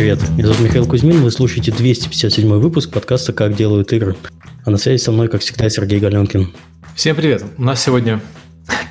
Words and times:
привет. 0.00 0.30
Меня 0.30 0.46
зовут 0.46 0.60
Михаил 0.60 0.86
Кузьмин, 0.86 1.22
вы 1.22 1.30
слушаете 1.30 1.72
257 1.72 2.48
выпуск 2.54 2.90
подкаста 2.90 3.34
«Как 3.34 3.54
делают 3.54 3.92
игры». 3.92 4.16
А 4.64 4.70
на 4.70 4.78
связи 4.78 5.02
со 5.02 5.12
мной, 5.12 5.28
как 5.28 5.42
всегда, 5.42 5.68
Сергей 5.68 6.00
Галенкин. 6.00 6.54
Всем 6.94 7.14
привет. 7.14 7.44
У 7.58 7.62
нас 7.62 7.84
сегодня 7.84 8.22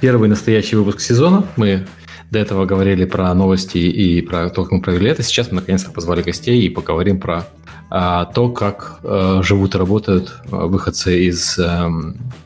первый 0.02 0.30
настоящий 0.30 0.76
выпуск 0.76 1.00
сезона. 1.00 1.48
Мы 1.56 1.88
до 2.30 2.38
этого 2.38 2.68
говорили 2.68 3.06
про 3.06 3.34
новости 3.34 3.80
и 3.80 4.22
про 4.22 4.52
то, 4.52 4.62
как 4.62 4.72
мы 4.72 4.82
провели 4.84 5.10
это. 5.10 5.24
Сейчас 5.24 5.50
мы 5.50 5.62
наконец-то 5.62 5.90
позвали 5.90 6.22
гостей 6.22 6.62
и 6.62 6.70
поговорим 6.70 7.20
про 7.20 7.48
а, 7.90 8.26
то, 8.26 8.50
как 8.50 9.00
а, 9.02 9.42
живут 9.42 9.74
и 9.74 9.80
работают 9.80 10.36
а, 10.52 10.68
выходцы 10.68 11.24
из 11.24 11.58
а, 11.58 11.90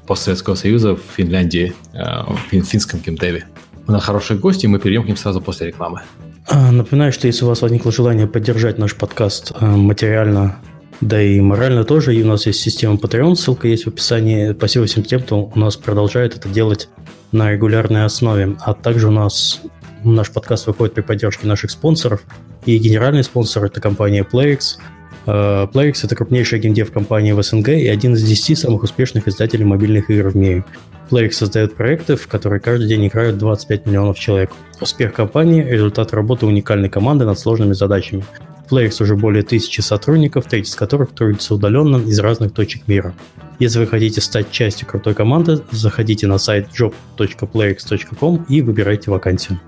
постсоветского 0.08 0.56
союза 0.56 0.96
в 0.96 1.02
Финляндии, 1.18 1.74
а, 1.94 2.32
в 2.32 2.64
финском 2.66 3.02
геймдеве. 3.02 3.46
У 3.88 3.92
нас 3.92 4.06
хорошие 4.06 4.40
гости, 4.40 4.68
мы 4.68 4.80
перейдем 4.80 5.04
к 5.04 5.08
ним 5.08 5.18
сразу 5.18 5.42
после 5.42 5.68
рекламы. 5.68 6.04
А, 6.48 6.72
напоминаю, 6.72 7.12
что 7.14 7.28
если 7.28 7.46
у 7.46 7.48
вас 7.48 7.62
возникло 7.62 7.92
желание 7.92 8.28
поддержать 8.28 8.78
наш 8.78 8.96
подкаст 8.96 9.52
а, 9.56 9.66
материально, 9.76 10.58
да 11.02 11.22
и 11.22 11.40
морально 11.40 11.84
тоже, 11.84 12.16
и 12.16 12.24
у 12.24 12.28
нас 12.28 12.46
есть 12.46 12.60
система 12.60 12.96
Patreon, 12.96 13.36
ссылка 13.36 13.68
есть 13.68 13.86
в 13.86 13.88
описании. 13.88 14.54
Спасибо 14.54 14.86
всем 14.86 15.04
тем, 15.04 15.22
кто 15.22 15.46
у 15.46 15.60
нас 15.60 15.76
продолжает 15.76 16.36
это 16.36 16.50
делать 16.50 16.90
на 17.32 17.52
регулярной 17.52 18.06
основе. 18.06 18.56
А 18.62 18.74
также 18.74 19.08
у 19.08 19.12
нас 19.12 19.62
наш 20.04 20.32
подкаст 20.32 20.68
выходит 20.68 20.94
при 20.94 21.02
поддержке 21.02 21.48
наших 21.48 21.72
спонсоров. 21.72 22.22
И 22.66 22.78
генеральный 22.78 23.24
спонсор– 23.24 23.64
это 23.66 23.82
компания 23.82 24.26
PlayX. 24.30 24.78
А, 25.26 25.68
PlayX– 25.68 26.00
это 26.04 26.16
крупнейшая 26.16 26.60
геймдев-компания 26.60 27.34
в 27.34 27.42
СНГ 27.42 27.70
и 27.70 27.88
один 27.88 28.14
из 28.14 28.24
10 28.24 28.58
самых 28.58 28.84
успешных 28.84 29.28
издателей 29.28 29.66
мобильных 29.66 30.10
игр 30.10 30.30
в 30.30 30.36
мире. 30.36 30.66
Playx 31.10 31.32
создает 31.32 31.76
проекты, 31.76 32.16
в 32.16 32.28
которые 32.28 32.60
каждый 32.60 32.88
день 32.88 33.08
играют 33.08 33.38
25 33.38 33.86
миллионов 33.86 34.18
человек. 34.18 34.52
Успех 34.82 35.14
компании– 35.14 35.64
результат 35.70 36.14
работы 36.14 36.46
уникальной 36.46 36.90
команды 36.90 37.26
над 37.26 37.40
сложными 37.40 37.74
задачами. 37.74 38.24
В 38.68 38.74
Playx 38.74 39.04
уже 39.04 39.16
более 39.16 39.44
тысячи 39.44 39.82
сотрудников, 39.82 40.46
треть 40.46 40.68
из 40.68 40.76
которых 40.76 41.12
трудится 41.12 41.54
удаленно 41.54 41.98
из 41.98 42.20
разных 42.20 42.54
точек 42.54 42.88
мира. 42.88 43.14
Если 43.60 43.80
вы 43.80 43.88
хотите 43.88 44.22
стать 44.22 44.52
частью 44.52 44.88
крутой 44.88 45.14
команды, 45.14 45.60
заходите 45.72 46.28
на 46.28 46.38
сайт 46.38 46.70
job.playx.com 46.78 48.46
и 48.50 48.62
выбирайте 48.62 49.12
вакансию. 49.12 49.60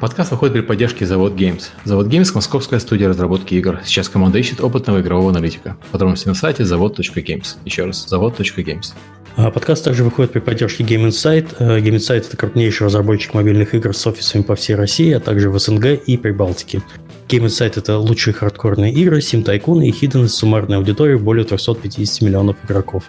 Подкаст 0.00 0.32
выходит 0.32 0.54
при 0.54 0.60
поддержке 0.62 1.06
Завод 1.06 1.34
Games. 1.34 1.64
Завод 1.84 2.08
Games– 2.08 2.30
московская 2.34 2.80
студия 2.80 3.08
разработки 3.08 3.54
игр. 3.54 3.80
Сейчас 3.84 4.08
команда 4.08 4.38
ищет 4.38 4.60
опытного 4.60 5.00
игрового 5.00 5.30
аналитика. 5.30 5.76
Подробности 5.92 6.26
на 6.26 6.34
сайте 6.34 6.64
завод.games. 6.64 7.56
Еще 7.64 7.84
раз, 7.84 8.06
завод.games. 8.08 8.94
А 9.36 9.50
подкаст 9.50 9.84
также 9.84 10.04
выходит 10.04 10.32
при 10.32 10.40
поддержке 10.40 10.84
Game 10.84 11.06
Insight. 11.08 11.54
Э, 11.58 11.78
Game 11.78 11.96
Insight– 11.96 12.26
это 12.28 12.36
крупнейший 12.36 12.86
разработчик 12.86 13.34
мобильных 13.34 13.74
игр 13.74 13.94
с 13.94 14.06
офисами 14.06 14.42
по 14.42 14.56
всей 14.56 14.74
России, 14.74 15.12
а 15.12 15.20
также 15.20 15.48
в 15.48 15.58
СНГ 15.58 15.86
и 16.06 16.16
Прибалтике. 16.16 16.82
Game 17.28 17.46
Insight– 17.46 17.74
это 17.76 17.96
лучшие 17.98 18.34
хардкорные 18.34 18.92
игры, 18.92 19.18
Tycoon 19.18 19.84
и 19.84 19.90
Hidden 19.90 20.26
с 20.28 20.34
суммарной 20.34 20.76
аудиторией 20.76 21.18
более 21.18 21.44
350 21.44 22.20
миллионов 22.20 22.56
игроков. 22.64 23.04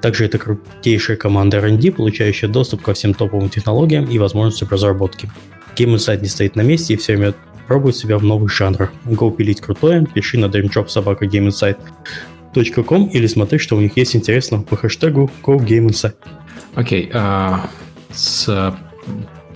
Также 0.00 0.26
это 0.26 0.38
крутейшая 0.38 1.16
команда 1.16 1.56
R&D, 1.56 1.90
получающая 1.92 2.48
доступ 2.48 2.82
ко 2.82 2.92
всем 2.92 3.14
топовым 3.14 3.48
технологиям 3.48 4.04
и 4.04 4.18
возможностям 4.18 4.68
разработки. 4.68 5.28
Game 5.76 5.94
Insight 5.94 6.20
не 6.20 6.28
стоит 6.28 6.56
на 6.56 6.62
месте 6.62 6.94
и 6.94 6.96
все 6.96 7.16
время 7.16 7.34
пробует 7.66 7.96
себя 7.96 8.18
в 8.18 8.24
новых 8.24 8.52
жанрах. 8.52 8.92
Go 9.04 9.34
пилить 9.34 9.60
крутое, 9.60 10.06
пиши 10.06 10.38
на 10.38 10.46
dreamjob 10.46 10.86
com 12.54 13.08
или 13.10 13.26
смотри, 13.26 13.58
что 13.58 13.76
у 13.76 13.80
них 13.80 13.96
есть 13.96 14.14
интересно 14.14 14.62
по 14.62 14.76
хэштегу 14.76 15.30
GoGameInsight. 15.42 16.14
Окей, 16.74 17.06
okay, 17.06 17.10
а, 17.14 17.68
с 18.12 18.76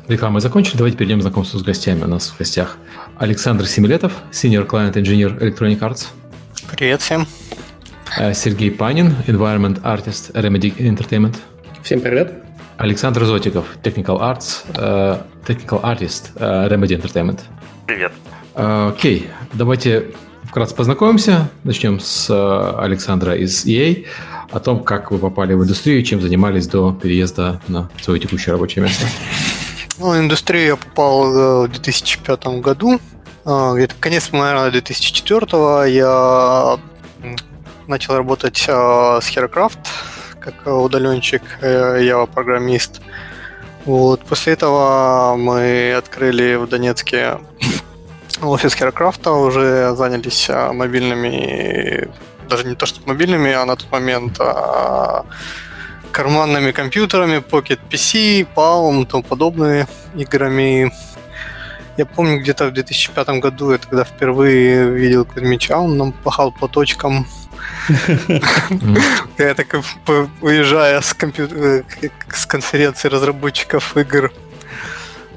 рекламой 0.08 0.40
закончили, 0.40 0.76
давайте 0.76 0.96
перейдем 0.96 1.20
к 1.20 1.22
знакомству 1.22 1.58
с 1.58 1.62
гостями. 1.62 2.04
У 2.04 2.08
нас 2.08 2.28
в 2.28 2.38
гостях 2.38 2.78
Александр 3.18 3.66
Семилетов, 3.66 4.12
Senior 4.32 4.66
Client 4.66 4.94
Engineer 4.94 5.38
Electronic 5.38 5.78
Arts. 5.80 6.06
Привет 6.76 7.02
всем. 7.02 7.26
А, 8.16 8.32
Сергей 8.32 8.70
Панин, 8.70 9.14
Environment 9.26 9.82
Artist 9.82 10.32
Remedy 10.32 10.74
Entertainment. 10.76 11.36
Всем 11.82 12.00
привет. 12.00 12.47
Александр 12.78 13.24
Зотиков, 13.24 13.66
Technical 13.82 14.20
Arts, 14.20 14.64
uh, 14.74 15.20
Technical 15.46 15.82
Artist 15.82 16.32
uh, 16.36 16.70
Remedy 16.70 16.96
Entertainment. 17.00 17.40
Привет. 17.86 18.12
Окей, 18.54 19.20
okay, 19.20 19.26
давайте 19.52 20.06
Вкратце 20.48 20.74
познакомимся. 20.74 21.50
Начнем 21.62 22.00
с 22.00 22.30
э, 22.30 22.80
Александра 22.80 23.36
из 23.36 23.66
EA. 23.66 24.06
О 24.50 24.60
том, 24.60 24.82
как 24.82 25.10
вы 25.10 25.18
попали 25.18 25.52
в 25.52 25.62
индустрию, 25.62 26.02
чем 26.02 26.22
занимались 26.22 26.66
до 26.66 26.92
переезда 26.92 27.60
на 27.68 27.90
свое 28.00 28.18
текущее 28.18 28.52
рабочее 28.52 28.82
место. 28.82 29.06
Ну, 29.98 30.10
в 30.10 30.18
индустрию 30.18 30.66
я 30.66 30.76
попал 30.76 31.66
в 31.66 31.68
2005 31.68 32.46
году. 32.62 32.98
Где-то 33.44 33.94
конец, 34.00 34.30
наверное, 34.32 34.70
2004 34.70 35.92
я 35.92 36.78
начал 37.86 38.16
работать 38.16 38.56
с 38.56 38.68
HeroCraft 38.68 39.78
как 40.50 40.66
удаленщик, 40.66 41.42
э, 41.60 42.00
я 42.02 42.24
программист. 42.26 43.00
Вот. 43.84 44.20
После 44.24 44.54
этого 44.54 45.34
мы 45.36 45.94
открыли 45.94 46.56
в 46.56 46.68
Донецке 46.68 47.38
офис 48.42 48.74
Херокрафта 48.74 49.32
уже 49.32 49.94
занялись 49.94 50.48
а, 50.50 50.72
мобильными, 50.72 52.08
даже 52.48 52.64
не 52.66 52.74
то 52.74 52.86
что 52.86 53.00
мобильными, 53.06 53.52
а 53.52 53.64
на 53.64 53.76
тот 53.76 53.90
момент 53.90 54.36
а, 54.40 55.24
карманными 56.12 56.72
компьютерами, 56.72 57.38
Pocket 57.38 57.80
PC, 57.90 58.46
Palm 58.54 59.06
тому 59.06 59.22
подобные 59.22 59.86
играми. 60.14 60.92
Я 61.96 62.06
помню, 62.06 62.40
где-то 62.40 62.68
в 62.68 62.72
2005 62.72 63.28
году 63.40 63.72
я 63.72 63.78
тогда 63.78 64.04
впервые 64.04 64.90
видел 64.90 65.24
Кузьмича, 65.24 65.78
он 65.78 65.96
нам 65.96 66.12
пахал 66.12 66.52
по 66.52 66.68
точкам. 66.68 67.26
Я 69.38 69.54
так 69.54 69.74
уезжая 70.40 71.00
с 71.00 71.14
конференции 71.14 73.08
разработчиков 73.08 73.96
игр 73.96 74.32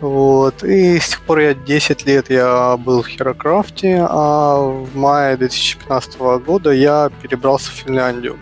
вот. 0.01 0.63
И 0.63 0.99
с 0.99 1.09
тех 1.09 1.21
пор 1.21 1.39
я 1.39 1.53
10 1.53 2.05
лет 2.07 2.29
я 2.31 2.75
был 2.77 3.03
в 3.03 3.07
Херокрафте, 3.07 4.05
а 4.09 4.57
в 4.57 4.95
мае 4.95 5.37
2015 5.37 6.19
года 6.43 6.71
я 6.71 7.11
перебрался 7.21 7.69
в 7.71 7.75
Финляндию. 7.75 8.37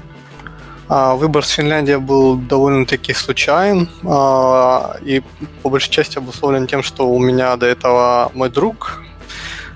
А 0.87 1.15
выбор 1.15 1.45
с 1.45 1.49
Финляндии 1.49 1.95
был 1.97 2.35
довольно-таки 2.35 3.13
случайен 3.13 3.89
а, 4.05 4.95
и 5.03 5.21
по 5.61 5.69
большей 5.69 5.91
части 5.91 6.17
обусловлен 6.17 6.65
тем, 6.65 6.81
что 6.81 7.07
у 7.07 7.19
меня 7.19 7.55
до 7.57 7.67
этого 7.67 8.31
мой 8.33 8.49
друг 8.49 9.03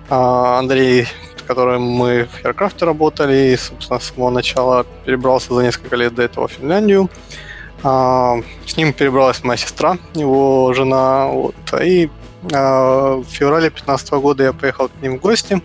а, 0.10 0.58
Андрей, 0.58 1.08
с 1.44 1.48
которым 1.48 1.84
мы 1.84 2.26
в 2.32 2.42
Херокрафте 2.42 2.86
работали, 2.86 3.54
и, 3.54 3.58
собственно, 3.58 4.00
с 4.00 4.06
самого 4.06 4.30
начала 4.30 4.86
перебрался 5.06 5.54
за 5.54 5.62
несколько 5.62 5.96
лет 5.96 6.16
до 6.16 6.24
этого 6.24 6.48
в 6.48 6.52
Финляндию. 6.52 7.10
А, 7.84 8.38
с 8.66 8.78
ним 8.78 8.94
перебралась 8.94 9.44
моя 9.44 9.58
сестра, 9.58 9.98
его 10.14 10.74
жена. 10.74 11.28
Вот, 11.28 11.56
и 11.82 12.10
а, 12.54 13.18
в 13.18 13.26
феврале 13.26 13.70
2015 13.70 14.12
года 14.14 14.44
я 14.44 14.54
поехал 14.54 14.88
к 14.88 15.02
ним 15.02 15.18
в 15.18 15.22
гости. 15.22 15.62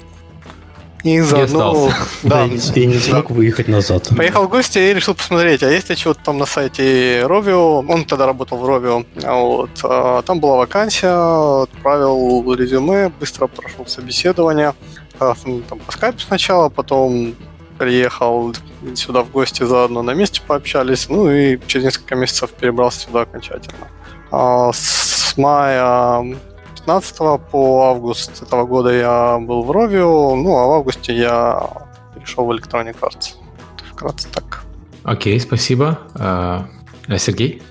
И 1.05 1.21
заодно... 1.21 1.91
Да, 2.25 2.45
и 2.47 2.87
не 2.87 2.99
смог 2.99 3.31
выехать 3.31 3.69
назад. 3.69 4.09
Поехал 4.17 4.45
в 4.45 4.49
гости 4.49 4.79
и 4.79 4.95
решил 4.95 5.15
посмотреть, 5.15 5.63
а 5.63 5.71
есть 5.71 5.89
ли 5.91 5.97
что-то 5.97 6.21
там 6.25 6.39
на 6.39 6.47
сайте 6.47 7.21
Rovio. 7.23 7.85
Он 7.89 8.05
тогда 8.05 8.27
работал 8.27 8.59
в 8.59 8.65
Rovio. 8.65 9.07
Вот. 9.23 9.71
А, 9.85 10.23
там 10.23 10.41
была 10.41 10.57
вакансия, 10.57 11.63
отправил 11.63 12.53
резюме, 12.53 13.13
быстро 13.21 13.47
прошел 13.47 13.87
собеседование. 13.87 14.75
Там 15.19 15.79
по 15.87 15.93
скайпу 15.93 16.21
сначала, 16.21 16.69
потом 16.69 17.35
приехал 17.79 18.55
сюда 18.95 19.23
в 19.23 19.31
гости 19.31 19.63
заодно 19.63 20.03
на 20.03 20.13
месте 20.13 20.41
пообщались, 20.47 21.09
ну 21.09 21.31
и 21.31 21.59
через 21.67 21.85
несколько 21.87 22.17
месяцев 22.17 22.51
перебрался 22.53 23.01
сюда 23.01 23.23
окончательно. 23.23 23.89
А 24.31 24.73
с 24.73 25.35
мая 25.37 26.37
15 26.77 27.17
по 27.51 27.91
август 27.91 28.43
этого 28.43 28.65
года 28.65 28.91
я 28.93 29.39
был 29.39 29.63
в 29.63 29.71
Rovio, 29.71 30.35
ну 30.35 30.57
а 30.57 30.67
в 30.67 30.71
августе 30.73 31.17
я 31.17 31.71
перешел 32.15 32.45
в 32.45 32.51
Electronic 32.51 32.97
Arts. 33.01 33.35
Вкратце 33.93 34.29
так. 34.29 34.65
Окей, 35.05 35.39
спасибо. 35.41 35.99
А 36.15 36.67
Сергей? 37.17 37.63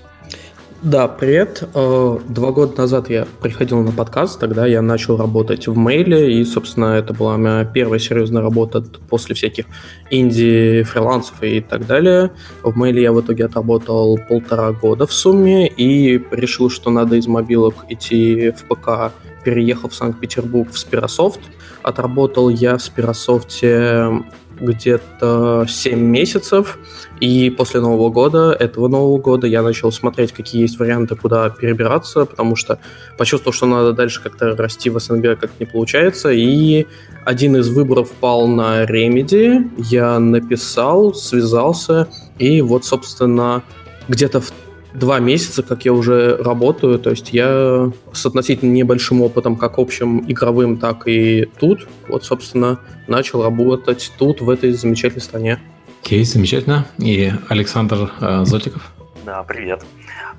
Да, 0.82 1.08
привет. 1.08 1.68
Э, 1.74 2.18
два 2.28 2.52
года 2.52 2.82
назад 2.82 3.10
я 3.10 3.26
приходил 3.40 3.82
на 3.82 3.90
подкаст, 3.90 4.38
тогда 4.38 4.64
я 4.64 4.80
начал 4.80 5.16
работать 5.16 5.66
в 5.66 5.76
мейле, 5.76 6.38
и, 6.40 6.44
собственно, 6.44 6.94
это 6.94 7.12
была 7.12 7.36
моя 7.36 7.64
первая 7.64 7.98
серьезная 7.98 8.42
работа 8.42 8.84
после 9.10 9.34
всяких 9.34 9.64
инди-фрилансов 10.10 11.42
и 11.42 11.60
так 11.60 11.84
далее. 11.84 12.30
В 12.62 12.76
мейле 12.76 13.02
я 13.02 13.12
в 13.12 13.20
итоге 13.20 13.46
отработал 13.46 14.20
полтора 14.28 14.70
года 14.70 15.08
в 15.08 15.12
сумме 15.12 15.66
и 15.66 16.22
решил, 16.30 16.70
что 16.70 16.90
надо 16.90 17.16
из 17.16 17.26
мобилок 17.26 17.74
идти 17.88 18.52
в 18.52 18.62
ПК, 18.68 19.12
переехал 19.42 19.88
в 19.88 19.94
Санкт-Петербург 19.96 20.70
в 20.70 20.78
Спирософт. 20.78 21.40
Отработал 21.82 22.50
я 22.50 22.76
в 22.76 22.82
Спирософте 22.82 24.22
где-то 24.60 25.66
7 25.68 25.98
месяцев, 25.98 26.78
и 27.20 27.50
после 27.50 27.80
Нового 27.80 28.10
года, 28.10 28.56
этого 28.58 28.88
Нового 28.88 29.18
года, 29.18 29.46
я 29.46 29.62
начал 29.62 29.90
смотреть, 29.90 30.32
какие 30.32 30.62
есть 30.62 30.78
варианты, 30.78 31.16
куда 31.16 31.50
перебираться, 31.50 32.24
потому 32.24 32.56
что 32.56 32.78
почувствовал, 33.16 33.52
что 33.52 33.66
надо 33.66 33.92
дальше 33.92 34.22
как-то 34.22 34.56
расти 34.56 34.90
в 34.90 34.98
СНГ, 34.98 35.38
как 35.38 35.50
не 35.58 35.66
получается, 35.66 36.30
и 36.30 36.86
один 37.24 37.56
из 37.56 37.68
выборов 37.68 38.10
пал 38.12 38.46
на 38.46 38.84
Remedy, 38.84 39.70
я 39.78 40.18
написал, 40.18 41.14
связался, 41.14 42.08
и 42.38 42.60
вот, 42.62 42.84
собственно, 42.84 43.62
где-то 44.08 44.40
в 44.40 44.52
два 44.94 45.18
месяца, 45.20 45.62
как 45.62 45.84
я 45.84 45.92
уже 45.92 46.36
работаю, 46.36 46.98
то 46.98 47.10
есть 47.10 47.32
я 47.32 47.90
с 48.12 48.26
относительно 48.26 48.72
небольшим 48.72 49.22
опытом, 49.22 49.56
как 49.56 49.78
общим 49.78 50.24
игровым, 50.30 50.78
так 50.78 51.06
и 51.06 51.46
тут, 51.58 51.86
вот, 52.08 52.24
собственно, 52.24 52.80
начал 53.06 53.42
работать 53.42 54.12
тут, 54.18 54.40
в 54.40 54.50
этой 54.50 54.72
замечательной 54.72 55.22
стране. 55.22 55.58
Окей, 56.02 56.24
замечательно. 56.24 56.86
И 56.98 57.30
Александр 57.48 58.10
э, 58.20 58.44
Зотиков? 58.44 58.92
Да, 59.26 59.42
привет. 59.42 59.84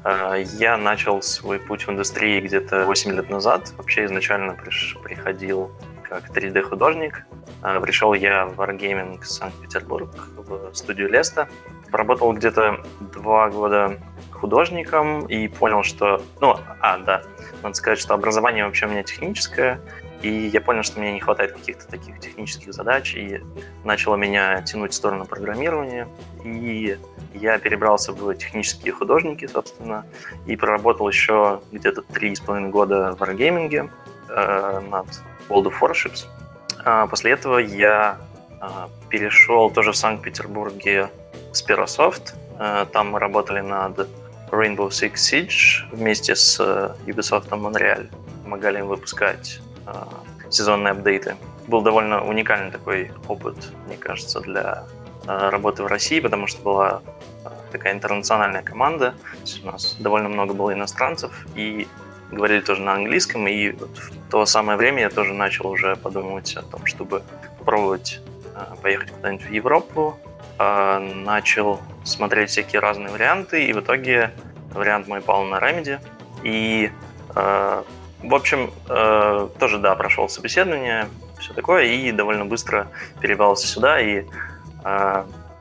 Э, 0.03 0.43
я 0.57 0.77
начал 0.77 1.21
свой 1.21 1.59
путь 1.59 1.85
в 1.85 1.91
индустрии 1.91 2.39
где-то 2.41 2.85
8 2.85 3.11
лет 3.11 3.29
назад. 3.29 3.73
Вообще 3.77 4.05
изначально 4.05 4.53
приш, 4.53 4.97
приходил 5.03 5.71
как 6.01 6.35
3D-художник. 6.35 7.25
Э, 7.61 7.79
пришел 7.81 8.13
я 8.13 8.47
в 8.47 8.59
Wargaming 8.59 9.21
Санкт-Петербург 9.23 10.09
в 10.37 10.73
студию 10.73 11.09
Леста. 11.09 11.47
Поработал 11.91 12.33
где-то 12.33 12.83
два 13.13 13.49
года 13.49 13.99
художником 14.39 15.25
и 15.25 15.47
понял, 15.47 15.83
что... 15.83 16.21
Ну, 16.41 16.57
а, 16.79 16.97
да, 16.97 17.23
надо 17.63 17.75
сказать, 17.75 17.99
что 17.99 18.13
образование 18.13 18.65
вообще 18.65 18.85
у 18.85 18.89
меня 18.89 19.03
техническое, 19.03 19.79
и 20.21 20.29
я 20.29 20.59
понял, 20.59 20.83
что 20.83 20.99
мне 20.99 21.13
не 21.13 21.19
хватает 21.19 21.53
каких-то 21.53 21.87
таких 21.87 22.19
технических 22.19 22.73
задач, 22.73 23.15
и 23.15 23.41
начало 23.85 24.15
меня 24.15 24.61
тянуть 24.63 24.91
в 24.91 24.95
сторону 24.95 25.25
программирования, 25.25 26.07
и 26.43 26.97
я 27.33 27.57
перебрался 27.57 28.11
в 28.11 28.33
технические 28.35 28.93
художники, 28.93 29.47
собственно, 29.47 30.05
и 30.45 30.55
проработал 30.55 31.07
еще 31.07 31.61
где-то 31.71 32.01
три 32.01 32.35
с 32.35 32.39
половиной 32.39 32.69
года 32.69 33.15
в 33.17 33.21
Wargaming 33.21 33.89
э, 34.29 34.79
над 34.89 35.07
World 35.47 35.71
of 35.71 35.73
Warships. 35.79 36.25
А 36.83 37.07
после 37.07 37.31
этого 37.31 37.59
я 37.59 38.17
э, 38.61 38.65
перешел 39.09 39.69
тоже 39.69 39.91
в 39.91 39.95
Санкт-Петербурге 39.95 41.09
в 41.51 41.53
Sperosoft. 41.53 42.33
Э, 42.59 42.85
там 42.91 43.11
мы 43.11 43.19
работали 43.19 43.61
над 43.61 44.07
Rainbow 44.51 44.89
Six 44.89 45.13
Siege 45.15 45.89
вместе 45.91 46.35
с 46.35 46.59
э, 46.59 46.95
Ubisoft 47.05 47.49
Montreal. 47.49 48.09
Помогали 48.43 48.79
им 48.79 48.87
выпускать 48.87 49.59
э, 49.85 49.91
сезонные 50.49 50.91
апдейты. 50.91 51.35
Был 51.67 51.81
довольно 51.81 52.25
уникальный 52.25 52.71
такой 52.71 53.11
опыт, 53.27 53.55
мне 53.87 53.97
кажется, 53.97 54.41
для 54.41 54.83
э, 55.27 55.49
работы 55.49 55.83
в 55.83 55.87
России, 55.87 56.19
потому 56.19 56.47
что 56.47 56.61
была 56.61 57.01
такая 57.71 57.93
интернациональная 57.93 58.63
команда. 58.63 59.13
У 59.63 59.67
нас 59.67 59.95
довольно 59.99 60.29
много 60.29 60.53
было 60.53 60.73
иностранцев, 60.73 61.45
и 61.55 61.87
говорили 62.31 62.61
тоже 62.61 62.81
на 62.81 62.93
английском, 62.93 63.47
и 63.47 63.71
вот 63.71 63.97
в 63.97 64.31
то 64.31 64.45
самое 64.45 64.77
время 64.77 65.01
я 65.01 65.09
тоже 65.09 65.33
начал 65.33 65.67
уже 65.67 65.95
подумывать 65.95 66.55
о 66.55 66.63
том, 66.63 66.85
чтобы 66.85 67.23
попробовать 67.59 68.21
поехать 68.81 69.11
куда-нибудь 69.11 69.45
в 69.45 69.51
Европу, 69.51 70.19
начал 70.59 71.79
смотреть 72.03 72.49
всякие 72.49 72.81
разные 72.81 73.09
варианты, 73.09 73.65
и 73.65 73.71
в 73.71 73.79
итоге 73.79 74.31
вариант 74.73 75.07
мой 75.07 75.21
пал 75.21 75.45
на 75.45 75.55
Remedy. 75.55 75.99
И, 76.43 76.91
э, 77.35 77.83
в 78.23 78.35
общем, 78.35 78.71
э, 78.89 79.49
тоже, 79.57 79.77
да, 79.77 79.95
прошел 79.95 80.27
собеседование, 80.27 81.07
все 81.39 81.53
такое, 81.53 81.85
и 81.85 82.11
довольно 82.11 82.45
быстро 82.45 82.87
перебрался 83.21 83.67
сюда, 83.67 84.01
и 84.01 84.25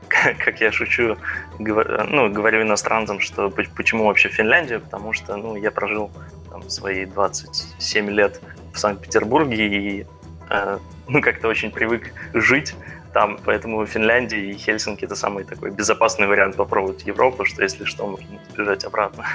как 0.43 0.61
я 0.61 0.71
шучу, 0.71 1.17
говорю, 1.59 2.03
ну, 2.05 2.29
говорю 2.31 2.63
иностранцам, 2.63 3.19
что 3.19 3.49
почему 3.49 4.05
вообще 4.05 4.29
Финляндию, 4.29 4.81
потому 4.81 5.13
что, 5.13 5.35
ну, 5.35 5.55
я 5.55 5.71
прожил 5.71 6.11
там, 6.49 6.69
свои 6.69 7.05
27 7.05 8.09
лет 8.09 8.41
в 8.73 8.79
Санкт-Петербурге 8.79 9.67
и, 9.67 10.07
э, 10.49 10.79
ну, 11.07 11.21
как-то 11.21 11.47
очень 11.47 11.71
привык 11.71 12.11
жить 12.33 12.75
там, 13.13 13.39
поэтому 13.43 13.85
Финляндия 13.85 14.51
и 14.51 14.53
Хельсинки 14.53 15.05
это 15.05 15.15
самый 15.15 15.43
такой 15.43 15.71
безопасный 15.71 16.27
вариант 16.27 16.55
попробовать 16.55 17.05
Европу, 17.07 17.45
что 17.45 17.63
если 17.63 17.85
что, 17.85 18.07
можно 18.07 18.39
сбежать 18.53 18.83
обратно. 18.85 19.25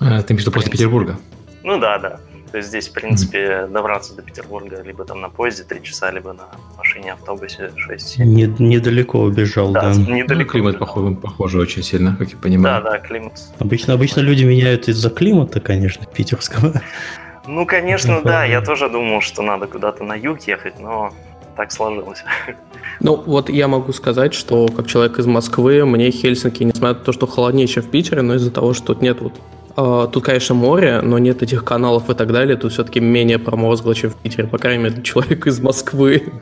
А, 0.00 0.22
ты 0.22 0.34
между 0.34 0.50
после 0.50 0.70
Петербурга? 0.70 1.16
Ну 1.62 1.78
да, 1.78 1.98
да. 1.98 2.20
То 2.54 2.58
есть 2.58 2.68
здесь, 2.68 2.88
в 2.88 2.92
принципе, 2.92 3.66
добраться 3.68 4.14
до 4.14 4.22
Петербурга 4.22 4.80
либо 4.82 5.04
там 5.04 5.20
на 5.20 5.28
поезде 5.28 5.64
3 5.64 5.82
часа, 5.82 6.12
либо 6.12 6.32
на 6.32 6.44
машине, 6.76 7.14
автобусе 7.14 7.72
6-7. 7.90 8.24
Не, 8.24 8.46
недалеко 8.60 9.22
убежал, 9.22 9.72
да. 9.72 9.92
да. 9.92 9.94
Недалеко 9.94 10.44
ну, 10.44 10.50
климат 10.52 10.78
похож, 10.78 11.16
похож 11.20 11.54
очень 11.56 11.82
сильно, 11.82 12.14
как 12.16 12.30
я 12.30 12.36
понимаю. 12.36 12.80
Да, 12.80 12.92
да, 12.92 12.98
климат. 13.00 13.32
Обычно, 13.58 13.94
обычно 13.94 14.20
люди 14.20 14.44
меняют 14.44 14.88
из-за 14.88 15.10
климата, 15.10 15.60
конечно, 15.60 16.06
питерского. 16.06 16.80
Ну, 17.46 17.66
конечно, 17.66 18.22
да. 18.22 18.44
Я 18.44 18.60
тоже 18.60 18.88
думал, 18.88 19.20
что 19.20 19.42
надо 19.42 19.66
куда-то 19.66 20.04
на 20.04 20.14
юг 20.14 20.40
ехать, 20.42 20.78
но 20.78 21.12
так 21.56 21.72
сложилось. 21.72 22.24
Ну, 23.00 23.22
вот 23.26 23.50
я 23.50 23.68
могу 23.68 23.92
сказать, 23.92 24.34
что 24.34 24.68
как 24.68 24.86
человек 24.86 25.18
из 25.18 25.26
Москвы, 25.26 25.84
мне 25.84 26.10
Хельсинки, 26.10 26.62
несмотря 26.62 26.98
на 26.98 27.04
то, 27.04 27.12
что 27.12 27.26
холоднее, 27.26 27.66
чем 27.66 27.82
в 27.82 27.90
Питере, 27.90 28.22
но 28.22 28.34
из-за 28.34 28.50
того, 28.50 28.74
что 28.74 28.86
тут 28.94 29.02
нет 29.02 29.20
вот 29.20 29.32
Uh, 29.76 30.08
тут, 30.08 30.22
конечно, 30.22 30.54
море, 30.54 31.00
но 31.00 31.18
нет 31.18 31.42
этих 31.42 31.64
каналов 31.64 32.08
и 32.08 32.14
так 32.14 32.30
далее. 32.32 32.56
Тут 32.56 32.72
все-таки 32.72 33.00
менее 33.00 33.40
промозгло, 33.40 33.92
чем 33.92 34.10
в 34.10 34.14
Питере, 34.14 34.46
по 34.46 34.56
крайней 34.56 34.84
мере, 34.84 34.94
для 34.94 35.02
человека 35.02 35.48
из 35.48 35.58
Москвы. 35.60 36.32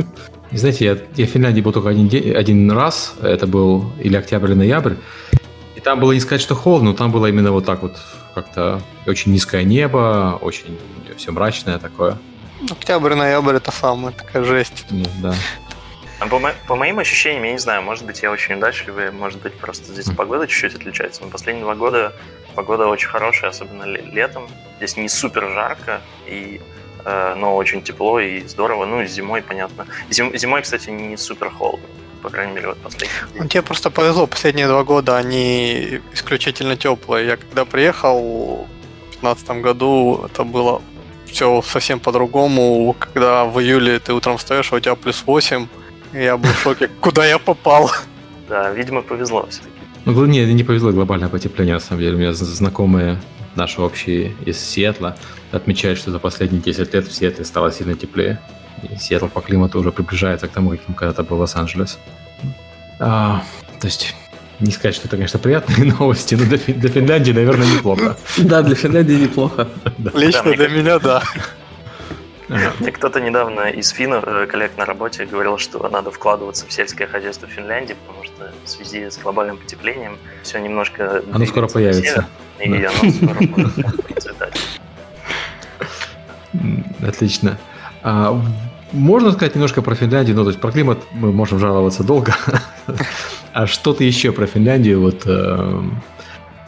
Знаете, 0.50 0.84
я, 0.84 0.98
я 1.16 1.26
в 1.26 1.30
Финляндии 1.30 1.62
был 1.62 1.72
только 1.72 1.88
один, 1.88 2.08
день, 2.08 2.32
один 2.32 2.70
раз. 2.70 3.14
Это 3.22 3.46
был 3.46 3.86
или 3.98 4.16
октябрь, 4.16 4.50
или 4.50 4.58
ноябрь. 4.58 4.94
И 5.76 5.80
там 5.80 5.98
было 5.98 6.12
не 6.12 6.20
сказать, 6.20 6.42
что 6.42 6.54
холодно, 6.54 6.90
но 6.90 6.96
там 6.96 7.10
было 7.10 7.26
именно 7.26 7.52
вот 7.52 7.64
так 7.64 7.80
вот 7.82 7.96
как-то 8.34 8.82
очень 9.06 9.32
низкое 9.32 9.64
небо, 9.64 10.38
очень 10.42 10.78
все 11.16 11.32
мрачное 11.32 11.78
такое. 11.78 12.18
Октябрь, 12.70 13.14
ноябрь 13.14 13.56
это 13.56 13.70
самая 13.70 14.12
такая 14.12 14.44
жесть. 14.44 14.84
Ну, 14.90 15.04
да. 15.22 15.34
А 16.20 16.26
по, 16.26 16.38
мо- 16.38 16.54
по 16.68 16.76
моим 16.76 17.00
ощущениям, 17.00 17.42
я 17.42 17.52
не 17.52 17.58
знаю, 17.58 17.82
может 17.82 18.04
быть, 18.04 18.22
я 18.22 18.30
очень 18.30 18.54
удачливый, 18.54 19.10
может 19.10 19.40
быть, 19.42 19.54
просто 19.54 19.92
здесь 19.92 20.14
погода 20.14 20.46
чуть-чуть 20.46 20.76
отличается. 20.76 21.22
Но 21.22 21.28
последние 21.28 21.64
два 21.64 21.74
года 21.74 22.12
погода 22.54 22.86
очень 22.86 23.08
хорошая, 23.08 23.50
особенно 23.50 23.84
летом. 23.84 24.48
Здесь 24.76 24.96
не 24.96 25.08
супер 25.08 25.50
жарко, 25.50 26.00
и, 26.26 26.60
э, 27.04 27.34
но 27.36 27.56
очень 27.56 27.82
тепло 27.82 28.20
и 28.20 28.46
здорово. 28.46 28.86
Ну, 28.86 29.02
и 29.02 29.06
зимой, 29.06 29.42
понятно. 29.42 29.86
Зим, 30.10 30.36
зимой, 30.36 30.62
кстати, 30.62 30.90
не 30.90 31.16
супер 31.16 31.50
холодно 31.50 31.86
по 32.22 32.30
крайней 32.30 32.52
мере, 32.52 32.68
вот 32.68 32.78
последние. 32.78 33.18
Ну, 33.34 33.48
тебе 33.48 33.62
просто 33.62 33.90
повезло, 33.90 34.28
последние 34.28 34.68
два 34.68 34.84
года 34.84 35.16
они 35.16 36.00
исключительно 36.12 36.76
теплые. 36.76 37.26
Я 37.26 37.36
когда 37.36 37.64
приехал 37.64 38.64
в 38.64 39.20
2015 39.20 39.50
году, 39.60 40.24
это 40.24 40.44
было 40.44 40.80
все 41.32 41.62
совсем 41.62 41.98
по-другому. 41.98 42.94
Когда 42.98 43.44
в 43.44 43.60
июле 43.60 43.98
ты 43.98 44.12
утром 44.12 44.36
встаешь, 44.36 44.72
а 44.72 44.76
у 44.76 44.80
тебя 44.80 44.94
плюс 44.94 45.24
8, 45.26 45.66
я 46.12 46.36
был 46.36 46.50
в 46.50 46.58
шоке, 46.62 46.88
куда 47.00 47.26
я 47.26 47.38
попал. 47.38 47.90
Да, 48.48 48.70
видимо, 48.70 49.02
повезло 49.02 49.46
все-таки. 49.48 49.72
Ну, 50.04 50.26
не, 50.26 50.44
не 50.52 50.64
повезло 50.64 50.92
глобальное 50.92 51.28
потепление, 51.28 51.74
на 51.74 51.80
самом 51.80 52.00
деле. 52.00 52.16
У 52.16 52.18
меня 52.18 52.32
знакомые 52.32 53.20
наши 53.54 53.80
общие 53.80 54.34
из 54.44 54.58
Сиэтла 54.58 55.16
отмечают, 55.52 55.98
что 55.98 56.10
за 56.10 56.18
последние 56.18 56.60
10 56.62 56.94
лет 56.94 57.06
в 57.06 57.12
Сиэтле 57.12 57.44
стало 57.44 57.72
сильно 57.72 57.94
теплее. 57.94 58.40
И 58.82 58.96
Сиэтл 58.96 59.28
по 59.28 59.40
климату 59.40 59.78
уже 59.78 59.92
приближается 59.92 60.48
к 60.48 60.50
тому, 60.50 60.70
каким 60.70 60.94
когда-то 60.94 61.22
был 61.22 61.38
Лос-Анджелес. 61.38 61.98
А, 62.98 63.42
то 63.80 63.86
есть 63.86 64.14
не 64.62 64.72
сказать, 64.72 64.94
что 64.94 65.06
это, 65.06 65.16
конечно, 65.16 65.38
приятные 65.38 65.92
новости, 65.98 66.34
но 66.34 66.44
для, 66.44 66.58
для 66.58 66.88
Финляндии, 66.88 67.32
наверное, 67.32 67.66
неплохо. 67.66 68.16
Да, 68.38 68.62
для 68.62 68.74
Финляндии 68.74 69.14
неплохо. 69.14 69.68
Лично 70.14 70.52
для 70.52 70.68
меня, 70.68 70.98
да. 70.98 71.22
Мне 72.48 72.92
кто-то 72.92 73.20
недавно 73.20 73.70
из 73.70 73.90
финнов, 73.90 74.24
э, 74.26 74.46
коллег 74.46 74.72
на 74.76 74.84
работе, 74.84 75.24
говорил, 75.24 75.58
что 75.58 75.88
надо 75.88 76.10
вкладываться 76.10 76.66
в 76.66 76.72
сельское 76.72 77.06
хозяйство 77.06 77.48
Финляндии, 77.48 77.96
потому 78.06 78.24
что 78.24 78.52
в 78.64 78.68
связи 78.68 79.08
с 79.10 79.18
глобальным 79.18 79.56
потеплением 79.56 80.18
все 80.42 80.58
немножко... 80.58 81.22
Оно 81.32 81.46
скоро 81.46 81.66
появится. 81.68 82.26
И 82.58 82.66
оно 82.66 82.88
скоро 82.90 83.34
будет 83.46 84.06
процветать. 84.06 84.60
Отлично. 87.02 87.58
Можно 88.92 89.32
сказать 89.32 89.54
немножко 89.54 89.80
про 89.82 89.94
Финляндию, 89.94 90.36
ну, 90.36 90.42
то 90.42 90.50
есть 90.50 90.60
про 90.60 90.70
климат 90.70 90.98
мы 91.12 91.32
можем 91.32 91.58
жаловаться 91.58 92.04
долго. 92.04 92.34
а 93.52 93.66
что-то 93.66 94.04
еще 94.04 94.32
про 94.32 94.46
Финляндию, 94.46 95.00
вот 95.00 95.22
э, 95.24 95.82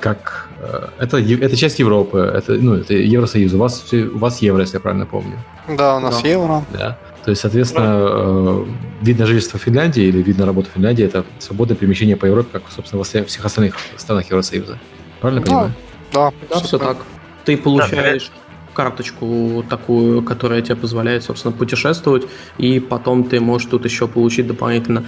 как... 0.01 0.49
Э, 0.59 0.89
это, 0.99 1.19
это 1.19 1.57
часть 1.57 1.79
Европы, 1.79 2.19
это, 2.19 2.55
ну, 2.55 2.75
это 2.75 2.95
Евросоюз, 2.95 3.53
у 3.53 3.59
вас, 3.59 3.93
у 3.93 4.19
вас 4.19 4.41
евро, 4.41 4.63
если 4.63 4.77
я 4.77 4.81
правильно 4.81 5.07
помню. 5.07 5.39
Да, 5.69 5.97
у 5.97 6.01
нас 6.01 6.23
да. 6.23 6.29
евро. 6.29 6.65
Да. 6.73 6.99
То 7.25 7.31
есть, 7.31 7.43
соответственно, 7.43 7.97
э, 7.97 8.65
вид 9.03 9.19
на 9.19 9.27
жительство 9.27 9.59
Финляндии 9.59 10.03
или 10.03 10.23
вид 10.23 10.39
на 10.39 10.47
работу 10.47 10.69
Финляндии– 10.75 11.05
это 11.07 11.25
свободное 11.39 11.77
перемещение 11.77 12.17
по 12.17 12.27
Европе, 12.27 12.49
как, 12.53 12.63
собственно, 12.75 12.99
во 12.99 13.05
всех 13.05 13.45
остальных 13.45 13.77
странах 13.97 14.31
Евросоюза. 14.31 14.79
Правильно 15.21 15.43
да. 15.43 15.47
понимаю? 15.47 15.73
Да, 16.13 16.33
да 16.49 16.57
все, 16.57 16.67
все 16.67 16.79
так. 16.79 16.99
Ты 17.45 17.57
получаешь... 17.57 18.31
Да, 18.35 18.44
карточку 18.75 19.65
такую, 19.69 20.23
которая 20.23 20.61
тебе 20.63 20.77
позволяет, 20.77 21.25
собственно, 21.25 21.53
путешествовать, 21.53 22.25
и 22.59 22.81
потом 22.81 23.25
ты 23.25 23.41
можешь 23.41 23.71
тут 23.71 23.85
еще 23.85 24.07
получить 24.07 24.47
дополнительно 24.47 25.05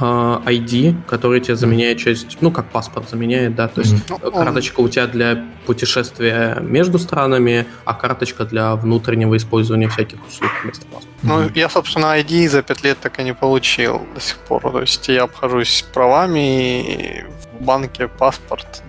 ID, 0.00 0.94
который 1.06 1.40
тебе 1.40 1.56
заменяет 1.56 1.98
часть, 1.98 2.38
ну, 2.40 2.50
как 2.50 2.70
паспорт 2.70 3.10
заменяет, 3.10 3.54
да, 3.54 3.68
то 3.68 3.82
есть 3.82 3.94
mm-hmm. 4.08 4.32
карточка 4.32 4.80
у 4.80 4.88
тебя 4.88 5.06
для 5.06 5.44
путешествия 5.66 6.56
между 6.60 6.98
странами, 6.98 7.66
а 7.84 7.92
карточка 7.92 8.44
для 8.44 8.76
внутреннего 8.76 9.36
использования 9.36 9.88
всяких 9.88 10.18
услуг 10.26 10.50
вместо 10.62 10.86
паспорта. 10.86 11.08
Ну, 11.22 11.40
mm-hmm. 11.40 11.52
я, 11.54 11.68
собственно, 11.68 12.18
ID 12.18 12.48
за 12.48 12.62
пять 12.62 12.82
лет 12.82 12.98
так 12.98 13.20
и 13.20 13.24
не 13.24 13.34
получил 13.34 14.00
до 14.14 14.20
сих 14.20 14.38
пор. 14.38 14.62
То 14.62 14.80
есть 14.80 15.06
я 15.08 15.24
обхожусь 15.24 15.84
правами, 15.92 16.80
и 16.80 17.24
в 17.24 17.62
банке 17.62 18.08
паспорт. 18.08 18.82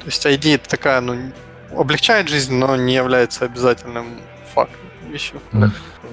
То 0.00 0.06
есть 0.06 0.26
ID 0.26 0.56
это 0.56 0.68
такая, 0.68 1.00
ну, 1.00 1.16
облегчает 1.74 2.28
жизнь, 2.28 2.54
но 2.54 2.76
не 2.76 2.94
является 2.94 3.44
обязательным 3.44 4.06
фактом 4.54 4.80
вещью. 5.08 5.40
Mm-hmm. 5.52 5.70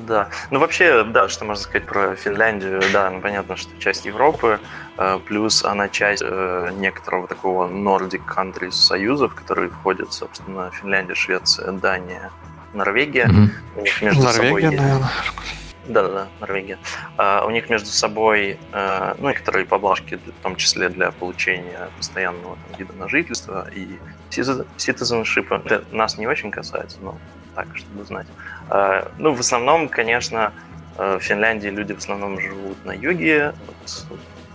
Да. 0.07 0.29
Ну, 0.51 0.59
вообще, 0.59 1.03
да, 1.03 1.29
что 1.29 1.45
можно 1.45 1.63
сказать 1.63 1.85
про 1.85 2.15
Финляндию. 2.15 2.81
Да, 2.91 3.09
ну, 3.09 3.21
понятно, 3.21 3.55
что 3.55 3.69
часть 3.79 4.05
Европы, 4.05 4.59
э, 4.97 5.19
плюс 5.25 5.63
она 5.63 5.87
часть 5.87 6.23
э, 6.25 6.71
некоторого 6.77 7.27
такого 7.27 7.67
Nordic 7.69 8.21
Countries 8.25 8.71
союзов, 8.71 9.33
которые 9.33 9.69
входят, 9.69 10.11
собственно, 10.13 10.71
Финляндия, 10.71 11.15
Швеция, 11.15 11.71
Дания, 11.71 12.31
Норвегия. 12.73 13.27
Mm-hmm. 13.27 13.49
У 13.77 13.81
них 13.81 14.01
между 14.01 14.23
Норвегия, 14.23 14.47
собой 14.47 14.63
наверное. 14.63 15.09
Да-да-да, 15.87 16.27
Норвегия. 16.39 16.77
Uh, 17.17 17.45
у 17.45 17.49
них 17.49 17.69
между 17.69 17.89
собой 17.89 18.57
uh, 18.71 19.17
ну, 19.19 19.27
некоторые 19.27 19.65
поблажки, 19.65 20.15
в 20.15 20.41
том 20.41 20.55
числе 20.55 20.87
для 20.87 21.11
получения 21.11 21.89
постоянного 21.97 22.55
там, 22.55 22.79
вида 22.79 22.93
на 22.93 23.09
жительство 23.09 23.67
и 23.69 23.99
citizenship. 24.41 25.47
Это 25.65 25.83
нас 25.91 26.17
не 26.17 26.27
очень 26.27 26.51
касается, 26.51 26.97
но 27.01 27.17
так, 27.55 27.67
чтобы 27.75 28.03
знать. 28.03 28.27
Uh, 28.69 29.11
ну, 29.17 29.33
в 29.33 29.39
основном, 29.39 29.89
конечно, 29.89 30.53
в 30.97 31.19
Финляндии 31.19 31.69
люди 31.69 31.93
в 31.93 31.97
основном 31.97 32.39
живут 32.39 32.83
на 32.85 32.91
юге, 32.91 33.53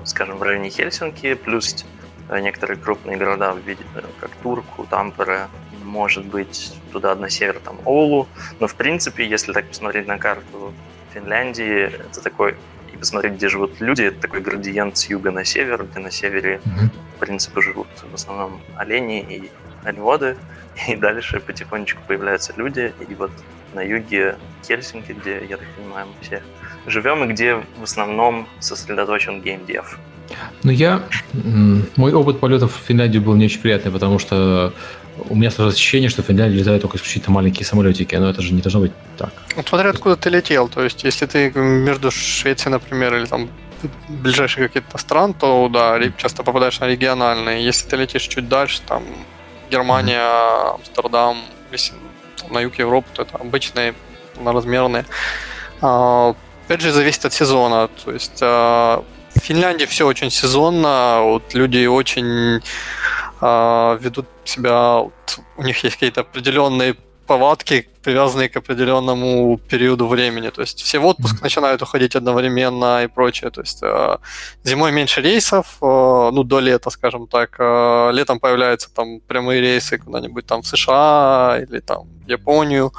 скажем, 0.04 0.38
в 0.38 0.42
районе 0.42 0.70
Хельсинки, 0.70 1.34
плюс 1.34 1.84
некоторые 2.30 2.78
крупные 2.78 3.16
города 3.16 3.54
виде, 3.64 3.84
как 4.20 4.30
Турку, 4.42 4.86
Тампере, 4.88 5.48
может 5.82 6.24
быть, 6.26 6.74
туда 6.92 7.14
на 7.14 7.30
север, 7.30 7.58
там, 7.64 7.78
Оулу. 7.84 8.28
Но, 8.60 8.66
в 8.66 8.74
принципе, 8.74 9.26
если 9.26 9.52
так 9.52 9.66
посмотреть 9.66 10.06
на 10.06 10.18
карту 10.18 10.74
Финляндии, 11.12 11.84
это 11.84 12.22
такой, 12.22 12.54
и 12.92 12.96
посмотреть, 12.96 13.34
где 13.34 13.48
живут 13.48 13.80
люди, 13.80 14.02
это 14.02 14.20
такой 14.20 14.40
градиент 14.40 14.96
с 14.96 15.08
юга 15.08 15.30
на 15.30 15.44
север, 15.44 15.84
где 15.84 16.00
на 16.00 16.10
севере, 16.10 16.60
в 17.16 17.20
принципе, 17.20 17.60
живут 17.62 17.88
в 18.10 18.14
основном 18.14 18.60
олени 18.76 19.20
и 19.20 19.50
оленеводы, 19.84 20.36
и 20.88 20.96
дальше 20.96 21.40
потихонечку 21.40 22.00
появляются 22.06 22.52
люди, 22.56 22.92
и 23.08 23.14
вот 23.14 23.30
на 23.74 23.80
юге 23.80 24.36
Хельсинки, 24.66 25.12
где, 25.12 25.44
я 25.48 25.56
так 25.56 25.66
понимаю, 25.76 26.06
мы 26.06 26.14
все 26.22 26.42
живем, 26.86 27.24
и 27.24 27.32
где 27.32 27.62
в 27.78 27.82
основном 27.82 28.48
сосредоточен 28.60 29.42
геймдев. 29.42 29.98
Ну, 30.62 30.70
я... 30.70 31.02
Мой 31.96 32.12
опыт 32.12 32.40
полетов 32.40 32.74
в 32.74 32.86
Финляндию 32.86 33.22
был 33.22 33.34
не 33.34 33.46
очень 33.46 33.60
приятный, 33.60 33.90
потому 33.90 34.18
что 34.18 34.72
у 35.28 35.34
меня 35.34 35.50
сложилось 35.50 35.74
ощущение, 35.74 36.08
что 36.08 36.22
в 36.22 36.26
Финляндии 36.26 36.58
летают 36.58 36.82
только 36.82 36.96
исключительно 36.96 37.34
маленькие 37.34 37.66
самолетики, 37.66 38.14
но 38.14 38.30
это 38.30 38.40
же 38.42 38.52
не 38.54 38.60
должно 38.60 38.80
быть 38.80 38.92
так. 39.16 39.32
Смотря 39.66 39.90
откуда 39.90 40.16
ты 40.16 40.30
летел, 40.30 40.68
то 40.68 40.84
есть 40.84 41.04
если 41.04 41.26
ты 41.26 41.50
между 41.50 42.10
Швецией, 42.10 42.72
например, 42.72 43.14
или 43.16 43.24
там 43.24 43.48
ближайшие 44.08 44.66
какие-то 44.66 44.98
стран, 44.98 45.34
то 45.34 45.68
да, 45.72 46.00
часто 46.16 46.42
попадаешь 46.42 46.80
на 46.80 46.86
региональные. 46.86 47.64
Если 47.64 47.88
ты 47.88 47.96
летишь 47.96 48.22
чуть 48.22 48.48
дальше, 48.48 48.80
там 48.86 49.02
Германия, 49.70 50.74
Амстердам, 50.74 51.38
если 51.70 51.94
на 52.50 52.60
юг 52.60 52.78
Европы, 52.78 53.08
то 53.12 53.22
это 53.22 53.36
обычные 53.36 53.94
размерные. 54.44 55.04
А, 55.80 56.34
опять 56.66 56.80
же, 56.80 56.92
зависит 56.92 57.24
от 57.24 57.32
сезона. 57.32 57.88
То 58.04 58.12
есть 58.12 58.38
а, 58.42 59.04
в 59.34 59.40
Финляндии 59.40 59.84
все 59.84 60.06
очень 60.06 60.30
сезонно, 60.30 61.20
вот 61.22 61.54
люди 61.54 61.86
очень 61.86 62.62
а, 63.40 63.96
ведут 64.00 64.26
себя, 64.44 64.98
вот, 64.98 65.40
у 65.56 65.62
них 65.62 65.82
есть 65.84 65.96
какие-то 65.96 66.22
определенные 66.22 66.96
повадки, 67.28 67.86
привязанные 68.02 68.48
к 68.48 68.56
определенному 68.56 69.58
периоду 69.68 70.08
времени. 70.08 70.50
То 70.50 70.62
есть 70.62 70.82
все 70.82 70.98
в 70.98 71.06
отпуск 71.06 71.36
mm-hmm. 71.36 71.44
начинают 71.44 71.82
уходить 71.82 72.16
одновременно 72.16 73.04
и 73.04 73.06
прочее. 73.06 73.50
То 73.50 73.60
есть 73.60 73.82
э, 73.82 74.16
зимой 74.64 74.92
меньше 74.92 75.20
рейсов, 75.20 75.76
э, 75.82 76.30
ну, 76.32 76.42
до 76.42 76.60
лета, 76.60 76.90
скажем 76.90 77.26
так. 77.26 77.56
Э, 77.58 78.10
летом 78.12 78.40
появляются 78.40 78.88
там 78.94 79.20
прямые 79.20 79.60
рейсы 79.60 79.98
куда-нибудь 79.98 80.46
там 80.46 80.62
в 80.62 80.66
США 80.66 81.58
или 81.62 81.80
там 81.80 82.08
в 82.26 82.30
Японию. 82.30 82.92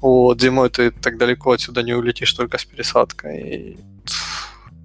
Вот, 0.00 0.40
зимой 0.40 0.68
ты 0.68 0.90
так 0.90 1.16
далеко 1.16 1.52
отсюда 1.52 1.82
не 1.82 1.94
улетишь 1.94 2.32
только 2.32 2.58
с 2.58 2.64
пересадкой. 2.64 3.78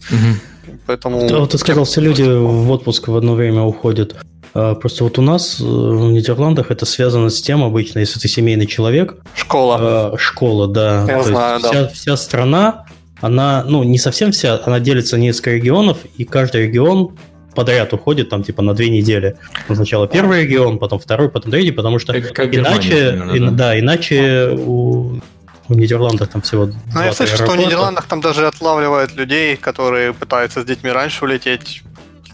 Mm-hmm. 0.09 0.79
Поэтому... 0.87 1.27
А 1.33 1.39
вот 1.39 1.51
ты 1.51 1.57
сказал, 1.57 1.83
все 1.83 2.01
люди 2.01 2.23
в 2.23 2.71
отпуск 2.71 3.07
в 3.07 3.15
одно 3.15 3.33
время 3.35 3.61
уходят. 3.61 4.15
А, 4.55 4.73
просто 4.73 5.03
вот 5.03 5.19
у 5.19 5.21
нас 5.21 5.59
э, 5.59 5.63
в 5.63 6.11
Нидерландах 6.11 6.71
это 6.71 6.85
связано 6.85 7.29
с 7.29 7.41
тем 7.41 7.61
обычно, 7.61 7.99
если 7.99 8.19
ты 8.19 8.29
семейный 8.29 8.65
человек. 8.65 9.17
Школа. 9.35 9.77
А, 10.13 10.17
школа, 10.17 10.67
да. 10.67 11.05
Я 11.07 11.17
То 11.17 11.23
знаю, 11.23 11.59
есть 11.59 11.71
да. 11.71 11.87
Вся, 11.87 11.87
вся 11.89 12.17
страна, 12.17 12.85
она, 13.19 13.65
ну, 13.67 13.83
не 13.83 13.97
совсем 13.97 14.31
вся, 14.31 14.61
она 14.65 14.79
делится 14.79 15.17
на 15.17 15.23
несколько 15.23 15.51
регионов, 15.51 15.97
и 16.15 16.23
каждый 16.23 16.67
регион 16.67 17.17
подряд 17.53 17.91
уходит 17.93 18.29
там 18.29 18.43
типа 18.43 18.61
на 18.61 18.73
две 18.73 18.89
недели. 18.89 19.37
Сначала 19.67 20.07
первый 20.07 20.43
регион, 20.43 20.79
потом 20.79 20.99
второй, 20.99 21.29
потом 21.29 21.51
третий, 21.51 21.71
потому 21.71 21.99
что 21.99 22.13
как, 22.13 22.31
как 22.31 22.55
иначе, 22.55 23.11
Германия, 23.11 23.39
да? 23.39 23.51
да, 23.51 23.79
иначе 23.79 24.51
у 24.57 25.19
в 25.67 25.75
Нидерландах 25.75 26.29
там 26.29 26.41
всего 26.43 26.69
Ну, 26.93 27.03
я 27.03 27.11
слышу, 27.11 27.35
что 27.35 27.47
в 27.47 27.57
Нидерландах 27.57 28.05
там 28.05 28.21
даже 28.21 28.47
отлавливают 28.47 29.15
людей, 29.15 29.55
которые 29.55 30.13
пытаются 30.13 30.61
с 30.61 30.65
детьми 30.65 30.91
раньше 30.91 31.25
улететь, 31.25 31.81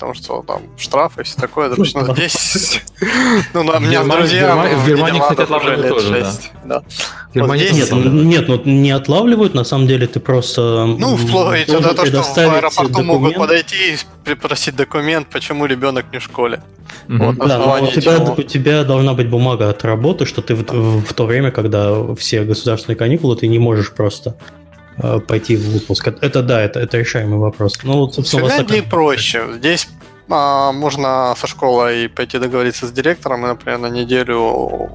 потому 0.01 0.15
что 0.15 0.43
там 0.47 0.61
штрафы 0.77 1.21
и 1.21 1.23
все 1.23 1.39
такое. 1.39 1.69
Допустим, 1.69 2.01
ну, 2.07 2.15
здесь... 2.15 2.81
Ну, 3.53 3.61
у 3.61 3.79
меня 3.79 4.03
друзья... 4.03 4.55
В 4.55 4.87
Германии, 4.87 5.19
кстати, 5.19 5.41
отлавливают 5.41 5.87
тоже, 5.89 6.25
да. 6.65 6.83
Нет, 7.33 7.91
нет, 7.91 8.47
ну 8.47 8.61
не 8.65 8.91
отлавливают, 8.91 9.53
на 9.53 9.63
самом 9.63 9.87
деле 9.87 10.07
ты 10.07 10.19
просто... 10.19 10.85
Ну, 10.97 11.15
вплоть 11.15 11.67
до 11.67 11.93
того, 11.93 12.05
что 12.05 12.23
в 12.23 12.55
аэропорту 12.55 13.03
могут 13.03 13.35
подойти 13.35 13.93
и 13.93 13.97
попросить 14.25 14.75
документ, 14.75 15.27
почему 15.27 15.67
ребенок 15.67 16.05
не 16.11 16.19
в 16.19 16.23
школе. 16.23 16.61
Вот, 17.07 17.37
да, 17.37 17.79
у 17.79 17.87
тебя, 17.87 18.19
у 18.19 18.43
тебя 18.43 18.83
должна 18.83 19.13
быть 19.13 19.29
бумага 19.29 19.69
от 19.69 19.83
работы, 19.85 20.25
что 20.25 20.41
ты 20.41 20.55
в, 20.55 21.01
в 21.01 21.13
то 21.13 21.25
время, 21.25 21.51
когда 21.51 22.15
все 22.15 22.43
государственные 22.43 22.97
каникулы, 22.97 23.35
ты 23.35 23.47
не 23.47 23.59
можешь 23.59 23.91
просто 23.91 24.35
пойти 25.27 25.55
в 25.55 25.61
выпуск. 25.71 26.07
Это 26.07 26.41
да, 26.41 26.61
это, 26.61 26.79
это 26.79 26.97
решаемый 26.97 27.39
вопрос. 27.39 27.79
Ну, 27.83 27.99
вот, 27.99 28.15
собственно, 28.15 28.45
в 28.45 28.49
Финляндии 28.49 28.81
проще. 28.81 29.47
Здесь 29.53 29.87
а, 30.29 30.71
можно 30.71 31.35
со 31.37 31.47
школой 31.47 32.09
пойти 32.09 32.37
договориться 32.37 32.87
с 32.87 32.91
директором, 32.91 33.45
и, 33.45 33.47
например, 33.47 33.79
на 33.79 33.89
неделю 33.89 34.89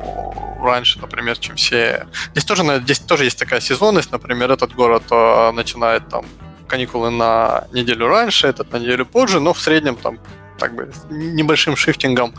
раньше, 0.62 0.98
например, 0.98 1.36
чем 1.38 1.56
все. 1.56 2.06
Здесь 2.32 2.44
тоже, 2.44 2.80
здесь 2.82 2.98
тоже 3.00 3.24
есть 3.24 3.38
такая 3.38 3.60
сезонность, 3.60 4.12
например, 4.12 4.50
этот 4.50 4.74
город 4.74 5.04
а, 5.10 5.52
начинает 5.52 6.08
там 6.08 6.24
каникулы 6.66 7.10
на 7.10 7.64
неделю 7.72 8.08
раньше, 8.08 8.46
этот 8.46 8.72
на 8.72 8.78
неделю 8.78 9.06
позже, 9.06 9.40
но 9.40 9.52
в 9.52 9.60
среднем 9.60 9.96
там 9.96 10.18
так 10.58 10.74
бы 10.74 10.90
небольшим 11.10 11.76
шифтингом 11.76 12.32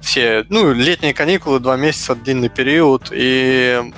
все, 0.00 0.46
ну, 0.48 0.72
летние 0.72 1.12
каникулы, 1.12 1.60
два 1.60 1.76
месяца, 1.76 2.14
длинный 2.14 2.48
период, 2.48 3.10
и 3.12 3.92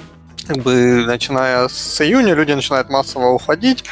как 0.47 0.59
бы 0.59 1.05
начиная 1.07 1.69
с 1.69 2.01
июня 2.01 2.35
люди 2.35 2.53
начинают 2.53 2.91
массово 2.91 3.29
уходить, 3.29 3.85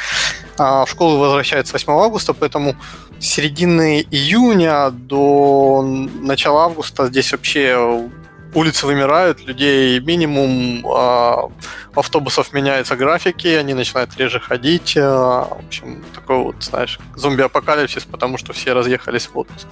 а 0.57 0.85
в 0.85 0.89
школу 0.89 1.17
возвращаются 1.17 1.73
8 1.73 1.91
августа, 1.91 2.33
поэтому 2.33 2.75
с 3.19 3.25
середины 3.25 4.05
июня 4.11 4.89
до 4.91 5.81
начала 6.21 6.65
августа 6.65 7.07
здесь 7.07 7.31
вообще 7.31 8.09
улицы 8.53 8.85
вымирают, 8.85 9.45
людей 9.45 9.99
минимум, 9.99 10.85
а, 10.87 11.49
автобусов 11.95 12.53
меняются 12.53 12.95
графики, 12.95 13.47
они 13.47 13.73
начинают 13.73 14.15
реже 14.17 14.39
ходить. 14.39 14.95
А, 14.97 15.45
в 15.45 15.65
общем, 15.65 16.03
такой 16.13 16.37
вот, 16.37 16.55
знаешь, 16.61 16.99
зомби-апокалипсис, 17.15 18.05
потому 18.05 18.37
что 18.37 18.53
все 18.53 18.73
разъехались 18.73 19.27
в 19.27 19.37
отпуск. 19.37 19.67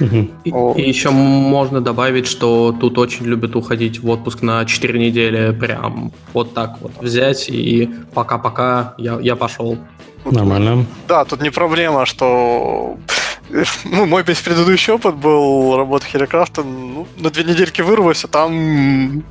И, 0.00 0.50
и 0.50 0.88
еще 0.88 1.10
можно 1.10 1.80
добавить, 1.80 2.26
что 2.26 2.74
тут 2.78 2.98
очень 2.98 3.26
любят 3.26 3.56
уходить 3.56 4.00
в 4.00 4.08
отпуск 4.08 4.42
на 4.42 4.64
4 4.64 4.98
недели, 4.98 5.52
прям 5.52 6.12
вот 6.32 6.54
так 6.54 6.78
вот 6.80 6.92
взять 7.00 7.48
и 7.48 7.90
пока-пока 8.14 8.94
я, 8.98 9.18
я 9.20 9.36
пошел. 9.36 9.78
Нормально. 10.24 10.86
Да, 11.06 11.24
тут 11.24 11.40
не 11.40 11.50
проблема, 11.50 12.04
что 12.04 12.98
ну, 13.84 14.06
мой 14.06 14.22
весь 14.22 14.40
предыдущий 14.40 14.92
опыт 14.92 15.14
был 15.14 15.76
работа 15.76 16.06
Херекрафта, 16.06 16.62
ну, 16.62 17.06
на 17.16 17.30
две 17.30 17.44
недельки 17.44 17.82
вырвался, 17.82 18.28
там... 18.28 19.22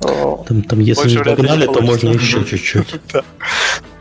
Там, 0.00 0.62
там 0.62 0.80
если 0.80 1.10
не 1.10 1.18
погнали, 1.18 1.66
то 1.66 1.80
можно 1.80 2.10
еще 2.10 2.44
чуть-чуть. 2.44 3.00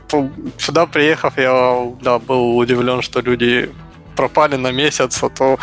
Сюда 0.58 0.86
приехав, 0.86 1.38
я 1.38 1.88
да, 2.01 2.20
был 2.20 2.58
удивлен, 2.58 3.01
что 3.01 3.22
люди 3.22 3.70
пропали 4.15 4.58
на 4.58 4.72
месяц, 4.72 5.24
а 5.24 5.29
то 5.29 5.58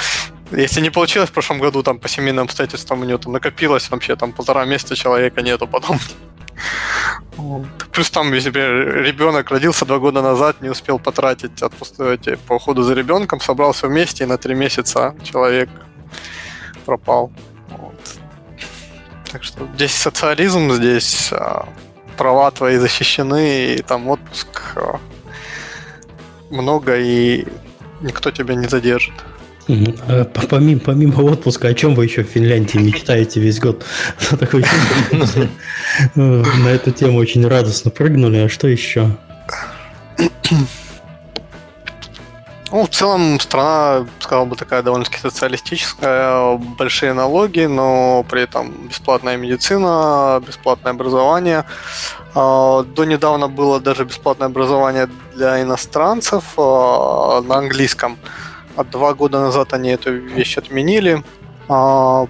если 0.53 0.81
не 0.81 0.91
получилось 0.91 1.29
в 1.29 1.33
прошлом 1.33 1.59
году, 1.59 1.83
там 1.83 1.99
по 1.99 2.09
семейным 2.09 2.45
обстоятельствам 2.45 3.03
у 3.03 3.05
него 3.05 3.19
там 3.19 3.33
накопилось 3.33 3.91
вообще 3.91 4.17
там 4.17 4.33
полтора 4.33 4.65
месяца 4.65 4.97
человека 4.97 5.43
нету 5.43 5.67
потом. 5.67 5.99
Плюс 7.93 8.11
там, 8.11 8.33
если 8.33 8.51
ребенок 8.51 9.51
родился 9.51 9.85
два 9.85 9.99
года 9.99 10.23
назад, 10.23 10.61
не 10.61 10.69
успел 10.69 10.99
потратить 10.99 11.63
отпуск 11.63 11.95
по 12.47 12.55
уходу 12.55 12.83
за 12.83 12.95
ребенком, 12.95 13.41
собрался 13.41 13.89
вместе, 13.89 14.25
и 14.25 14.27
на 14.27 14.39
три 14.39 14.55
месяца 14.55 15.15
человек 15.23 15.69
пропал. 16.85 17.33
Вот. 17.69 17.95
Так 19.31 19.45
что 19.45 19.67
здесь 19.75 19.95
социализм, 19.95 20.73
здесь 20.73 21.33
а, 21.33 21.69
права 22.17 22.51
твои 22.51 22.79
защищены, 22.79 23.75
и 23.75 23.83
там 23.83 24.09
отпуск 24.09 24.49
а, 24.77 24.99
много, 26.51 26.97
и 26.97 27.47
никто 28.01 28.31
тебя 28.31 28.55
не 28.55 28.67
задержит. 28.67 29.15
А 29.69 30.25
помимо, 30.49 30.81
помимо 30.81 31.21
отпуска, 31.21 31.69
о 31.69 31.75
чем 31.75 31.95
вы 31.95 32.05
еще 32.05 32.23
в 32.23 32.29
Финляндии 32.29 32.79
мечтаете 32.79 33.41
весь 33.41 33.61
год? 33.61 33.85
Такой 34.41 34.65
на 36.15 36.69
эту 36.69 36.91
тему 36.91 37.19
очень 37.19 37.47
радостно 37.47 37.91
прыгнули. 37.91 38.39
А 38.39 38.49
что 38.49 38.69
еще? 38.69 39.11
Ну, 42.71 42.85
в 42.85 42.91
целом 42.91 43.41
страна, 43.41 44.07
сказал 44.21 44.45
бы, 44.45 44.55
такая 44.55 44.83
довольно-таки 44.83 45.19
социалистическая, 45.23 46.59
большие 46.59 47.15
налоги, 47.15 47.61
но 47.61 48.27
при 48.29 48.43
этом 48.43 48.89
бесплатная 48.89 49.39
медицина, 49.39 50.43
бесплатное 50.47 50.93
образование. 50.93 51.65
А, 52.35 52.83
до 52.83 53.05
недавно 53.07 53.49
было 53.49 53.81
даже 53.81 54.05
бесплатное 54.05 54.49
образование 54.49 55.09
для 55.35 55.63
иностранцев 55.63 56.45
а, 56.59 57.41
на 57.41 57.57
английском. 57.57 58.19
А 58.79 58.85
два 58.85 59.13
года 59.13 59.41
назад 59.41 59.73
они 59.73 59.91
эту 59.91 60.13
вещь 60.13 60.57
отменили. 60.57 61.25
А, 61.69 62.29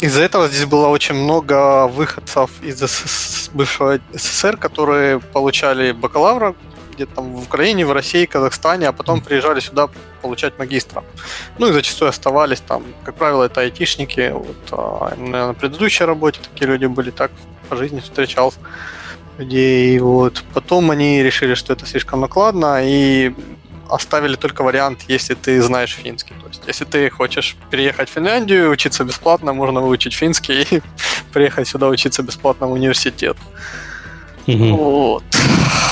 из-за 0.00 0.22
этого 0.22 0.48
здесь 0.48 0.64
было 0.64 0.88
очень 0.88 1.14
много 1.14 1.86
выходцев 1.88 2.50
из 2.62 3.50
бывшего 3.52 4.00
СССР, 4.14 4.56
которые 4.56 5.20
получали 5.20 5.92
бакалавра 5.92 6.54
где-то 6.94 7.16
там 7.16 7.34
в 7.34 7.42
Украине, 7.42 7.84
в 7.84 7.92
России, 7.92 8.24
Казахстане, 8.24 8.88
а 8.88 8.92
потом 8.92 9.20
приезжали 9.20 9.60
сюда 9.60 9.90
получать 10.22 10.58
магистра. 10.58 11.04
Ну 11.58 11.68
и 11.68 11.72
зачастую 11.72 12.08
оставались 12.08 12.60
там, 12.60 12.82
как 13.04 13.16
правило, 13.16 13.44
это 13.44 13.60
айтишники. 13.60 14.30
Вот, 14.32 14.56
а, 14.72 15.14
на 15.16 15.52
предыдущей 15.52 16.04
работе 16.04 16.40
такие 16.42 16.66
люди 16.66 16.86
были, 16.86 17.10
так 17.10 17.30
по 17.68 17.76
жизни 17.76 18.00
встречался 18.00 18.58
людей. 19.36 19.98
Вот. 19.98 20.42
Потом 20.54 20.90
они 20.90 21.22
решили, 21.22 21.52
что 21.52 21.74
это 21.74 21.84
слишком 21.84 22.20
накладно, 22.20 22.80
и 22.82 23.34
оставили 23.90 24.36
только 24.36 24.62
вариант, 24.62 25.04
если 25.08 25.34
ты 25.34 25.60
знаешь 25.62 25.94
финский. 25.94 26.34
То 26.34 26.48
есть, 26.48 26.62
если 26.66 26.84
ты 26.84 27.10
хочешь 27.10 27.56
переехать 27.70 28.08
в 28.08 28.12
Финляндию, 28.12 28.70
учиться 28.70 29.04
бесплатно, 29.04 29.52
можно 29.52 29.80
выучить 29.80 30.14
финский 30.14 30.62
и 30.62 30.82
приехать 31.32 31.68
сюда 31.68 31.88
учиться 31.88 32.22
бесплатно 32.22 32.66
в 32.66 32.72
университет. 32.72 33.36
Угу. 34.46 34.76
Вот. 34.76 35.24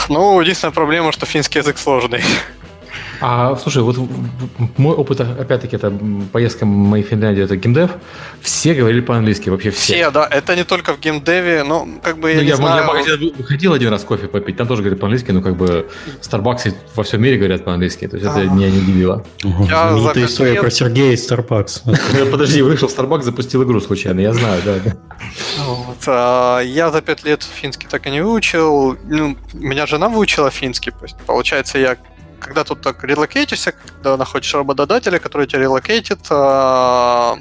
Ну, 0.08 0.40
единственная 0.40 0.72
проблема, 0.72 1.12
что 1.12 1.26
финский 1.26 1.58
язык 1.58 1.78
сложный. 1.78 2.22
А, 3.20 3.56
слушай, 3.56 3.82
вот 3.82 3.96
мой 4.76 4.94
опыт, 4.94 5.20
опять-таки, 5.20 5.76
это 5.76 5.92
поездка 6.32 6.66
моей 6.66 7.04
Финляндии, 7.04 7.42
это 7.42 7.56
геймдев, 7.56 7.90
все 8.40 8.74
говорили 8.74 9.00
по-английски, 9.00 9.50
вообще 9.50 9.70
все. 9.70 9.94
Все, 9.94 10.10
да, 10.10 10.26
это 10.30 10.54
не 10.54 10.64
только 10.64 10.94
в 10.94 11.00
геймдеве, 11.00 11.64
но 11.64 11.88
как 12.02 12.18
бы 12.18 12.30
я 12.30 12.36
ну, 12.36 12.42
не 12.42 12.48
я, 12.48 12.56
знаю... 12.56 12.82
Я 12.82 12.86
магазин 12.86 13.32
выходил 13.36 13.72
один 13.72 13.90
раз 13.90 14.04
кофе 14.04 14.28
попить, 14.28 14.56
там 14.56 14.68
тоже 14.68 14.82
говорят 14.82 15.00
по-английски, 15.00 15.32
но 15.32 15.42
как 15.42 15.56
бы 15.56 15.88
Starbucks 16.22 16.74
во 16.94 17.02
всем 17.02 17.22
мире 17.22 17.38
говорят 17.38 17.64
по-английски, 17.64 18.06
то 18.06 18.16
есть 18.16 18.28
это 18.28 18.40
меня 18.44 18.70
не 18.70 18.78
удивило. 18.78 19.24
Знаменитая 19.42 20.26
история 20.26 20.60
про 20.60 20.70
Сергея 20.70 21.12
из 21.12 21.30
Starbucks. 21.30 22.30
Подожди, 22.30 22.62
вышел 22.62 22.88
в 22.88 22.96
Starbucks, 22.96 23.22
запустил 23.22 23.64
игру 23.64 23.80
случайно, 23.80 24.20
я 24.20 24.32
знаю, 24.32 24.62
да. 24.64 24.96
А, 26.06 26.60
я 26.60 26.90
за 26.90 27.02
пять 27.02 27.24
лет 27.24 27.42
финский 27.42 27.88
так 27.88 28.06
и 28.06 28.10
не 28.10 28.22
выучил. 28.22 28.96
Ну, 29.04 29.36
меня 29.52 29.86
жена 29.86 30.08
выучила 30.08 30.50
финский, 30.50 30.92
получается, 31.26 31.78
я 31.78 31.96
когда 32.40 32.64
тут 32.64 32.80
так 32.80 33.02
релокейтишься, 33.04 33.72
когда 33.72 34.16
находишь 34.16 34.54
работодателя, 34.54 35.18
который 35.18 35.46
тебя 35.46 35.60
релокейтит, 35.60 36.20
а, 36.30 37.38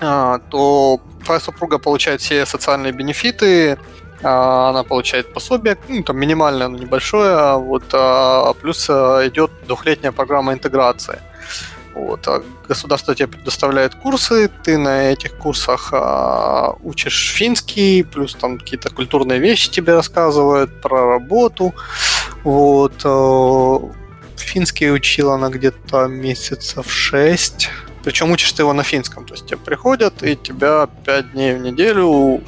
а, 0.00 0.38
то 0.50 1.00
твоя 1.24 1.40
супруга 1.40 1.78
получает 1.78 2.20
все 2.20 2.46
социальные 2.46 2.92
бенефиты, 2.92 3.78
а, 4.22 4.70
она 4.70 4.82
получает 4.82 5.32
пособие, 5.32 5.76
ну, 5.88 6.02
там 6.02 6.16
минимальное, 6.16 6.68
но 6.68 6.78
небольшое, 6.78 7.56
вот, 7.56 7.84
плюс 8.60 8.88
идет 8.88 9.50
двухлетняя 9.66 10.12
программа 10.12 10.52
интеграции. 10.52 11.20
Вот, 11.94 12.28
государство 12.68 13.14
тебе 13.14 13.26
предоставляет 13.26 13.96
курсы, 13.96 14.48
ты 14.62 14.78
на 14.78 15.10
этих 15.10 15.34
курсах 15.36 15.88
а, 15.92 16.74
учишь 16.84 17.32
финский, 17.34 18.04
плюс 18.04 18.34
там 18.34 18.58
какие-то 18.58 18.90
культурные 18.90 19.40
вещи 19.40 19.68
тебе 19.68 19.94
рассказывают 19.94 20.80
про 20.80 21.08
работу. 21.08 21.74
Вот, 22.44 23.02
финский 24.40 24.90
учила 24.90 25.34
она 25.34 25.48
где-то 25.48 26.06
месяцев 26.06 26.90
шесть. 26.90 27.70
Причем 28.04 28.30
учишь 28.30 28.52
ты 28.52 28.62
его 28.62 28.72
на 28.72 28.82
финском. 28.82 29.24
То 29.26 29.34
есть 29.34 29.46
тебе 29.46 29.58
приходят 29.58 30.22
и 30.22 30.36
тебя 30.36 30.88
пять 31.04 31.32
дней 31.32 31.54
в 31.54 31.60
неделю 31.60 32.42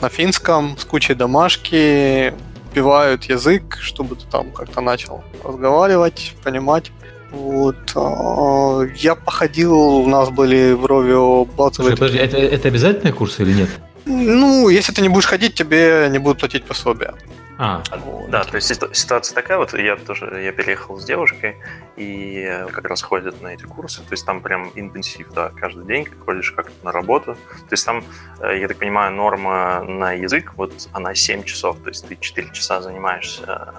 на 0.00 0.08
финском 0.08 0.76
с 0.78 0.84
кучей 0.84 1.14
домашки 1.14 2.32
вбивают 2.70 3.24
язык, 3.24 3.78
чтобы 3.80 4.16
ты 4.16 4.26
там 4.30 4.52
как-то 4.52 4.80
начал 4.80 5.24
разговаривать, 5.42 6.34
понимать. 6.44 6.92
Вот. 7.30 7.76
А, 7.94 8.82
я 8.96 9.14
походил, 9.14 9.74
у 9.74 10.06
нас 10.06 10.30
были 10.30 10.72
в 10.72 10.86
Ровио 10.86 11.44
базовые... 11.44 11.96
Подожди, 11.96 12.18
это, 12.18 12.36
это 12.38 12.68
обязательные 12.68 13.12
курсы 13.12 13.42
или 13.42 13.52
нет? 13.52 13.68
Ну, 14.06 14.68
если 14.68 14.92
ты 14.92 15.02
не 15.02 15.08
будешь 15.08 15.26
ходить, 15.26 15.54
тебе 15.54 16.08
не 16.10 16.18
будут 16.18 16.38
платить 16.38 16.64
пособие. 16.64 17.14
А. 17.58 17.82
Да, 18.28 18.44
то 18.44 18.54
есть 18.54 18.68
ситуация 18.68 19.34
такая, 19.34 19.58
вот 19.58 19.74
я 19.74 19.96
тоже 19.96 20.42
я 20.42 20.52
переехал 20.52 20.96
с 20.96 21.04
девушкой, 21.04 21.56
и 21.96 22.64
как 22.72 22.84
раз 22.84 23.02
ходят 23.02 23.42
на 23.42 23.48
эти 23.48 23.64
курсы, 23.64 24.02
то 24.02 24.12
есть 24.12 24.24
там 24.24 24.40
прям 24.40 24.70
интенсив, 24.76 25.32
да, 25.32 25.50
каждый 25.50 25.84
день 25.84 26.06
ходишь 26.24 26.52
как 26.52 26.70
на 26.84 26.92
работу. 26.92 27.34
То 27.34 27.72
есть 27.72 27.84
там, 27.84 28.04
э, 28.40 28.60
я 28.60 28.68
так 28.68 28.76
понимаю, 28.76 29.12
норма 29.12 29.82
на 29.82 30.12
язык, 30.12 30.52
вот 30.56 30.88
она 30.92 31.16
7 31.16 31.42
часов, 31.42 31.78
то 31.80 31.88
есть 31.88 32.06
ты 32.06 32.16
4 32.16 32.52
часа 32.52 32.80
занимаешься 32.80 33.74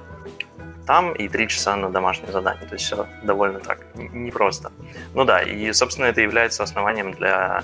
там 0.85 1.13
и 1.13 1.29
3 1.29 1.47
часа 1.47 1.75
на 1.75 1.91
домашнее 1.91 2.31
задание. 2.31 2.65
То 2.65 2.73
есть 2.73 2.85
все 2.85 3.07
довольно 3.21 3.59
так 3.59 3.85
непросто. 3.95 4.71
Ну 5.13 5.23
да, 5.23 5.39
и, 5.43 5.71
собственно, 5.71 6.07
это 6.07 6.21
является 6.21 6.63
основанием 6.63 7.11
для 7.11 7.63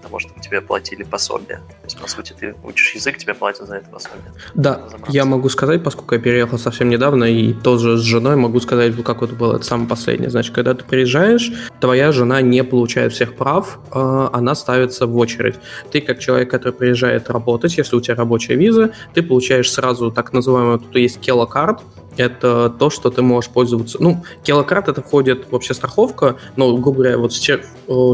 того, 0.00 0.18
чтобы 0.18 0.40
тебе 0.40 0.60
платили 0.60 1.02
пособие. 1.02 1.58
То 1.58 1.84
есть, 1.84 1.98
по 1.98 2.08
сути, 2.08 2.34
ты 2.38 2.54
учишь 2.64 2.94
язык, 2.94 3.18
тебе 3.18 3.34
платят 3.34 3.66
за 3.66 3.76
это 3.76 3.88
пособие. 3.90 4.32
Да, 4.54 4.82
я 5.08 5.24
могу 5.24 5.48
сказать, 5.48 5.82
поскольку 5.82 6.14
я 6.14 6.20
переехал 6.20 6.58
совсем 6.58 6.88
недавно, 6.88 7.24
и 7.24 7.52
тоже 7.52 7.96
с 7.96 8.02
женой 8.02 8.36
могу 8.36 8.60
сказать, 8.60 8.94
как 9.02 9.22
это 9.22 9.34
было, 9.34 9.56
это 9.56 9.64
самое 9.64 9.88
последнее. 9.88 10.30
Значит, 10.30 10.54
когда 10.54 10.74
ты 10.74 10.84
приезжаешь, 10.84 11.52
твоя 11.80 12.12
жена 12.12 12.40
не 12.42 12.64
получает 12.64 13.12
всех 13.12 13.36
прав, 13.36 13.78
а 13.90 14.30
она 14.32 14.54
ставится 14.54 15.06
в 15.06 15.16
очередь. 15.16 15.56
Ты, 15.90 16.00
как 16.00 16.18
человек, 16.18 16.50
который 16.50 16.72
приезжает 16.72 17.30
работать, 17.30 17.76
если 17.76 17.96
у 17.96 18.00
тебя 18.00 18.16
рабочая 18.16 18.56
виза, 18.56 18.92
ты 19.14 19.22
получаешь 19.22 19.70
сразу 19.70 20.10
так 20.10 20.32
называемую, 20.32 20.78
тут 20.78 20.96
есть 20.96 21.20
келокарт, 21.20 21.82
это 22.18 22.70
то, 22.70 22.90
что 22.90 23.10
ты 23.10 23.22
можешь 23.22 23.50
пользоваться. 23.50 23.98
Ну, 24.00 24.24
Келокарт 24.42 24.88
это 24.88 25.02
входит 25.02 25.50
вообще 25.50 25.74
страховка, 25.74 26.36
но, 26.56 26.76
грубо 26.76 27.02
говоря, 27.02 27.18
вот 27.18 27.32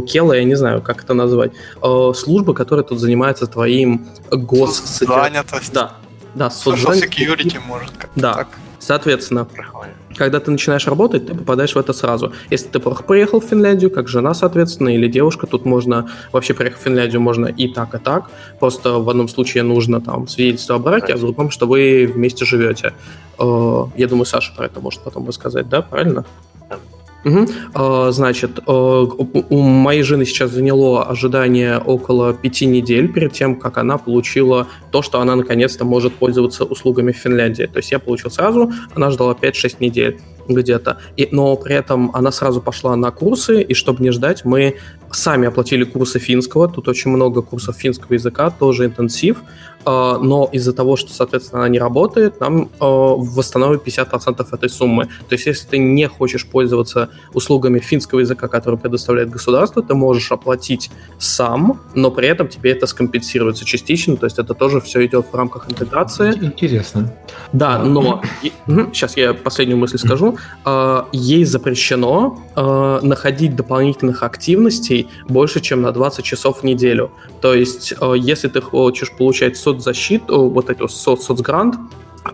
Кела, 0.06 0.32
я 0.34 0.44
не 0.44 0.54
знаю, 0.54 0.82
как 0.82 1.04
это 1.04 1.14
назвать, 1.14 1.52
служба, 2.14 2.54
которая 2.54 2.84
тут 2.84 3.00
занимается 3.00 3.46
твоим 3.46 4.06
гос... 4.30 4.82
Занятость. 5.00 5.72
Да, 5.72 5.94
да, 6.34 6.48
Social 6.48 6.92
security, 7.00 7.60
может, 7.66 7.90
Да, 8.14 8.34
так. 8.34 8.48
соответственно, 8.78 9.46
когда 10.16 10.40
ты 10.40 10.50
начинаешь 10.50 10.86
работать, 10.86 11.26
ты 11.26 11.34
попадаешь 11.34 11.74
в 11.74 11.78
это 11.78 11.92
сразу. 11.92 12.32
Если 12.50 12.68
ты 12.68 12.80
приехал 12.80 13.40
в 13.40 13.44
Финляндию, 13.44 13.90
как 13.90 14.08
жена, 14.08 14.34
соответственно, 14.34 14.90
или 14.90 15.08
девушка, 15.08 15.46
тут 15.46 15.64
можно, 15.64 16.08
вообще 16.32 16.54
приехать 16.54 16.80
в 16.80 16.84
Финляндию 16.84 17.20
можно 17.20 17.46
и 17.46 17.68
так, 17.68 17.94
и 17.94 17.98
так. 17.98 18.30
Просто 18.60 18.98
в 18.98 19.08
одном 19.08 19.28
случае 19.28 19.62
нужно 19.62 20.00
там 20.00 20.28
свидетельство 20.28 20.76
о 20.76 20.78
браке, 20.78 21.14
а 21.14 21.16
в 21.16 21.20
другом, 21.20 21.50
что 21.50 21.66
вы 21.66 22.10
вместе 22.12 22.44
живете. 22.44 22.94
Э, 23.38 23.84
я 23.96 24.08
думаю, 24.08 24.26
Саша 24.26 24.52
про 24.54 24.66
это 24.66 24.80
может 24.80 25.00
потом 25.02 25.26
рассказать, 25.26 25.68
да, 25.68 25.82
правильно? 25.82 26.24
Угу. 27.24 28.12
Значит, 28.12 28.60
у 28.66 29.58
моей 29.60 30.02
жены 30.02 30.24
сейчас 30.24 30.50
заняло 30.50 31.04
ожидание 31.04 31.78
около 31.78 32.34
пяти 32.34 32.66
недель 32.66 33.12
перед 33.12 33.32
тем, 33.32 33.56
как 33.56 33.78
она 33.78 33.98
получила 33.98 34.66
то, 34.90 35.02
что 35.02 35.20
она 35.20 35.34
наконец-то 35.36 35.84
может 35.84 36.14
пользоваться 36.14 36.64
услугами 36.64 37.12
в 37.12 37.16
Финляндии. 37.16 37.64
То 37.64 37.78
есть 37.78 37.92
я 37.92 37.98
получил 37.98 38.30
сразу, 38.30 38.72
она 38.94 39.10
ждала 39.10 39.32
5-6 39.32 39.76
недель 39.80 40.20
где-то. 40.46 40.98
И, 41.16 41.28
но 41.32 41.56
при 41.56 41.74
этом 41.74 42.10
она 42.14 42.30
сразу 42.30 42.60
пошла 42.60 42.94
на 42.96 43.10
курсы, 43.10 43.62
и 43.62 43.72
чтобы 43.72 44.02
не 44.02 44.10
ждать, 44.10 44.44
мы 44.44 44.76
сами 45.10 45.48
оплатили 45.48 45.84
курсы 45.84 46.18
финского, 46.18 46.68
тут 46.68 46.88
очень 46.88 47.10
много 47.10 47.40
курсов 47.40 47.76
финского 47.76 48.12
языка, 48.14 48.50
тоже 48.50 48.84
интенсив, 48.84 49.38
но 49.86 50.48
из-за 50.52 50.72
того, 50.72 50.96
что, 50.96 51.12
соответственно, 51.12 51.62
она 51.62 51.68
не 51.68 51.78
работает, 51.78 52.40
нам 52.40 52.70
а, 52.80 52.86
восстановят 53.16 53.86
50% 53.86 54.46
этой 54.52 54.68
суммы. 54.68 55.04
То 55.28 55.34
есть, 55.34 55.46
если 55.46 55.66
ты 55.66 55.78
не 55.78 56.08
хочешь 56.08 56.46
пользоваться 56.46 57.10
услугами 57.32 57.78
финского 57.78 58.20
языка, 58.20 58.48
которые 58.48 58.78
предоставляет 58.78 59.30
государство, 59.30 59.82
ты 59.82 59.94
можешь 59.94 60.30
оплатить 60.32 60.90
сам, 61.18 61.80
но 61.94 62.10
при 62.10 62.28
этом 62.28 62.48
тебе 62.48 62.72
это 62.72 62.86
скомпенсируется 62.86 63.64
частично, 63.64 64.16
то 64.16 64.26
есть 64.26 64.38
это 64.38 64.54
тоже 64.54 64.80
все 64.80 65.04
идет 65.06 65.26
в 65.32 65.34
рамках 65.34 65.70
интеграции. 65.70 66.32
Интересно. 66.40 67.12
Да, 67.52 67.78
но 67.78 68.22
сейчас 68.92 69.16
я 69.16 69.34
последнюю 69.34 69.78
мысль 69.78 69.98
скажу. 69.98 70.38
А, 70.64 71.08
ей 71.12 71.44
запрещено 71.44 72.38
находить 72.54 73.56
дополнительных 73.56 74.22
активностей 74.22 75.08
больше, 75.28 75.60
чем 75.60 75.82
на 75.82 75.92
20 75.92 76.24
часов 76.24 76.60
в 76.60 76.62
неделю. 76.64 77.10
То 77.40 77.54
есть, 77.54 77.92
если 78.16 78.48
ты 78.48 78.60
хочешь 78.60 79.10
получать 79.16 79.56
соцзащиту, 79.74 80.48
вот 80.48 80.70
эту 80.70 80.88
соц, 80.88 81.24
соцгрант, 81.24 81.76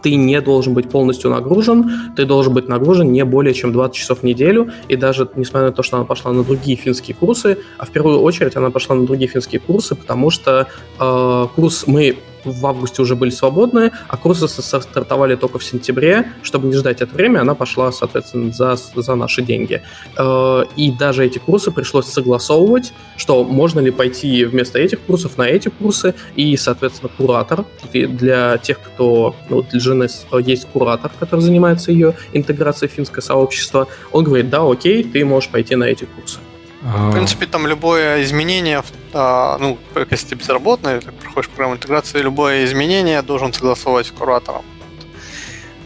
ты 0.03 0.15
не 0.15 0.41
должен 0.41 0.75
быть 0.75 0.89
полностью 0.89 1.31
нагружен, 1.31 2.13
ты 2.17 2.25
должен 2.25 2.55
быть 2.55 2.69
нагружен 2.69 3.11
не 3.11 3.25
более 3.25 3.55
чем 3.55 3.73
20 3.73 3.97
часов 3.97 4.21
в 4.21 4.23
неделю, 4.23 4.71
и 4.89 4.97
даже 4.97 5.29
несмотря 5.35 5.69
на 5.69 5.73
то, 5.73 5.83
что 5.83 5.97
она 5.97 6.07
пошла 6.07 6.33
на 6.33 6.45
другие 6.45 6.77
финские 6.77 7.17
курсы, 7.17 7.59
а 7.79 7.87
в 7.87 7.91
первую 7.91 8.21
очередь 8.21 8.57
она 8.57 8.71
пошла 8.71 8.95
на 8.95 9.07
другие 9.07 9.29
финские 9.29 9.61
курсы, 9.61 9.95
потому 9.95 10.31
что 10.31 10.69
э, 10.99 11.47
курс 11.57 11.87
мы 11.87 12.17
в 12.45 12.67
августе 12.67 13.03
уже 13.03 13.17
были 13.17 13.31
свободны, 13.31 13.93
а 14.09 14.17
курсы 14.17 14.49
стартовали 14.49 15.37
только 15.37 15.59
в 15.59 15.65
сентябре. 15.65 16.33
Чтобы 16.43 16.69
не 16.69 16.75
ждать 16.75 17.01
это 17.01 17.15
время, 17.15 17.41
она 17.41 17.55
пошла, 17.55 17.93
соответственно, 17.93 18.53
за, 18.53 18.77
за 18.77 19.15
наши 19.15 19.43
деньги. 19.43 19.83
Э, 20.17 20.63
и 20.77 20.91
даже 20.91 21.25
эти 21.25 21.39
курсы 21.39 21.71
пришлось 21.71 22.07
согласовывать, 22.07 22.93
что 23.17 23.45
можно 23.45 23.81
ли 23.81 23.91
пойти 23.91 24.45
вместо 24.45 24.79
этих 24.79 25.01
курсов 25.01 25.39
на 25.39 25.45
эти 25.45 25.69
курсы, 25.69 26.15
и, 26.37 26.57
соответственно, 26.57 27.11
куратор. 27.17 27.65
Для 27.93 28.59
тех, 28.59 28.81
кто... 28.81 29.35
Ну, 29.49 29.63
для 29.63 29.81
жены 29.81 30.09
есть 30.41 30.67
куратор, 30.67 31.11
который 31.19 31.41
занимается 31.41 31.93
ее 31.93 32.15
интеграцией 32.33 32.91
в 32.91 32.95
финское 32.95 33.23
сообщество. 33.23 33.89
Он 34.13 34.25
говорит, 34.25 34.51
да, 34.51 34.63
окей, 34.69 35.05
ты 35.05 35.25
можешь 35.25 35.51
пойти 35.51 35.77
на 35.77 35.85
эти 35.85 36.05
курсы. 36.05 36.39
В 36.81 37.13
принципе, 37.13 37.47
там 37.47 37.67
любое 37.67 38.23
изменение, 38.23 38.83
а, 39.13 39.59
ну, 39.59 39.79
если 40.11 40.29
ты 40.29 40.35
безработный, 40.35 41.01
ты 41.01 41.13
проходишь 41.13 41.51
программу 41.51 41.75
интеграции, 41.75 42.21
любое 42.21 42.65
изменение 42.65 43.21
должен 43.23 43.53
согласовывать 43.53 44.07
с 44.07 44.11
куратором. 44.11 44.65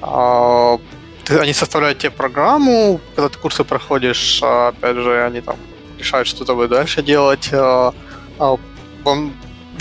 А, 0.00 0.78
они 1.28 1.52
составляют 1.52 1.98
тебе 1.98 2.10
программу, 2.10 3.00
когда 3.16 3.28
ты 3.28 3.38
курсы 3.38 3.64
проходишь, 3.64 4.40
а, 4.42 4.68
опять 4.68 4.96
же, 4.96 5.24
они 5.24 5.40
там 5.40 5.56
решают, 5.98 6.28
что 6.28 6.44
тобой 6.44 6.68
дальше 6.68 7.02
делать. 7.02 7.50
В 7.50 8.62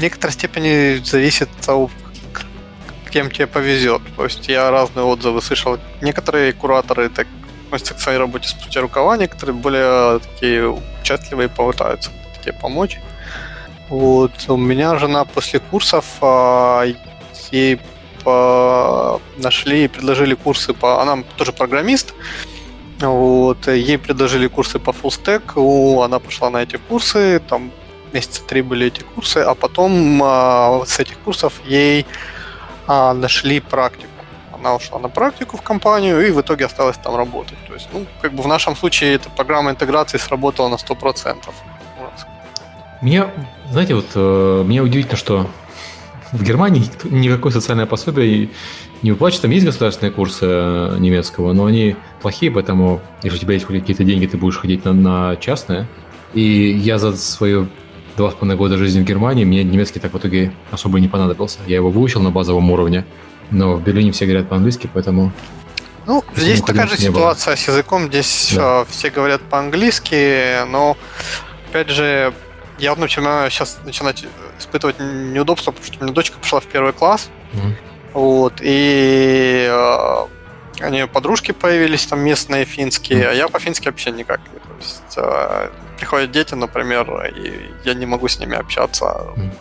некоторой 0.02 0.34
степени 0.34 1.04
зависит 1.04 1.49
от 1.60 1.65
того, 1.65 1.91
кем 3.13 3.30
тебе 3.30 3.45
повезет. 3.45 4.02
То 4.15 4.23
есть 4.23 4.47
я 4.47 4.71
разные 4.71 5.06
отзывы 5.06 5.41
слышал. 5.41 5.78
Некоторые 6.02 6.52
кураторы 6.52 7.10
так 7.10 7.28
относятся 7.73 7.95
к 7.95 7.99
своей 7.99 8.19
работе 8.19 8.47
с 8.49 8.75
рукава, 8.75 9.17
некоторые 9.17 9.55
более 9.55 10.19
такие 10.19 10.69
участливые 11.01 11.49
попытаются 11.49 12.12
тебе 12.43 12.53
помочь. 12.53 12.99
Вот. 13.89 14.31
У 14.47 14.57
меня 14.57 14.95
жена 14.97 15.25
после 15.25 15.59
курсов, 15.59 16.05
а, 16.21 16.83
ей 17.51 17.79
по... 18.23 19.19
нашли 19.38 19.86
и 19.86 19.88
предложили 19.88 20.36
курсы 20.36 20.73
по... 20.73 21.01
Она 21.01 21.23
тоже 21.36 21.51
программист, 21.51 22.13
вот, 22.99 23.67
ей 23.67 23.97
предложили 23.97 24.47
курсы 24.47 24.77
по 24.77 24.91
full 24.91 26.03
она 26.05 26.19
пошла 26.19 26.49
на 26.51 26.62
эти 26.62 26.77
курсы, 26.77 27.41
там 27.49 27.71
месяца 28.13 28.43
три 28.43 28.62
были 28.62 28.88
эти 28.88 29.01
курсы, 29.01 29.38
а 29.39 29.55
потом 29.55 30.21
а, 30.23 30.83
с 30.86 30.99
этих 30.99 31.17
курсов 31.19 31.53
ей 31.65 32.05
а, 32.86 33.13
нашли 33.13 33.59
практику 33.59 34.12
она 34.63 34.76
ушла 34.76 34.99
на 34.99 35.10
практику 35.10 35.58
в 35.58 35.62
компанию 35.62 36.26
и 36.26 36.32
в 36.32 36.39
итоге 36.39 36.65
осталась 36.65 36.97
там 36.97 37.15
работать. 37.15 37.58
То 37.67 37.73
есть, 37.73 37.89
ну, 37.93 38.06
как 38.21 38.34
бы 38.34 38.41
в 38.41 38.47
нашем 38.47 38.76
случае 38.76 39.15
эта 39.15 39.30
программа 39.30 39.71
интеграции 39.71 40.17
сработала 40.17 40.69
на 40.69 40.76
100%. 40.76 41.38
Меня, 43.02 43.30
знаете, 43.69 43.95
вот 43.95 44.06
э, 44.15 44.63
мне 44.65 44.82
удивительно, 44.82 45.17
что 45.17 45.47
в 46.32 46.41
Германии 46.41 46.84
никакое 47.04 47.52
социальное 47.52 47.86
пособие 47.86 48.49
не 49.02 49.12
выплачивает. 49.12 49.41
Там 49.41 49.52
есть 49.52 49.65
государственные 49.65 50.13
курсы 50.13 50.45
э, 50.45 50.95
немецкого, 50.97 51.52
но 51.52 51.65
они 51.65 51.97
плохие, 52.21 52.49
поэтому 52.49 53.02
если 53.21 53.38
у 53.38 53.41
тебя 53.41 53.56
есть 53.56 53.65
какие-то 53.65 54.06
деньги, 54.06 54.28
ты 54.28 54.38
будешь 54.38 54.58
ходить 54.58 54.86
на, 54.86 54.93
на 54.93 55.36
частное. 55.36 55.89
И 56.34 56.41
я 56.41 56.97
за 56.97 57.17
свое 57.17 57.67
два 58.15 58.32
с 58.32 58.34
половиной 58.34 58.58
года 58.58 58.78
жизни 58.78 59.02
в 59.02 59.04
Германии, 59.04 59.43
мне 59.43 59.63
немецкий 59.63 59.99
так 59.99 60.13
в 60.13 60.17
итоге 60.17 60.54
особо 60.71 61.02
не 61.02 61.10
понадобился. 61.10 61.60
Я 61.67 61.76
его 61.76 61.89
выучил 61.89 62.21
на 62.21 62.32
базовом 62.32 62.71
уровне, 62.71 63.06
но 63.53 63.75
в 63.75 63.83
Берлине 63.83 64.11
все 64.11 64.25
говорят 64.25 64.49
по-английски, 64.49 64.89
поэтому... 64.93 65.31
Ну, 66.05 66.23
здесь 66.35 66.61
такая 66.61 66.87
же 66.87 66.97
ситуация 66.97 67.55
с 67.55 67.67
языком. 67.67 68.07
Здесь 68.07 68.53
да. 68.55 68.81
Э, 68.81 68.85
все 68.89 69.09
говорят 69.09 69.41
по-английски, 69.43 70.65
но, 70.65 70.97
опять 71.69 71.89
же, 71.89 72.33
я 72.77 72.95
начинаю 72.95 73.49
сейчас 73.49 73.79
начинать 73.85 74.25
испытывать 74.59 74.99
неудобства, 74.99 75.71
потому 75.71 75.85
что 75.85 75.99
у 76.01 76.03
меня 76.03 76.13
дочка 76.13 76.37
пошла 76.39 76.59
в 76.59 76.65
первый 76.65 76.91
класс. 76.91 77.29
Mm. 77.53 77.73
Вот, 78.13 78.53
и 78.61 79.67
э, 79.69 80.85
у 80.85 80.89
нее 80.89 81.07
подружки 81.07 81.51
появились 81.53 82.05
там 82.05 82.19
местные 82.19 82.65
финские, 82.65 83.23
mm. 83.23 83.29
а 83.29 83.33
я 83.33 83.47
по-фински 83.47 83.87
вообще 83.87 84.11
никак. 84.11 84.41
То 84.41 84.75
есть 84.79 85.13
э, 85.17 85.69
приходят 85.97 86.31
дети, 86.31 86.53
например, 86.53 87.31
и 87.33 87.71
я 87.85 87.93
не 87.93 88.05
могу 88.05 88.27
с 88.27 88.39
ними 88.39 88.57
общаться. 88.57 89.05
Mm. 89.37 89.51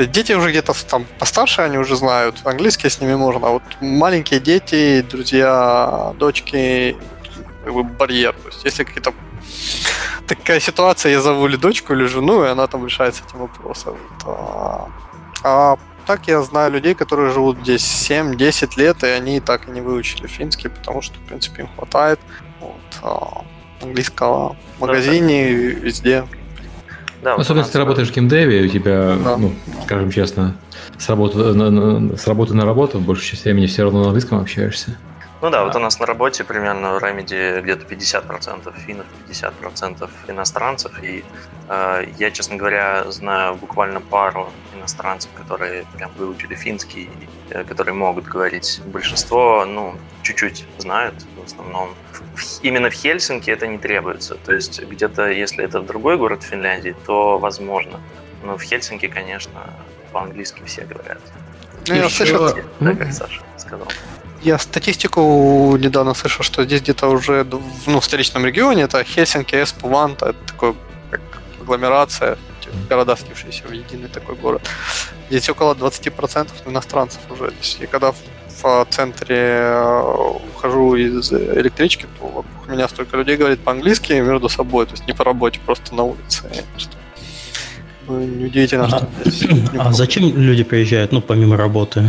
То 0.00 0.04
есть 0.04 0.14
дети 0.14 0.32
уже 0.32 0.48
где-то 0.48 0.72
там 0.86 1.04
постарше, 1.18 1.60
они 1.60 1.76
уже 1.76 1.94
знают 1.94 2.36
английский, 2.44 2.88
с 2.88 3.02
ними 3.02 3.16
можно. 3.16 3.48
А 3.48 3.50
вот 3.50 3.62
маленькие 3.82 4.40
дети, 4.40 5.02
друзья, 5.02 6.14
дочки, 6.18 6.96
как 7.62 7.74
бы 7.74 7.84
барьер. 7.84 8.32
То 8.32 8.48
есть 8.48 8.64
если 8.64 8.84
какие-то 8.84 9.12
такая 10.26 10.58
ситуация, 10.58 11.12
я 11.12 11.20
зову 11.20 11.46
или 11.46 11.56
дочку, 11.56 11.92
или 11.92 12.06
жену, 12.06 12.42
и 12.44 12.48
она 12.48 12.66
там 12.66 12.86
решает 12.86 13.14
этим 13.14 13.40
вопросом. 13.40 13.98
Вот. 14.24 14.34
А, 14.34 14.88
а 15.44 15.76
так 16.06 16.28
я 16.28 16.40
знаю 16.40 16.72
людей, 16.72 16.94
которые 16.94 17.30
живут 17.30 17.58
здесь 17.58 17.82
7-10 18.10 18.78
лет, 18.78 19.04
и 19.04 19.06
они 19.08 19.38
так 19.40 19.68
и 19.68 19.70
не 19.70 19.82
выучили 19.82 20.26
финский, 20.28 20.68
потому 20.70 21.02
что, 21.02 21.18
в 21.18 21.26
принципе, 21.26 21.64
им 21.64 21.68
хватает 21.76 22.20
вот, 22.60 23.00
а, 23.02 23.44
английского 23.82 24.56
в 24.78 24.80
магазине, 24.80 25.52
везде. 25.52 26.24
Да, 27.22 27.32
вот 27.32 27.42
Особенно, 27.42 27.60
если 27.60 27.72
ты 27.72 27.78
работаешь 27.78 28.08
в 28.08 28.14
геймдеве, 28.14 28.62
у 28.62 28.68
тебя, 28.68 29.16
да. 29.22 29.36
ну, 29.36 29.52
скажем 29.84 30.10
честно, 30.10 30.56
с 30.98 31.08
работы, 31.08 31.38
на, 31.38 31.70
на, 31.70 32.16
с 32.16 32.26
работы 32.26 32.54
на 32.54 32.64
работу 32.64 32.98
большую 32.98 33.26
часть 33.26 33.44
времени 33.44 33.66
все 33.66 33.82
равно 33.82 34.00
на 34.00 34.06
английском 34.06 34.40
общаешься. 34.40 34.96
Ну 35.42 35.48
да, 35.48 35.64
вот 35.64 35.74
у 35.74 35.78
нас 35.78 35.98
на 35.98 36.04
работе 36.04 36.44
примерно 36.44 36.92
в 36.92 37.02
Remedy 37.02 37.62
где-то 37.62 37.86
50% 37.86 38.78
финнов, 38.78 39.06
50% 39.28 40.10
иностранцев. 40.28 40.92
И 41.02 41.24
э, 41.68 42.04
я, 42.18 42.30
честно 42.30 42.56
говоря, 42.56 43.10
знаю 43.10 43.54
буквально 43.54 44.02
пару 44.02 44.50
иностранцев, 44.76 45.30
которые 45.34 45.86
прям 45.96 46.10
выучили 46.18 46.54
финский, 46.54 47.08
э, 47.48 47.64
которые 47.64 47.94
могут 47.94 48.26
говорить. 48.26 48.82
Большинство, 48.84 49.64
ну, 49.64 49.94
чуть-чуть 50.22 50.66
знают, 50.76 51.14
основном. 51.50 51.94
Именно 52.62 52.90
в 52.90 52.94
Хельсинки 52.94 53.50
это 53.50 53.66
не 53.66 53.78
требуется. 53.78 54.34
То 54.34 54.54
есть 54.54 54.82
где-то, 54.82 55.30
если 55.30 55.64
это 55.64 55.80
в 55.80 55.86
другой 55.86 56.16
город 56.16 56.42
Финляндии, 56.42 56.94
то 57.06 57.38
возможно. 57.38 58.00
Но 58.44 58.56
в 58.56 58.62
Хельсинки, 58.62 59.08
конечно, 59.08 59.60
по-английски 60.12 60.62
все 60.64 60.82
говорят. 60.84 61.20
Ну, 61.86 61.94
я 61.94 62.08
слышал, 62.08 62.54
да, 62.80 62.94
как 62.94 63.12
Саша 63.12 63.42
сказал. 63.56 63.88
Я 64.42 64.58
статистику 64.58 65.76
недавно 65.76 66.14
слышал, 66.14 66.44
что 66.44 66.64
здесь 66.64 66.80
где-то 66.80 67.08
уже 67.08 67.46
ну, 67.86 68.00
в 68.00 68.04
столичном 68.04 68.46
регионе 68.46 68.82
это 68.84 69.04
Хельсинки, 69.04 69.54
Эспуванта, 69.54 70.30
это 70.30 70.38
такой 70.46 70.74
как 71.10 71.20
агломерация, 71.60 72.38
города, 72.88 73.16
слившиеся 73.16 73.66
в 73.66 73.72
единый 73.72 74.08
такой 74.08 74.36
город. 74.36 74.62
Здесь 75.28 75.48
около 75.48 75.74
20% 75.74 76.48
иностранцев 76.66 77.20
уже. 77.30 77.52
И 77.80 77.86
когда 77.86 78.14
в, 78.62 78.86
центре 78.90 79.36
э, 79.38 80.32
ухожу 80.54 80.94
из 80.94 81.32
электрички, 81.32 82.06
то 82.18 82.26
вокруг 82.26 82.68
меня 82.68 82.88
столько 82.88 83.16
людей 83.16 83.36
говорит 83.36 83.60
по-английски 83.60 84.12
между 84.14 84.48
собой, 84.48 84.86
то 84.86 84.92
есть 84.92 85.06
не 85.06 85.12
по 85.12 85.24
работе, 85.24 85.60
просто 85.64 85.94
на 85.94 86.04
улице. 86.04 86.44
Что 86.76 86.96
неудивительно, 88.08 88.88
что 88.88 89.08
здесь. 89.24 89.48
А 89.78 89.92
зачем 89.92 90.36
люди 90.36 90.64
приезжают, 90.64 91.12
ну, 91.12 91.20
помимо 91.20 91.56
работы? 91.56 92.04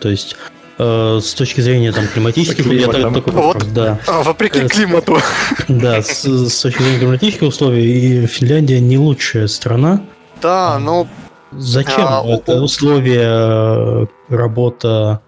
То 0.00 0.08
есть 0.08 0.36
Э, 0.78 1.20
с 1.22 1.34
точки 1.34 1.60
зрения 1.60 1.92
там 1.92 2.06
климатических 2.08 2.60
условий, 2.60 2.82
это 2.82 3.10
такой 3.10 3.32
вопрос, 3.32 3.64
да. 3.66 3.98
А, 4.08 4.22
вопреки 4.22 4.60
э, 4.60 4.68
климату. 4.68 5.18
Да, 5.68 6.02
с, 6.02 6.24
с 6.24 6.62
точки 6.62 6.82
зрения 6.82 6.98
климатических 6.98 7.48
условий, 7.48 8.22
и 8.22 8.26
Финляндия 8.26 8.80
не 8.80 8.98
лучшая 8.98 9.46
страна. 9.46 10.02
Да, 10.40 10.78
но... 10.78 11.06
Зачем 11.52 12.06
а, 12.06 12.24
это 12.26 12.60
условия, 12.62 14.08
работа, 14.28 15.20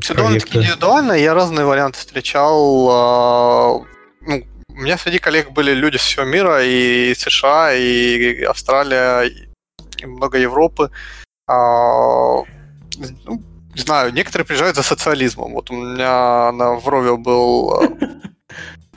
Все 0.00 0.14
довольно-таки 0.14 0.58
индивидуально. 0.58 1.12
Я 1.12 1.34
разные 1.34 1.66
варианты 1.66 1.98
встречал. 1.98 2.88
А, 2.90 3.80
ну, 4.20 4.46
у 4.68 4.74
меня 4.74 4.96
среди 4.98 5.18
коллег 5.18 5.50
были 5.50 5.72
люди 5.72 5.96
с 5.96 6.02
всего 6.02 6.24
мира, 6.24 6.64
и 6.64 7.14
США, 7.14 7.74
и 7.74 8.42
Австралия, 8.44 9.22
и 9.22 10.06
много 10.06 10.38
Европы. 10.38 10.90
А, 11.48 12.42
ну, 12.96 13.42
не 13.74 13.80
знаю, 13.80 14.12
некоторые 14.12 14.46
приезжают 14.46 14.76
за 14.76 14.82
социализмом. 14.82 15.52
Вот 15.52 15.70
у 15.70 15.74
меня 15.74 16.52
на 16.52 16.74
Врове 16.74 17.16
был 17.16 17.82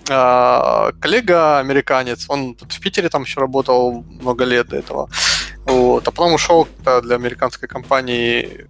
а, 0.09 0.91
коллега 1.01 1.59
американец, 1.59 2.25
он 2.29 2.55
тут 2.55 2.71
в 2.71 2.79
Питере 2.79 3.09
там 3.09 3.23
еще 3.23 3.39
работал 3.39 4.03
много 4.03 4.45
лет 4.45 4.67
до 4.67 4.77
этого. 4.77 5.09
Вот, 5.65 6.07
а 6.07 6.11
потом 6.11 6.33
ушел 6.33 6.67
для 7.03 7.15
американской 7.15 7.67
компании 7.67 8.67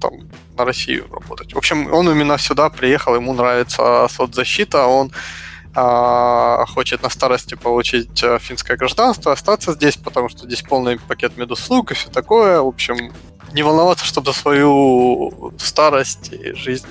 там 0.00 0.12
на 0.56 0.64
Россию 0.64 1.06
работать. 1.12 1.54
В 1.54 1.58
общем, 1.58 1.92
он 1.92 2.10
именно 2.10 2.38
сюда 2.38 2.68
приехал, 2.68 3.14
ему 3.14 3.32
нравится 3.32 4.06
соцзащита, 4.10 4.86
он 4.86 5.12
а, 5.74 6.64
хочет 6.66 7.02
на 7.02 7.10
старости 7.10 7.54
получить 7.54 8.22
э, 8.22 8.38
финское 8.38 8.78
гражданство, 8.78 9.32
остаться 9.32 9.72
здесь, 9.72 9.96
потому 9.96 10.30
что 10.30 10.46
здесь 10.46 10.62
полный 10.62 10.98
пакет 10.98 11.36
медуслуг 11.36 11.90
и 11.90 11.94
все 11.94 12.08
такое. 12.08 12.62
В 12.62 12.68
общем, 12.68 13.12
не 13.52 13.62
волноваться, 13.62 14.06
чтобы 14.06 14.32
за 14.32 14.38
свою 14.38 15.52
старость 15.58 16.32
и 16.32 16.54
жизнь 16.54 16.86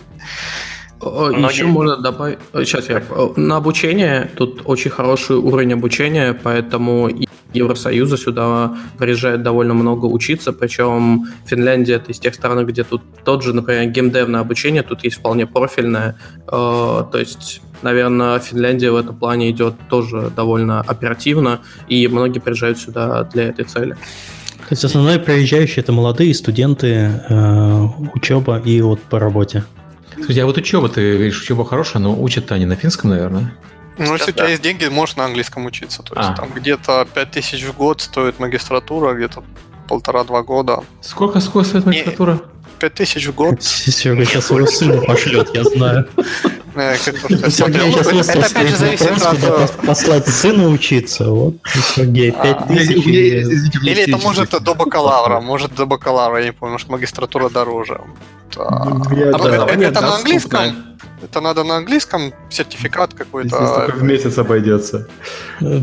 Многие... 1.06 1.54
Еще 1.54 1.65
можно 1.65 1.98
добавить... 1.98 2.39
Сейчас 2.54 2.89
я... 2.89 3.02
На 3.36 3.58
обучение, 3.58 4.30
тут 4.36 4.62
очень 4.65 4.91
хороший 4.91 5.38
уровень 5.38 5.74
обучения, 5.74 6.34
поэтому 6.34 7.10
Евросоюза 7.54 8.18
сюда 8.18 8.76
приезжает 8.98 9.44
довольно 9.44 9.74
много 9.74 10.06
учиться, 10.06 10.52
причем 10.54 11.28
Финляндия 11.46 11.96
это 11.96 12.12
из 12.12 12.20
тех 12.20 12.36
стран, 12.36 12.65
где 12.65 12.84
тут 12.84 13.02
тот 13.24 13.44
же, 13.44 13.54
например, 13.54 13.89
геймдевное 13.89 14.41
обучение, 14.41 14.84
тут 14.84 15.04
есть 15.04 15.18
вполне 15.18 15.48
профильное, 15.48 16.18
э, 16.48 16.52
то 16.52 17.18
есть 17.18 17.62
наверное, 17.82 18.39
Финляндия 18.39 18.91
в 18.91 18.96
этом 18.96 19.15
плане 19.15 19.52
идет 19.52 19.76
тоже 19.89 20.32
довольно 20.36 20.82
оперативно, 20.82 21.62
и 21.88 22.08
многие 22.08 22.39
приезжают 22.39 22.78
сюда 22.78 23.24
для 23.24 23.44
этой 23.44 23.65
цели. 23.65 23.94
То 23.94 24.72
есть 24.72 24.84
основные 24.84 25.20
приезжающие 25.20 25.84
это 25.84 25.91
молодые 25.91 26.34
студенты, 26.34 27.12
э, 27.30 27.88
учеба 28.15 28.58
и 28.58 28.82
вот 28.82 29.00
по 29.00 29.20
работе. 29.20 29.63
Слушай, 30.15 30.39
а 30.39 30.45
вот 30.45 30.58
учеба, 30.58 30.89
ты 30.89 31.13
говоришь, 31.13 31.41
учеба 31.41 31.65
хорошая, 31.65 32.01
но 32.01 32.19
учат-то 32.19 32.56
они 32.56 32.65
на 32.65 32.75
финском, 32.75 33.10
наверное? 33.10 33.54
Ну, 33.97 34.13
если 34.13 34.32
у 34.32 34.34
тебя 34.34 34.47
есть 34.49 34.62
деньги, 34.62 34.86
можешь 34.86 35.15
на 35.15 35.25
английском 35.25 35.65
учиться. 35.65 36.04
То 36.04 36.15
есть 36.15 36.30
а. 36.30 36.34
там 36.34 36.49
где-то 36.54 37.08
5000 37.13 37.63
в 37.63 37.78
год 37.78 38.01
стоит 38.01 38.39
магистратура, 38.39 39.13
где-то 39.13 39.43
полтора-два 39.88 40.43
года. 40.43 40.84
Сколько, 41.01 41.39
сколько 41.39 41.67
стоит 41.67 41.86
магистратура? 41.86 42.41
5000 42.80 43.28
в 43.28 43.36
год. 43.36 43.63
Сергей 43.63 44.25
сейчас 44.25 44.49
его 44.49 44.65
сына 44.65 45.01
пошлет, 45.01 45.49
я 45.54 45.63
знаю. 45.63 46.10
Э, 46.76 46.96
это 46.96 48.46
опять 48.46 48.70
же 48.70 48.76
зависит 48.76 49.08
от... 49.08 49.44
Э, 49.44 49.68
послать 49.86 50.28
сына 50.28 50.68
учиться, 50.68 51.30
вот, 51.30 51.56
Сергей, 51.96 52.32
5000. 52.32 53.06
Или 53.86 54.02
это 54.02 54.18
может 54.18 54.50
до 54.50 54.76
бакалавра, 54.76 55.40
может 55.40 55.76
до 55.76 55.86
бакалавра, 55.86 56.40
я 56.40 56.46
не 56.46 56.52
помню, 56.52 56.74
может 56.74 56.90
магистратура 56.90 57.50
дороже. 57.50 58.02
А 58.58 59.00
это 59.74 60.02
на 60.02 60.16
английском? 60.16 60.76
Это 61.24 61.42
надо 61.42 61.64
на 61.64 61.78
английском, 61.78 62.34
сертификат 62.50 63.14
какой-то. 63.14 63.92
в 63.96 64.04
месяц 64.04 64.38
обойдется. 64.38 65.08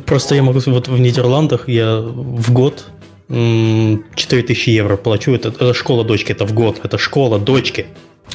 Просто 0.06 0.34
я 0.34 0.42
могу... 0.42 0.60
Вот 0.66 0.88
в 0.88 0.98
Нидерландах 0.98 1.68
я 1.68 2.00
в 2.00 2.52
год 2.52 2.84
4000 3.28 4.70
евро 4.70 4.96
плачу. 4.96 5.32
Это, 5.32 5.48
это 5.48 5.74
школа 5.74 6.04
дочки, 6.04 6.32
это 6.32 6.44
в 6.44 6.52
год. 6.52 6.80
Это 6.82 6.98
школа 6.98 7.38
дочки. 7.38 7.86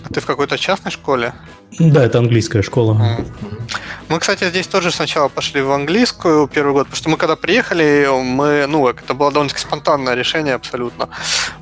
А 0.04 0.14
ты 0.14 0.20
в 0.20 0.26
какой-то 0.26 0.58
частной 0.58 0.92
школе? 0.92 1.34
Да, 1.80 2.04
это 2.04 2.20
английская 2.20 2.62
школа. 2.62 2.94
Mm. 2.94 3.48
Мы, 4.10 4.20
кстати, 4.20 4.50
здесь 4.50 4.68
тоже 4.68 4.92
сначала 4.92 5.28
пошли 5.28 5.62
в 5.62 5.72
английскую 5.72 6.48
первый 6.48 6.74
год, 6.74 6.88
потому 6.88 6.98
что 6.98 7.10
мы 7.10 7.18
когда 7.18 7.36
приехали, 7.36 8.08
мы, 8.24 8.66
ну, 8.68 8.88
это 8.88 9.14
было 9.14 9.32
довольно-таки 9.32 9.62
спонтанное 9.62 10.16
решение 10.16 10.54
абсолютно. 10.56 11.10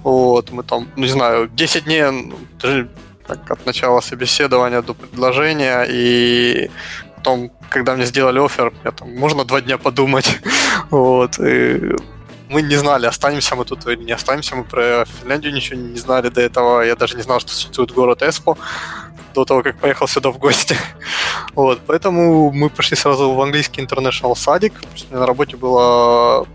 Вот, 0.03 0.51
мы 0.51 0.63
там, 0.63 0.87
ну, 0.95 1.03
не 1.03 1.09
знаю, 1.09 1.47
10 1.47 1.85
дней, 1.85 2.03
ну, 2.11 2.87
так, 3.27 3.49
от 3.49 3.65
начала 3.65 4.01
собеседования 4.01 4.81
до 4.81 4.93
предложения, 4.93 5.85
и 5.89 6.69
потом, 7.15 7.51
когда 7.69 7.95
мне 7.95 8.05
сделали 8.05 8.39
офер, 8.39 8.71
я 8.83 8.91
там, 8.91 9.15
можно 9.15 9.43
два 9.45 9.61
дня 9.61 9.77
подумать, 9.77 10.39
вот, 10.91 11.39
и 11.39 11.95
мы 12.49 12.61
не 12.61 12.75
знали, 12.75 13.05
останемся 13.05 13.55
мы 13.55 13.65
тут 13.65 13.85
или 13.87 14.03
не 14.03 14.11
останемся. 14.11 14.55
Мы 14.55 14.63
про 14.63 15.05
Финляндию 15.05 15.53
ничего 15.53 15.79
не 15.79 15.97
знали 15.97 16.29
до 16.29 16.41
этого. 16.41 16.81
Я 16.81 16.95
даже 16.95 17.15
не 17.15 17.23
знал, 17.23 17.39
что 17.39 17.51
существует 17.51 17.91
город 17.91 18.21
Эспо 18.21 18.57
до 19.33 19.45
того, 19.45 19.63
как 19.63 19.77
поехал 19.77 20.07
сюда 20.07 20.31
в 20.31 20.37
гости. 20.37 20.77
вот, 21.55 21.81
поэтому 21.85 22.51
мы 22.51 22.69
пошли 22.69 22.95
сразу 22.95 23.33
в 23.33 23.41
английский 23.41 23.81
international 23.81 24.35
садик. 24.35 24.73
На 25.09 25.25
работе 25.25 25.57
было 25.57 26.47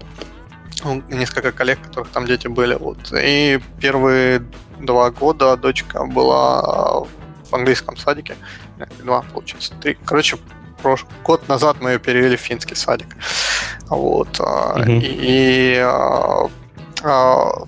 ну, 0.85 1.03
несколько 1.09 1.53
коллег, 1.53 1.81
которых 1.83 2.09
там 2.11 2.27
дети 2.27 2.49
были. 2.49 2.75
Вот. 2.75 3.13
И 3.13 3.61
первые 3.81 4.43
два 4.79 5.11
года 5.11 5.57
дочка 5.57 6.05
была 6.05 7.05
в 7.51 7.55
английском 7.55 7.97
садике. 7.97 8.37
Два, 9.05 9.23
получается, 9.33 9.75
три. 9.81 9.99
Короче, 10.05 10.39
прош... 10.83 11.07
год 11.25 11.49
назад 11.49 11.77
мы 11.81 11.93
ее 11.93 11.99
перевели 11.99 12.37
в 12.37 12.41
финский 12.41 12.75
садик. 12.75 13.17
Вот. 13.89 14.41
Угу. 14.41 14.85
И, 14.89 15.77
а, 15.83 16.49
а, 17.03 17.67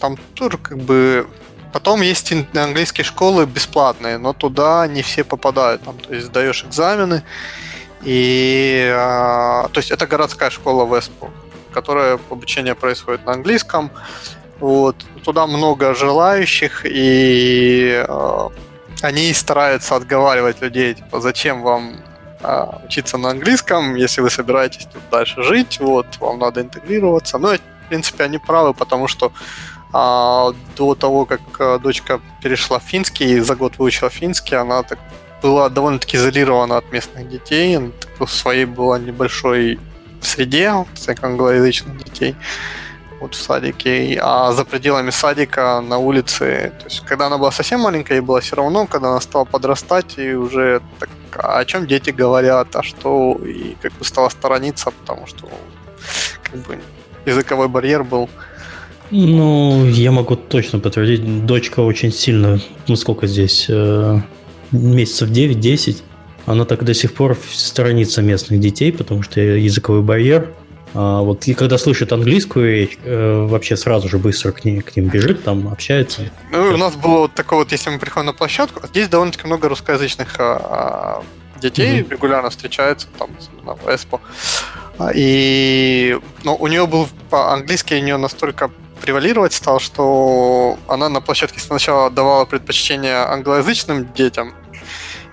там 0.00 0.16
тоже 0.34 0.58
как 0.58 0.78
бы 0.78 1.26
Потом 1.74 2.02
есть 2.02 2.32
английские 2.54 3.04
школы 3.04 3.46
бесплатные, 3.46 4.16
но 4.16 4.32
туда 4.32 4.86
не 4.86 5.02
все 5.02 5.24
попадают. 5.24 5.82
Там, 5.82 5.98
то 5.98 6.14
есть 6.14 6.26
сдаешь 6.26 6.62
экзамены, 6.62 7.24
и 8.04 8.94
а, 8.94 9.66
то 9.72 9.80
есть 9.80 9.90
это 9.90 10.06
городская 10.06 10.50
школа 10.50 10.84
в 10.84 10.96
Эспо, 10.96 11.30
которая 11.72 12.20
обучение 12.30 12.76
происходит 12.76 13.26
на 13.26 13.32
английском. 13.32 13.90
Вот 14.60 14.94
туда 15.24 15.48
много 15.48 15.94
желающих, 15.94 16.82
и 16.84 18.04
а, 18.06 18.52
они 19.02 19.34
стараются 19.34 19.96
отговаривать 19.96 20.60
людей, 20.60 20.94
типа, 20.94 21.20
зачем 21.20 21.62
вам 21.62 21.96
учиться 22.84 23.18
на 23.18 23.30
английском, 23.30 23.94
если 23.94 24.20
вы 24.20 24.30
собираетесь 24.30 24.86
тут 24.92 25.02
дальше 25.10 25.42
жить, 25.42 25.78
вот, 25.80 26.06
вам 26.20 26.38
надо 26.38 26.60
интегрироваться. 26.60 27.38
Но, 27.38 27.48
в 27.48 27.88
принципе, 27.88 28.24
они 28.24 28.38
правы, 28.38 28.74
потому 28.74 29.08
что 29.08 29.32
а, 29.92 30.52
до 30.76 30.94
того, 30.94 31.24
как 31.24 31.40
а, 31.58 31.78
дочка 31.78 32.20
перешла 32.42 32.78
в 32.78 32.82
финский 32.82 33.38
за 33.40 33.54
год 33.54 33.78
выучила 33.78 34.10
финский, 34.10 34.56
она 34.56 34.82
так 34.82 34.98
была 35.42 35.68
довольно-таки 35.68 36.16
изолирована 36.16 36.78
от 36.78 36.90
местных 36.92 37.28
детей, 37.28 37.76
она 37.76 37.90
в 38.18 38.26
своей 38.26 38.64
была 38.64 38.98
небольшой 38.98 39.78
среде, 40.20 40.72
всяких 40.94 41.22
англоязычных 41.22 42.02
детей 42.04 42.34
вот 43.20 43.34
в 43.34 43.42
садике, 43.42 44.18
а 44.22 44.52
за 44.52 44.64
пределами 44.64 45.10
садика 45.10 45.80
на 45.80 45.98
улице, 45.98 46.72
то 46.78 46.84
есть 46.86 47.00
когда 47.00 47.26
она 47.26 47.38
была 47.38 47.52
совсем 47.52 47.80
маленькая, 47.80 48.14
ей 48.14 48.20
было 48.20 48.40
все 48.40 48.56
равно, 48.56 48.86
когда 48.86 49.10
она 49.10 49.20
стала 49.20 49.44
подрастать, 49.44 50.18
и 50.18 50.34
уже 50.34 50.80
так, 50.98 51.08
а 51.38 51.58
о 51.58 51.64
чем 51.64 51.86
дети 51.86 52.10
говорят, 52.10 52.74
а 52.74 52.82
что, 52.82 53.40
и 53.44 53.76
как 53.80 53.92
бы 53.92 54.04
стала 54.04 54.28
сторониться, 54.28 54.90
потому 54.90 55.26
что 55.26 55.48
как 56.42 56.60
бы 56.62 56.78
языковой 57.26 57.68
барьер 57.68 58.04
был. 58.04 58.28
Ну, 59.10 59.86
я 59.86 60.10
могу 60.10 60.36
точно 60.36 60.78
подтвердить, 60.78 61.46
дочка 61.46 61.80
очень 61.80 62.12
сильно, 62.12 62.60
ну 62.88 62.96
сколько 62.96 63.26
здесь, 63.26 63.66
э, 63.68 64.20
месяцев 64.72 65.30
9-10, 65.30 66.02
она 66.46 66.64
так 66.64 66.84
до 66.84 66.94
сих 66.94 67.14
пор 67.14 67.38
сторонится 67.52 68.22
местных 68.22 68.60
детей, 68.60 68.92
потому 68.92 69.22
что 69.22 69.40
языковой 69.40 70.02
барьер, 70.02 70.52
вот 70.94 71.48
и 71.48 71.54
когда 71.54 71.76
слышит 71.76 72.12
английскую 72.12 72.70
речь, 72.70 72.98
э, 73.04 73.46
вообще 73.46 73.76
сразу 73.76 74.08
же 74.08 74.18
быстро 74.18 74.52
к, 74.52 74.64
ней, 74.64 74.80
к 74.80 74.94
ним 74.96 75.08
бежит, 75.08 75.42
там 75.42 75.68
общается. 75.68 76.30
Ну, 76.52 76.74
у 76.74 76.76
нас 76.76 76.94
было 76.94 77.18
вот 77.20 77.34
такое 77.34 77.58
вот, 77.58 77.72
если 77.72 77.90
мы 77.90 77.98
приходим 77.98 78.26
на 78.26 78.32
площадку, 78.32 78.86
здесь 78.86 79.08
довольно-таки 79.08 79.46
много 79.46 79.68
русскоязычных 79.68 80.36
а, 80.38 81.22
детей 81.60 82.00
mm-hmm. 82.00 82.10
регулярно 82.10 82.50
встречаются, 82.50 83.08
там, 83.18 83.30
в 83.64 83.92
Эспо. 83.92 84.20
А, 84.98 85.10
и 85.12 86.16
ну, 86.44 86.54
у 86.54 86.68
нее 86.68 86.86
был 86.86 87.08
по-английски, 87.28 87.94
у 87.94 88.00
нее 88.00 88.16
настолько 88.16 88.70
превалировать 89.00 89.52
стал, 89.52 89.80
что 89.80 90.78
она 90.86 91.08
на 91.08 91.20
площадке 91.20 91.58
сначала 91.60 92.10
давала 92.10 92.44
предпочтение 92.44 93.16
англоязычным 93.16 94.12
детям, 94.12 94.54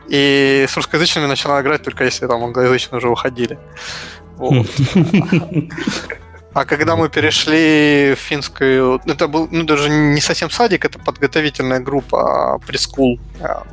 и 0.10 0.65
с 0.67 0.76
русскоязычными 0.76 1.26
начала 1.26 1.62
играть 1.62 1.84
только 1.84 2.04
если 2.04 2.28
там 2.28 2.43
англоязычные 2.43 2.97
уже 2.97 3.10
уходили. 3.10 3.58
А 6.54 6.65
когда 6.65 6.95
мы 6.97 7.08
перешли 7.08 8.13
в 8.13 8.19
финскую... 8.19 9.01
Это 9.06 9.27
был 9.30 9.47
ну, 9.51 9.63
даже 9.63 9.89
не 9.89 10.19
совсем 10.19 10.49
садик, 10.49 10.84
это 10.84 10.99
подготовительная 10.99 11.80
группа 11.80 12.60
прескул. 12.67 13.19
А, 13.39 13.63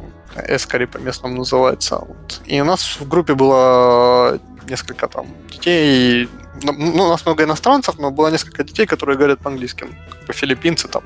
Эскари 0.46 0.84
по-местному 0.84 1.38
называется. 1.38 2.06
И 2.46 2.60
у 2.60 2.64
нас 2.64 3.00
в 3.00 3.08
группе 3.08 3.34
было 3.34 4.38
несколько 4.68 5.08
там 5.08 5.26
детей. 5.50 6.28
Ну, 6.62 6.72
ну, 6.72 7.04
у 7.04 7.08
нас 7.08 7.26
много 7.26 7.42
иностранцев, 7.42 7.98
но 7.98 8.12
было 8.12 8.28
несколько 8.30 8.62
детей, 8.62 8.86
которые 8.86 9.16
говорят 9.16 9.40
по-английски. 9.40 9.86
Как 10.10 10.26
бы 10.26 10.32
филиппинцы 10.32 10.86
там. 10.86 11.02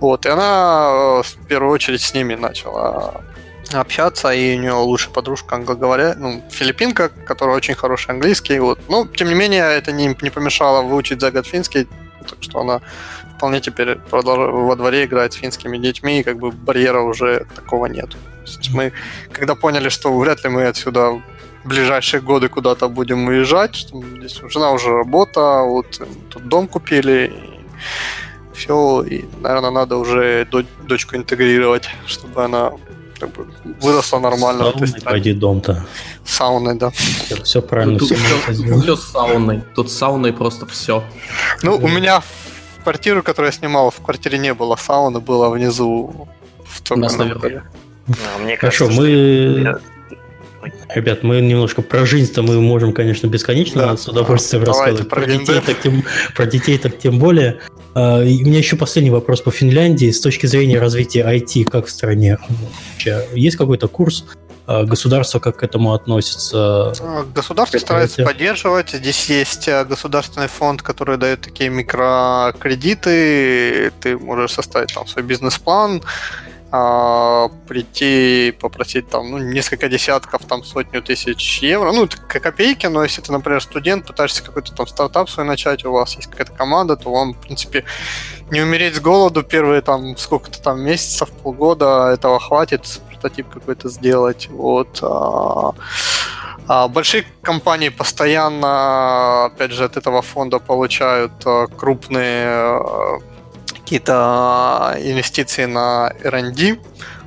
Вот. 0.00 0.26
И 0.26 0.28
она 0.28 1.20
э, 1.20 1.22
в 1.22 1.46
первую 1.46 1.72
очередь 1.72 2.02
с 2.02 2.14
ними 2.14 2.34
начала 2.34 3.22
общаться, 3.74 4.32
и 4.32 4.56
у 4.56 4.60
нее 4.60 4.72
лучшая 4.72 5.12
подружка 5.12 5.56
англоговоря, 5.56 6.14
ну, 6.16 6.42
филиппинка, 6.50 7.08
которая 7.08 7.56
очень 7.56 7.74
хороший 7.74 8.10
английский, 8.10 8.58
вот. 8.60 8.78
Но, 8.88 9.06
тем 9.06 9.28
не 9.28 9.34
менее, 9.34 9.64
это 9.64 9.92
не, 9.92 10.16
не 10.20 10.30
помешало 10.30 10.82
выучить 10.82 11.20
за 11.20 11.30
год 11.30 11.46
финский, 11.46 11.86
так 12.28 12.38
что 12.40 12.60
она 12.60 12.80
вполне 13.36 13.60
теперь 13.60 13.96
продолж... 13.96 14.52
во 14.52 14.76
дворе 14.76 15.04
играет 15.04 15.32
с 15.32 15.36
финскими 15.36 15.78
детьми, 15.78 16.20
и 16.20 16.22
как 16.22 16.38
бы 16.38 16.50
барьера 16.50 17.00
уже 17.00 17.46
такого 17.54 17.86
нет. 17.86 18.16
мы, 18.70 18.92
когда 19.32 19.54
поняли, 19.54 19.88
что 19.88 20.16
вряд 20.18 20.44
ли 20.44 20.50
мы 20.50 20.66
отсюда 20.66 21.20
в 21.64 21.68
ближайшие 21.68 22.20
годы 22.20 22.48
куда-то 22.48 22.88
будем 22.88 23.28
уезжать, 23.28 23.74
что 23.74 24.02
здесь 24.02 24.40
жена 24.48 24.72
уже 24.72 24.90
работа, 24.90 25.62
вот 25.62 26.00
тут 26.30 26.48
дом 26.48 26.68
купили, 26.68 27.32
и 27.34 27.58
все, 28.54 29.02
и, 29.02 29.24
наверное, 29.40 29.70
надо 29.70 29.96
уже 29.96 30.46
дочку 30.86 31.16
интегрировать, 31.16 31.88
чтобы 32.06 32.44
она 32.44 32.72
как 33.18 33.32
бы 33.32 33.46
выросла 33.80 34.18
нормально. 34.18 34.72
Сауной 34.72 35.00
пойди 35.02 35.32
дом-то. 35.32 35.86
Сауной, 36.24 36.76
да. 36.76 36.90
Все, 36.90 37.42
все 37.42 37.62
правильно. 37.62 37.98
Тут 37.98 38.12
все, 38.12 38.80
все 38.80 38.96
с 38.96 39.04
сауной. 39.04 39.62
Тут 39.74 39.90
с 39.90 39.96
сауной 39.96 40.32
просто 40.32 40.66
все. 40.66 41.04
Ну, 41.62 41.76
у 41.76 41.88
меня 41.88 42.20
в 42.20 42.82
квартиру, 42.82 43.22
которую 43.22 43.48
я 43.48 43.52
снимал, 43.52 43.90
в 43.90 44.00
квартире 44.00 44.38
не 44.38 44.54
было 44.54 44.76
сауны, 44.76 45.20
было 45.20 45.50
внизу. 45.50 46.28
В 46.64 46.92
У 46.92 46.96
нас 46.96 47.16
наверху. 47.16 47.46
А, 47.46 48.38
мне 48.38 48.56
кажется, 48.56 48.84
Хорошо, 48.84 49.00
мы... 49.00 49.80
Ребят, 50.94 51.22
мы 51.22 51.40
немножко 51.40 51.82
про 51.82 52.04
жизнь-то 52.04 52.42
мы 52.42 52.60
можем, 52.60 52.92
конечно, 52.92 53.26
бесконечно 53.26 53.88
да. 53.88 53.96
с 53.96 54.08
удовольствием 54.08 54.64
да, 54.64 54.72
рассказывать. 54.72 55.08
Про 55.08 55.26
детей, 55.26 55.60
так 55.60 55.80
тем, 55.80 56.04
про 56.34 56.46
детей 56.46 56.78
так 56.78 56.98
тем 56.98 57.18
более. 57.18 57.60
А, 57.94 58.22
и 58.22 58.42
у 58.42 58.46
меня 58.46 58.58
еще 58.58 58.76
последний 58.76 59.10
вопрос 59.10 59.40
по 59.40 59.50
Финляндии. 59.50 60.10
С 60.10 60.20
точки 60.20 60.46
зрения 60.46 60.78
развития 60.78 61.26
IT, 61.26 61.64
как 61.64 61.86
в 61.86 61.90
стране? 61.90 62.38
Есть 63.34 63.56
какой-то 63.56 63.88
курс? 63.88 64.26
А, 64.66 64.84
государство 64.84 65.38
как 65.38 65.56
к 65.56 65.62
этому 65.62 65.94
относится? 65.94 66.92
А, 67.00 67.24
государство 67.34 67.78
старается 67.78 68.24
поддерживать. 68.24 68.90
Здесь 68.90 69.30
есть 69.30 69.68
государственный 69.88 70.48
фонд, 70.48 70.82
который 70.82 71.16
дает 71.16 71.40
такие 71.40 71.70
микрокредиты. 71.70 73.90
Ты 74.00 74.18
можешь 74.18 74.52
составить 74.52 74.92
там 74.94 75.06
свой 75.06 75.24
бизнес-план 75.24 76.02
а, 76.70 77.48
прийти 77.66 78.54
попросить 78.60 79.08
там 79.08 79.30
ну, 79.30 79.38
несколько 79.38 79.88
десятков, 79.88 80.44
там 80.44 80.64
сотню 80.64 81.02
тысяч 81.02 81.62
евро. 81.62 81.92
Ну, 81.92 82.04
это 82.04 82.16
копейки, 82.18 82.86
но 82.86 83.02
если 83.02 83.22
ты, 83.22 83.32
например, 83.32 83.62
студент, 83.62 84.06
пытаешься 84.06 84.42
какой-то 84.42 84.74
там 84.74 84.86
стартап 84.86 85.30
свой 85.30 85.46
начать, 85.46 85.84
у 85.84 85.92
вас 85.92 86.14
есть 86.16 86.30
какая-то 86.30 86.52
команда, 86.52 86.96
то 86.96 87.10
вам, 87.10 87.34
в 87.34 87.38
принципе, 87.38 87.84
не 88.50 88.60
умереть 88.60 88.96
с 88.96 89.00
голоду 89.00 89.42
первые 89.42 89.80
там 89.80 90.16
сколько-то 90.16 90.60
там 90.60 90.80
месяцев, 90.80 91.30
полгода 91.30 92.10
этого 92.12 92.38
хватит 92.38 93.00
прототип 93.08 93.48
какой-то 93.48 93.88
сделать. 93.88 94.48
Вот. 94.50 94.98
А, 95.02 95.72
а 96.66 96.88
большие 96.88 97.24
компании 97.42 97.88
постоянно, 97.88 99.46
опять 99.46 99.72
же, 99.72 99.84
от 99.84 99.96
этого 99.96 100.22
фонда 100.22 100.58
получают 100.58 101.32
а, 101.44 101.66
крупные 101.66 102.80
какие-то 103.88 104.94
инвестиции 104.98 105.66
на 105.66 106.12
R&D. 106.24 106.78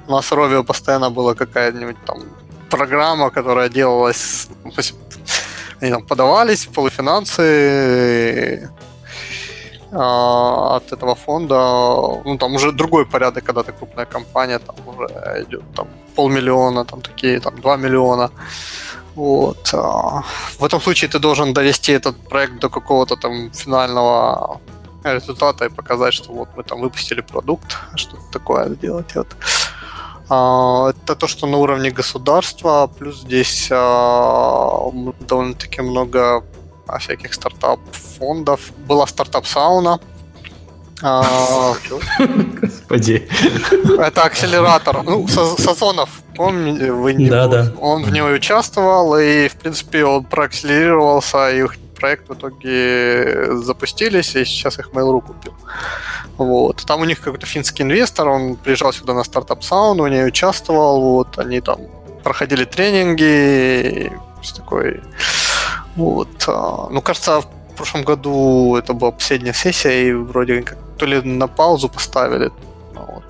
У 0.08 0.12
нас 0.12 0.32
в 0.32 0.34
Rovio 0.34 0.64
постоянно 0.64 1.10
была 1.10 1.34
какая-нибудь 1.34 1.98
там 2.06 2.18
программа, 2.70 3.32
которая 3.32 3.70
делалась, 3.70 4.48
они 5.82 5.92
там 5.92 6.06
подавались, 6.06 6.68
полуфинансы 6.68 8.70
а, 9.92 10.76
от 10.76 10.92
этого 10.92 11.16
фонда, 11.16 11.56
ну 12.26 12.38
там 12.38 12.56
уже 12.56 12.72
другой 12.72 13.06
порядок, 13.06 13.44
когда 13.44 13.64
ты 13.64 13.72
крупная 13.72 14.06
компания, 14.06 14.60
там 14.60 14.76
уже 14.86 15.08
идет 15.48 15.64
там 15.76 15.88
полмиллиона, 16.16 16.86
там 16.86 17.02
такие, 17.02 17.40
там 17.40 17.60
2 17.60 17.78
миллиона. 17.78 18.30
Вот. 19.16 19.74
А, 19.74 20.22
в 20.60 20.64
этом 20.64 20.80
случае 20.80 21.10
ты 21.10 21.20
должен 21.20 21.54
довести 21.54 21.94
этот 21.94 22.16
проект 22.30 22.60
до 22.60 22.70
какого-то 22.70 23.16
там 23.16 23.52
финального 23.52 24.60
результата 25.04 25.66
и 25.66 25.70
показать, 25.70 26.14
что 26.14 26.32
вот 26.32 26.50
мы 26.56 26.64
там 26.64 26.82
выпустили 26.82 27.22
продукт, 27.22 27.78
что-то 27.96 28.24
такое 28.32 28.70
сделать. 28.70 29.16
Вот. 29.16 29.28
А, 30.30 30.90
это 30.92 31.16
то, 31.16 31.28
что 31.28 31.48
на 31.48 31.58
уровне 31.58 31.92
государства, 31.92 32.88
плюс 32.88 33.22
здесь 33.22 33.70
а, 33.72 34.90
довольно-таки 35.28 35.82
много 35.82 36.44
а, 36.88 36.98
всяких 37.00 37.34
стартап-фондов. 37.34 38.72
Была 38.88 39.06
стартап-сауна, 39.08 40.00
Господи. 42.62 43.28
Это 44.00 44.24
акселератор. 44.24 45.04
Ну, 45.04 45.28
Сазонов, 45.28 46.10
помните, 46.36 46.92
вы 46.92 47.14
не 47.14 47.28
да, 47.28 47.48
да. 47.48 47.72
Он 47.80 48.04
в 48.04 48.12
него 48.12 48.28
участвовал, 48.28 49.18
и, 49.18 49.48
в 49.48 49.56
принципе, 49.56 50.06
он 50.06 50.24
проакселерировался, 50.24 51.50
и 51.50 51.64
проект 52.02 52.30
в 52.30 52.34
итоге 52.34 53.56
запустились, 53.58 54.36
и 54.36 54.44
сейчас 54.46 54.80
их 54.80 54.90
Mail.ru 54.90 55.22
купил. 55.22 55.54
Вот. 56.38 56.84
Там 56.88 57.02
у 57.02 57.06
них 57.06 57.22
какой-то 57.22 57.46
финский 57.46 57.84
инвестор, 57.84 58.28
он 58.28 58.56
приезжал 58.56 58.92
сюда 58.92 59.14
на 59.14 59.24
стартап 59.24 59.64
саунд, 59.64 60.02
у 60.02 60.08
нее 60.08 60.26
участвовал, 60.26 61.02
вот, 61.02 61.38
они 61.38 61.62
там 61.62 61.80
проходили 62.24 62.66
тренинги, 62.66 64.12
все 64.42 64.56
такое. 64.56 65.02
Вот. 65.96 66.30
А, 66.48 66.88
ну, 66.90 67.02
кажется, 67.02 67.42
в 67.42 67.76
прошлом 67.76 68.04
году 68.04 68.76
это 68.76 68.94
была 68.94 69.12
последняя 69.12 69.54
сессия, 69.54 70.10
и 70.10 70.14
вроде 70.14 70.64
как 70.64 70.78
то 70.98 71.06
ли 71.06 71.22
на 71.22 71.48
паузу 71.48 71.88
поставили. 71.90 72.52
Вот. 72.96 73.24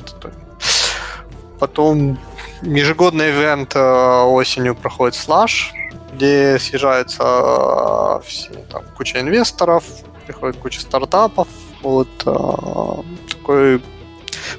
Потом 1.60 2.18
ежегодный 2.62 3.32
ивент 3.32 3.74
а, 3.76 4.24
осенью 4.24 4.76
проходит 4.76 5.16
Slash, 5.16 5.74
где 6.14 6.60
съезжаются 6.60 7.24
э, 7.24 8.22
все, 8.26 8.52
там, 8.70 8.84
куча 8.96 9.20
инвесторов, 9.20 9.84
приходит 10.26 10.58
куча 10.58 10.82
стартапов, 10.82 11.48
вот 11.82 12.10
э, 12.26 13.30
такой 13.30 13.82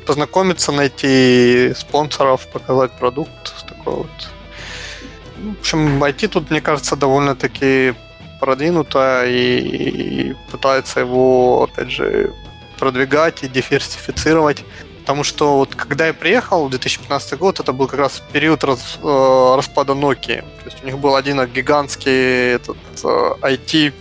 познакомиться, 0.06 0.72
найти 0.72 1.72
спонсоров, 1.76 2.46
показать 2.48 2.92
продукт, 2.92 3.66
такой 3.66 3.94
вот. 3.94 4.30
В 5.36 5.60
общем, 5.60 6.02
IT 6.02 6.28
тут, 6.28 6.50
мне 6.50 6.60
кажется, 6.60 6.96
довольно-таки 6.96 7.94
продвинуто 8.40 9.24
и 9.26 10.34
пытается 10.50 11.00
его, 11.00 11.64
опять 11.64 11.90
же, 11.90 12.32
продвигать 12.78 13.42
и 13.42 13.48
диверсифицировать. 13.48 14.64
Потому 15.02 15.24
что 15.24 15.56
вот 15.58 15.74
когда 15.74 16.06
я 16.06 16.14
приехал, 16.14 16.68
2015 16.68 17.36
год, 17.36 17.58
это 17.58 17.72
был 17.72 17.88
как 17.88 17.98
раз 17.98 18.22
период 18.32 18.62
раз, 18.62 18.98
э, 19.02 19.54
распада 19.56 19.94
Nokia. 19.94 20.42
То 20.42 20.66
есть 20.66 20.82
у 20.82 20.86
них 20.86 20.98
был 20.98 21.16
один 21.16 21.44
гигантский 21.46 22.52
этот 22.54 22.76
э, 23.02 23.34
IT 23.40 23.92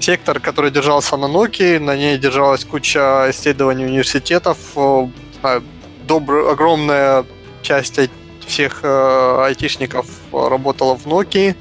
сектор, 0.00 0.40
который 0.40 0.72
держался 0.72 1.16
на 1.16 1.26
Nokia, 1.26 1.78
на 1.78 1.96
ней 1.96 2.18
держалась 2.18 2.64
куча 2.64 3.26
исследований 3.30 3.84
университетов, 3.84 4.58
э, 4.76 5.60
добр, 6.04 6.48
огромная 6.48 7.24
часть 7.62 8.00
всех 8.44 8.80
э, 8.82 9.44
айтишников 9.44 10.06
работала 10.32 10.96
в 10.96 11.06
Nokia. 11.06 11.54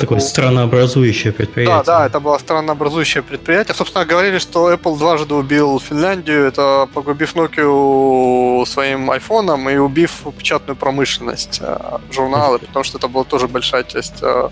Такое 0.00 0.18
был... 0.18 0.26
странообразующее 0.26 1.32
предприятие. 1.32 1.76
Да, 1.76 1.82
да, 1.84 2.06
это 2.06 2.20
было 2.20 2.38
странообразующее 2.38 3.22
предприятие. 3.22 3.74
Собственно, 3.74 4.04
говорили, 4.04 4.38
что 4.38 4.72
Apple 4.72 4.98
дважды 4.98 5.34
убил 5.34 5.80
Финляндию, 5.80 6.46
это 6.46 6.88
погубив 6.92 7.34
Nokia 7.34 8.66
своим 8.66 9.10
айфоном 9.10 9.68
и 9.68 9.76
убив 9.76 10.22
печатную 10.36 10.76
промышленность 10.76 11.60
э, 11.60 11.78
журнала, 12.12 12.58
потому 12.66 12.84
что 12.84 12.98
это 12.98 13.08
была 13.08 13.24
тоже 13.24 13.48
большая 13.48 13.84
часть. 13.84 14.22
Э, 14.22 14.50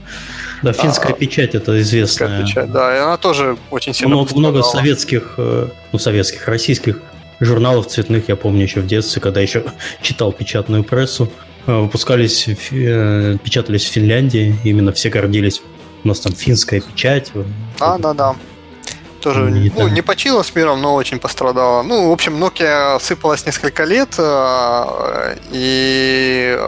да, 0.63 0.73
финская 0.73 1.13
а, 1.13 1.15
печать 1.15 1.55
это 1.55 1.81
известная. 1.81 2.43
Печать, 2.43 2.71
да, 2.71 2.97
и 2.97 2.99
она 2.99 3.17
тоже 3.17 3.57
очень 3.71 3.95
сильно 3.95 4.15
Много, 4.15 4.35
много 4.37 4.63
советских, 4.63 5.35
э, 5.37 5.69
ну, 5.93 5.99
советских, 5.99 6.47
российских 6.49 7.01
журналов 7.41 7.89
цветных, 7.89 8.29
я 8.29 8.37
помню 8.37 8.63
еще 8.63 8.81
в 8.81 8.87
детстве, 8.87 9.21
когда 9.21 9.41
еще 9.41 9.65
читал 10.03 10.33
печатную 10.33 10.85
прессу. 10.85 11.31
Э, 11.66 11.81
выпускались, 11.81 12.48
э, 12.48 13.37
печатались 13.42 13.85
в 13.85 13.92
Финляндии, 13.92 14.59
именно 14.64 14.92
все 14.92 15.11
гордились. 15.11 15.62
У 16.05 16.09
нас 16.09 16.18
там 16.20 16.33
финская 16.33 16.81
печать. 16.81 17.31
Да, 17.79 17.98
да, 17.98 18.12
да. 18.14 18.37
Тоже 19.20 19.51
не, 19.53 19.70
ну, 19.77 19.87
не 19.87 20.03
почила 20.03 20.42
с 20.42 20.53
миром, 20.57 20.83
но 20.83 20.94
очень 20.94 21.20
пострадала. 21.20 21.85
Ну, 21.85 22.09
в 22.09 22.12
общем, 22.12 22.42
Nokia 22.42 22.98
сыпалась 23.01 23.46
несколько 23.46 23.85
лет, 23.85 24.16
э, 24.18 25.37
и 25.53 26.59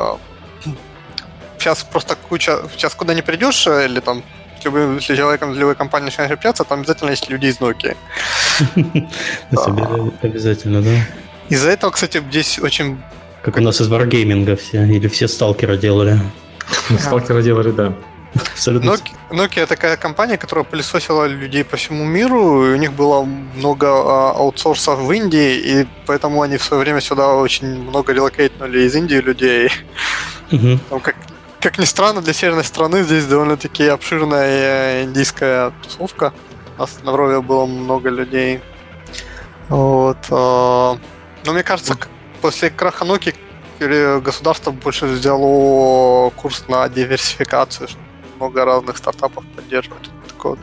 сейчас 1.58 1.82
просто 1.82 2.14
куча... 2.14 2.58
Сейчас 2.72 2.94
куда 2.94 3.14
не 3.14 3.22
придешь, 3.22 3.66
или 3.66 3.98
там 3.98 4.22
любым, 4.62 4.96
если 4.96 5.16
человеком 5.16 5.52
из 5.52 5.58
любой 5.58 5.74
компании 5.74 6.06
начинаешь 6.06 6.30
общаться, 6.30 6.62
там 6.62 6.80
обязательно 6.80 7.10
есть 7.10 7.28
люди 7.28 7.46
из 7.46 7.58
Nokia. 7.58 7.96
Обязательно, 10.22 10.80
да. 10.80 10.90
Из-за 11.48 11.70
этого, 11.70 11.90
кстати, 11.90 12.22
здесь 12.30 12.60
очень 12.60 12.98
как 13.44 13.58
у 13.58 13.60
нас 13.60 13.80
из 13.80 13.88
варгейминга 13.88 14.56
все, 14.56 14.84
или 14.84 15.06
все 15.06 15.28
сталкера 15.28 15.76
делали. 15.76 16.18
Сталкера 16.98 17.42
делали, 17.42 17.72
да. 17.72 17.92
Абсолютно. 18.34 18.90
Nokia, 18.90 19.14
Nokia 19.30 19.66
такая 19.66 19.96
компания, 19.96 20.38
которая 20.38 20.64
пылесосила 20.64 21.26
людей 21.26 21.62
по 21.62 21.76
всему 21.76 22.04
миру, 22.04 22.66
и 22.66 22.72
у 22.72 22.76
них 22.76 22.92
было 22.94 23.22
много 23.22 23.86
а, 23.86 24.30
аутсорсов 24.30 24.98
в 24.98 25.12
Индии, 25.12 25.56
и 25.56 25.86
поэтому 26.06 26.42
они 26.42 26.56
в 26.56 26.64
свое 26.64 26.82
время 26.82 27.00
сюда 27.00 27.34
очень 27.34 27.80
много 27.82 28.12
релокейтнули 28.12 28.80
из 28.80 28.96
Индии 28.96 29.16
людей. 29.16 29.70
Угу. 30.50 30.78
Там 30.88 31.00
как, 31.00 31.14
как 31.60 31.78
ни 31.78 31.84
странно, 31.84 32.22
для 32.22 32.32
северной 32.32 32.64
страны 32.64 33.04
здесь 33.04 33.26
довольно-таки 33.26 33.84
обширная 33.84 35.04
индийская 35.04 35.72
тусовка. 35.82 36.32
У 36.76 36.80
нас 36.80 36.98
на 37.04 37.12
Врове 37.12 37.40
было 37.40 37.66
много 37.66 38.08
людей. 38.08 38.62
Вот. 39.68 40.18
А, 40.30 40.98
но 41.44 41.52
мне 41.52 41.62
кажется, 41.62 41.94
после 42.44 42.68
краха 42.68 43.06
Nokia 43.06 44.20
государство 44.20 44.70
больше 44.70 45.06
взяло 45.06 46.28
курс 46.36 46.64
на 46.68 46.86
диверсификацию, 46.90 47.88
много 48.36 48.66
разных 48.66 48.98
стартапов 48.98 49.44
поддерживать. 49.56 50.10
Такое 50.28 50.52
вот. 50.52 50.58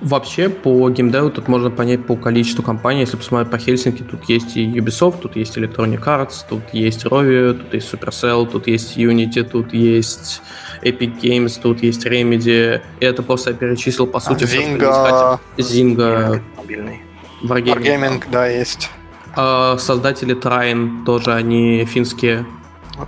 Вообще, 0.00 0.48
по 0.48 0.88
геймдеву 0.88 1.30
тут 1.30 1.48
можно 1.48 1.70
понять 1.70 2.06
по 2.06 2.16
количеству 2.16 2.62
компаний. 2.62 3.00
Если 3.00 3.18
посмотреть 3.18 3.50
по 3.50 3.58
Хельсинки, 3.58 4.02
тут 4.02 4.24
есть 4.30 4.56
и 4.56 4.66
Ubisoft, 4.66 5.18
тут 5.20 5.36
есть 5.36 5.58
Electronic 5.58 6.02
Arts, 6.02 6.46
тут 6.48 6.62
есть 6.72 7.04
Rovio, 7.04 7.52
тут 7.52 7.74
есть 7.74 7.92
Supercell, 7.92 8.50
тут 8.50 8.66
есть 8.66 8.96
Unity, 8.96 9.42
тут 9.42 9.74
есть 9.74 10.40
Epic 10.82 11.20
Games, 11.20 11.60
тут 11.60 11.82
есть 11.82 12.06
Remedy. 12.06 12.80
И 13.00 13.04
это 13.04 13.22
просто 13.22 13.50
я 13.50 13.56
перечислил, 13.56 14.06
по 14.06 14.20
сути, 14.20 14.44
Zynga... 14.44 15.38
Zynga... 15.58 16.40
Мобильный. 16.56 17.02
Wargaming. 17.42 17.74
Wargaming, 17.74 18.24
да, 18.30 18.46
есть. 18.46 18.88
А 19.36 19.76
создатели 19.78 20.34
Trine 20.34 21.04
тоже, 21.04 21.34
они 21.34 21.84
финские. 21.84 22.46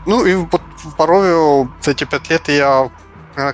Ну 0.06 0.24
и 0.24 0.34
вот 0.34 0.62
в 0.84 0.96
Борове 0.96 1.68
за 1.80 1.90
эти 1.90 2.04
пять 2.04 2.30
лет 2.30 2.48
я 2.48 2.90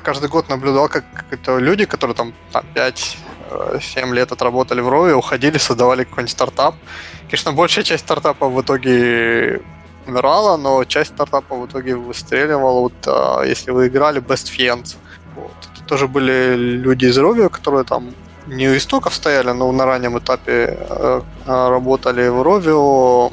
каждый 0.02 0.28
год 0.28 0.48
наблюдал, 0.48 0.88
как 0.88 1.04
это 1.30 1.58
люди, 1.58 1.84
которые 1.84 2.14
там, 2.14 2.32
там 2.52 2.64
5-7 2.74 4.12
лет 4.14 4.32
отработали 4.32 4.80
в 4.80 4.88
Рове, 4.88 5.14
уходили, 5.14 5.58
создавали 5.58 6.04
какой-нибудь 6.04 6.32
стартап. 6.32 6.74
Конечно, 7.28 7.52
большая 7.52 7.84
часть 7.84 8.04
стартапа 8.04 8.48
в 8.48 8.60
итоге 8.60 9.62
умирала, 10.06 10.56
но 10.56 10.84
часть 10.84 11.14
стартапа 11.14 11.56
в 11.56 11.66
итоге 11.66 11.96
выстреливала. 11.96 12.80
Вот 12.80 12.94
а, 13.06 13.42
если 13.42 13.70
вы 13.70 13.88
играли 13.88 14.20
Best 14.20 14.50
Friends, 14.56 14.96
вот. 15.34 15.52
это 15.72 15.84
тоже 15.84 16.06
были 16.08 16.54
люди 16.56 17.06
из 17.06 17.18
Ровио, 17.18 17.48
которые 17.48 17.84
там 17.84 18.14
не 18.46 18.68
у 18.68 18.76
истоков 18.76 19.14
стояли, 19.14 19.50
но 19.50 19.70
на 19.72 19.84
раннем 19.84 20.18
этапе 20.18 20.76
э, 20.78 21.20
работали 21.46 22.28
в 22.28 22.42
Ровио, 22.42 23.32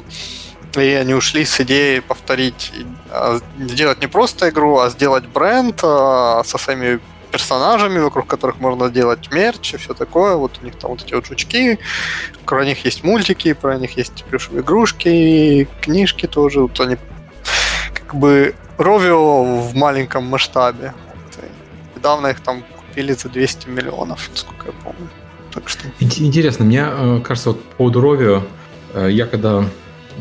и 0.76 0.94
они 0.94 1.14
ушли 1.14 1.44
с 1.44 1.60
идеей 1.60 2.00
повторить, 2.00 2.72
а, 3.10 3.38
сделать 3.58 4.00
не 4.00 4.08
просто 4.08 4.48
игру, 4.48 4.78
а 4.78 4.90
сделать 4.90 5.26
бренд 5.26 5.78
со 5.80 6.58
своими 6.58 7.00
персонажами, 7.34 7.98
вокруг 7.98 8.28
которых 8.28 8.60
можно 8.60 8.88
делать 8.90 9.32
мерч 9.32 9.74
и 9.74 9.76
все 9.76 9.92
такое. 9.92 10.36
Вот 10.36 10.60
у 10.62 10.64
них 10.64 10.76
там 10.76 10.92
вот 10.92 11.02
эти 11.02 11.14
вот 11.14 11.26
жучки, 11.26 11.80
про 12.46 12.64
них 12.64 12.84
есть 12.84 13.02
мультики, 13.02 13.52
про 13.54 13.76
них 13.76 13.96
есть 13.96 14.24
плюшевые 14.24 14.62
игрушки, 14.62 15.68
книжки 15.80 16.26
тоже. 16.26 16.60
Вот 16.60 16.78
они 16.80 16.96
как 17.92 18.14
бы 18.14 18.54
Ровио 18.78 19.42
в 19.42 19.74
маленьком 19.74 20.24
масштабе. 20.26 20.94
Недавно 21.96 22.28
их 22.28 22.40
там 22.40 22.64
купили 22.94 23.12
за 23.12 23.28
200 23.28 23.68
миллионов, 23.68 24.30
насколько 24.30 24.66
я 24.66 24.72
помню. 24.84 25.08
Так 25.52 25.68
что... 25.68 25.80
Интересно, 26.00 26.64
мне 26.64 26.86
э, 26.88 27.20
кажется, 27.24 27.50
вот 27.50 27.62
по 27.62 27.76
поводу 27.76 28.00
Ровио, 28.00 28.42
э, 28.94 29.08
я 29.10 29.26
когда 29.26 29.64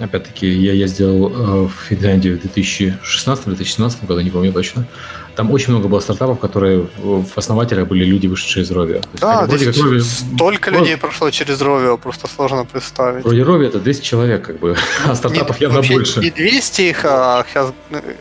Опять-таки, 0.01 0.47
я 0.47 0.74
ездил 0.74 1.28
э, 1.28 1.67
в 1.67 1.71
Финляндию 1.88 2.39
в 2.39 2.45
2016-2017 2.45 4.07
году, 4.07 4.21
не 4.21 4.32
помню 4.32 4.51
точно. 4.51 4.88
Там 5.36 5.51
очень 5.51 5.69
много 5.69 5.88
было 5.88 5.99
стартапов, 5.99 6.39
которые 6.39 6.88
в 6.97 7.38
основателях 7.38 7.88
были 7.88 8.03
люди, 8.03 8.26
вышедшие 8.26 8.63
из 8.63 8.71
Ровио. 8.71 9.01
Да, 9.21 9.45
здесь 9.45 9.65
как 9.65 9.86
Ровио... 9.86 10.01
столько 10.01 10.71
вот. 10.71 10.80
людей 10.80 10.97
прошло 10.97 11.30
через 11.30 11.61
Ровио, 11.61 11.97
просто 11.97 12.28
сложно 12.28 12.65
представить. 12.65 13.24
Вроде 13.24 13.43
Ровио 13.43 13.67
это 13.67 13.80
200 13.80 14.03
человек, 14.03 14.43
как 14.43 14.59
бы, 14.59 14.76
а 15.05 15.13
стартапов 15.13 15.59
не, 15.59 15.65
явно 15.65 15.84
больше. 15.84 16.21
Не 16.21 16.32
200 16.32 16.82
их, 16.82 17.05
а, 17.05 17.45
сейчас, 17.47 17.71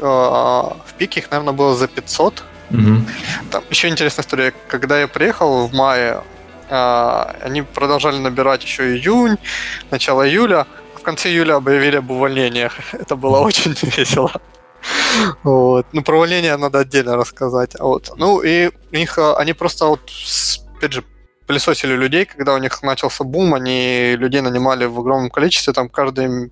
а, 0.02 0.76
в 0.86 0.92
пике 0.98 1.20
их, 1.20 1.30
наверное, 1.30 1.54
было 1.54 1.74
за 1.74 1.88
500. 1.88 2.44
Угу. 2.70 3.04
Там 3.50 3.64
еще 3.70 3.88
интересная 3.88 4.24
история. 4.24 4.54
Когда 4.68 5.00
я 5.00 5.08
приехал 5.08 5.66
в 5.66 5.74
мае, 5.74 6.22
а, 6.70 7.36
они 7.42 7.62
продолжали 7.62 8.18
набирать 8.18 8.64
еще 8.64 8.96
июнь, 8.96 9.36
начало 9.90 10.28
июля, 10.28 10.66
в 10.94 11.02
конце 11.02 11.28
июля 11.28 11.56
объявили 11.56 11.96
об 11.96 12.10
увольнениях. 12.10 12.74
Это 12.92 13.16
было 13.16 13.40
очень 13.40 13.72
весело. 13.96 14.32
Вот. 15.42 15.86
Ну, 15.92 16.02
про 16.02 16.16
увольнение 16.16 16.56
надо 16.56 16.78
отдельно 16.78 17.16
рассказать. 17.16 17.78
Вот. 17.78 18.12
Ну, 18.16 18.40
и 18.40 18.70
у 18.92 18.96
них, 18.96 19.18
а, 19.18 19.36
они 19.36 19.52
просто 19.52 19.86
вот, 19.86 20.10
опять 20.76 20.92
же, 20.92 21.04
пылесосили 21.46 21.94
людей, 21.94 22.24
когда 22.24 22.54
у 22.54 22.58
них 22.58 22.82
начался 22.82 23.24
бум, 23.24 23.54
они 23.54 24.14
людей 24.16 24.40
нанимали 24.40 24.86
в 24.86 24.98
огромном 24.98 25.30
количестве, 25.30 25.72
там 25.72 25.88
каждый... 25.88 26.50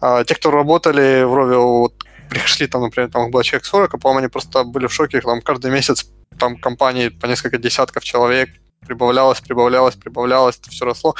А, 0.00 0.24
те, 0.24 0.34
кто 0.34 0.50
работали 0.50 1.24
в 1.24 1.34
Рове, 1.34 1.56
вот, 1.56 1.94
пришли, 2.28 2.66
там, 2.66 2.82
например, 2.82 3.10
там 3.10 3.30
было 3.30 3.44
человек 3.44 3.64
40, 3.64 3.94
а, 3.94 3.98
по-моему, 3.98 4.18
они 4.20 4.28
просто 4.28 4.64
были 4.64 4.86
в 4.86 4.92
шоке, 4.92 5.20
там 5.20 5.40
каждый 5.40 5.70
месяц 5.70 6.06
там 6.38 6.56
компании 6.56 7.08
по 7.08 7.26
несколько 7.26 7.58
десятков 7.58 8.04
человек 8.04 8.50
прибавлялось, 8.86 9.40
прибавлялось, 9.40 9.96
прибавлялось, 9.96 10.58
это 10.58 10.70
все 10.70 10.84
росло. 10.84 11.14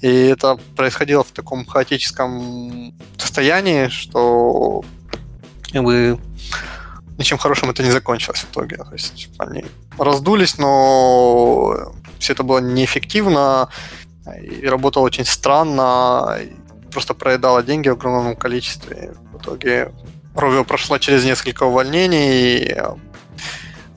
И 0.00 0.08
это 0.08 0.58
происходило 0.76 1.22
в 1.22 1.32
таком 1.32 1.66
хаотическом 1.66 2.94
состоянии, 3.18 3.88
что 3.88 4.84
бы 5.74 6.18
ничем 7.18 7.38
хорошим 7.38 7.70
это 7.70 7.82
не 7.82 7.90
закончилось 7.90 8.40
в 8.40 8.50
итоге. 8.50 8.76
То 8.76 8.92
есть 8.92 9.28
они 9.38 9.64
раздулись, 9.98 10.58
но 10.58 11.92
все 12.18 12.32
это 12.32 12.42
было 12.42 12.58
неэффективно 12.58 13.68
и 14.40 14.66
работало 14.66 15.04
очень 15.04 15.26
странно, 15.26 16.38
просто 16.92 17.14
проедало 17.14 17.62
деньги 17.62 17.88
в 17.88 17.92
огромном 17.92 18.36
количестве. 18.36 19.14
В 19.32 19.38
итоге 19.38 19.92
Ровио 20.34 20.64
прошла 20.64 20.98
через 20.98 21.24
несколько 21.24 21.64
увольнений, 21.64 22.74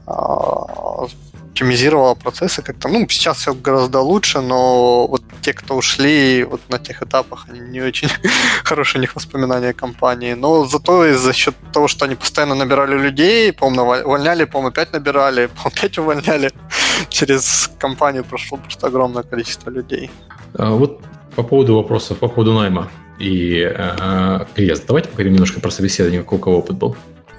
а, 0.06 1.08
оптимизировала 1.54 2.16
процессы 2.16 2.62
как-то. 2.64 2.90
Ну, 2.90 3.08
сейчас 3.10 3.38
все 3.38 3.54
гораздо 3.54 4.00
лучше, 4.02 4.42
но 4.42 5.08
вот 5.08 5.22
те, 5.42 5.54
кто 5.54 5.76
ушли 5.76 6.44
вот 6.44 6.62
на 6.70 6.80
тех 6.80 7.04
этапах, 7.04 7.46
они 7.50 7.60
не 7.60 7.82
очень 7.82 8.10
хорошие 8.64 9.00
у 9.00 9.02
них 9.02 9.16
воспоминания 9.16 9.74
компании. 9.74 10.34
Но 10.34 10.66
зато 10.66 11.06
и 11.06 11.14
за 11.14 11.34
счет 11.34 11.56
того, 11.72 11.88
что 11.88 12.06
они 12.06 12.16
постоянно 12.16 12.56
набирали 12.56 12.98
людей, 12.98 13.54
по-моему, 13.54 14.08
увольняли, 14.08 14.46
по-моему, 14.46 14.70
опять 14.70 14.94
набирали, 14.94 15.46
по-моему, 15.56 15.72
опять 15.78 15.98
увольняли. 15.98 16.52
Через 17.10 17.70
компанию 17.80 18.24
прошло 18.24 18.58
просто 18.58 18.88
огромное 18.88 19.24
количество 19.24 19.70
людей. 19.70 20.10
А, 20.58 20.72
вот 20.72 21.02
по 21.36 21.44
поводу 21.44 21.76
вопросов, 21.76 22.18
по 22.18 22.28
поводу 22.28 22.54
найма 22.54 22.90
и 23.20 23.62
э, 23.64 24.46
приезда. 24.54 24.88
Давайте 24.88 25.10
поговорим 25.10 25.34
немножко 25.34 25.60
про 25.60 25.72
собеседование, 25.72 26.22
какой 26.22 26.38
у 26.38 26.42
кого 26.42 26.58
опыт 26.60 26.78
был. 26.78 26.96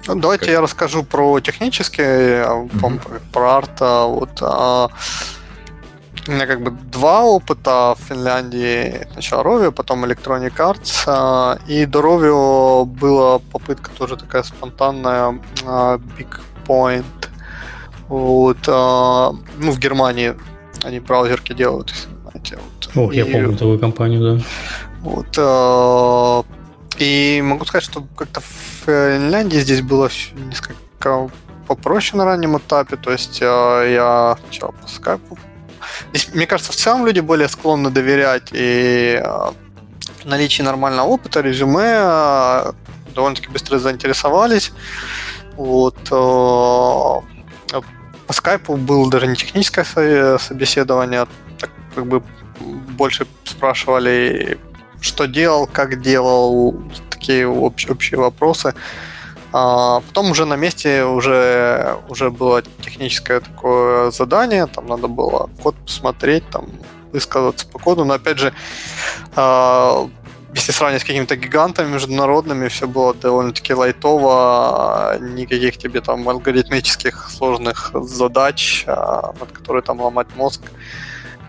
Ну, 0.07 0.15
давайте 0.15 0.45
как? 0.45 0.53
я 0.53 0.61
расскажу 0.61 1.03
про 1.03 1.39
технические, 1.39 2.45
mm-hmm. 2.45 3.21
про 3.31 3.57
арта. 3.57 4.03
Вот, 4.03 4.37
а, 4.41 4.89
у 6.27 6.31
меня 6.31 6.45
как 6.47 6.61
бы 6.61 6.71
два 6.71 7.23
опыта 7.23 7.95
в 7.97 8.03
Финляндии. 8.07 9.07
Сначала 9.13 9.43
Rovio, 9.43 9.71
потом 9.71 10.05
Electronic 10.05 10.55
Arts. 10.57 11.03
А, 11.07 11.57
и 11.67 11.85
до 11.85 11.99
Rovio 11.99 12.85
была 12.85 13.39
попытка 13.39 13.91
тоже 13.91 14.15
такая 14.15 14.43
спонтанная 14.43 15.39
а, 15.65 15.97
Big 16.17 16.39
Point. 16.67 17.05
Вот, 18.07 18.57
а, 18.67 19.31
ну, 19.57 19.71
в 19.71 19.79
Германии 19.79 20.35
они 20.83 20.99
браузерки 20.99 21.53
делают, 21.53 21.89
если 21.89 22.09
знаете. 22.21 22.57
Вот. 22.57 23.09
О, 23.09 23.11
и, 23.11 23.17
я 23.17 23.25
помню 23.25 23.53
такую 23.53 23.79
компанию, 23.79 24.37
да. 24.37 24.43
Вот, 25.05 25.27
а, 25.37 26.43
и 26.97 27.39
могу 27.43 27.63
сказать, 27.65 27.83
что 27.83 28.03
как-то 28.17 28.41
в 28.41 28.85
Финляндии 28.85 29.59
здесь 29.59 29.81
было 29.81 30.09
несколько 30.33 31.29
попроще 31.67 32.17
на 32.17 32.25
раннем 32.25 32.57
этапе. 32.57 32.95
То 32.95 33.11
есть 33.11 33.37
э, 33.39 33.91
я 33.93 34.35
сначала 34.41 34.71
по 34.71 34.87
скайпу. 34.87 35.37
Здесь, 36.09 36.33
мне 36.33 36.47
кажется, 36.47 36.71
в 36.71 36.75
целом 36.75 37.05
люди 37.05 37.19
более 37.19 37.47
склонны 37.49 37.91
доверять 37.91 38.49
и 38.51 39.21
э, 39.23 39.51
при 40.17 40.27
наличии 40.27 40.63
нормального 40.63 41.05
опыта, 41.05 41.41
резюме 41.41 41.85
э, 41.85 42.71
довольно-таки 43.13 43.49
быстро 43.49 43.77
заинтересовались. 43.77 44.73
Вот. 45.55 46.09
По 46.09 47.23
скайпу 48.33 48.75
было 48.75 49.07
даже 49.11 49.27
не 49.27 49.35
техническое 49.35 50.39
собеседование, 50.39 51.27
так 51.59 51.69
как 51.93 52.07
бы 52.07 52.23
больше 52.97 53.27
спрашивали 53.43 54.57
что 55.05 55.25
делал, 55.27 55.67
как 55.67 56.01
делал, 56.01 56.75
такие 57.09 57.47
общие, 57.47 57.91
общие 57.91 58.19
вопросы. 58.19 58.73
А 59.53 60.01
потом 60.01 60.31
уже 60.31 60.45
на 60.45 60.55
месте 60.55 61.05
уже, 61.05 61.97
уже 62.09 62.29
было 62.29 62.61
техническое 62.81 63.39
такое 63.39 64.11
задание, 64.11 64.67
там 64.67 64.87
надо 64.87 65.07
было 65.07 65.49
код 65.63 65.75
посмотреть, 65.75 66.43
там 66.49 66.65
высказаться 67.13 67.65
по 67.67 67.79
коду, 67.79 68.03
но 68.03 68.15
опять 68.15 68.37
же, 68.37 68.53
а, 69.35 70.09
если 70.53 70.71
сравнивать 70.73 71.03
с 71.03 71.05
какими-то 71.05 71.37
гигантами 71.37 71.93
международными, 71.93 72.67
все 72.67 72.87
было 72.87 73.13
довольно-таки 73.13 73.73
лайтово, 73.73 75.17
никаких 75.21 75.77
тебе 75.77 76.01
там 76.01 76.27
алгоритмических 76.27 77.29
сложных 77.29 77.91
задач, 77.93 78.83
а, 78.87 79.33
над 79.39 79.51
которые 79.51 79.83
там 79.83 80.01
ломать 80.01 80.27
мозг 80.35 80.61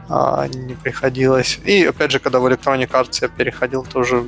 не 0.08 0.74
приходилось. 0.74 1.58
И 1.64 1.84
опять 1.84 2.10
же, 2.10 2.18
когда 2.18 2.38
в 2.38 2.46
Electronic 2.46 2.90
Arts 2.90 3.18
я 3.22 3.28
переходил, 3.28 3.84
тоже 3.84 4.24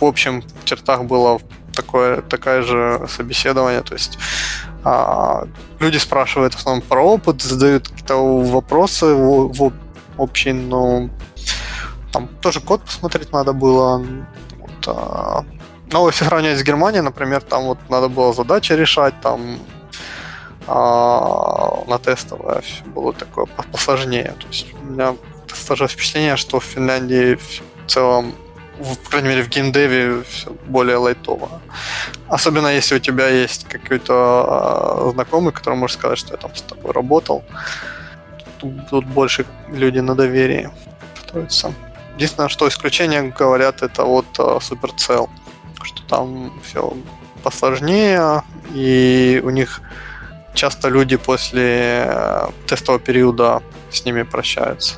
в 0.00 0.04
общем 0.04 0.42
в 0.42 0.64
чертах 0.64 1.04
было 1.04 1.40
такое, 1.72 2.22
такое 2.22 2.62
же 2.62 3.06
собеседование, 3.08 3.82
то 3.82 3.94
есть 3.94 4.18
а, 4.84 5.46
люди 5.80 5.98
спрашивают 5.98 6.54
в 6.54 6.58
основном 6.58 6.82
про 6.82 7.02
опыт, 7.02 7.42
задают 7.42 7.88
какие-то 7.88 8.16
вопросы 8.16 9.06
в, 9.14 9.52
в 9.52 9.72
общий, 10.18 10.52
но 10.52 11.08
там 12.12 12.28
тоже 12.40 12.60
код 12.60 12.82
посмотреть 12.82 13.32
надо 13.32 13.52
было. 13.52 14.04
Вот, 14.58 14.88
а, 14.88 15.44
ну, 15.90 16.06
если 16.08 16.24
сравнивать 16.24 16.58
с 16.58 16.62
Германией, 16.62 17.02
например, 17.02 17.40
там 17.40 17.64
вот 17.64 17.78
надо 17.88 18.08
было 18.08 18.32
задачи 18.32 18.72
решать, 18.72 19.20
там 19.20 19.58
а, 20.66 21.84
на 21.86 21.98
тестовое 21.98 22.60
все 22.60 22.84
было 22.84 23.12
такое 23.12 23.46
посложнее. 23.72 24.34
То 24.38 24.46
есть 24.48 24.66
у 24.82 24.86
меня 24.86 25.16
сложилось 25.52 25.92
впечатление, 25.92 26.36
что 26.36 26.60
в 26.60 26.64
Финляндии 26.64 27.36
в 27.36 27.90
целом 27.90 28.34
в, 28.78 28.98
по 28.98 29.10
крайней 29.10 29.28
мере, 29.28 29.42
в 29.42 29.48
геймдеве 29.48 30.22
все 30.24 30.50
более 30.66 30.96
лайтово. 30.96 31.48
Особенно 32.28 32.68
если 32.68 32.96
у 32.96 32.98
тебя 32.98 33.28
есть 33.28 33.66
какой-то 33.68 35.06
э, 35.08 35.10
знакомый, 35.12 35.52
который 35.52 35.74
может 35.74 35.98
сказать, 35.98 36.18
что 36.18 36.32
я 36.32 36.38
там 36.38 36.54
с 36.54 36.62
тобой 36.62 36.92
работал. 36.92 37.44
Тут, 38.58 38.88
тут 38.90 39.04
больше 39.04 39.46
люди 39.68 40.00
на 40.00 40.14
доверии 40.14 40.70
строятся. 41.22 41.72
Единственное, 42.16 42.48
что 42.48 42.68
исключение 42.68 43.22
говорят, 43.22 43.82
это 43.82 44.04
вот 44.04 44.26
э, 44.38 44.42
Supercell, 44.42 45.28
что 45.82 46.02
там 46.08 46.52
все 46.64 46.92
посложнее, 47.42 48.42
и 48.72 49.40
у 49.44 49.50
них 49.50 49.82
часто 50.54 50.88
люди 50.88 51.16
после 51.16 52.04
э, 52.06 52.46
тестового 52.66 53.02
периода 53.02 53.62
с 53.90 54.04
ними 54.04 54.22
прощаются. 54.22 54.96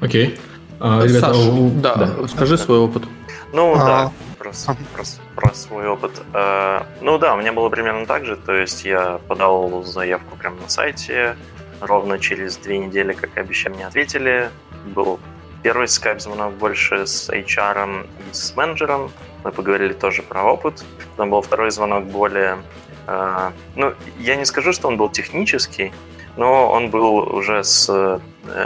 Окей. 0.00 0.38
А, 0.80 1.02
ребята, 1.04 1.34
Саш, 1.34 1.46
у... 1.46 1.70
да, 1.70 1.94
да, 1.94 2.28
скажи 2.28 2.58
свой 2.58 2.78
опыт. 2.78 3.04
Ну 3.52 3.74
а... 3.74 3.84
да, 3.84 4.12
про, 4.38 4.50
про, 4.94 5.04
про 5.36 5.54
свой 5.54 5.86
опыт. 5.86 6.22
Uh, 6.32 6.84
ну 7.00 7.18
да, 7.18 7.34
у 7.34 7.38
меня 7.38 7.52
было 7.52 7.68
примерно 7.68 8.04
так 8.06 8.24
же, 8.24 8.36
то 8.36 8.52
есть 8.52 8.84
я 8.84 9.20
подал 9.28 9.84
заявку 9.84 10.36
прямо 10.36 10.60
на 10.60 10.68
сайте, 10.68 11.36
ровно 11.80 12.18
через 12.18 12.56
две 12.56 12.78
недели, 12.78 13.12
как 13.12 13.36
и 13.36 13.40
обещали, 13.40 13.74
мне 13.74 13.86
ответили. 13.86 14.50
Был 14.86 15.20
первый 15.62 15.88
скайп-звонок 15.88 16.54
больше 16.54 17.06
с 17.06 17.30
HR 17.30 18.06
и 18.30 18.34
с 18.34 18.54
менеджером. 18.54 19.10
Мы 19.44 19.50
поговорили 19.50 19.92
тоже 19.92 20.22
про 20.22 20.44
опыт. 20.44 20.84
Потом 21.12 21.30
был 21.30 21.40
второй 21.40 21.70
звонок 21.70 22.04
более... 22.04 22.58
Uh, 23.06 23.52
ну, 23.76 23.92
я 24.18 24.36
не 24.36 24.46
скажу, 24.46 24.72
что 24.72 24.88
он 24.88 24.96
был 24.96 25.10
технический, 25.10 25.92
но 26.36 26.70
он 26.70 26.90
был 26.90 27.16
уже 27.16 27.62
с 27.62 27.88
э, 27.88 28.18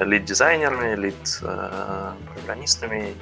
лид-дизайнерами, 0.04 0.96
лид-программистами, 0.96 3.14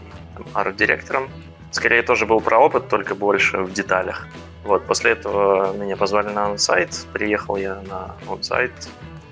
арт-директором. 0.54 1.28
Скорее 1.70 2.02
тоже 2.02 2.26
был 2.26 2.40
про 2.40 2.58
опыт, 2.58 2.88
только 2.88 3.14
больше 3.14 3.58
в 3.58 3.72
деталях. 3.72 4.26
Вот, 4.64 4.84
после 4.86 5.12
этого 5.12 5.72
меня 5.72 5.96
позвали 5.96 6.32
на 6.32 6.46
онсайт, 6.46 7.06
приехал 7.12 7.56
я 7.56 7.82
на 7.82 8.16
онсайт. 8.28 8.72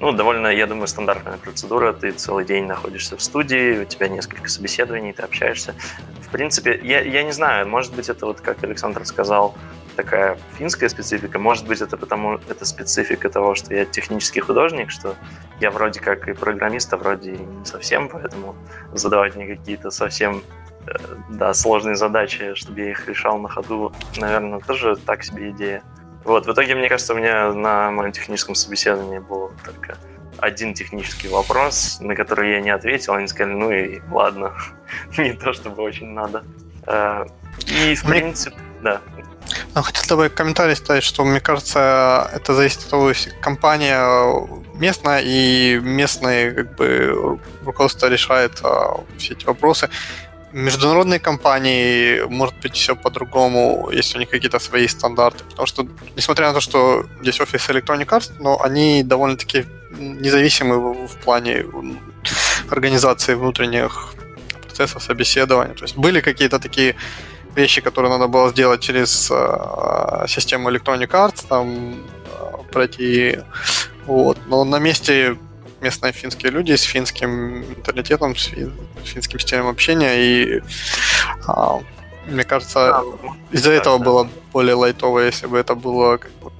Ну, 0.01 0.13
довольно, 0.13 0.49
я 0.49 0.67
думаю, 0.67 0.87
стандартная 0.87 1.39
процедура. 1.39 1.93
Ты 1.93 2.13
целый 2.13 2.45
день 2.45 2.67
находишься 2.67 3.17
в 3.17 3.23
студии, 3.23 3.81
у 3.81 3.85
тебя 3.85 4.09
несколько 4.09 4.49
собеседований, 4.49 5.13
ты 5.13 5.23
общаешься. 5.23 5.75
В 6.21 6.31
принципе, 6.31 6.81
я, 6.83 7.01
я 7.01 7.23
не 7.23 7.33
знаю, 7.33 7.69
может 7.69 7.95
быть, 7.95 8.09
это 8.09 8.27
вот, 8.27 8.41
как 8.41 8.63
Александр 8.65 9.07
сказал, 9.07 9.55
такая 9.95 10.39
финская 10.59 10.89
специфика. 10.89 11.39
Может 11.39 11.67
быть, 11.67 11.81
это 11.81 11.97
потому, 11.97 12.41
это 12.49 12.65
специфика 12.65 13.31
того, 13.31 13.55
что 13.55 13.75
я 13.75 13.85
технический 13.85 14.41
художник, 14.41 14.91
что 14.91 15.15
я 15.61 15.71
вроде 15.71 16.01
как 16.01 16.29
и 16.29 16.33
программист, 16.33 16.93
а 16.93 16.97
вроде 16.97 17.35
и 17.35 17.39
не 17.39 17.65
совсем, 17.65 18.09
поэтому 18.09 18.57
задавать 18.93 19.37
мне 19.37 19.47
какие-то 19.47 19.91
совсем 19.91 20.43
э, 20.87 20.93
да, 21.31 21.55
сложные 21.55 21.95
задачи, 21.95 22.55
чтобы 22.55 22.81
я 22.81 22.91
их 22.91 23.09
решал 23.09 23.39
на 23.39 23.49
ходу, 23.49 23.93
наверное, 24.17 24.61
тоже 24.61 24.97
так 24.97 25.23
себе 25.23 25.51
идея. 25.51 25.83
Вот, 26.25 26.47
в 26.47 26.53
итоге, 26.53 26.75
мне 26.75 26.89
кажется, 26.89 27.12
у 27.12 27.16
меня 27.16 27.53
на 27.53 27.91
моем 27.91 28.12
техническом 28.12 28.55
собеседовании 28.55 29.18
был 29.18 29.53
только 29.64 29.99
один 30.39 30.75
технический 30.75 31.29
вопрос, 31.29 31.99
на 32.01 32.14
который 32.14 32.53
я 32.53 32.61
не 32.61 32.70
ответил. 32.70 33.14
Они 33.14 33.29
сказали, 33.29 33.55
ну 33.55 33.70
и 33.70 34.01
ладно, 34.11 34.55
не 35.18 35.33
то 35.33 35.53
чтобы 35.53 35.83
очень 35.83 36.09
надо. 36.09 36.45
Э, 36.87 37.27
и, 37.66 37.95
в 37.95 38.05
принципе, 38.05 38.57
да. 38.83 39.01
Ну, 39.75 39.83
хотел 39.83 40.16
бы 40.16 40.29
комментарий 40.29 40.75
ставить, 40.75 41.05
что, 41.05 41.25
мне 41.25 41.41
кажется, 41.41 42.31
это 42.33 42.55
зависит 42.55 42.85
от 42.85 42.91
того, 42.91 43.09
если 43.11 43.31
компания 43.41 44.01
местная, 44.75 45.20
и 45.22 45.79
местные 45.83 46.53
как 46.53 46.77
бы, 46.77 47.39
руководство 47.64 48.07
решает 48.07 48.61
а, 48.62 49.01
все 49.18 49.35
эти 49.35 49.45
вопросы. 49.45 49.91
Международные 50.55 51.19
компании, 51.19 52.23
может 52.29 52.55
быть, 52.61 52.75
все 52.77 52.95
по-другому, 52.95 53.91
если 53.93 54.19
у 54.19 54.21
них 54.21 54.31
какие-то 54.31 54.61
свои 54.61 54.87
стандарты. 54.87 55.43
Потому 55.51 55.67
что, 55.67 55.87
несмотря 56.17 56.47
на 56.47 56.55
то, 56.55 56.61
что 56.61 57.07
здесь 57.21 57.41
офис 57.41 57.69
Electronic 57.69 58.07
Arts, 58.07 58.33
но 58.39 58.63
они 58.63 59.03
довольно-таки 59.03 59.67
независимы 59.99 61.07
в, 61.09 61.17
плане 61.25 61.67
организации 62.71 63.35
внутренних 63.35 64.15
процессов 64.63 65.03
собеседования. 65.03 65.75
То 65.75 65.85
есть 65.85 65.97
были 65.97 66.21
какие-то 66.21 66.61
такие 66.61 66.95
вещи, 67.57 67.81
которые 67.81 68.13
надо 68.13 68.29
было 68.29 68.51
сделать 68.51 68.81
через 68.81 69.31
э, 69.33 70.27
систему 70.29 70.71
Electronic 70.71 71.11
Arts, 71.11 71.47
там 71.49 71.95
э, 71.97 72.73
пройти. 72.73 73.39
Вот. 74.07 74.39
Но 74.47 74.65
на 74.65 74.79
месте 74.79 75.37
местные 75.85 76.12
финские 76.12 76.51
люди 76.51 76.74
с 76.74 76.82
финским 76.82 77.30
менталитетом, 77.70 78.35
с 78.37 78.51
финским 79.05 79.39
стилем 79.39 79.66
общения, 79.68 80.14
и 80.16 80.61
э, 81.49 81.53
мне 82.26 82.45
кажется, 82.45 83.03
из-за 83.53 83.72
этого 83.72 83.99
было 83.99 84.28
более 84.53 84.74
лайтово, 84.74 85.20
если 85.20 85.47
бы 85.47 85.59
это 85.59 85.74
было, 85.74 86.16
как 86.16 86.32
бы, 86.41 86.51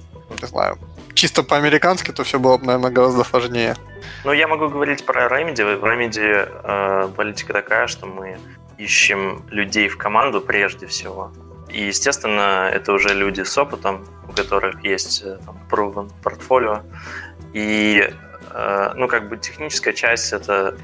не 0.41 0.47
знаю, 0.47 0.77
чисто 1.13 1.43
по-американски, 1.43 2.11
то 2.11 2.23
все 2.23 2.37
было 2.37 2.57
бы, 2.57 2.65
наверное, 2.65 2.91
гораздо 2.91 3.23
сложнее. 3.23 3.75
Ну, 4.23 4.33
я 4.33 4.47
могу 4.47 4.67
говорить 4.69 5.05
про 5.05 5.27
Remedy. 5.27 5.63
В 5.75 5.83
Remedy 5.83 6.47
э, 6.63 7.09
политика 7.15 7.53
такая, 7.53 7.87
что 7.87 8.05
мы 8.05 8.37
ищем 8.77 9.43
людей 9.49 9.87
в 9.87 9.97
команду 9.97 10.41
прежде 10.41 10.85
всего. 10.85 11.31
И, 11.69 11.87
естественно, 11.87 12.69
это 12.71 12.93
уже 12.93 13.09
люди 13.09 13.41
с 13.41 13.57
опытом, 13.57 14.05
у 14.29 14.33
которых 14.33 14.83
есть 14.83 15.23
э, 15.25 15.39
там, 15.45 15.57
proven 15.69 16.11
портфолио. 16.21 16.83
И, 17.53 18.13
ну, 18.95 19.07
как 19.07 19.27
бы 19.27 19.37
техническая 19.37 19.93
часть 19.93 20.31
это 20.33 20.75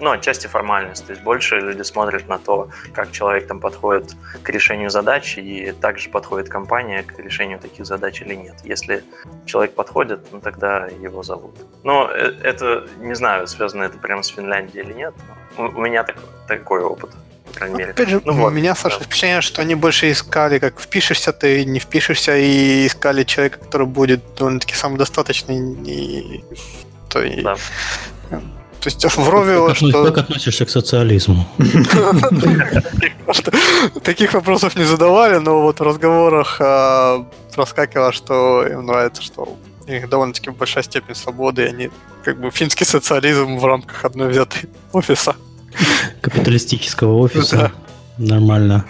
ну, 0.00 0.10
отчасти 0.10 0.46
формальность. 0.46 1.06
То 1.06 1.12
есть 1.12 1.22
больше 1.22 1.60
люди 1.60 1.82
смотрят 1.82 2.28
на 2.28 2.38
то, 2.38 2.68
как 2.92 3.10
человек 3.12 3.46
там 3.46 3.60
подходит 3.60 4.14
к 4.42 4.48
решению 4.50 4.90
задач, 4.90 5.38
и 5.38 5.72
также 5.72 6.10
подходит 6.10 6.48
компания 6.48 7.02
к 7.02 7.18
решению 7.18 7.58
таких 7.58 7.86
задач 7.86 8.20
или 8.22 8.34
нет. 8.34 8.56
Если 8.64 9.04
человек 9.46 9.74
подходит, 9.74 10.20
ну, 10.32 10.40
тогда 10.40 10.86
его 10.86 11.22
зовут. 11.22 11.54
Но 11.84 12.10
э, 12.10 12.34
это, 12.42 12.86
не 12.98 13.14
знаю, 13.14 13.46
связано 13.46 13.84
это 13.84 13.98
прямо 13.98 14.22
с 14.22 14.28
Финляндией 14.28 14.84
или 14.84 14.92
нет. 14.92 15.14
У, 15.56 15.62
меня 15.80 16.04
так, 16.04 16.16
такой 16.48 16.82
опыт 16.82 17.10
крайней 17.54 17.76
мере. 17.76 17.90
Опять 17.92 18.08
же, 18.08 18.22
ну, 18.24 18.32
вот, 18.32 18.48
у 18.48 18.50
меня, 18.50 18.74
Саша, 18.74 18.98
да. 18.98 19.04
впечатление, 19.04 19.40
что 19.40 19.62
они 19.62 19.74
больше 19.74 20.10
искали, 20.10 20.58
как 20.58 20.80
впишешься 20.80 21.32
ты, 21.32 21.64
не 21.64 21.78
впишешься, 21.78 22.36
и 22.36 22.86
искали 22.86 23.24
человека, 23.24 23.58
который 23.58 23.86
будет 23.86 24.22
довольно-таки 24.36 24.74
самодостаточный. 24.74 25.74
И, 25.84 26.44
то, 27.12 27.22
и, 27.22 27.42
да. 27.42 27.56
То 28.30 28.88
есть 28.88 29.04
в 29.04 29.28
Ровио... 29.28 29.74
Что... 29.74 30.04
как 30.06 30.18
относишься 30.18 30.64
к 30.64 30.70
социализму? 30.70 31.46
Таких 34.02 34.34
вопросов 34.34 34.76
не 34.76 34.84
задавали, 34.84 35.38
но 35.38 35.62
вот 35.62 35.78
в 35.78 35.84
разговорах 35.84 36.56
а, 36.60 37.24
проскакивало, 37.54 38.12
что 38.12 38.66
им 38.66 38.86
нравится, 38.86 39.22
что 39.22 39.56
у 39.86 39.90
них 39.90 40.08
довольно-таки 40.08 40.50
большая 40.50 40.82
степень 40.82 41.14
свободы, 41.14 41.62
и 41.62 41.66
они 41.66 41.90
как 42.24 42.40
бы 42.40 42.50
финский 42.50 42.84
социализм 42.84 43.58
в 43.58 43.64
рамках 43.64 44.04
одной 44.04 44.30
взятой 44.30 44.62
офиса. 44.92 45.36
Капиталистического 46.20 47.18
офиса. 47.18 47.70
Нормально. 48.18 48.84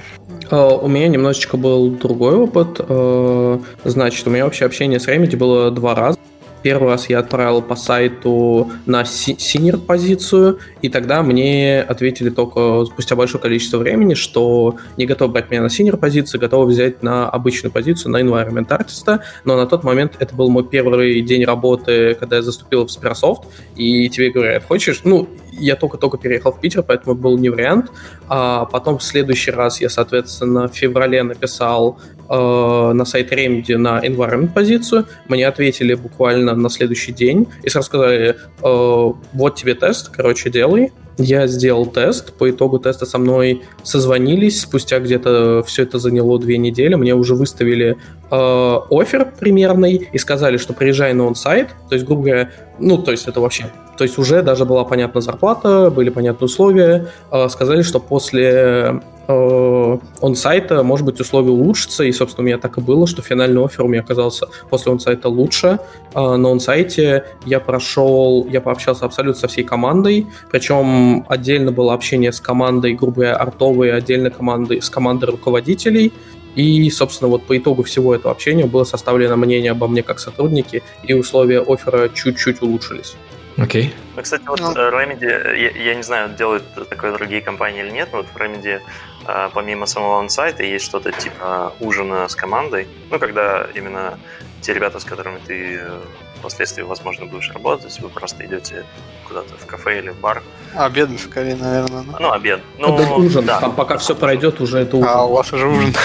А, 0.51 0.68
у 0.68 0.89
меня 0.89 1.09
немножечко 1.09 1.59
был 1.59 1.91
другой 1.91 2.37
опыт. 2.37 2.77
А, 2.79 3.61
значит, 3.85 4.27
у 4.27 4.31
меня 4.31 4.45
вообще 4.45 4.64
общение 4.64 4.99
с 4.99 5.07
Remedy 5.07 5.37
было 5.37 5.70
два 5.70 5.95
раза. 5.95 6.18
Первый 6.63 6.89
раз 6.89 7.09
я 7.09 7.19
отправил 7.19 7.63
по 7.63 7.75
сайту 7.75 8.71
на 8.87 9.05
senior 9.05 9.79
позицию, 9.79 10.59
и 10.81 10.89
тогда 10.89 11.23
мне 11.23 11.81
ответили 11.83 12.31
только 12.31 12.85
спустя 12.85 13.17
большое 13.17 13.43
количество 13.43 13.79
времени, 13.79 14.15
что 14.15 14.77
не 14.97 15.07
готовы 15.07 15.33
брать 15.33 15.51
меня 15.51 15.63
на 15.63 15.71
senior 15.70 15.97
позицию, 15.97 16.41
готовы 16.41 16.67
взять 16.67 17.03
на 17.03 17.29
обычную 17.29 17.73
позицию, 17.73 18.13
на 18.13 18.21
environment 18.21 18.73
artist 18.73 19.12
а, 19.12 19.25
но 19.45 19.57
на 19.57 19.67
тот 19.67 19.85
момент 19.85 20.17
это 20.19 20.35
был 20.35 20.51
мой 20.51 20.65
первый 20.65 21.21
день 21.23 21.45
работы, 21.45 22.17
когда 22.19 22.37
я 22.37 22.43
заступил 22.43 22.87
в 22.87 22.91
Sperasoft, 22.91 23.45
и 23.77 24.09
тебе 24.09 24.31
говорят, 24.31 24.65
хочешь, 24.65 25.01
ну, 25.05 25.29
я 25.53 25.77
только-только 25.77 26.19
переехал 26.19 26.53
в 26.53 26.61
Питер, 26.61 26.83
поэтому 26.83 27.15
был 27.15 27.39
не 27.39 27.51
вариант. 27.51 27.91
А 28.29 28.65
потом 28.65 28.99
в 28.99 29.03
следующий 29.03 29.51
раз 29.51 29.81
я, 29.81 29.89
соответственно, 29.89 30.69
в 30.69 30.75
феврале 30.75 31.23
написал 31.23 31.99
на 32.37 33.05
сайт 33.05 33.33
Remedy 33.33 33.76
на 33.76 34.01
environment 34.01 34.53
позицию. 34.53 35.07
Мне 35.28 35.47
ответили 35.47 35.95
буквально 35.95 36.55
на 36.55 36.70
следующий 36.70 37.12
день 37.12 37.47
и 37.62 37.68
сразу 37.68 37.87
сказали, 37.87 38.37
э, 38.62 39.12
вот 39.33 39.55
тебе 39.55 39.74
тест, 39.74 40.09
короче, 40.09 40.51
делай. 40.51 40.93
Я 41.18 41.47
сделал 41.47 41.87
тест, 41.87 42.33
по 42.33 42.51
итогу 42.51 42.78
теста 42.78 43.05
со 43.05 43.18
мной 43.18 43.62
созвонились, 43.83 44.62
спустя 44.62 44.99
где-то 44.99 45.62
все 45.66 45.83
это 45.83 45.99
заняло 45.99 46.39
две 46.39 46.57
недели, 46.57 46.95
мне 46.95 47.14
уже 47.14 47.35
выставили 47.35 47.99
э, 48.30 48.76
офер 48.91 49.30
примерный 49.39 50.09
и 50.11 50.18
сказали, 50.18 50.57
что 50.57 50.72
приезжай 50.72 51.12
на 51.12 51.26
он-сайт, 51.26 51.68
то 51.89 51.95
есть, 51.95 52.07
грубо 52.07 52.22
говоря, 52.22 52.51
ну, 52.78 52.97
то 52.97 53.11
есть 53.11 53.28
это 53.28 53.41
вообще, 53.41 53.66
то 54.03 54.05
есть 54.05 54.19
уже 54.19 54.43
даже 54.43 54.65
была 54.65 54.83
понятна 54.83 55.21
зарплата, 55.21 55.89
были 55.89 56.11
понятны 56.11 56.47
условия, 56.47 57.07
э, 57.31 57.49
сказали, 57.49 57.83
что 57.83 58.01
после 58.01 59.01
э, 59.29 59.99
он-сайта, 60.21 60.83
может 60.83 61.07
быть, 61.07 61.21
условия 61.21 61.53
улучшатся, 61.53 62.03
и, 62.03 62.11
собственно, 62.11 62.43
у 62.43 62.47
меня 62.47 62.59
так 62.59 62.79
и 62.79 62.81
было, 62.81 63.07
что 63.07 63.23
финальный 63.23 63.65
офер 63.65 63.85
у 63.85 63.89
меня 63.89 64.01
оказался 64.01 64.49
после 64.69 64.91
он-сайта 64.91 65.29
лучше. 65.29 65.79
Э, 66.15 66.35
на 66.35 66.49
он-сайте 66.49 67.27
я 67.47 67.61
прошел, 67.61 68.45
я 68.51 68.61
пообщался 68.61 69.05
абсолютно 69.05 69.41
со 69.41 69.47
всей 69.47 69.63
командой, 69.63 70.27
причем 70.51 71.25
отдельно 71.29 71.71
было 71.71 71.95
общение 71.95 72.33
с 72.33 72.41
командой, 72.41 72.95
грубо 72.95 73.15
говоря, 73.15 73.37
артовой, 73.37 73.93
отдельно 73.93 74.31
командой, 74.31 74.83
с 74.83 74.91
командой 74.91 75.27
руководителей, 75.27 76.13
и, 76.57 76.91
собственно, 76.91 77.31
вот 77.31 77.45
по 77.45 77.57
итогу 77.57 77.85
всего 77.85 78.17
этого 78.17 78.33
общения 78.33 78.67
было 78.67 78.83
составлено 78.83 79.37
мнение 79.37 79.71
обо 79.71 79.87
мне 79.87 80.03
как 80.03 80.19
сотруднике, 80.19 80.83
и 81.05 81.15
условия 81.15 81.61
оффера 81.61 82.09
чуть-чуть 82.09 82.63
улучшились. 82.63 83.15
Окей. 83.57 83.89
Okay. 83.89 83.95
Ну, 84.17 84.23
кстати, 84.23 84.43
вот 84.47 84.61
ну. 84.61 84.73
Remedy, 84.73 85.27
я, 85.27 85.71
я 85.71 85.95
не 85.95 86.03
знаю, 86.03 86.31
делают 86.31 86.65
такое 86.89 87.13
другие 87.13 87.41
компании 87.41 87.81
или 87.81 87.91
нет, 87.91 88.09
но 88.13 88.19
вот 88.19 88.27
в 88.27 88.37
Remedy 88.37 88.81
а, 89.25 89.51
помимо 89.55 89.87
самого 89.87 90.19
онсайта 90.21 90.63
есть 90.63 90.85
что-то 90.85 91.13
типа 91.13 91.73
ужина 91.81 92.29
с 92.29 92.35
командой. 92.35 92.89
Ну, 93.11 93.19
когда 93.19 93.67
именно 93.75 94.19
те 94.61 94.75
ребята, 94.75 95.01
с 95.01 95.05
которыми 95.05 95.39
ты 95.45 95.77
э, 95.81 96.01
впоследствии, 96.39 96.83
возможно, 96.83 97.27
будешь 97.27 97.51
работать, 97.51 97.99
вы 98.01 98.09
просто 98.09 98.47
идете 98.47 98.85
куда-то 99.27 99.55
в 99.57 99.67
кафе 99.67 99.99
или 99.99 100.11
в 100.11 100.21
бар. 100.21 100.43
Обед, 100.75 101.09
скорее, 101.21 101.57
наверное. 101.57 102.05
Да? 102.05 102.17
Ну, 102.21 102.33
обед. 102.33 102.61
Ну, 102.79 102.97
это 102.97 103.13
ужин. 103.13 103.45
Да. 103.45 103.61
Там 103.61 103.75
пока 103.75 103.99
все 103.99 104.15
пройдет, 104.15 104.61
уже 104.61 104.79
это 104.79 104.97
ужин. 104.97 105.09
А, 105.11 105.25
у 105.25 105.33
вас 105.35 105.53
уже 105.53 105.67
ужин. 105.67 105.95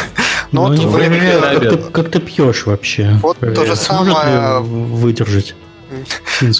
Ну, 0.54 0.70
ну 0.70 0.88
вот 0.88 0.94
время, 0.94 1.42
как, 1.42 1.60
ты, 1.60 1.78
как 1.78 2.10
ты 2.10 2.22
пьешь 2.22 2.66
вообще? 2.68 3.20
Вот 3.22 3.38
то 3.38 3.66
же 3.66 3.76
самое... 3.76 4.62
выдержать? 4.62 5.56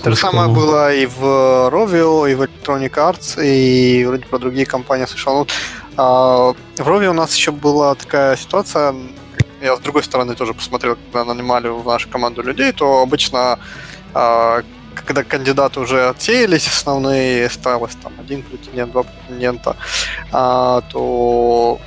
То 0.04 0.12
же 0.12 0.16
самое 0.16 0.50
было 0.50 0.94
и 0.94 1.06
в 1.06 1.22
Rovio, 1.70 2.32
и 2.32 2.36
в 2.36 2.42
Electronic 2.42 2.92
Arts, 2.92 3.44
и 3.44 4.06
вроде 4.06 4.26
про 4.26 4.40
другие 4.40 4.66
компании 4.66 5.06
слышал. 5.06 5.40
Ну, 5.40 5.48
а, 5.98 6.54
в 6.78 6.88
Rovio 6.88 7.10
у 7.10 7.14
нас 7.14 7.36
еще 7.36 7.52
была 7.52 7.96
такая 7.96 8.38
ситуация, 8.38 8.96
я 9.62 9.76
с 9.76 9.80
другой 9.80 10.04
стороны 10.04 10.36
тоже 10.36 10.54
посмотрел, 10.54 10.96
когда 10.96 11.26
нанимали 11.26 11.68
в 11.68 11.86
нашу 11.86 12.10
команду 12.10 12.44
людей, 12.44 12.72
то 12.72 13.02
обычно 13.02 13.60
а, 14.14 14.62
когда 15.06 15.24
кандидаты 15.24 15.80
уже 15.80 16.10
отсеялись 16.10 16.68
основные, 16.68 17.46
осталось 17.46 17.96
там 17.96 18.14
один 18.20 18.44
претендент, 18.44 18.92
два 18.92 19.04
претендента, 19.04 19.76
а, 20.32 20.82
то 20.92 21.80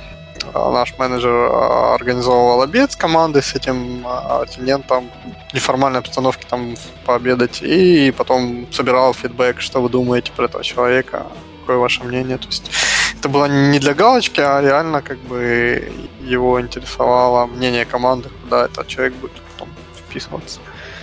наш 0.53 0.97
менеджер 0.97 1.33
организовывал 1.33 2.61
обед 2.61 2.91
с 2.91 2.95
командой 2.95 3.41
с 3.41 3.55
этим 3.55 4.05
претендентом, 4.41 5.09
неформальной 5.53 5.99
обстановке 5.99 6.45
там 6.49 6.75
пообедать, 7.05 7.61
и 7.61 8.11
потом 8.11 8.67
собирал 8.71 9.13
фидбэк, 9.13 9.61
что 9.61 9.81
вы 9.81 9.89
думаете 9.89 10.31
про 10.31 10.45
этого 10.45 10.63
человека, 10.63 11.25
какое 11.61 11.77
ваше 11.77 12.03
мнение. 12.03 12.37
То 12.37 12.47
есть 12.47 12.71
это 13.19 13.29
было 13.29 13.45
не 13.45 13.79
для 13.79 13.93
галочки, 13.93 14.41
а 14.41 14.61
реально 14.61 15.01
как 15.01 15.19
бы 15.19 15.91
его 16.21 16.59
интересовало 16.59 17.45
мнение 17.45 17.85
команды, 17.85 18.29
куда 18.43 18.65
этот 18.65 18.87
человек 18.87 19.13
будет 19.15 19.33
потом 19.53 19.69
вписываться. 19.95 20.59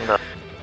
Да. 0.07 0.19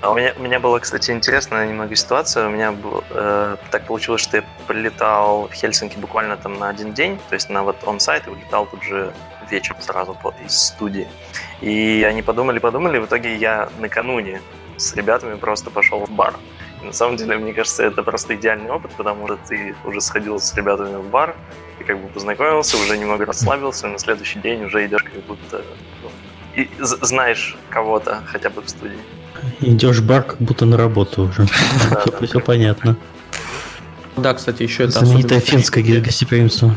А 0.06 0.12
у 0.12 0.16
меня, 0.16 0.34
у 0.38 0.44
меня 0.44 0.60
была, 0.60 0.80
кстати, 0.80 1.10
интересная 1.10 1.68
немного 1.68 1.96
ситуация. 1.96 2.46
У 2.46 2.52
меня 2.52 2.72
был, 2.72 3.04
э, 3.10 3.58
так 3.72 3.88
получилось, 3.88 4.22
что 4.22 4.38
я 4.38 4.44
прилетал 4.68 5.48
в 5.48 5.54
Хельсинки 5.54 5.98
буквально 5.98 6.38
там 6.38 6.60
на 6.60 6.70
один 6.70 6.94
день, 6.94 7.18
то 7.28 7.34
есть 7.34 7.50
на 7.50 7.64
вот 7.64 7.78
он-сайт 7.84 8.28
и 8.28 8.30
улетал 8.30 8.68
тут 8.68 8.84
же 8.84 9.12
вечером 9.50 9.82
сразу 9.82 10.16
вот 10.22 10.36
из 10.46 10.56
студии. 10.56 11.08
И 11.60 12.06
они 12.08 12.22
подумали, 12.22 12.60
подумали, 12.60 13.00
в 13.00 13.06
итоге 13.06 13.36
я 13.36 13.68
накануне 13.80 14.42
с 14.78 14.94
ребятами 14.94 15.38
просто 15.38 15.72
пошел 15.72 16.06
в 16.06 16.12
бар. 16.12 16.36
На 16.84 16.94
самом 16.94 17.18
деле, 17.18 17.40
мне 17.40 17.54
кажется, 17.54 17.84
это 17.84 18.04
просто 18.04 18.36
идеальный 18.36 18.70
опыт, 18.70 18.92
потому 18.96 19.26
что 19.26 19.40
ты 19.48 19.76
уже 19.86 20.02
сходил 20.02 20.40
с 20.40 20.54
ребятами 20.54 20.98
в 20.98 21.10
бар, 21.10 21.36
ты 21.80 21.84
как 21.84 21.98
бы 21.98 22.10
познакомился, 22.10 22.78
уже 22.78 22.96
немного 22.96 23.26
расслабился, 23.26 23.88
на 23.88 23.98
следующий 23.98 24.38
день 24.38 24.66
уже 24.66 24.86
идешь 24.86 25.02
как 25.02 25.16
будто 25.24 25.64
ну, 26.04 26.12
и 26.54 26.70
знаешь 26.80 27.58
кого-то 27.72 28.22
хотя 28.28 28.52
бы 28.52 28.62
в 28.62 28.70
студии. 28.70 29.00
Идешь 29.62 29.98
в 29.98 30.06
бар 30.06 30.24
как 30.24 30.38
будто 30.40 30.66
на 30.66 30.78
работу 30.78 31.24
уже. 31.24 31.46
Все 32.26 32.40
понятно. 32.40 32.96
Да, 34.18 34.34
кстати, 34.34 34.64
еще 34.64 34.84
это 34.84 35.00
Знаменитое 35.06 35.40
финское 35.40 35.84
гостеприимство. 36.02 36.76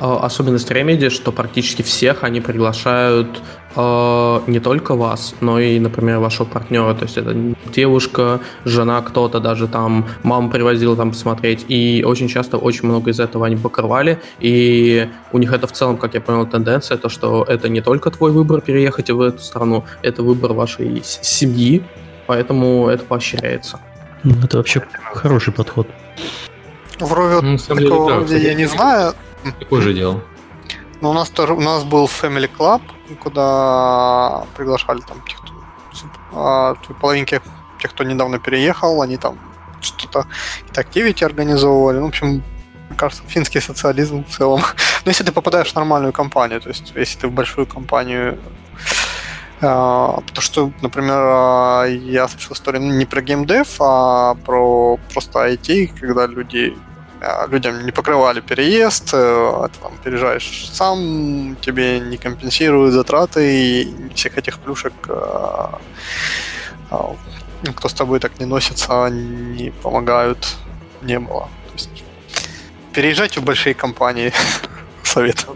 А, 0.00 0.24
особенность 0.24 0.70
Remedy, 0.70 1.10
что 1.10 1.30
практически 1.30 1.82
всех 1.82 2.24
они 2.24 2.40
приглашают 2.40 3.42
э, 3.76 4.40
не 4.46 4.58
только 4.58 4.94
вас, 4.94 5.34
но 5.40 5.60
и, 5.60 5.78
например, 5.78 6.18
вашего 6.18 6.46
партнера. 6.46 6.94
То 6.94 7.04
есть 7.04 7.18
это 7.18 7.36
девушка, 7.72 8.40
жена, 8.64 9.02
кто-то 9.02 9.40
даже 9.40 9.68
там, 9.68 10.08
мама 10.22 10.50
привозила 10.50 10.96
там 10.96 11.10
посмотреть. 11.10 11.66
И 11.68 12.02
очень 12.06 12.28
часто 12.28 12.56
очень 12.56 12.88
много 12.88 13.10
из 13.10 13.20
этого 13.20 13.44
они 13.44 13.56
покрывали. 13.56 14.18
И 14.38 15.06
у 15.32 15.38
них 15.38 15.52
это 15.52 15.66
в 15.66 15.72
целом, 15.72 15.98
как 15.98 16.14
я 16.14 16.22
понял, 16.22 16.46
тенденция, 16.46 16.96
то, 16.96 17.10
что 17.10 17.44
это 17.46 17.68
не 17.68 17.82
только 17.82 18.10
твой 18.10 18.32
выбор 18.32 18.62
переехать 18.62 19.10
в 19.10 19.20
эту 19.20 19.42
страну, 19.42 19.84
это 20.00 20.22
выбор 20.22 20.54
вашей 20.54 21.02
семьи, 21.04 21.82
поэтому 22.26 22.88
это 22.88 23.04
поощряется. 23.04 23.78
Это 24.44 24.56
вообще 24.56 24.82
хороший 25.12 25.52
подход. 25.52 25.86
Вроде 27.00 27.46
ну, 27.46 27.58
такого 27.58 28.24
деле, 28.24 28.40
да, 28.42 28.48
я 28.48 28.54
не 28.54 28.66
знаю, 28.66 29.14
Такое 29.58 29.80
же 29.80 29.94
дело. 29.94 30.22
Ну, 31.00 31.10
у 31.10 31.12
нас 31.12 31.30
тоже 31.30 31.54
у 31.54 31.60
нас 31.60 31.84
был 31.84 32.06
Family 32.06 32.50
Club, 32.58 32.82
куда 33.20 34.44
приглашали 34.56 35.00
там 35.00 35.22
тех, 35.26 35.38
кто 35.40 35.52
а, 36.32 36.74
половинки 37.00 37.40
тех, 37.80 37.90
кто 37.90 38.04
недавно 38.04 38.38
переехал, 38.38 39.00
они 39.02 39.16
там 39.16 39.38
что-то 39.80 40.26
какие-то 40.58 40.80
активити 40.80 41.24
организовывали. 41.24 41.98
Ну, 41.98 42.06
в 42.06 42.08
общем, 42.08 42.42
кажется, 42.96 43.22
финский 43.26 43.60
социализм 43.60 44.24
в 44.24 44.28
целом. 44.28 44.60
Но 45.04 45.10
если 45.10 45.24
ты 45.24 45.32
попадаешь 45.32 45.72
в 45.72 45.76
нормальную 45.76 46.12
компанию, 46.12 46.60
то 46.60 46.68
есть 46.68 46.92
если 46.94 47.20
ты 47.20 47.28
в 47.28 47.32
большую 47.32 47.66
компанию, 47.66 48.38
а, 49.62 50.20
потому 50.20 50.42
что, 50.42 50.72
например, 50.82 51.18
а, 51.18 51.84
я 51.86 52.28
слышал 52.28 52.52
историю 52.52 52.82
не 52.82 53.06
про 53.06 53.22
геймдев, 53.22 53.76
а 53.80 54.34
про 54.34 54.98
просто 55.12 55.48
IT, 55.48 55.98
когда 55.98 56.26
люди 56.26 56.76
людям 57.50 57.84
не 57.84 57.92
покрывали 57.92 58.40
переезд, 58.40 59.10
э, 59.12 59.68
там, 59.80 59.92
переезжаешь 60.04 60.70
сам, 60.72 61.56
тебе 61.60 62.00
не 62.00 62.16
компенсируют 62.16 62.94
затраты, 62.94 63.40
и 63.42 64.14
всех 64.14 64.38
этих 64.38 64.58
плюшек, 64.58 64.92
а, 65.08 65.78
а, 66.90 67.16
кто 67.76 67.88
с 67.88 67.94
тобой 67.94 68.20
так 68.20 68.38
не 68.40 68.46
носится, 68.46 69.08
не 69.10 69.70
помогают, 69.82 70.56
не 71.02 71.18
было. 71.18 71.48
Переезжайте 72.92 73.40
в 73.40 73.44
большие 73.44 73.74
компании, 73.74 74.32
совет. 75.02 75.46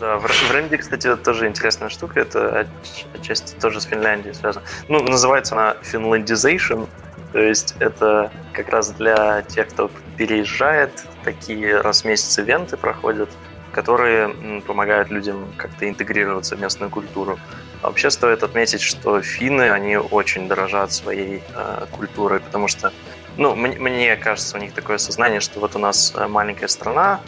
Да, 0.00 0.18
в, 0.18 0.26
в 0.26 0.52
Ренде, 0.52 0.78
кстати, 0.78 1.14
тоже 1.16 1.46
интересная 1.46 1.88
штука, 1.88 2.20
это 2.20 2.66
отчасти 3.14 3.54
тоже 3.60 3.80
с 3.80 3.84
Финляндией 3.84 4.34
связано. 4.34 4.64
Ну, 4.88 5.00
называется 5.02 5.54
она 5.54 5.76
Finlandization, 5.82 6.88
то 7.32 7.38
есть 7.40 7.74
это 7.80 8.30
как 8.52 8.68
раз 8.68 8.90
для 8.90 9.42
тех, 9.42 9.68
кто 9.68 9.90
переезжает, 10.16 11.04
такие 11.24 11.80
раз 11.80 12.02
в 12.02 12.04
месяц 12.04 12.38
ивенты 12.38 12.76
проходят, 12.76 13.30
которые 13.72 14.28
помогают 14.66 15.10
людям 15.10 15.52
как-то 15.56 15.88
интегрироваться 15.88 16.56
в 16.56 16.60
местную 16.60 16.90
культуру. 16.90 17.38
А 17.80 17.88
вообще 17.88 18.10
стоит 18.10 18.42
отметить, 18.42 18.82
что 18.82 19.22
финны, 19.22 19.70
они 19.70 19.96
очень 19.96 20.46
дорожат 20.46 20.92
своей 20.92 21.42
э, 21.54 21.86
культурой, 21.90 22.40
потому 22.40 22.68
что, 22.68 22.92
ну, 23.38 23.56
мне, 23.56 23.78
мне 23.78 24.16
кажется, 24.16 24.56
у 24.58 24.60
них 24.60 24.72
такое 24.72 24.98
сознание, 24.98 25.40
что 25.40 25.58
вот 25.58 25.74
у 25.74 25.78
нас 25.78 26.12
э, 26.14 26.28
маленькая 26.28 26.68
страна, 26.68 27.20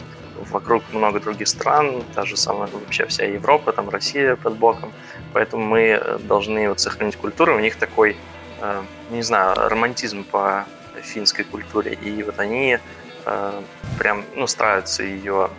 вокруг 0.51 0.83
много 0.93 1.19
других 1.19 1.47
стран, 1.47 2.03
та 2.13 2.25
же 2.25 2.37
самая 2.37 2.69
вообще 2.71 3.05
вся 3.07 3.25
Европа, 3.25 3.71
там 3.71 3.89
Россия 3.89 4.35
под 4.35 4.55
боком, 4.55 4.93
поэтому 5.33 5.65
мы 5.65 5.99
э, 5.99 6.19
должны 6.19 6.69
вот 6.69 6.79
сохранить 6.79 7.15
культуру. 7.15 7.55
У 7.55 7.59
них 7.59 7.75
такой 7.75 8.15
не 9.09 9.21
знаю, 9.21 9.55
романтизм 9.55 10.23
по 10.23 10.65
финской 11.01 11.45
культуре. 11.45 11.93
И 11.93 12.23
вот 12.23 12.39
они 12.39 12.79
э, 13.25 13.61
прям, 13.99 14.23
ну, 14.35 14.47
стараются 14.47 15.03
ее, 15.03 15.49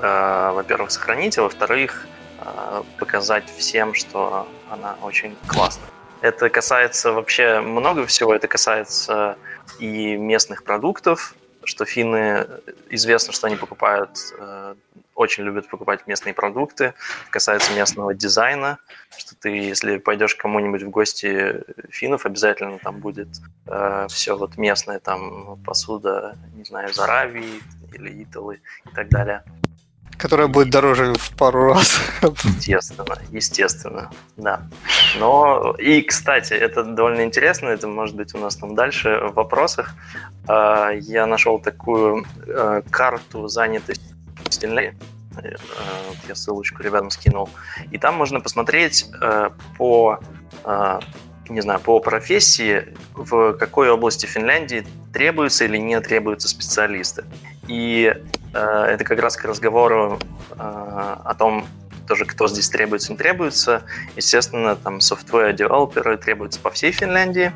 э, 0.00 0.50
во-первых, 0.52 0.90
сохранить, 0.90 1.38
а 1.38 1.42
во-вторых, 1.42 2.06
э, 2.40 2.82
показать 2.98 3.44
всем, 3.56 3.94
что 3.94 4.48
она 4.70 4.96
очень 5.02 5.36
классная. 5.46 5.88
Это 6.22 6.48
касается 6.48 7.12
вообще 7.12 7.60
много 7.60 8.06
всего. 8.06 8.34
Это 8.34 8.48
касается 8.48 9.36
и 9.78 10.16
местных 10.16 10.64
продуктов, 10.64 11.34
что 11.64 11.84
финны 11.84 12.46
известно, 12.90 13.32
что 13.32 13.46
они 13.46 13.56
покупают, 13.56 14.10
э, 14.38 14.74
очень 15.16 15.44
любят 15.44 15.68
покупать 15.68 16.06
местные 16.06 16.34
продукты. 16.34 16.94
Касается 17.30 17.72
местного 17.72 18.14
дизайна, 18.14 18.78
что 19.16 19.34
ты, 19.34 19.48
если 19.48 19.96
пойдешь 19.96 20.34
к 20.34 20.40
кому-нибудь 20.40 20.82
в 20.82 20.90
гости 20.90 21.64
финнов, 21.90 22.26
обязательно 22.26 22.78
там 22.78 23.00
будет 23.00 23.28
э, 23.66 24.06
все 24.08 24.36
вот 24.36 24.56
местное, 24.58 25.00
там 25.00 25.58
посуда, 25.64 26.36
не 26.54 26.64
знаю, 26.64 26.90
из 26.90 26.98
Аравии 26.98 27.60
или 27.94 28.22
Италы 28.22 28.60
и 28.84 28.94
так 28.94 29.08
далее. 29.08 29.42
Которая 30.18 30.46
будет 30.46 30.70
дороже 30.70 31.12
в 31.14 31.36
пару 31.36 31.72
раз. 31.72 32.00
Естественно, 32.22 33.18
естественно, 33.30 34.10
да. 34.36 34.62
Но 35.18 35.74
и, 35.78 36.00
кстати, 36.02 36.54
это 36.54 36.84
довольно 36.84 37.22
интересно, 37.22 37.68
это 37.68 37.86
может 37.86 38.16
быть 38.16 38.34
у 38.34 38.38
нас 38.38 38.56
там 38.56 38.74
дальше 38.74 39.20
в 39.30 39.34
вопросах. 39.34 39.94
А, 40.48 40.90
я 40.90 41.26
нашел 41.26 41.58
такую 41.58 42.24
э, 42.46 42.82
карту 42.90 43.48
занятости 43.48 44.15
э, 44.64 45.52
я 46.28 46.34
ссылочку 46.34 46.82
ребятам 46.82 47.10
скинул. 47.10 47.48
И 47.90 47.98
там 47.98 48.14
можно 48.14 48.40
посмотреть 48.40 49.06
э, 49.20 49.50
по 49.76 50.20
не 51.48 51.60
знаю, 51.60 51.80
по 51.80 52.00
профессии, 52.00 52.94
в 53.14 53.52
какой 53.54 53.90
области 53.90 54.26
Финляндии 54.26 54.86
требуются 55.12 55.64
или 55.64 55.78
не 55.78 56.00
требуются 56.00 56.48
специалисты. 56.48 57.24
И 57.68 58.14
э, 58.54 58.58
это 58.58 59.04
как 59.04 59.20
раз 59.20 59.36
к 59.36 59.44
разговору 59.44 60.18
э, 60.50 60.56
о 60.56 61.34
том, 61.38 61.66
тоже 62.06 62.24
кто 62.24 62.48
здесь 62.48 62.68
требуется, 62.68 63.12
не 63.12 63.18
требуется. 63.18 63.82
Естественно, 64.16 64.76
там 64.76 64.98
software 64.98 65.52
девелоперы 65.52 66.16
требуются 66.16 66.60
по 66.60 66.70
всей 66.70 66.92
Финляндии. 66.92 67.52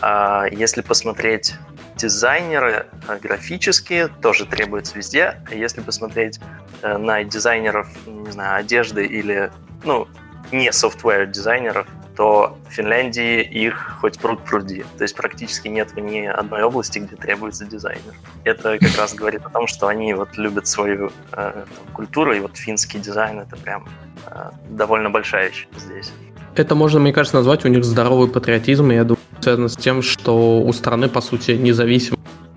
А 0.00 0.46
если 0.50 0.82
посмотреть 0.82 1.54
дизайнеры 1.96 2.86
э, 3.08 3.18
графические, 3.18 4.08
тоже 4.08 4.46
требуются 4.46 4.96
везде. 4.96 5.36
А 5.50 5.54
если 5.54 5.80
посмотреть 5.80 6.40
э, 6.82 6.96
на 6.96 7.22
дизайнеров, 7.24 7.88
не 8.06 8.30
знаю, 8.30 8.56
одежды 8.56 9.04
или, 9.04 9.52
ну, 9.84 10.08
не 10.52 10.68
software 10.68 11.26
дизайнеров, 11.26 11.86
то 12.16 12.56
в 12.68 12.72
Финляндии 12.72 13.42
их 13.42 13.96
хоть 14.00 14.18
пруд 14.18 14.44
пруди. 14.44 14.84
То 14.96 15.02
есть 15.02 15.16
практически 15.16 15.68
нет 15.68 15.96
ни 15.96 16.26
одной 16.26 16.62
области, 16.62 17.00
где 17.00 17.16
требуется 17.16 17.64
дизайнер. 17.64 18.14
Это 18.44 18.78
как 18.78 18.96
раз 18.96 19.14
говорит 19.14 19.44
о 19.44 19.48
том, 19.48 19.66
что 19.66 19.88
они 19.88 20.14
вот 20.14 20.36
любят 20.36 20.66
свою 20.66 21.10
э, 21.32 21.64
культуру, 21.92 22.32
и 22.32 22.40
вот 22.40 22.56
финский 22.56 22.98
дизайн 22.98 23.40
это 23.40 23.56
прям 23.56 23.88
э, 24.26 24.50
довольно 24.68 25.10
большая 25.10 25.48
вещь 25.48 25.66
здесь. 25.76 26.12
Это 26.54 26.76
можно, 26.76 27.00
мне 27.00 27.12
кажется, 27.12 27.36
назвать 27.36 27.64
у 27.64 27.68
них 27.68 27.84
здоровый 27.84 28.28
патриотизм, 28.28 28.92
и 28.92 28.94
я 28.94 29.02
думаю, 29.02 29.20
связано 29.44 29.68
с 29.68 29.76
тем, 29.76 30.02
что 30.02 30.60
у 30.60 30.72
страны, 30.72 31.08
по 31.08 31.20
сути, 31.20 31.52
независимо 31.52 32.13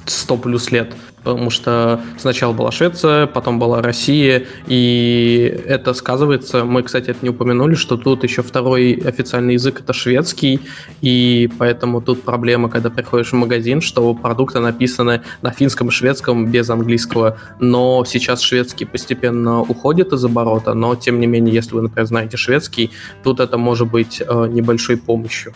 100 0.09 0.37
плюс 0.37 0.71
лет, 0.71 0.93
потому 1.23 1.49
что 1.49 2.01
сначала 2.17 2.53
была 2.53 2.71
Швеция, 2.71 3.27
потом 3.27 3.59
была 3.59 3.81
Россия, 3.81 4.45
и 4.67 5.61
это 5.67 5.93
сказывается, 5.93 6.63
мы, 6.63 6.83
кстати, 6.83 7.09
это 7.09 7.19
не 7.21 7.29
упомянули, 7.29 7.75
что 7.75 7.97
тут 7.97 8.23
еще 8.23 8.41
второй 8.41 8.93
официальный 8.93 9.53
язык 9.53 9.81
это 9.81 9.93
шведский, 9.93 10.61
и 11.01 11.49
поэтому 11.57 12.01
тут 12.01 12.23
проблема, 12.23 12.69
когда 12.69 12.89
приходишь 12.89 13.31
в 13.31 13.35
магазин, 13.35 13.81
что 13.81 14.13
продукты 14.13 14.59
написаны 14.59 15.21
на 15.41 15.51
финском 15.51 15.89
и 15.89 15.91
шведском 15.91 16.47
без 16.47 16.69
английского, 16.69 17.37
но 17.59 18.05
сейчас 18.05 18.41
шведский 18.41 18.85
постепенно 18.85 19.61
уходит 19.61 20.13
из 20.13 20.23
оборота, 20.23 20.73
но 20.73 20.95
тем 20.95 21.19
не 21.19 21.27
менее, 21.27 21.53
если 21.53 21.75
вы, 21.75 21.81
например, 21.81 22.05
знаете 22.05 22.37
шведский, 22.37 22.91
тут 23.23 23.39
это 23.39 23.57
может 23.57 23.89
быть 23.91 24.21
э, 24.25 24.47
небольшой 24.49 24.97
помощью. 24.97 25.53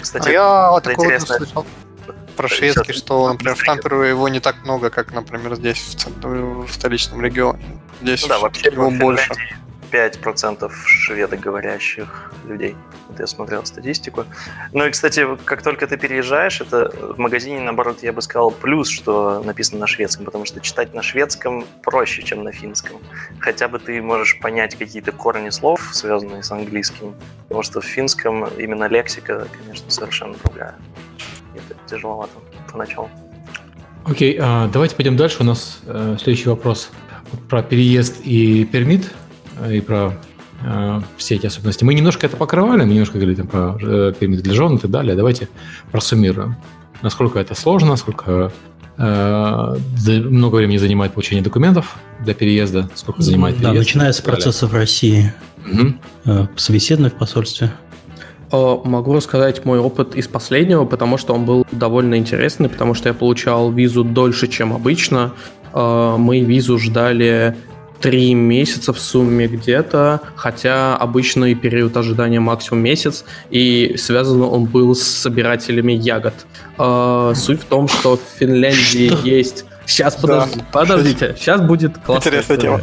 Кстати, 0.00 0.28
а 0.28 0.32
я 0.32 0.70
вот 0.72 0.82
такого 0.82 1.18
слышал 1.18 1.64
про 2.42 2.48
шведский, 2.48 2.92
что, 2.92 3.28
например, 3.28 3.54
в 3.54 3.62
Тампере 3.62 4.08
его 4.08 4.28
не 4.28 4.40
так 4.40 4.64
много, 4.64 4.90
как, 4.90 5.12
например, 5.12 5.54
здесь, 5.54 5.78
в, 5.78 5.94
центр, 5.96 6.28
в 6.28 6.68
столичном 6.70 7.22
регионе. 7.22 7.80
Здесь 8.00 8.22
ну, 8.22 8.28
да, 8.28 8.38
вообще 8.38 8.70
его 8.70 8.90
больше. 8.90 9.32
5% 9.92 10.72
шведоговорящих 10.86 12.32
людей. 12.48 12.74
Вот 13.08 13.20
я 13.20 13.26
смотрел 13.26 13.64
статистику. 13.66 14.24
Ну 14.72 14.86
и, 14.86 14.90
кстати, 14.90 15.26
как 15.44 15.62
только 15.62 15.86
ты 15.86 15.98
переезжаешь, 15.98 16.62
это 16.62 16.90
в 17.14 17.18
магазине, 17.18 17.60
наоборот, 17.60 18.02
я 18.02 18.12
бы 18.14 18.22
сказал, 18.22 18.50
плюс, 18.50 18.88
что 18.88 19.42
написано 19.44 19.80
на 19.80 19.86
шведском, 19.86 20.24
потому 20.24 20.46
что 20.46 20.60
читать 20.60 20.94
на 20.94 21.02
шведском 21.02 21.66
проще, 21.82 22.22
чем 22.22 22.42
на 22.42 22.52
финском. 22.52 22.96
Хотя 23.38 23.68
бы 23.68 23.78
ты 23.78 24.00
можешь 24.00 24.40
понять 24.40 24.76
какие-то 24.76 25.12
корни 25.12 25.50
слов, 25.50 25.90
связанные 25.92 26.42
с 26.42 26.50
английским, 26.50 27.14
потому 27.42 27.62
что 27.62 27.82
в 27.82 27.84
финском 27.84 28.46
именно 28.56 28.88
лексика, 28.88 29.46
конечно, 29.58 29.90
совершенно 29.90 30.34
другая 30.42 30.74
тяжеловато 31.92 32.32
поначалу. 32.72 33.08
Окей, 34.04 34.38
а, 34.40 34.68
давайте 34.72 34.96
пойдем 34.96 35.16
дальше. 35.16 35.38
У 35.40 35.44
нас 35.44 35.80
э, 35.86 36.16
следующий 36.20 36.48
вопрос 36.48 36.90
про 37.48 37.62
переезд 37.62 38.20
и 38.24 38.64
пермит, 38.64 39.12
э, 39.60 39.76
и 39.76 39.80
про 39.80 40.14
э, 40.64 41.00
все 41.16 41.36
эти 41.36 41.46
особенности. 41.46 41.84
Мы 41.84 41.94
немножко 41.94 42.26
это 42.26 42.36
покрывали, 42.36 42.82
мы 42.84 42.92
немножко 42.92 43.18
говорили 43.18 43.36
там, 43.36 43.46
про 43.46 44.12
пермит 44.12 44.42
для 44.42 44.54
жен 44.54 44.76
и 44.76 44.78
так 44.78 44.90
далее. 44.90 45.14
Давайте 45.14 45.48
просуммируем. 45.92 46.56
Насколько 47.02 47.38
это 47.38 47.54
сложно, 47.54 47.90
насколько 47.90 48.52
э, 48.98 49.76
много 50.08 50.56
времени 50.56 50.78
занимает 50.78 51.12
получение 51.12 51.44
документов 51.44 51.96
для 52.20 52.34
переезда, 52.34 52.90
сколько 52.94 53.22
занимает 53.22 53.56
переезд. 53.56 53.72
Да, 53.72 53.78
начиная 53.78 54.12
с 54.12 54.20
процесса 54.20 54.66
в 54.66 54.74
России, 54.74 55.32
угу. 55.64 56.48
собеседование 56.56 57.10
в 57.10 57.18
посольстве. 57.18 57.70
Э, 58.52 58.76
могу 58.84 59.14
рассказать 59.14 59.64
мой 59.64 59.78
опыт 59.78 60.14
из 60.14 60.28
последнего, 60.28 60.84
потому 60.84 61.16
что 61.16 61.34
он 61.34 61.46
был 61.46 61.66
довольно 61.72 62.16
интересный, 62.16 62.68
потому 62.68 62.92
что 62.92 63.08
я 63.08 63.14
получал 63.14 63.72
визу 63.72 64.04
дольше, 64.04 64.46
чем 64.46 64.74
обычно. 64.74 65.32
Э, 65.72 66.16
мы 66.18 66.40
визу 66.40 66.78
ждали 66.78 67.56
три 68.02 68.34
месяца 68.34 68.92
в 68.92 68.98
сумме 68.98 69.46
где-то, 69.46 70.20
хотя 70.34 70.96
обычный 70.96 71.54
период 71.54 71.96
ожидания 71.96 72.40
максимум 72.40 72.82
месяц, 72.82 73.24
и 73.48 73.94
связан 73.96 74.42
он 74.42 74.64
был 74.64 74.94
с 74.94 75.02
собирателями 75.02 75.92
ягод. 75.92 76.34
Э, 76.78 77.32
суть 77.34 77.62
в 77.62 77.64
том, 77.64 77.88
что 77.88 78.16
в 78.18 78.38
Финляндии 78.38 79.08
что? 79.08 79.26
есть... 79.26 79.64
Сейчас, 79.86 80.14
подожди, 80.14 80.60
да. 80.60 80.64
подождите, 80.72 81.34
сейчас 81.38 81.60
будет 81.60 81.98
классная 81.98 82.32
Интересная 82.32 82.56
тема. 82.56 82.80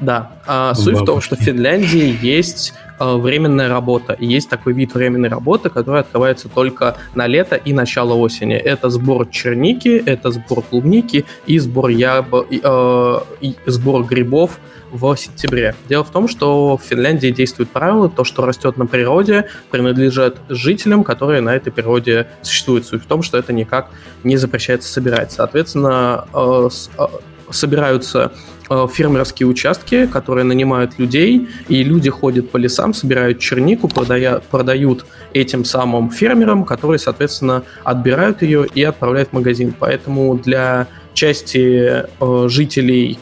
Да, 0.00 0.32
а, 0.46 0.74
суть 0.74 0.96
в 0.96 1.04
том, 1.04 1.20
что 1.20 1.36
в 1.36 1.40
Финляндии 1.40 2.18
есть 2.20 2.74
временная 2.98 3.68
работа. 3.68 4.12
И 4.12 4.26
есть 4.26 4.48
такой 4.48 4.72
вид 4.72 4.94
временной 4.94 5.28
работы, 5.28 5.70
который 5.70 6.00
открывается 6.00 6.48
только 6.48 6.96
на 7.14 7.26
лето 7.26 7.56
и 7.56 7.72
начало 7.72 8.14
осени. 8.14 8.54
Это 8.54 8.90
сбор 8.90 9.26
черники, 9.28 10.02
это 10.04 10.30
сбор 10.30 10.62
клубники 10.62 11.24
и 11.46 11.58
сбор, 11.58 11.90
яб... 11.90 12.34
э, 12.50 13.18
и 13.40 13.56
сбор 13.66 14.04
грибов 14.04 14.58
в 14.92 15.16
сентябре. 15.16 15.74
Дело 15.88 16.04
в 16.04 16.10
том, 16.10 16.28
что 16.28 16.76
в 16.76 16.82
Финляндии 16.82 17.28
действует 17.28 17.70
правило, 17.70 18.08
то, 18.08 18.24
что 18.24 18.44
растет 18.44 18.76
на 18.76 18.86
природе, 18.86 19.48
принадлежит 19.70 20.36
жителям, 20.48 21.02
которые 21.02 21.40
на 21.40 21.54
этой 21.56 21.72
природе 21.72 22.26
существуют. 22.42 22.86
Суть 22.86 23.02
в 23.02 23.06
том, 23.06 23.22
что 23.22 23.38
это 23.38 23.52
никак 23.52 23.90
не 24.22 24.36
запрещается 24.36 24.92
собирать. 24.92 25.32
Соответственно, 25.32 26.26
э, 26.34 26.68
э, 26.98 27.06
собираются 27.54 28.32
Э, 28.72 28.86
фермерские 28.90 29.46
участки, 29.48 30.06
которые 30.06 30.44
нанимают 30.44 30.98
людей, 30.98 31.48
и 31.68 31.82
люди 31.82 32.08
ходят 32.08 32.50
по 32.50 32.56
лесам, 32.56 32.94
собирают 32.94 33.38
чернику, 33.38 33.86
продая, 33.86 34.38
продают 34.38 35.04
этим 35.34 35.64
самым 35.64 36.10
фермерам, 36.10 36.64
которые, 36.64 36.98
соответственно, 36.98 37.64
отбирают 37.84 38.40
ее 38.40 38.66
и 38.74 38.82
отправляют 38.82 39.30
в 39.30 39.32
магазин. 39.34 39.74
Поэтому 39.78 40.38
для 40.38 40.86
части 41.12 42.04
э, 42.18 42.48
жителей 42.48 43.18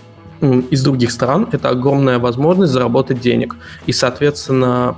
из 0.71 0.83
других 0.85 1.11
стран 1.11 1.49
это 1.53 1.69
огромная 1.71 2.19
возможность 2.19 2.73
заработать 2.73 3.21
денег. 3.21 3.57
И, 3.87 3.93
соответственно, 3.93 4.97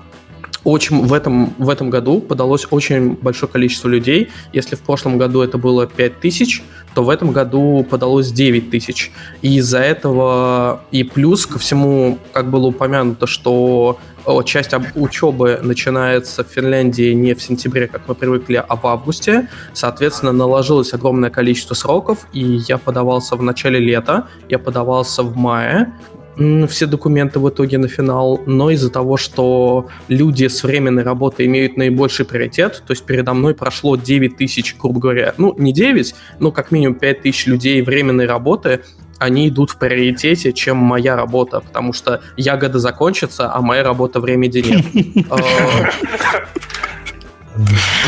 очень 0.64 1.04
в 1.06 1.12
этом, 1.12 1.54
в 1.58 1.68
этом 1.68 1.90
году 1.90 2.20
подалось 2.20 2.66
очень 2.70 3.14
большое 3.14 3.50
количество 3.50 3.88
людей. 3.88 4.30
Если 4.52 4.76
в 4.76 4.80
прошлом 4.80 5.18
году 5.18 5.40
это 5.40 5.58
было 5.58 5.86
5 5.86 6.20
тысяч, 6.20 6.62
то 6.94 7.02
в 7.02 7.10
этом 7.10 7.32
году 7.32 7.86
подалось 7.88 8.30
9 8.32 8.70
тысяч. 8.70 9.12
И 9.40 9.56
из-за 9.56 9.78
этого 9.78 10.82
и 10.90 11.04
плюс 11.04 11.46
ко 11.46 11.58
всему, 11.58 12.18
как 12.32 12.50
было 12.50 12.66
упомянуто, 12.66 13.26
что 13.26 13.98
часть 14.44 14.72
учебы 14.94 15.58
начинается 15.62 16.44
в 16.44 16.46
Финляндии 16.46 17.12
не 17.12 17.34
в 17.34 17.42
сентябре, 17.42 17.88
как 17.88 18.02
мы 18.06 18.14
привыкли, 18.14 18.64
а 18.68 18.76
в 18.76 18.86
августе. 18.86 19.48
Соответственно, 19.72 20.32
наложилось 20.32 20.94
огромное 20.94 21.30
количество 21.30 21.74
сроков, 21.74 22.26
и 22.32 22.60
я 22.68 22.78
подавался 22.78 23.34
в 23.34 23.42
начале 23.42 23.80
лета, 23.80 24.28
я 24.48 24.58
подавался 24.60 25.22
в 25.22 25.36
мае, 25.36 25.92
все 26.36 26.86
документы 26.86 27.38
в 27.38 27.48
итоге 27.48 27.78
на 27.78 27.88
финал, 27.88 28.40
но 28.46 28.70
из-за 28.70 28.90
того, 28.90 29.16
что 29.16 29.88
люди 30.08 30.46
с 30.46 30.62
временной 30.62 31.02
работы 31.02 31.44
имеют 31.44 31.76
наибольший 31.76 32.24
приоритет, 32.24 32.82
то 32.86 32.92
есть 32.92 33.04
передо 33.04 33.34
мной 33.34 33.54
прошло 33.54 33.96
9 33.96 34.36
тысяч, 34.36 34.76
грубо 34.78 35.00
говоря, 35.00 35.34
ну, 35.36 35.54
не 35.58 35.72
9, 35.72 36.14
но 36.38 36.50
как 36.50 36.70
минимум 36.70 36.94
5 36.94 37.22
тысяч 37.22 37.46
людей 37.46 37.82
временной 37.82 38.26
работы, 38.26 38.80
они 39.18 39.48
идут 39.48 39.70
в 39.70 39.78
приоритете, 39.78 40.52
чем 40.52 40.78
моя 40.78 41.14
работа, 41.14 41.60
потому 41.60 41.92
что 41.92 42.22
ягода 42.36 42.78
закончится, 42.78 43.52
а 43.54 43.60
моя 43.60 43.84
работа 43.84 44.20
в 44.20 44.24
ремеди 44.24 44.58
нет. 44.58 45.26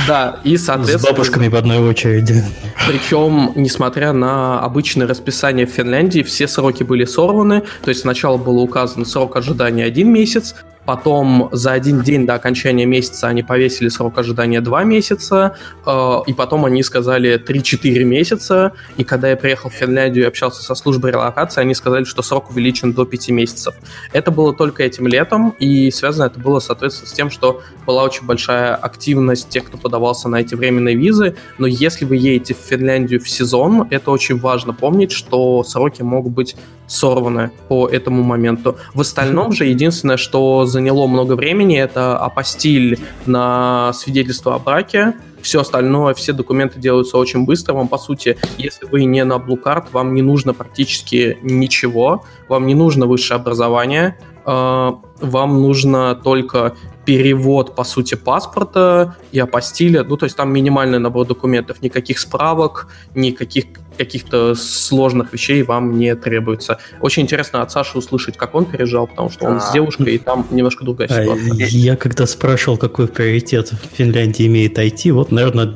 Да, 0.06 0.40
и 0.44 0.56
соответственно... 0.56 0.98
С 0.98 1.04
бабушками 1.04 1.48
в 1.48 1.56
одной 1.56 1.78
очереди. 1.78 2.42
Причем, 2.86 3.52
несмотря 3.54 4.12
на 4.12 4.60
обычное 4.60 5.06
расписание 5.06 5.66
в 5.66 5.70
Финляндии, 5.70 6.22
все 6.22 6.48
сроки 6.48 6.82
были 6.82 7.04
сорваны. 7.04 7.62
То 7.82 7.90
есть 7.90 8.02
сначала 8.02 8.36
было 8.36 8.60
указано 8.60 9.04
срок 9.04 9.36
ожидания 9.36 9.84
один 9.84 10.12
месяц, 10.12 10.54
Потом 10.86 11.48
за 11.52 11.72
один 11.72 12.02
день 12.02 12.26
до 12.26 12.34
окончания 12.34 12.86
месяца 12.86 13.28
они 13.28 13.42
повесили 13.42 13.88
срок 13.88 14.18
ожидания 14.18 14.60
2 14.60 14.84
месяца, 14.84 15.56
э, 15.86 16.16
и 16.26 16.32
потом 16.32 16.64
они 16.64 16.82
сказали 16.82 17.38
3-4 17.38 18.04
месяца. 18.04 18.72
И 18.96 19.04
когда 19.04 19.30
я 19.30 19.36
приехал 19.36 19.70
в 19.70 19.74
Финляндию 19.74 20.24
и 20.24 20.28
общался 20.28 20.62
со 20.62 20.74
службой 20.74 21.12
релокации, 21.12 21.60
они 21.60 21.74
сказали, 21.74 22.04
что 22.04 22.22
срок 22.22 22.50
увеличен 22.50 22.92
до 22.92 23.04
5 23.04 23.28
месяцев. 23.30 23.74
Это 24.12 24.30
было 24.30 24.54
только 24.54 24.82
этим 24.82 25.06
летом, 25.06 25.54
и 25.58 25.90
связано 25.90 26.26
это 26.26 26.38
было, 26.38 26.58
соответственно, 26.58 27.08
с 27.08 27.12
тем, 27.12 27.30
что 27.30 27.62
была 27.86 28.02
очень 28.04 28.26
большая 28.26 28.74
активность 28.74 29.48
тех, 29.48 29.64
кто 29.64 29.78
подавался 29.78 30.28
на 30.28 30.36
эти 30.36 30.54
временные 30.54 30.96
визы. 30.96 31.36
Но 31.58 31.66
если 31.66 32.04
вы 32.04 32.16
едете 32.16 32.54
в 32.54 32.58
Финляндию 32.58 33.20
в 33.20 33.28
сезон, 33.28 33.88
это 33.90 34.10
очень 34.10 34.38
важно 34.38 34.74
помнить, 34.74 35.12
что 35.12 35.62
сроки 35.64 36.02
могут 36.02 36.32
быть 36.32 36.56
сорваны 36.86 37.50
по 37.68 37.88
этому 37.88 38.22
моменту. 38.22 38.76
В 38.92 39.00
остальном 39.00 39.52
же 39.56 39.64
единственное, 39.64 40.16
что 40.16 40.66
заняло 40.74 41.06
много 41.06 41.34
времени, 41.36 41.78
это 41.78 42.18
апостиль 42.18 42.98
на 43.26 43.92
свидетельство 43.94 44.56
о 44.56 44.58
браке. 44.58 45.14
Все 45.40 45.60
остальное, 45.60 46.14
все 46.14 46.32
документы 46.32 46.80
делаются 46.80 47.16
очень 47.16 47.44
быстро. 47.44 47.74
Вам, 47.74 47.88
по 47.88 47.98
сути, 47.98 48.36
если 48.58 48.86
вы 48.86 49.04
не 49.04 49.24
на 49.24 49.34
Blue 49.34 49.60
Card, 49.62 49.86
вам 49.92 50.14
не 50.14 50.22
нужно 50.22 50.52
практически 50.54 51.38
ничего. 51.42 52.24
Вам 52.48 52.66
не 52.66 52.74
нужно 52.74 53.06
высшее 53.06 53.40
образование. 53.40 54.16
А, 54.46 54.98
вам 55.20 55.62
нужно 55.62 56.14
только 56.14 56.74
перевод, 57.04 57.74
по 57.74 57.84
сути, 57.84 58.14
паспорта 58.14 59.16
и 59.32 59.38
апостиля. 59.38 60.02
Ну, 60.04 60.16
то 60.16 60.24
есть 60.24 60.36
там 60.36 60.52
минимальный 60.52 60.98
набор 60.98 61.26
документов. 61.26 61.82
Никаких 61.82 62.18
справок, 62.18 62.88
никаких 63.14 63.64
каких-то 63.96 64.54
сложных 64.54 65.32
вещей 65.32 65.62
вам 65.62 65.98
не 65.98 66.14
требуется. 66.14 66.78
Очень 67.00 67.22
интересно 67.24 67.62
от 67.62 67.70
Саши 67.70 67.98
услышать, 67.98 68.36
как 68.36 68.54
он 68.54 68.64
переезжал, 68.64 69.06
потому 69.06 69.30
что 69.30 69.46
он 69.46 69.60
с 69.60 69.72
девушкой, 69.72 70.14
и 70.14 70.18
там 70.18 70.46
немножко 70.50 70.84
другая 70.84 71.08
а, 71.08 71.22
ситуация. 71.22 71.66
Я 71.68 71.96
когда 71.96 72.26
спрашивал, 72.26 72.76
какой 72.76 73.08
приоритет 73.08 73.72
в 73.72 73.96
Финляндии 73.96 74.46
имеет 74.46 74.78
IT, 74.78 75.12
вот, 75.12 75.32
наверное, 75.32 75.72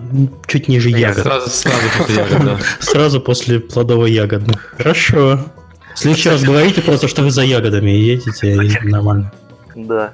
чуть 0.46 0.68
ниже 0.68 0.90
ягод. 0.90 1.22
Сразу, 1.24 1.50
сразу 1.50 1.88
после 1.98 2.14
ягод, 2.16 2.60
Сразу 2.80 3.20
после 3.20 3.58
плодово-ягодных. 3.58 4.74
Хорошо. 4.76 5.40
В 5.94 5.98
следующий 5.98 6.28
раз 6.28 6.42
говорите 6.42 6.80
просто, 6.80 7.08
что 7.08 7.22
вы 7.22 7.30
за 7.30 7.42
ягодами 7.42 7.90
едете, 7.90 8.54
и 8.54 8.88
нормально. 8.88 9.32
Да. 9.74 10.12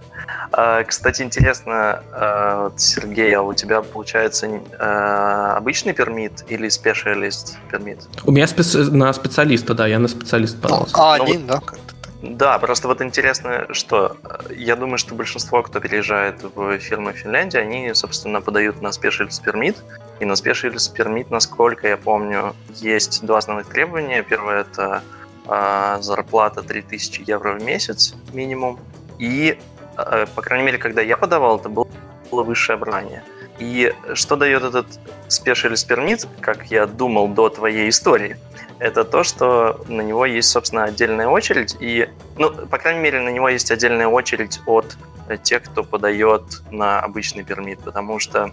А, 0.57 0.85
кстати, 0.85 1.23
интересно, 1.23 2.03
а, 2.13 2.73
Сергей, 2.77 3.33
а 3.35 3.43
у 3.43 3.55
тебя 3.55 3.83
получается 3.83 4.61
а, 4.79 5.57
обычный 5.57 5.93
пермит 5.93 6.45
или 6.49 6.69
специалист 6.69 7.59
пермит? 7.71 7.99
У 8.25 8.31
меня 8.31 8.47
специ... 8.47 8.79
на 8.91 9.13
специалиста, 9.13 9.75
да, 9.75 9.89
я 9.89 9.99
на 9.99 10.07
специалист 10.07 10.61
подался. 10.61 10.95
А, 10.97 11.17
ну, 11.17 11.25
один, 11.25 11.47
да, 11.47 11.55
как-то. 11.55 11.95
Да, 12.23 12.59
просто 12.59 12.87
вот 12.89 13.03
интересно, 13.03 13.67
что 13.73 14.17
я 14.57 14.77
думаю, 14.77 14.97
что 14.99 15.15
большинство, 15.15 15.63
кто 15.63 15.81
переезжает 15.81 16.43
в 16.55 16.79
фирмы 16.79 17.13
в 17.13 17.17
Финляндии, 17.17 17.59
они, 17.59 17.93
собственно, 17.95 18.41
подают 18.41 18.81
на 18.81 18.89
Specialist 18.89 19.43
Permit. 19.45 19.77
И 20.21 20.25
на 20.25 20.33
Specialist 20.35 20.97
Permit, 20.97 21.27
насколько 21.31 21.89
я 21.89 21.97
помню, 21.97 22.55
есть 22.77 23.27
два 23.27 23.39
основных 23.39 23.67
требования. 23.67 24.23
Первое– 24.23 24.61
это 24.73 25.03
э, 25.49 25.99
зарплата 26.01 26.63
3000 26.63 27.25
евро 27.27 27.55
в 27.55 27.63
месяц 27.63 28.15
минимум. 28.33 28.79
И 29.19 29.59
Э, 29.59 29.74
по 29.97 30.43
крайней 30.43 30.67
мере, 30.67 30.79
когда 30.79 31.03
я 31.03 31.17
подавал, 31.17 31.59
это 31.59 31.69
было 31.69 31.87
высшее 32.31 32.75
образование. 32.77 33.23
И 33.59 33.93
что 34.15 34.37
дает 34.37 34.65
этот 34.65 34.87
Specialist 35.29 35.89
Permit, 35.89 36.27
как 36.41 36.67
я 36.67 36.87
думал 36.87 37.29
до 37.29 37.49
твоей 37.49 37.89
истории, 37.89 38.37
это 38.81 39.05
то, 39.05 39.23
что 39.23 39.85
на 39.87 40.01
него 40.01 40.27
есть, 40.27 40.51
собственно, 40.51 40.85
отдельная 40.85 41.29
очередь. 41.29 41.77
И, 41.79 42.09
ну, 42.37 42.51
по 42.51 42.79
крайней 42.79 43.01
мере, 43.01 43.21
на 43.21 43.29
него 43.29 43.49
есть 43.49 43.71
отдельная 43.71 44.09
очередь 44.09 44.61
от 44.67 44.97
тех, 45.43 45.63
кто 45.63 45.85
подает 45.85 46.43
на 46.71 46.99
обычный 47.01 47.45
пермит. 47.45 47.81
Потому 47.81 48.19
что 48.19 48.53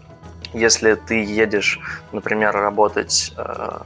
если 0.53 0.93
ты 0.93 1.23
едешь, 1.23 1.79
например, 2.11 2.53
работать 2.53 3.33
э, 3.35 3.79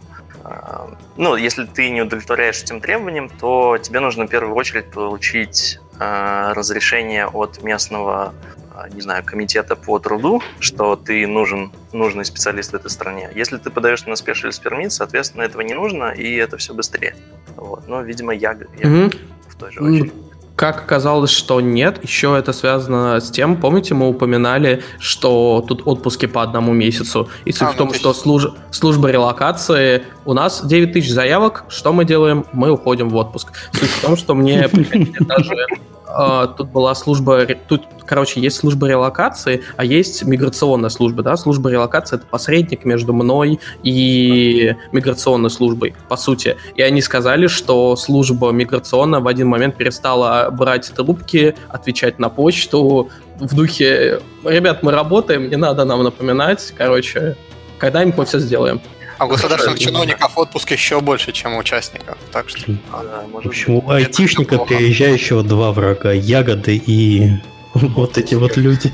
э, 0.44 0.88
ну, 1.16 1.36
если 1.38 1.66
ты 1.66 1.90
не 1.90 2.02
удовлетворяешь 2.02 2.62
этим 2.62 2.82
требованиям, 2.82 3.30
то 3.30 3.78
тебе 3.78 4.02
нужно 4.02 4.26
в 4.26 4.28
первую 4.28 4.56
очередь 4.56 4.92
получить 4.92 5.80
Э, 5.80 5.85
разрешение 6.00 7.28
от 7.28 7.64
местного, 7.64 8.34
э, 8.76 8.94
не 8.94 9.02
знаю, 9.02 9.24
комитета 9.24 9.76
по 9.76 10.00
труду, 10.00 10.42
что 10.60 10.96
ты 10.96 11.26
нужен, 11.28 11.72
нужный 11.94 12.26
специалист 12.26 12.72
в 12.72 12.76
этой 12.76 12.90
стране. 12.90 13.30
Если 13.36 13.58
ты 13.58 13.70
подаешь 13.70 14.06
на 14.06 14.14
specialist 14.14 14.64
permit, 14.64 14.90
соответственно, 14.90 15.44
этого 15.44 15.62
не 15.62 15.74
нужно, 15.74 16.12
и 16.12 16.36
это 16.36 16.58
все 16.58 16.74
быстрее. 16.74 17.16
Вот. 17.56 17.88
Но, 17.88 18.02
видимо, 18.02 18.34
я, 18.34 18.52
я 18.52 18.58
mm-hmm. 18.58 19.20
в 19.48 19.56
той 19.56 19.72
же 19.72 19.82
очереди. 19.82 20.25
Как 20.56 20.78
оказалось, 20.78 21.32
что 21.32 21.60
нет, 21.60 22.02
еще 22.02 22.38
это 22.38 22.54
связано 22.54 23.20
с 23.20 23.30
тем, 23.30 23.58
помните, 23.58 23.94
мы 23.94 24.08
упоминали, 24.08 24.84
что 25.00 25.64
тут 25.68 25.82
отпуски 25.86 26.28
по 26.28 26.42
одному 26.42 26.72
месяцу. 26.72 27.28
И 27.44 27.52
суть 27.52 27.68
а, 27.68 27.72
в 27.72 27.76
том, 27.76 27.90
ну, 27.90 27.94
что 27.94 28.14
служ... 28.14 28.48
служба 28.72 29.10
релокации, 29.10 30.04
у 30.24 30.34
нас 30.34 30.66
9 30.66 30.94
тысяч 30.94 31.12
заявок, 31.12 31.66
что 31.68 31.92
мы 31.92 32.06
делаем? 32.06 32.46
Мы 32.54 32.72
уходим 32.72 33.10
в 33.10 33.16
отпуск. 33.16 33.52
Суть 33.74 33.90
в 33.90 34.02
том, 34.02 34.16
что 34.16 34.34
мне 34.34 34.70
даже 35.20 35.68
а, 36.08 36.48
тут 36.48 36.70
была 36.70 36.94
служба, 36.96 37.46
тут, 37.68 37.84
короче, 38.06 38.40
есть 38.40 38.58
служба 38.58 38.88
релокации, 38.88 39.64
а 39.76 39.86
есть 39.86 40.24
миграционная 40.24 40.90
служба, 40.90 41.24
да, 41.24 41.36
служба 41.38 41.70
релокации 41.70 42.18
это 42.18 42.26
посредник 42.26 42.86
между 42.86 43.14
мной 43.14 43.60
и 43.84 44.76
миграционной 44.92 45.50
службой, 45.50 45.96
по 46.08 46.16
сути. 46.16 46.58
И 46.76 46.82
они 46.82 47.02
сказали, 47.02 47.48
что 47.48 47.96
служба 47.96 48.52
миграционная 48.52 49.20
в 49.20 49.28
один 49.28 49.48
момент 49.48 49.76
перестала 49.76 50.50
брать 50.52 50.92
трубки, 50.96 51.56
отвечать 51.70 52.20
на 52.20 52.30
почту 52.30 53.10
в 53.40 53.56
духе, 53.56 54.22
ребят, 54.44 54.84
мы 54.84 54.92
работаем, 54.92 55.50
не 55.50 55.58
надо 55.58 55.86
нам 55.86 56.04
напоминать, 56.04 56.74
короче, 56.78 57.36
когда-нибудь 57.78 58.18
мы 58.18 58.26
все 58.26 58.40
сделаем. 58.40 58.82
А 59.18 59.26
у 59.26 59.28
государственных 59.30 59.80
чиновников 59.80 60.38
отпуск 60.38 60.72
еще 60.72 61.00
больше, 61.02 61.32
чем 61.32 61.56
у 61.56 61.60
участников. 61.60 62.18
Так 62.32 62.50
что. 62.50 62.72
Да, 62.92 63.24
в 63.32 63.48
общем, 63.48 63.76
у 63.76 63.90
айтишника, 63.90 64.58
переезжающего 64.58 65.44
два 65.44 65.72
врага 65.72 66.12
ягоды 66.12 66.76
и 66.76 67.32
вот 67.74 68.18
эти 68.18 68.36
вот 68.36 68.58
люди. 68.58 68.94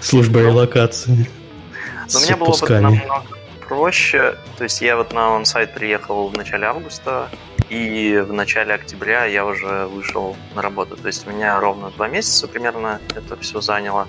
Служба 0.00 0.40
релокации. 0.40 1.28
Но 2.12 2.18
у 2.18 2.22
меня 2.22 2.36
было 2.36 2.56
намного 2.68 3.24
проще. 3.66 4.36
То 4.56 4.64
есть 4.64 4.80
я 4.80 4.96
вот 4.96 5.12
на 5.12 5.36
онсайт 5.36 5.74
приехал 5.74 6.28
в 6.28 6.36
начале 6.36 6.66
августа, 6.66 7.28
и 7.68 8.22
в 8.26 8.32
начале 8.32 8.74
октября 8.74 9.24
я 9.24 9.44
уже 9.44 9.86
вышел 9.86 10.36
на 10.54 10.62
работу. 10.62 10.96
То 10.96 11.08
есть 11.08 11.26
у 11.26 11.30
меня 11.30 11.58
ровно 11.58 11.90
два 11.90 12.08
месяца 12.08 12.46
примерно 12.46 13.00
это 13.14 13.36
все 13.36 13.60
заняло. 13.60 14.06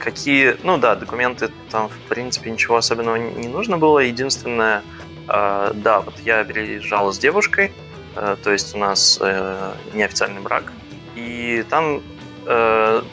Какие, 0.00 0.56
ну 0.62 0.78
да, 0.78 0.96
документы 0.96 1.50
там, 1.70 1.90
в 1.90 2.08
принципе, 2.08 2.50
ничего 2.50 2.76
особенного 2.76 3.16
не 3.16 3.48
нужно 3.48 3.76
было. 3.76 3.98
Единственное, 3.98 4.82
э, 5.28 5.72
да, 5.74 6.00
вот 6.00 6.14
я 6.24 6.42
переезжал 6.42 7.12
с 7.12 7.18
девушкой, 7.18 7.70
э, 8.16 8.36
то 8.42 8.50
есть 8.50 8.74
у 8.74 8.78
нас 8.78 9.18
э, 9.20 9.74
неофициальный 9.92 10.40
брак, 10.40 10.72
и 11.14 11.64
там 11.68 12.02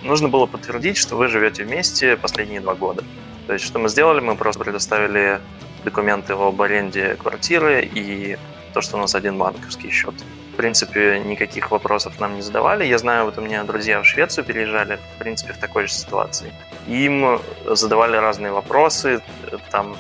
нужно 0.04 0.30
было 0.30 0.46
подтвердить, 0.48 0.98
что 0.98 1.16
вы 1.16 1.28
живете 1.28 1.64
вместе 1.64 2.16
последние 2.16 2.62
два 2.62 2.74
года. 2.74 3.04
То 3.46 3.54
есть 3.54 3.66
что 3.66 3.78
мы 3.78 3.90
сделали, 3.90 4.22
мы 4.22 4.36
просто 4.36 4.64
предоставили 4.64 5.42
документы 5.84 6.34
об 6.34 6.60
аренде 6.60 7.16
квартиры 7.16 7.88
и 7.94 8.38
то, 8.74 8.82
что 8.82 8.98
у 8.98 9.00
нас 9.00 9.14
один 9.14 9.38
банковский 9.38 9.92
счет 9.92 10.16
принципе, 10.58 11.20
никаких 11.20 11.72
вопросов 11.72 12.20
нам 12.20 12.36
не 12.36 12.42
задавали. 12.42 12.86
Я 12.86 12.98
знаю, 12.98 13.26
вот 13.26 13.38
у 13.38 13.42
меня 13.42 13.64
друзья 13.64 14.02
в 14.02 14.06
Швецию 14.06 14.44
переезжали, 14.44 15.00
в 15.16 15.20
принципе, 15.20 15.54
в 15.54 15.58
такой 15.58 15.88
же 15.88 15.94
ситуации. 15.94 16.52
Им 16.88 17.40
задавали 17.66 18.18
разные 18.18 18.52
вопросы, 18.52 19.22
там, 19.72 19.96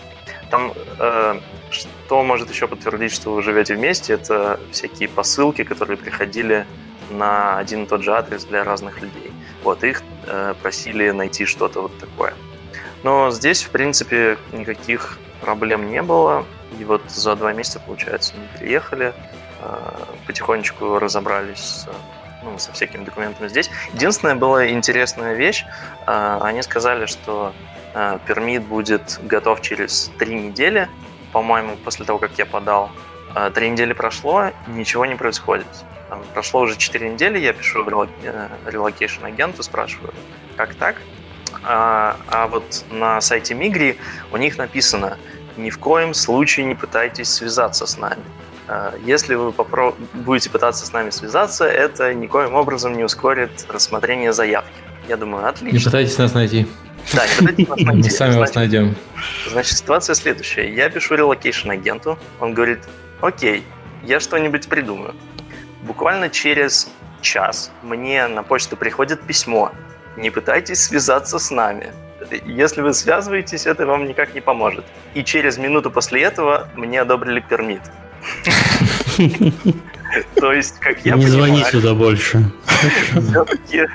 там 0.49 0.73
э, 0.99 1.39
что 1.69 2.23
может 2.23 2.49
еще 2.49 2.67
подтвердить, 2.67 3.13
что 3.13 3.31
вы 3.31 3.43
живете 3.43 3.75
вместе, 3.75 4.13
это 4.13 4.59
всякие 4.71 5.09
посылки, 5.09 5.63
которые 5.63 5.97
приходили 5.97 6.65
на 7.09 7.57
один 7.57 7.83
и 7.83 7.87
тот 7.87 8.03
же 8.03 8.13
адрес 8.13 8.45
для 8.45 8.63
разных 8.63 9.01
людей. 9.01 9.31
Вот, 9.63 9.83
их 9.83 10.01
э, 10.25 10.53
просили 10.61 11.11
найти 11.11 11.45
что-то 11.45 11.81
вот 11.81 11.97
такое. 11.99 12.33
Но 13.03 13.31
здесь, 13.31 13.63
в 13.63 13.69
принципе, 13.69 14.37
никаких 14.51 15.19
проблем 15.41 15.89
не 15.89 16.01
было. 16.01 16.45
И 16.79 16.83
вот 16.83 17.01
за 17.09 17.35
два 17.35 17.53
месяца, 17.53 17.79
получается, 17.79 18.33
мы 18.35 18.59
приехали. 18.59 19.13
Потихонечку 20.25 20.99
разобрались 20.99 21.85
ну, 22.43 22.57
со 22.57 22.71
всякими 22.71 23.03
документами 23.03 23.47
здесь. 23.47 23.69
Единственная 23.93 24.35
была 24.35 24.69
интересная 24.69 25.33
вещь. 25.33 25.65
Они 26.05 26.61
сказали, 26.61 27.05
что 27.05 27.53
permit 28.25 28.63
будет 28.63 29.19
готов 29.23 29.61
через 29.61 30.11
три 30.19 30.35
недели, 30.35 30.87
по-моему, 31.33 31.75
после 31.83 32.05
того, 32.05 32.19
как 32.19 32.31
я 32.37 32.45
подал. 32.45 32.91
Три 33.53 33.69
недели 33.69 33.93
прошло, 33.93 34.51
ничего 34.67 35.05
не 35.05 35.15
происходит. 35.15 35.67
Там, 36.09 36.23
прошло 36.33 36.61
уже 36.61 36.77
4 36.77 37.09
недели, 37.09 37.37
я 37.37 37.53
пишу 37.53 37.83
relocation 38.65 39.25
агенту, 39.25 39.61
спрашиваю, 39.61 40.13
как 40.55 40.73
так? 40.75 40.95
А, 41.63 42.17
а 42.27 42.47
вот 42.47 42.85
на 42.89 43.19
сайте 43.19 43.53
Мигри 43.53 43.99
у 44.31 44.37
них 44.37 44.57
написано, 44.57 45.17
ни 45.57 45.69
в 45.69 45.79
коем 45.79 46.13
случае 46.13 46.65
не 46.65 46.75
пытайтесь 46.75 47.29
связаться 47.29 47.85
с 47.85 47.97
нами. 47.97 48.23
А, 48.67 48.93
если 49.05 49.35
вы 49.35 49.49
попро- 49.51 49.95
будете 50.13 50.49
пытаться 50.49 50.85
с 50.85 50.91
нами 50.91 51.09
связаться, 51.09 51.65
это 51.65 52.13
никоим 52.13 52.55
образом 52.55 52.93
не 52.95 53.03
ускорит 53.03 53.65
рассмотрение 53.69 54.33
заявки. 54.33 54.71
Я 55.07 55.15
думаю, 55.17 55.47
отлично. 55.47 55.77
Не 55.77 55.83
пытайтесь 55.83 56.17
нас 56.17 56.33
найти. 56.33 56.67
Да, 57.13 57.23
не 57.25 57.65
пытайтесь 57.65 57.67
нас 57.69 57.79
найти. 57.85 58.03
Мы 58.03 58.09
сами 58.09 58.37
вас 58.37 58.55
найдем. 58.55 58.95
Значит, 59.49 59.77
ситуация 59.77 60.15
следующая. 60.15 60.73
Я 60.73 60.89
пишу 60.89 61.15
relocation 61.15 61.71
агенту, 61.71 62.19
он 62.39 62.53
говорит, 62.53 62.79
окей, 63.21 63.63
я 64.03 64.19
что-нибудь 64.19 64.67
придумаю. 64.67 65.15
Буквально 65.83 66.29
через 66.29 66.89
час 67.21 67.71
мне 67.83 68.27
на 68.27 68.43
почту 68.43 68.75
приходит 68.75 69.21
письмо. 69.21 69.71
Не 70.17 70.29
пытайтесь 70.29 70.83
связаться 70.83 71.39
с 71.39 71.51
нами. 71.51 71.93
Если 72.45 72.81
вы 72.81 72.93
связываетесь, 72.93 73.65
это 73.65 73.85
вам 73.85 74.05
никак 74.05 74.33
не 74.35 74.41
поможет. 74.41 74.83
И 75.13 75.23
через 75.23 75.57
минуту 75.57 75.89
после 75.89 76.23
этого 76.23 76.67
мне 76.75 76.99
одобрили 77.01 77.39
permit. 77.39 77.81
То 80.35 80.53
есть, 80.53 80.79
как 80.79 81.05
я 81.05 81.15
Не 81.15 81.27
звони 81.27 81.63
сюда 81.63 81.93
больше. 81.93 82.51
Все-таки 83.11 83.87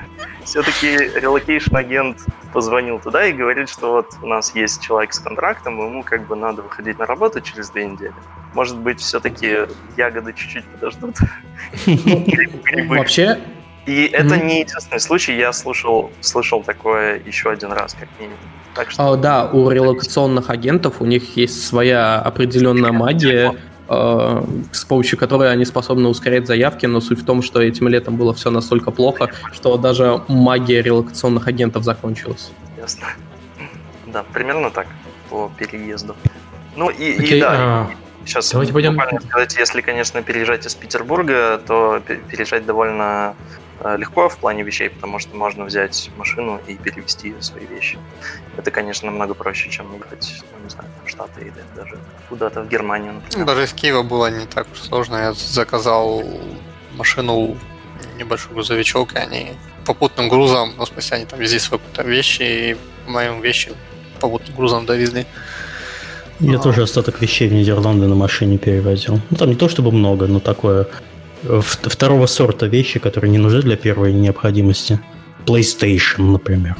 все-таки 0.45 0.97
relocation 1.19 1.75
агент 1.75 2.17
позвонил 2.51 2.99
туда 2.99 3.25
и 3.25 3.33
говорит, 3.33 3.69
что 3.69 3.93
вот 3.93 4.07
у 4.21 4.27
нас 4.27 4.53
есть 4.55 4.81
человек 4.81 5.13
с 5.13 5.19
контрактом, 5.19 5.79
ему 5.79 6.03
как 6.03 6.27
бы 6.27 6.35
надо 6.35 6.61
выходить 6.61 6.99
на 6.99 7.05
работу 7.05 7.41
через 7.41 7.69
две 7.69 7.85
недели. 7.87 8.13
Может 8.53 8.77
быть, 8.77 8.99
все-таки 8.99 9.59
ягоды 9.97 10.33
чуть-чуть 10.33 10.65
подождут. 10.65 11.15
Вообще, 12.87 13.39
и 13.85 14.05
это 14.05 14.37
не 14.37 14.61
единственный 14.61 14.99
случай, 14.99 15.35
я 15.35 15.51
слушал, 15.51 16.11
слышал 16.21 16.63
такое 16.63 17.21
еще 17.25 17.49
один 17.49 17.71
раз, 17.71 17.95
как 17.99 18.07
минимум. 18.19 18.37
Так 18.75 18.91
что... 18.91 19.13
а, 19.13 19.17
да, 19.17 19.45
у 19.45 19.69
релокационных 19.69 20.49
агентов 20.49 21.01
у 21.01 21.05
них 21.05 21.35
есть 21.35 21.65
своя 21.65 22.19
определенная 22.19 22.91
магия, 22.91 23.51
э, 23.51 23.57
с 23.87 24.85
помощью 24.87 25.17
которой 25.17 25.51
они 25.51 25.65
способны 25.65 26.07
ускорять 26.07 26.47
заявки, 26.47 26.85
но 26.85 27.01
суть 27.01 27.21
в 27.21 27.25
том, 27.25 27.41
что 27.41 27.61
этим 27.61 27.87
летом 27.87 28.15
было 28.15 28.33
все 28.33 28.49
настолько 28.49 28.91
плохо, 28.91 29.29
что 29.51 29.77
даже 29.77 30.21
магия 30.27 30.81
релокационных 30.81 31.47
агентов 31.47 31.83
закончилась. 31.83 32.51
Ясно. 32.77 33.07
Да, 34.07 34.23
примерно 34.33 34.69
так 34.69 34.87
по 35.29 35.51
переезду. 35.57 36.15
Ну 36.75 36.89
и, 36.89 37.17
okay, 37.17 37.37
и 37.37 37.41
да, 37.41 37.87
uh, 37.89 38.25
сейчас 38.25 38.51
давайте 38.51 38.73
пойдем. 38.73 38.99
сказать, 39.27 39.55
если, 39.57 39.81
конечно, 39.81 40.21
переезжать 40.23 40.65
из 40.65 40.73
Петербурга, 40.75 41.59
то 41.65 42.01
переезжать 42.29 42.65
довольно 42.65 43.35
Э, 43.72 43.72
легко 43.97 44.29
в 44.29 44.37
плане 44.37 44.63
вещей, 44.63 44.89
потому 44.89 45.19
что 45.19 45.35
можно 45.35 45.65
взять 45.65 46.09
машину 46.17 46.59
и 46.67 46.75
перевести 46.75 47.33
свои 47.39 47.65
вещи. 47.65 47.97
Это, 48.57 48.71
конечно, 48.71 49.11
намного 49.11 49.33
проще, 49.33 49.69
чем 49.69 49.93
ехать, 49.95 50.43
ну, 50.51 50.63
не 50.63 50.69
знаю, 50.69 50.89
в 51.05 51.09
Штаты 51.09 51.41
или 51.41 51.63
даже 51.75 51.97
куда-то 52.29 52.63
в 52.63 52.69
Германию, 52.69 53.13
например. 53.13 53.45
Даже 53.45 53.63
из 53.63 53.73
Киева 53.73 54.03
было 54.03 54.29
не 54.31 54.45
так 54.45 54.67
уж 54.71 54.79
сложно. 54.79 55.17
Я 55.17 55.33
заказал 55.33 56.23
машину, 56.95 57.57
небольшой 58.17 58.53
грузовичок, 58.53 59.13
и 59.13 59.17
они 59.17 59.51
попутным 59.85 60.29
грузом, 60.29 60.73
ну, 60.77 60.85
в 60.85 60.87
смысле, 60.87 61.17
они 61.17 61.25
там 61.25 61.39
везли 61.39 61.59
свои 61.59 61.79
вещи, 62.05 62.41
и 62.41 62.77
моим 63.07 63.41
вещи 63.41 63.73
попутным 64.19 64.55
грузом 64.55 64.85
довезли. 64.85 65.25
Я 66.39 66.57
а. 66.57 66.61
тоже 66.61 66.83
остаток 66.83 67.21
вещей 67.21 67.47
в 67.47 67.53
Нидерланды 67.53 68.07
на 68.07 68.15
машине 68.15 68.57
перевозил. 68.57 69.19
Ну, 69.29 69.37
там 69.37 69.49
не 69.49 69.55
то 69.55 69.69
чтобы 69.69 69.91
много, 69.91 70.27
но 70.27 70.39
такое 70.39 70.87
второго 71.43 72.25
сорта 72.25 72.67
вещи, 72.67 72.99
которые 72.99 73.31
не 73.31 73.37
нужны 73.37 73.61
для 73.61 73.75
первой 73.75 74.13
необходимости. 74.13 74.99
PlayStation, 75.45 76.31
например. 76.31 76.75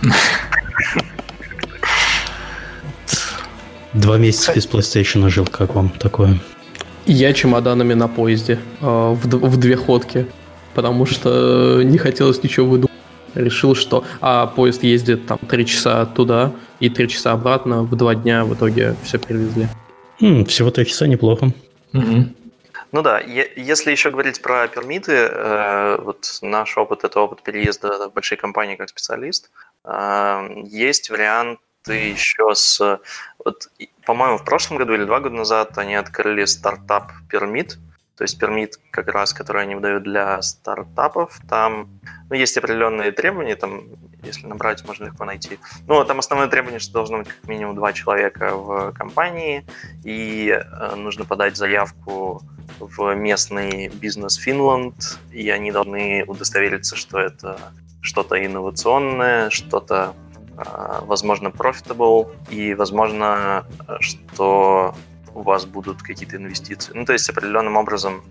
Два 3.93 4.17
месяца 4.17 4.53
без 4.53 4.65
PlayStation 4.65 5.29
жил, 5.29 5.45
как 5.45 5.75
вам 5.75 5.89
такое? 5.89 6.39
Я 7.05 7.33
чемоданами 7.33 7.93
на 7.93 8.07
поезде 8.07 8.57
э, 8.81 8.85
в, 8.85 9.25
в 9.25 9.57
две 9.57 9.75
ходки, 9.75 10.25
потому 10.73 11.05
что 11.05 11.81
не 11.83 11.97
хотелось 11.97 12.41
ничего 12.41 12.67
выдумать. 12.67 12.91
Решил, 13.35 13.75
что 13.75 14.03
а 14.21 14.47
поезд 14.47 14.83
ездит 14.83 15.25
там 15.25 15.39
три 15.49 15.65
часа 15.65 16.05
туда 16.05 16.53
и 16.79 16.89
три 16.89 17.09
часа 17.09 17.31
обратно, 17.31 17.83
в 17.83 17.95
два 17.95 18.15
дня 18.15 18.45
в 18.45 18.53
итоге 18.53 18.95
все 19.03 19.17
перевезли. 19.17 19.67
Хм, 20.19 20.45
всего 20.45 20.69
три 20.71 20.85
часа 20.85 21.07
неплохо. 21.07 21.51
Угу. 21.93 22.27
Ну 22.93 23.01
да, 23.01 23.19
если 23.19 23.89
еще 23.89 24.11
говорить 24.11 24.39
про 24.43 24.67
пермиты, 24.67 25.13
э, 25.13 25.97
вот 25.99 26.37
наш 26.43 26.77
опыт– 26.77 27.03
это 27.03 27.21
опыт 27.21 27.41
переезда 27.41 28.07
в 28.07 28.13
большие 28.13 28.37
компании 28.37 28.75
как 28.75 28.87
специалист. 28.89 29.49
Э, 29.83 30.47
есть 30.63 31.09
варианты 31.09 31.57
еще 31.87 32.53
с... 32.53 32.99
Вот, 33.43 33.67
по-моему, 34.05 34.37
в 34.37 34.45
прошлом 34.45 34.77
году 34.77 34.93
или 34.93 35.05
два 35.05 35.21
года 35.21 35.35
назад 35.35 35.75
они 35.79 35.95
открыли 35.95 36.45
стартап 36.45 37.11
пермит, 37.29 37.79
то 38.17 38.23
есть 38.23 38.37
пермит 38.37 38.79
как 38.91 39.07
раз, 39.07 39.33
который 39.33 39.63
они 39.63 39.75
выдают 39.75 40.03
для 40.03 40.41
стартапов. 40.41 41.39
Там 41.49 41.89
ну, 42.29 42.35
есть 42.35 42.57
определенные 42.57 43.11
требования, 43.11 43.55
там, 43.55 43.83
если 44.23 44.45
набрать, 44.45 44.85
можно 44.85 45.05
легко 45.05 45.25
найти. 45.25 45.59
Ну, 45.87 46.03
там 46.05 46.19
основное 46.19 46.47
требование, 46.47 46.79
что 46.79 46.93
должно 46.93 47.19
быть 47.19 47.27
как 47.27 47.47
минимум 47.47 47.75
два 47.75 47.91
человека 47.93 48.55
в 48.55 48.91
компании, 48.93 49.65
и 50.03 50.49
э, 50.49 50.95
нужно 50.95 51.25
подать 51.25 51.57
заявку 51.57 52.41
в 52.79 53.15
местный 53.15 53.89
бизнес 53.89 54.35
Финланд, 54.35 55.19
и 55.31 55.49
они 55.49 55.71
должны 55.71 56.23
удостовериться, 56.27 56.95
что 56.95 57.19
это 57.19 57.57
что-то 58.01 58.43
инновационное, 58.45 59.49
что-то, 59.49 60.13
а, 60.57 61.03
возможно, 61.05 61.47
profitable, 61.47 62.35
и, 62.49 62.73
возможно, 62.73 63.65
что 63.99 64.95
у 65.33 65.41
вас 65.41 65.65
будут 65.65 66.01
какие-то 66.01 66.37
инвестиции. 66.37 66.91
Ну, 66.93 67.05
то 67.05 67.13
есть 67.13 67.29
определенным 67.29 67.77
образом 67.77 68.23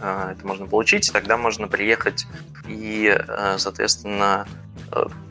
а, 0.00 0.32
это 0.32 0.46
можно 0.46 0.66
получить, 0.66 1.10
тогда 1.12 1.36
можно 1.36 1.68
приехать 1.68 2.26
и, 2.66 3.08
а, 3.08 3.56
соответственно, 3.58 4.46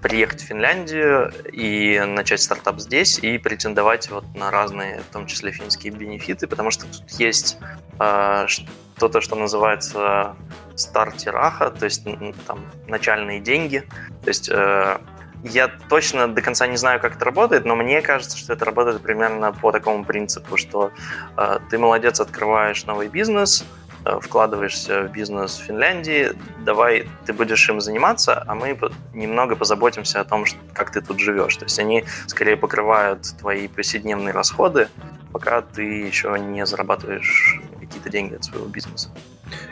приехать 0.02 0.42
в 0.42 0.46
Финляндию 0.46 1.32
и 1.52 2.00
начать 2.06 2.42
стартап 2.42 2.80
здесь 2.80 3.20
и 3.20 3.38
претендовать 3.38 4.10
вот 4.10 4.26
на 4.36 4.52
разные, 4.52 5.02
в 5.02 5.14
том 5.14 5.26
числе 5.26 5.52
финские 5.52 5.94
бенефиты, 5.94 6.48
потому 6.48 6.72
что 6.72 6.86
тут 6.86 7.10
есть 7.12 7.58
э, 8.00 8.46
что-то, 8.48 9.22
что 9.22 9.36
называется 9.36 10.36
стартираха, 10.76 11.70
то 11.72 11.86
есть 11.86 12.04
там 12.46 12.66
начальные 12.88 13.40
деньги. 13.40 13.84
То 14.24 14.28
есть 14.28 14.50
э, 14.50 14.98
я 15.44 15.70
точно 15.90 16.28
до 16.28 16.42
конца 16.42 16.68
не 16.68 16.78
знаю, 16.78 17.00
как 17.00 17.16
это 17.16 17.26
работает, 17.26 17.66
но 17.66 17.76
мне 17.76 18.02
кажется, 18.02 18.38
что 18.38 18.54
это 18.54 18.66
работает 18.66 19.02
примерно 19.02 19.52
по 19.52 19.72
такому 19.72 20.06
принципу, 20.06 20.58
что 20.58 20.92
э, 21.38 21.60
ты 21.70 21.78
молодец, 21.78 22.20
открываешь 22.20 22.86
новый 22.86 23.08
бизнес, 23.08 23.66
Э, 24.06 24.20
вкладываешься 24.20 25.04
в 25.04 25.12
бизнес 25.12 25.58
в 25.58 25.64
Финляндии, 25.64 26.32
давай 26.66 27.08
ты 27.26 27.32
будешь 27.32 27.70
им 27.70 27.80
заниматься, 27.80 28.44
а 28.46 28.54
мы 28.54 28.78
немного 29.14 29.56
позаботимся 29.56 30.20
о 30.20 30.26
том, 30.26 30.46
как 30.74 30.92
ты 30.92 31.00
тут 31.00 31.20
живешь. 31.20 31.56
То 31.56 31.66
есть 31.66 31.80
они 31.80 32.04
скорее 32.28 32.58
покрывают 32.58 33.22
твои 33.40 33.68
повседневные 33.70 34.34
расходы, 34.34 34.90
пока 35.32 35.62
ты 35.62 35.84
еще 35.84 36.38
не 36.38 36.66
зарабатываешь 36.66 37.62
какие-то 37.80 38.10
деньги 38.10 38.36
от 38.36 38.44
своего 38.44 38.66
бизнеса. 38.66 39.10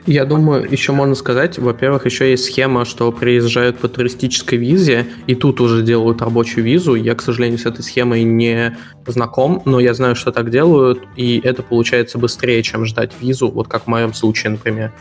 Я 0.05 0.25
думаю, 0.25 0.67
еще 0.69 0.91
можно 0.93 1.15
сказать, 1.15 1.59
во-первых, 1.59 2.05
еще 2.05 2.31
есть 2.31 2.45
схема, 2.45 2.85
что 2.85 3.11
приезжают 3.11 3.77
по 3.77 3.87
туристической 3.87 4.57
визе, 4.57 5.05
и 5.27 5.35
тут 5.35 5.61
уже 5.61 5.83
делают 5.83 6.21
рабочую 6.21 6.63
визу. 6.63 6.95
Я, 6.95 7.13
к 7.15 7.21
сожалению, 7.21 7.59
с 7.59 7.65
этой 7.65 7.83
схемой 7.83 8.23
не 8.23 8.77
знаком, 9.05 9.61
но 9.65 9.79
я 9.79 9.93
знаю, 9.93 10.15
что 10.15 10.31
так 10.31 10.49
делают, 10.49 11.03
и 11.15 11.39
это 11.43 11.61
получается 11.61 12.17
быстрее, 12.17 12.63
чем 12.63 12.85
ждать 12.85 13.11
визу, 13.21 13.49
вот 13.49 13.67
как 13.67 13.83
в 13.83 13.87
моем 13.87 14.13
случае, 14.13 14.51
например. 14.51 14.91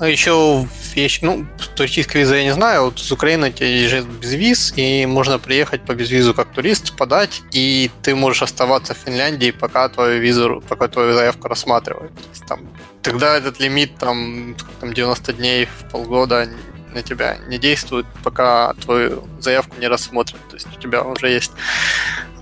А 0.00 0.08
еще 0.08 0.66
вещь, 0.94 1.20
ну, 1.20 1.46
туристическая 1.76 2.22
виза 2.22 2.36
я 2.36 2.44
не 2.44 2.54
знаю, 2.54 2.84
вот 2.84 2.98
с 2.98 3.12
Украины 3.12 3.52
тебе 3.52 3.82
езжает 3.82 4.06
без 4.06 4.32
виз, 4.32 4.72
и 4.76 5.04
можно 5.04 5.38
приехать 5.38 5.82
по 5.82 5.94
безвизу 5.94 6.32
как 6.32 6.48
турист, 6.54 6.96
подать, 6.96 7.42
и 7.52 7.90
ты 8.00 8.14
можешь 8.14 8.42
оставаться 8.42 8.94
в 8.94 8.96
Финляндии, 8.96 9.50
пока 9.50 9.90
твою 9.90 10.22
визу, 10.22 10.62
пока 10.66 10.88
твою 10.88 11.12
заявку 11.12 11.48
рассматривают. 11.48 12.14
То 12.14 12.28
есть, 12.30 12.46
там, 12.46 12.60
тогда 13.02 13.36
этот 13.36 13.60
лимит 13.60 13.96
там, 13.98 14.56
там 14.80 14.92
90 14.92 15.32
дней 15.34 15.66
в 15.66 15.90
полгода 15.90 16.48
на 16.94 17.02
тебя 17.02 17.36
не 17.48 17.58
действует, 17.58 18.06
пока 18.24 18.74
твою 18.74 19.24
заявку 19.38 19.76
не 19.80 19.88
рассмотрят. 19.88 20.40
То 20.48 20.56
есть 20.56 20.68
у 20.76 20.80
тебя 20.80 21.02
уже 21.02 21.28
есть 21.28 21.52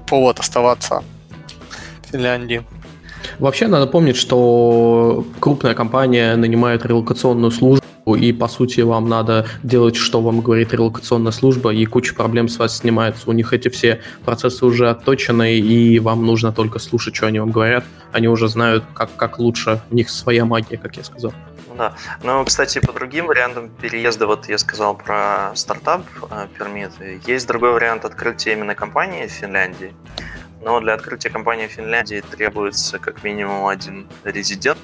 повод 0.07 0.41
оставаться 0.41 1.03
в 2.03 2.11
Финляндии. 2.13 2.65
Вообще 3.39 3.67
надо 3.67 3.87
помнить, 3.87 4.17
что 4.17 5.27
крупная 5.41 5.75
компания 5.75 6.37
нанимает 6.37 6.87
релокационную 6.87 7.51
службу, 7.51 7.78
и 8.17 8.33
по 8.33 8.49
сути 8.49 8.81
вам 8.81 9.09
надо 9.09 9.47
делать, 9.63 9.97
что 9.97 10.21
вам 10.21 10.41
говорит 10.41 10.73
релокационная 10.73 11.33
служба, 11.33 11.73
и 11.73 11.85
куча 11.85 12.15
проблем 12.15 12.49
с 12.49 12.59
вас 12.59 12.79
снимается. 12.79 13.29
У 13.29 13.33
них 13.33 13.53
эти 13.53 13.69
все 13.69 14.01
процессы 14.25 14.65
уже 14.65 14.91
отточены, 14.91 15.59
и 15.59 15.99
вам 15.99 16.25
нужно 16.27 16.53
только 16.53 16.79
слушать, 16.79 17.17
что 17.17 17.27
они 17.27 17.41
вам 17.41 17.51
говорят. 17.51 17.85
Они 18.13 18.29
уже 18.29 18.49
знают, 18.49 18.85
как, 18.95 19.15
как 19.17 19.39
лучше. 19.39 19.81
У 19.91 19.95
них 19.95 20.11
своя 20.11 20.45
магия, 20.45 20.79
как 20.79 20.97
я 20.97 21.05
сказал. 21.05 21.33
Да. 21.77 21.95
Но, 22.25 22.45
кстати, 22.45 22.81
по 22.81 22.93
другим 22.93 23.27
вариантам 23.27 23.71
переезда, 23.71 24.27
вот 24.27 24.49
я 24.49 24.59
сказал 24.59 24.97
про 24.97 25.53
стартап 25.55 26.03
э, 26.29 26.49
пермит, 26.59 26.91
есть 27.25 27.47
другой 27.47 27.73
вариант 27.73 28.05
открытия 28.05 28.53
именно 28.55 28.75
компании 28.75 29.27
в 29.29 29.31
Финляндии. 29.31 29.95
Но 30.61 30.81
для 30.81 30.95
открытия 30.95 31.31
компании 31.31 31.69
в 31.69 31.71
Финляндии 31.71 32.23
требуется 32.29 32.99
как 32.99 33.23
минимум 33.23 33.67
один 33.67 34.09
резидент 34.25 34.79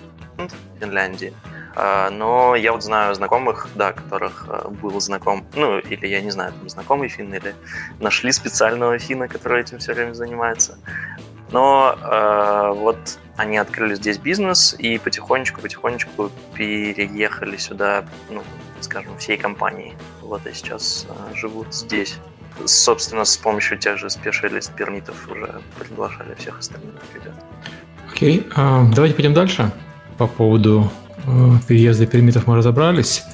Финляндии. 0.80 1.32
А, 1.76 2.10
но 2.10 2.54
я 2.54 2.72
вот 2.72 2.82
знаю 2.82 3.14
знакомых, 3.14 3.68
да, 3.74 3.92
которых 3.92 4.46
а, 4.48 4.68
был 4.68 5.00
знаком, 5.00 5.44
ну, 5.54 5.78
или 5.78 6.06
я 6.06 6.20
не 6.20 6.30
знаю, 6.30 6.52
там 6.52 6.68
знакомый 6.68 7.08
финн, 7.08 7.34
или 7.34 7.54
нашли 8.00 8.32
специального 8.32 8.98
финна, 8.98 9.28
который 9.28 9.62
этим 9.62 9.78
все 9.78 9.94
время 9.94 10.12
занимается. 10.12 10.78
Но 11.50 11.96
э, 12.00 12.72
вот 12.74 12.98
они 13.36 13.58
открыли 13.58 13.94
здесь 13.94 14.18
бизнес 14.18 14.74
и 14.76 14.98
потихонечку-потихонечку 14.98 16.30
переехали 16.54 17.56
сюда, 17.56 18.04
ну, 18.30 18.42
скажем, 18.80 19.16
всей 19.18 19.36
компанией. 19.36 19.94
Вот 20.20 20.46
и 20.46 20.52
сейчас 20.52 21.06
э, 21.08 21.34
живут 21.36 21.72
здесь. 21.72 22.16
Собственно, 22.64 23.24
с 23.24 23.36
помощью 23.36 23.78
тех 23.78 23.98
же 23.98 24.10
спешилист 24.10 24.74
пермитов 24.74 25.28
уже 25.30 25.60
приглашали 25.78 26.34
всех 26.34 26.58
остальных 26.58 26.94
ребят. 27.14 27.34
Окей, 28.10 28.40
okay. 28.40 28.54
uh, 28.54 28.94
давайте 28.94 29.14
пойдем 29.14 29.34
дальше. 29.34 29.70
По 30.18 30.26
поводу 30.26 30.90
uh, 31.26 31.56
переезда 31.66 32.06
пермитов 32.06 32.46
мы 32.46 32.56
разобрались. 32.56 33.24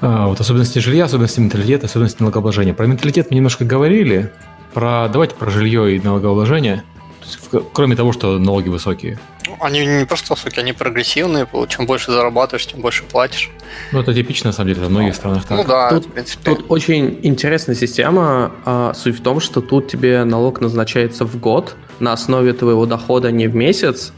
Uh, 0.00 0.28
вот 0.28 0.40
особенности 0.40 0.78
жилья, 0.78 1.04
особенности 1.04 1.40
менталитета, 1.40 1.86
особенности 1.86 2.20
налогообложения. 2.20 2.74
Про 2.74 2.86
менталитет 2.86 3.28
мы 3.30 3.36
немножко 3.36 3.64
говорили. 3.64 4.32
Про, 4.72 5.08
давайте 5.12 5.34
про 5.36 5.50
жилье 5.50 5.96
и 5.96 6.00
налогообложение 6.00 6.84
кроме 7.72 7.96
того, 7.96 8.12
что 8.12 8.38
налоги 8.38 8.68
высокие. 8.68 9.18
Они 9.60 9.84
не 9.86 10.04
просто 10.04 10.32
высокие, 10.32 10.62
они 10.62 10.72
прогрессивные. 10.72 11.46
Чем 11.68 11.86
больше 11.86 12.12
зарабатываешь, 12.12 12.66
тем 12.66 12.80
больше 12.80 13.04
платишь. 13.04 13.50
Ну, 13.92 14.00
это 14.00 14.14
типично, 14.14 14.48
на 14.48 14.52
самом 14.52 14.68
деле, 14.68 14.82
во 14.82 14.88
многих 14.88 15.14
ну, 15.14 15.14
странах 15.14 15.46
так. 15.46 15.58
Ну 15.58 15.64
да, 15.64 15.90
тут, 15.90 16.06
в 16.06 16.10
принципе. 16.10 16.42
Тут 16.44 16.66
очень 16.68 17.20
интересная 17.22 17.74
система. 17.74 18.52
А, 18.64 18.94
суть 18.94 19.18
в 19.18 19.22
том, 19.22 19.40
что 19.40 19.60
тут 19.60 19.88
тебе 19.88 20.24
налог 20.24 20.60
назначается 20.60 21.24
в 21.24 21.38
год 21.38 21.76
на 22.00 22.12
основе 22.12 22.52
твоего 22.52 22.86
дохода 22.86 23.30
не 23.30 23.46
в 23.46 23.54
месяц, 23.54 24.12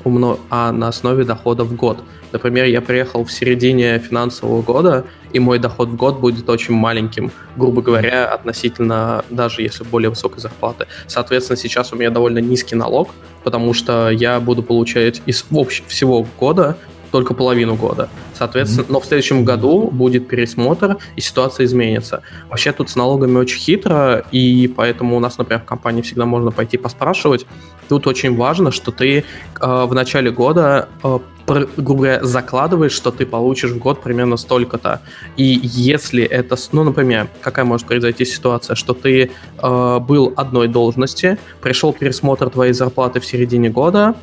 а 0.51 0.73
на 0.73 0.89
основе 0.89 1.25
дохода 1.25 1.65
в 1.65 1.75
год. 1.75 1.99
Например, 2.33 2.65
я 2.67 2.81
приехал 2.81 3.25
в 3.25 3.33
середине 3.33 3.99
финансового 3.99 4.63
года, 4.63 5.05
и 5.33 5.39
мой 5.39 5.59
доход 5.59 5.89
в 5.89 5.97
год 5.97 6.19
будет 6.19 6.49
очень 6.49 6.75
маленьким, 6.75 7.31
грубо 7.57 7.83
говоря, 7.83 8.27
относительно 8.27 9.25
даже 9.31 9.63
если 9.63 9.85
более 9.85 10.11
высокой 10.11 10.41
зарплаты. 10.41 10.87
Соответственно, 11.07 11.57
сейчас 11.57 11.93
у 11.93 11.97
меня 11.97 12.11
довольно 12.11 12.39
низкий 12.39 12.75
налог, 12.75 13.11
потому 13.47 13.75
что 13.75 14.11
я 14.11 14.41
буду 14.41 14.65
получать 14.65 15.23
из 15.25 15.45
общ- 15.53 15.85
всего 15.87 16.27
года 16.37 16.77
только 17.17 17.33
половину 17.33 17.77
года. 17.77 18.11
Соответственно, 18.35 18.85
mm-hmm. 18.85 18.93
но 18.93 19.01
в 19.01 19.07
следующем 19.07 19.43
году 19.43 19.89
будет 19.91 20.29
пересмотр, 20.29 20.99
и 21.17 21.23
ситуация 21.23 21.65
изменится. 21.65 22.21
Вообще 22.51 22.73
тут 22.73 22.91
с 22.91 22.97
налогами 22.97 23.39
очень 23.39 23.59
хитро, 23.59 24.23
и 24.33 24.69
поэтому 24.69 25.17
у 25.17 25.21
нас, 25.21 25.39
например, 25.39 25.63
в 25.63 25.65
компании 25.65 26.03
всегда 26.03 26.27
можно 26.27 26.51
пойти 26.51 26.77
поспрашивать. 26.77 27.47
Тут 27.89 28.07
очень 28.07 28.37
важно, 28.37 28.71
что 28.71 28.93
ты 28.93 29.19
э, 29.19 29.25
в 29.61 29.95
начале 29.95 30.31
года 30.31 30.91
э, 31.03 31.19
грубо 31.47 31.71
говоря, 31.77 32.25
закладываешь, 32.25 32.93
что 32.93 33.11
ты 33.13 33.25
получишь 33.25 33.71
в 33.71 33.79
год 33.79 34.03
примерно 34.03 34.37
столько-то. 34.37 35.01
И 35.37 35.61
если 35.63 36.25
это, 36.25 36.57
ну, 36.73 36.83
например, 36.83 37.29
какая 37.41 37.65
может 37.65 37.87
произойти 37.87 38.25
ситуация, 38.25 38.75
что 38.75 38.95
ты 38.95 39.31
э, 39.63 39.99
был 40.01 40.35
одной 40.37 40.69
должности, 40.69 41.39
пришел 41.63 41.93
пересмотр 41.93 42.51
твоей 42.51 42.73
зарплаты 42.73 43.21
в 43.21 43.25
середине 43.25 43.71
года, 43.71 44.17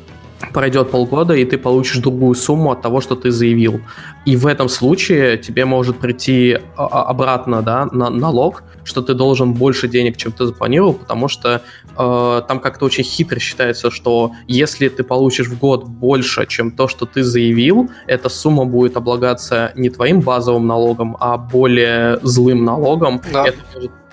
пройдет 0.52 0.90
полгода, 0.90 1.34
и 1.34 1.44
ты 1.44 1.58
получишь 1.58 1.98
другую 1.98 2.34
сумму 2.34 2.70
от 2.72 2.82
того, 2.82 3.00
что 3.00 3.14
ты 3.14 3.30
заявил. 3.30 3.80
И 4.24 4.36
в 4.36 4.46
этом 4.46 4.68
случае 4.68 5.36
тебе 5.38 5.64
может 5.64 5.98
прийти 5.98 6.58
а, 6.76 6.86
а, 6.86 7.02
обратно 7.04 7.62
да, 7.62 7.86
на 7.92 8.10
налог, 8.10 8.62
что 8.84 9.02
ты 9.02 9.14
должен 9.14 9.54
больше 9.54 9.88
денег, 9.88 10.16
чем 10.16 10.32
ты 10.32 10.46
запланировал, 10.46 10.94
потому 10.94 11.28
что 11.28 11.62
э, 11.96 12.42
там 12.48 12.60
как-то 12.60 12.84
очень 12.84 13.04
хитро 13.04 13.38
считается, 13.38 13.90
что 13.90 14.32
если 14.46 14.88
ты 14.88 15.02
получишь 15.04 15.48
в 15.48 15.58
год 15.58 15.84
больше, 15.84 16.46
чем 16.46 16.70
то, 16.70 16.88
что 16.88 17.06
ты 17.06 17.22
заявил, 17.22 17.90
эта 18.06 18.28
сумма 18.28 18.64
будет 18.64 18.96
облагаться 18.96 19.72
не 19.74 19.88
твоим 19.88 20.20
базовым 20.20 20.66
налогом, 20.66 21.16
а 21.18 21.38
более 21.38 22.18
злым 22.22 22.64
налогом. 22.64 23.20
Да. 23.32 23.46
Это 23.46 23.58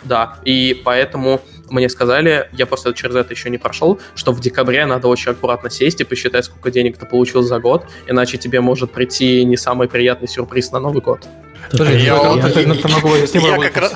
да, 0.04 0.38
и 0.46 0.82
поэтому 0.84 1.42
мне 1.72 1.90
сказали, 1.90 2.50
я 2.54 2.66
просто 2.66 2.94
через 2.94 3.16
это 3.16 3.34
еще 3.34 3.50
не 3.50 3.58
прошел, 3.58 4.00
что 4.16 4.32
в 4.32 4.40
декабре 4.40 4.86
надо 4.86 5.08
очень 5.08 5.32
аккуратно 5.32 5.70
сесть 5.70 6.02
и 6.02 6.04
посчитать, 6.04 6.46
сколько 6.46 6.70
денег 6.70 6.98
ты 6.98 7.06
получил 7.06 7.42
за 7.42 7.60
год, 7.60 7.86
иначе 8.08 8.38
тебе 8.38 8.62
может 8.62 8.92
прийти 8.92 9.44
не 9.46 9.58
самый 9.58 9.88
приятный 9.88 10.28
сюрприз 10.28 10.72
на 10.72 10.80
Новый 10.80 11.02
год. 11.02 11.28
Я, 11.74 11.86
я, 11.86 11.98
я, 11.98 12.16
я, 12.48 12.62
я, 12.62 12.88
могу 12.90 13.14
объяснить, 13.14 13.44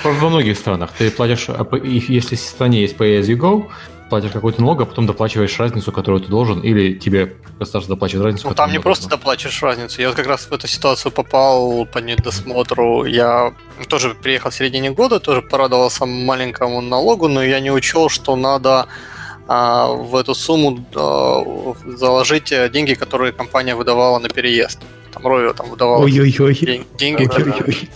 во 0.04 0.30
многих 0.30 0.58
странах. 0.58 0.92
Ты 0.98 1.12
платишь, 1.12 1.48
а, 1.50 1.68
если 1.84 2.36
в 2.36 2.40
стране 2.40 2.82
есть 2.82 2.96
pay 2.96 3.20
as 3.20 3.26
you 3.26 3.36
go, 3.36 3.66
платишь 4.10 4.32
какой-то 4.32 4.62
налог, 4.62 4.82
а 4.82 4.86
потом 4.86 5.06
доплачиваешь 5.06 5.60
разницу, 5.60 5.92
которую 5.92 6.22
ты 6.22 6.30
должен, 6.30 6.60
или 6.62 6.94
тебе 6.94 7.36
государство 7.60 7.96
доплачивает 7.96 8.26
разницу. 8.26 8.48
Ну, 8.48 8.56
там 8.56 8.72
не 8.72 8.80
просто 8.80 9.10
доплачиваешь 9.10 9.62
разницу. 9.62 10.02
Я 10.02 10.08
вот 10.10 10.18
как 10.18 10.28
раз 10.28 10.46
в 10.46 10.54
эту 10.54 10.68
ситуацию 10.68 11.12
попал 11.12 11.86
по 11.86 12.00
недосмотру. 12.00 13.06
Я 13.06 13.54
тоже 13.88 14.16
приехал 14.16 14.50
в 14.52 14.56
середине 14.56 14.92
года, 14.92 15.20
тоже 15.20 15.42
порадовался 15.42 16.06
маленькому 16.06 16.82
налогу, 16.82 17.28
но 17.28 17.44
я 17.44 17.60
не 17.60 17.72
учел, 17.72 18.10
что 18.10 18.36
надо 18.36 18.88
а, 19.48 19.88
в 19.88 20.16
эту 20.16 20.36
сумму 20.36 20.86
а, 20.96 21.74
заложить 21.86 22.54
деньги, 22.72 22.94
которые 22.94 23.32
компания 23.32 23.76
выдавала 23.76 24.20
на 24.20 24.30
переезд. 24.30 24.80
Там 25.14 25.26
Ровио 25.28 25.54
там 25.54 25.70
выдавал 25.70 26.06
деньги. 26.06 27.30
Ой-ой-ой. 27.34 27.90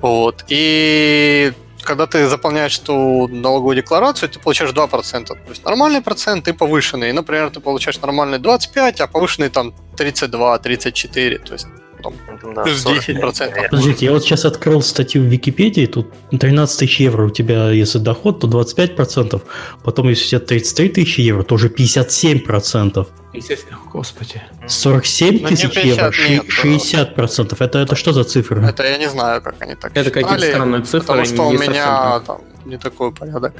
Вот. 0.00 0.44
И 0.48 1.52
когда 1.84 2.06
ты 2.06 2.28
заполняешь 2.28 2.78
эту 2.78 3.28
налоговую 3.28 3.76
декларацию, 3.76 4.28
ты 4.28 4.38
получаешь 4.38 4.72
2%. 4.72 5.26
То 5.26 5.36
есть 5.48 5.64
нормальный 5.64 6.00
процент 6.00 6.48
и 6.48 6.52
повышенный. 6.52 7.12
Например, 7.12 7.50
ты 7.50 7.60
получаешь 7.60 8.00
нормальный 8.00 8.38
25, 8.38 9.00
а 9.00 9.06
повышенный 9.06 9.48
там 9.48 9.74
32, 9.96 10.58
34. 10.58 11.38
То 11.38 11.52
есть 11.52 11.66
там, 12.04 12.54
да, 12.54 12.62
плюс 12.62 12.84
10%. 12.84 13.68
Подождите, 13.70 14.06
я 14.06 14.12
вот 14.12 14.22
сейчас 14.22 14.44
открыл 14.44 14.82
статью 14.82 15.22
в 15.22 15.26
Википедии, 15.26 15.86
тут 15.86 16.12
13 16.30 16.78
тысяч 16.78 17.00
евро 17.00 17.26
у 17.26 17.30
тебя, 17.30 17.70
если 17.70 17.98
доход, 17.98 18.40
то 18.40 18.46
25%, 18.46 19.40
потом 19.82 20.08
если 20.08 20.24
у 20.24 20.28
тебя 20.28 20.40
33 20.40 20.88
тысячи 20.88 21.20
евро, 21.20 21.42
то 21.42 21.54
уже 21.54 21.68
57%. 21.68 23.06
50, 23.32 23.58
господи. 23.92 24.42
47 24.66 25.40
ну, 25.40 25.48
тысяч 25.48 25.76
евро, 25.76 26.12
нет, 26.28 26.44
60%. 26.46 27.56
Это, 27.58 27.78
это 27.78 27.96
что 27.96 28.12
за 28.12 28.24
цифры? 28.24 28.64
Это 28.64 28.84
я 28.84 28.98
не 28.98 29.08
знаю, 29.08 29.42
как 29.42 29.60
они 29.60 29.74
так 29.74 29.96
Это 29.96 30.10
какие-то 30.10 30.46
странные 30.46 30.82
цифры. 30.82 31.00
Потому 31.00 31.24
что 31.24 31.42
у 31.42 31.52
меня 31.52 32.20
там 32.20 32.40
не 32.64 32.78
такой 32.78 33.12
порядок. 33.12 33.54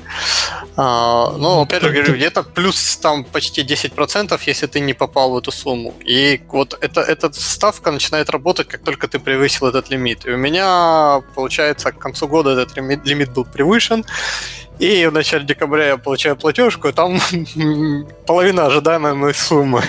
А, 0.76 1.32
ну, 1.38 1.62
опять 1.62 1.82
же 1.82 1.90
говорю, 1.90 2.14
где-то 2.14 2.42
плюс 2.42 2.96
там 2.96 3.24
почти 3.24 3.62
10%, 3.62 4.40
если 4.46 4.66
ты 4.66 4.80
не 4.80 4.94
попал 4.94 5.30
в 5.32 5.38
эту 5.38 5.50
сумму. 5.50 5.94
И 6.00 6.40
вот 6.50 6.78
это, 6.80 7.00
эта 7.00 7.32
ставка 7.32 7.90
начинает 7.90 8.30
работать, 8.30 8.68
как 8.68 8.82
только 8.82 9.08
ты 9.08 9.18
превысил 9.18 9.66
этот 9.66 9.90
лимит. 9.90 10.26
И 10.26 10.30
у 10.30 10.36
меня, 10.36 11.22
получается, 11.34 11.92
к 11.92 11.98
концу 11.98 12.28
года 12.28 12.50
этот 12.50 12.76
лимит, 12.76 13.04
лимит 13.06 13.32
был 13.32 13.44
превышен. 13.44 14.04
И 14.78 15.06
в 15.06 15.12
начале 15.12 15.44
декабря 15.44 15.86
я 15.86 15.96
получаю 15.96 16.36
платежку, 16.36 16.88
и 16.88 16.92
там 16.92 17.20
половина 18.26 18.66
ожидаемой 18.66 19.14
моей 19.14 19.34
суммы. 19.34 19.82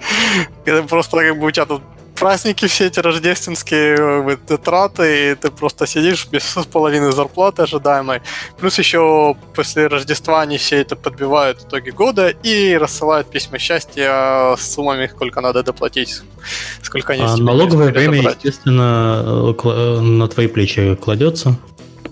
Это 0.64 0.82
просто 0.82 1.16
как 1.18 1.38
бы 1.38 1.46
у 1.46 1.50
тебя 1.50 1.66
тут 1.66 1.82
праздники 2.16 2.66
все 2.66 2.86
эти 2.86 3.00
рождественские 3.00 4.36
э, 4.48 4.56
траты, 4.56 5.32
и 5.32 5.34
ты 5.34 5.50
просто 5.50 5.86
сидишь 5.86 6.26
без 6.26 6.44
половины 6.72 7.12
зарплаты 7.12 7.62
ожидаемой. 7.62 8.22
Плюс 8.58 8.78
еще 8.78 9.36
после 9.54 9.86
Рождества 9.86 10.40
они 10.40 10.58
все 10.58 10.80
это 10.80 10.96
подбивают 10.96 11.62
в 11.62 11.68
итоге 11.68 11.92
года 11.92 12.28
и 12.28 12.76
рассылают 12.76 13.30
письма 13.30 13.58
счастья 13.58 14.56
с 14.56 14.74
суммами, 14.74 15.06
сколько 15.06 15.40
надо 15.40 15.62
доплатить, 15.62 16.22
сколько 16.82 17.12
они 17.12 17.22
а 17.22 17.36
налоговое 17.36 17.92
время, 17.92 18.22
естественно, 18.22 19.22
э, 19.24 19.68
э, 19.68 20.00
на 20.00 20.28
твои 20.28 20.48
плечи 20.48 20.94
кладется. 20.96 21.56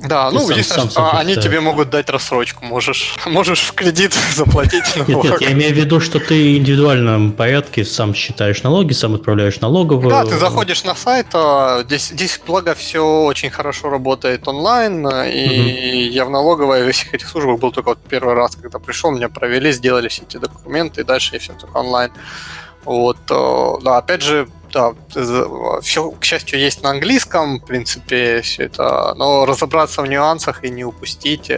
Да, 0.09 0.30
ну, 0.30 0.40
сам, 0.40 0.62
сам, 0.62 0.90
сам 0.90 1.16
они 1.16 1.36
тебе 1.36 1.61
могут 1.61 1.90
дать 1.90 2.11
рассрочку, 2.11 2.64
можешь, 2.64 3.14
можешь 3.26 3.61
в 3.61 3.72
кредит 3.72 4.12
заплатить 4.34 4.84
налог. 4.96 5.24
Нет, 5.24 5.32
нет, 5.32 5.40
я 5.40 5.52
имею 5.52 5.74
в 5.74 5.76
виду, 5.76 6.00
что 6.00 6.18
ты 6.18 6.34
в 6.34 6.59
индивидуальном 6.59 7.32
порядке 7.32 7.84
сам 7.84 8.14
считаешь 8.14 8.62
налоги, 8.62 8.92
сам 8.92 9.14
отправляешь 9.14 9.61
налоговую. 9.61 10.11
Да, 10.11 10.24
ты 10.24 10.38
заходишь 10.38 10.84
на 10.84 10.94
сайт, 10.94 11.26
а 11.34 11.82
здесь, 11.84 12.09
здесь 12.09 12.40
благо 12.46 12.74
все 12.74 13.24
очень 13.24 13.50
хорошо 13.50 13.89
работает 13.90 14.47
онлайн, 14.47 15.06
и 15.06 16.09
угу. 16.09 16.14
я 16.14 16.24
в 16.24 16.31
налоговой 16.31 16.85
во 16.85 16.93
всех 16.93 17.14
этих 17.14 17.28
службах 17.28 17.59
был 17.59 17.72
только 17.72 17.90
вот 17.90 17.98
первый 18.09 18.35
раз, 18.35 18.56
когда 18.56 18.78
пришел, 18.78 19.10
меня 19.10 19.28
провели, 19.28 19.72
сделали 19.72 20.09
все 20.09 20.22
эти 20.22 20.36
документы, 20.36 21.01
и 21.01 21.05
дальше 21.05 21.31
я 21.35 21.39
все 21.39 21.52
только 21.55 21.78
онлайн. 21.78 22.10
Вот, 22.85 23.16
да, 23.26 23.97
опять 23.97 24.20
же, 24.20 24.47
да, 24.74 24.92
все, 25.80 26.10
к 26.10 26.24
счастью, 26.24 26.59
есть 26.59 26.82
на 26.82 26.90
английском, 26.90 27.60
в 27.60 27.64
принципе, 27.64 28.40
все 28.42 28.64
это, 28.64 29.14
но 29.16 29.46
разобраться 29.46 30.02
в 30.02 30.06
нюансах 30.06 30.64
и 30.64 30.70
не 30.70 30.84
упустить, 30.84 31.51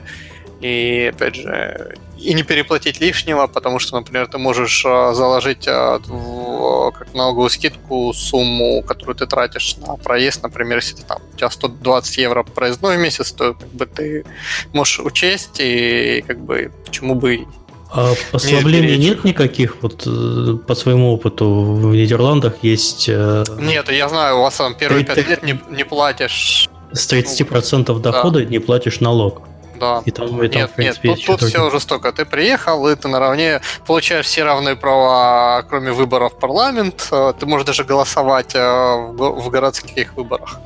и, 0.61 1.13
опять 1.15 1.35
же, 1.35 1.97
и 2.19 2.35
не 2.35 2.43
переплатить 2.43 3.01
лишнего, 3.01 3.47
потому 3.47 3.79
что, 3.79 3.97
например, 3.97 4.27
ты 4.27 4.39
можешь 4.39 4.85
э, 4.85 5.15
заложить 5.15 5.67
э, 5.67 5.99
в, 6.07 6.93
как 6.93 7.15
налоговую 7.15 7.51
скидку 7.51 8.13
сумму, 8.13 8.83
которую 8.83 9.17
ты 9.17 9.27
тратишь 9.27 9.77
на 9.79 9.97
проезд, 9.97 10.43
например, 10.43 10.79
если 10.79 11.03
там, 11.03 11.19
у 11.33 11.37
тебя 11.37 11.51
120 11.51 12.19
евро 12.19 12.43
проездной 12.43 12.97
месяц, 12.97 13.33
то 13.33 13.55
как 13.55 13.69
бы 13.69 13.87
ты 13.87 14.25
можешь 14.73 15.01
учесть 15.01 15.61
и 15.61 16.25
как 16.27 16.41
бы 16.41 16.73
почему 16.85 17.15
бы 17.15 17.47
а 17.91 18.15
послаблений 18.33 18.97
нет 18.99 19.25
никаких? 19.25 19.77
Вот 19.83 20.07
э, 20.07 20.57
по 20.67 20.75
своему 20.75 21.13
опыту 21.13 21.49
в 21.49 21.95
Нидерландах 21.95 22.55
есть... 22.63 23.09
Нет, 23.09 23.91
я 23.91 24.09
знаю, 24.09 24.39
у 24.39 24.43
вас 24.43 24.57
там 24.57 24.75
первые 24.75 25.05
5 25.05 25.29
лет 25.29 25.43
не, 25.43 25.61
не 25.71 25.85
платишь... 25.85 26.69
С 26.93 27.13
30% 27.13 27.85
ну, 27.89 27.99
дохода 27.99 28.41
да. 28.41 28.45
не 28.45 28.59
платишь 28.59 29.01
налог. 29.01 29.43
Да. 29.79 30.03
И 30.05 30.11
там, 30.11 30.43
и 30.43 30.49
там 30.49 30.63
нет, 30.63 30.71
в 30.71 30.75
принципе, 30.75 31.09
нет, 31.11 31.19
тут, 31.25 31.41
тут 31.41 31.49
все 31.49 31.71
жестоко. 31.71 32.13
Ты 32.13 32.25
приехал, 32.25 32.89
и 32.89 32.97
ты 32.97 33.09
наравне 33.09 33.61
получаешь 33.87 34.27
все 34.27 34.45
равные 34.45 34.77
права, 34.77 35.63
кроме 35.69 35.93
выборов 35.93 36.35
в 36.35 36.37
парламент. 36.37 37.09
Э, 37.13 37.33
ты 37.39 37.47
можешь 37.47 37.67
даже 37.67 37.85
голосовать 37.85 38.55
э, 38.55 38.59
в 38.59 39.51
городских 39.51 40.15
выборах. 40.15 40.59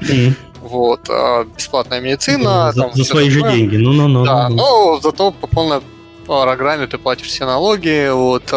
Mm. 0.00 0.34
Вот, 0.62 1.08
э, 1.08 1.44
бесплатная 1.56 2.00
медицина. 2.00 2.72
За, 2.72 2.82
там, 2.82 2.94
за 2.94 3.04
свои 3.04 3.32
такое. 3.32 3.50
же 3.50 3.56
деньги. 3.56 3.76
Ну, 3.76 3.92
ну, 3.92 4.08
ну. 4.08 4.24
Да, 4.24 4.48
ну, 4.48 4.56
но 4.56 5.00
зато 5.00 5.30
по 5.30 5.46
полной 5.46 5.80
программе 6.26 6.86
ты 6.86 6.98
платишь 6.98 7.28
все 7.28 7.46
налоги. 7.46 8.10
Вот, 8.10 8.52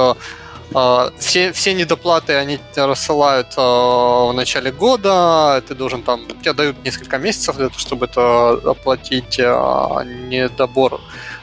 а, 0.75 1.11
все, 1.19 1.51
все 1.51 1.73
недоплаты 1.73 2.33
они 2.33 2.59
тебя 2.73 2.87
рассылают 2.87 3.53
а, 3.57 4.31
в 4.31 4.33
начале 4.33 4.71
года, 4.71 5.63
ты 5.67 5.75
должен 5.75 6.01
там, 6.01 6.25
тебе 6.41 6.53
дают 6.53 6.83
несколько 6.83 7.17
месяцев 7.17 7.57
для 7.57 7.67
того, 7.67 7.79
чтобы 7.79 8.05
это 8.05 8.53
оплатить 8.71 9.37
недобор. 9.37 10.99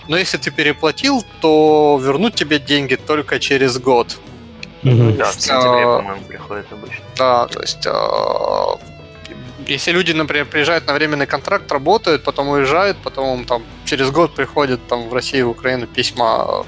Но 0.08 0.16
если 0.16 0.38
ты 0.38 0.50
переплатил, 0.50 1.24
то 1.40 2.00
вернуть 2.02 2.34
тебе 2.34 2.58
деньги 2.58 2.96
только 2.96 3.38
через 3.38 3.78
год. 3.78 4.18
Mm-hmm. 4.82 5.16
Да, 5.16 5.30
в 5.30 5.34
сентябре, 5.34 5.84
по-моему, 5.84 6.24
приходит 6.24 6.66
обычно. 6.72 7.04
Да, 7.16 7.46
то 7.46 7.60
есть 7.60 7.86
если 9.70 9.92
люди, 9.92 10.12
например, 10.12 10.46
приезжают 10.46 10.86
на 10.86 10.94
временный 10.94 11.26
контракт, 11.26 11.70
работают, 11.72 12.22
потом 12.22 12.48
уезжают, 12.48 12.96
потом 13.02 13.44
там 13.44 13.62
через 13.84 14.10
год 14.10 14.34
приходят 14.34 14.80
там 14.88 15.08
в 15.08 15.14
Россию, 15.14 15.48
в 15.48 15.50
Украину 15.50 15.86
письма 15.86 16.64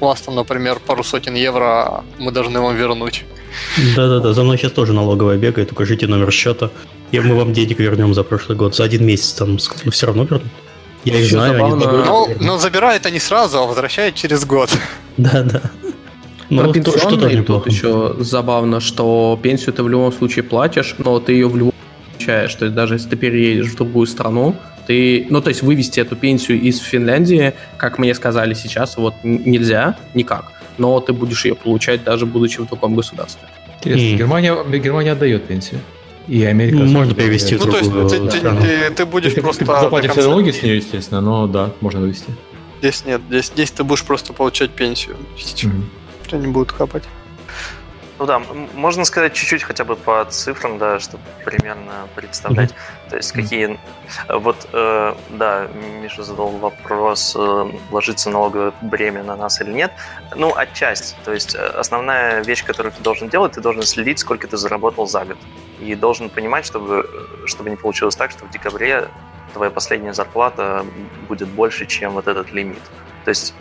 у 0.00 0.04
вас 0.04 0.20
там, 0.20 0.34
например, 0.34 0.80
пару 0.84 1.04
сотен 1.04 1.34
евро 1.34 2.04
мы 2.18 2.32
должны 2.32 2.60
вам 2.60 2.76
вернуть. 2.76 3.24
Да-да-да, 3.96 4.32
за 4.32 4.42
мной 4.42 4.58
сейчас 4.58 4.72
тоже 4.72 4.92
налоговая 4.92 5.36
бегает, 5.36 5.72
укажите 5.72 6.06
номер 6.06 6.30
счета, 6.30 6.70
и 7.12 7.20
мы 7.20 7.34
вам 7.34 7.52
денег 7.52 7.78
вернем 7.78 8.14
за 8.14 8.22
прошлый 8.22 8.56
год. 8.56 8.74
За 8.74 8.84
один 8.84 9.04
месяц 9.04 9.32
там 9.32 9.58
ну, 9.84 9.90
все 9.90 10.06
равно 10.06 10.24
вернут. 10.24 10.52
Я 11.04 11.18
их 11.18 11.30
знаю, 11.30 11.54
забавно. 11.54 11.88
они 11.88 12.04
но, 12.04 12.28
но 12.40 12.58
забирают 12.58 13.06
они 13.06 13.18
сразу, 13.18 13.58
а 13.58 13.66
возвращают 13.66 14.14
через 14.14 14.44
год. 14.44 14.70
Да-да. 15.16 15.62
Но 16.50 16.64
Про 16.64 16.72
пенсионные 16.72 17.42
тут 17.42 17.66
еще 17.66 18.16
забавно, 18.18 18.80
что 18.80 19.38
пенсию 19.40 19.72
ты 19.72 19.82
в 19.84 19.88
любом 19.88 20.12
случае 20.12 20.42
платишь, 20.42 20.96
но 20.98 21.20
ты 21.20 21.32
ее 21.32 21.48
в 21.48 21.56
любом 21.56 21.69
случае 21.69 21.69
получаешь. 22.30 22.54
То 22.54 22.64
есть 22.66 22.74
даже 22.74 22.94
если 22.94 23.10
ты 23.10 23.16
переедешь 23.16 23.72
в 23.72 23.76
другую 23.76 24.06
страну, 24.06 24.54
ты, 24.86 25.26
ну, 25.30 25.40
то 25.40 25.50
есть 25.50 25.62
вывести 25.62 26.00
эту 26.00 26.16
пенсию 26.16 26.60
из 26.60 26.78
Финляндии, 26.80 27.52
как 27.76 27.98
мне 27.98 28.14
сказали 28.14 28.54
сейчас, 28.54 28.96
вот 28.96 29.14
нельзя 29.22 29.96
никак, 30.14 30.52
но 30.78 31.00
ты 31.00 31.12
будешь 31.12 31.44
ее 31.44 31.54
получать 31.54 32.04
даже 32.04 32.26
будучи 32.26 32.60
в 32.60 32.66
другом 32.66 32.94
государстве. 32.94 33.48
Интересно, 33.78 34.06
mm. 34.06 34.18
Германия, 34.18 34.78
Германия 34.78 35.12
отдает 35.12 35.44
пенсию. 35.44 35.80
И 36.28 36.44
Америка... 36.44 36.76
Можно 36.76 37.14
перевести 37.14 37.56
в 37.56 37.64
Ну, 37.64 37.72
то 37.72 37.78
есть 37.78 37.90
ты, 37.90 38.40
ты, 38.40 38.40
ты, 38.40 38.90
ты 38.94 39.06
будешь 39.06 39.34
ты, 39.34 39.40
просто... 39.40 39.64
Ты 39.64 39.80
заплатишь 39.80 40.10
все 40.12 40.22
налоги 40.22 40.50
с 40.50 40.62
нее, 40.62 40.76
естественно, 40.76 41.20
но 41.20 41.46
да, 41.46 41.70
можно 41.80 42.00
вывести. 42.00 42.30
Здесь 42.80 43.04
нет, 43.04 43.20
здесь, 43.28 43.46
здесь 43.46 43.70
ты 43.70 43.84
будешь 43.84 44.04
просто 44.04 44.32
получать 44.32 44.70
пенсию. 44.70 45.16
Mm-hmm. 45.36 45.82
Что 46.26 46.36
не 46.38 46.46
будут 46.46 46.72
хапать. 46.72 47.04
Ну 48.20 48.26
да, 48.26 48.38
можно 48.74 49.06
сказать 49.06 49.32
чуть-чуть 49.32 49.62
хотя 49.62 49.82
бы 49.82 49.96
по 49.96 50.26
цифрам, 50.26 50.76
да, 50.76 51.00
чтобы 51.00 51.24
примерно 51.42 52.06
представлять, 52.14 52.70
mm-hmm. 52.70 53.08
то 53.08 53.16
есть 53.16 53.32
какие... 53.32 53.80
Вот, 54.28 54.68
э, 54.74 55.14
да, 55.30 55.68
Миша 56.02 56.22
задал 56.22 56.50
вопрос, 56.50 57.34
э, 57.34 57.72
ложится 57.90 58.28
налоговое 58.28 58.74
бремя 58.82 59.22
на 59.22 59.36
нас 59.36 59.62
или 59.62 59.72
нет. 59.72 59.92
Ну, 60.36 60.54
отчасти. 60.54 61.16
То 61.24 61.32
есть 61.32 61.54
э, 61.54 61.66
основная 61.66 62.44
вещь, 62.44 62.62
которую 62.62 62.92
ты 62.92 63.02
должен 63.02 63.30
делать, 63.30 63.52
ты 63.52 63.62
должен 63.62 63.84
следить, 63.84 64.18
сколько 64.18 64.46
ты 64.46 64.58
заработал 64.58 65.06
за 65.06 65.24
год. 65.24 65.38
И 65.80 65.94
должен 65.94 66.28
понимать, 66.28 66.66
чтобы, 66.66 67.08
чтобы 67.46 67.70
не 67.70 67.76
получилось 67.76 68.16
так, 68.16 68.32
что 68.32 68.44
в 68.44 68.50
декабре 68.50 69.08
твоя 69.54 69.70
последняя 69.70 70.12
зарплата 70.12 70.84
будет 71.26 71.48
больше, 71.48 71.86
чем 71.86 72.12
вот 72.12 72.28
этот 72.28 72.52
лимит. 72.52 72.82
То 73.24 73.30
есть 73.30 73.54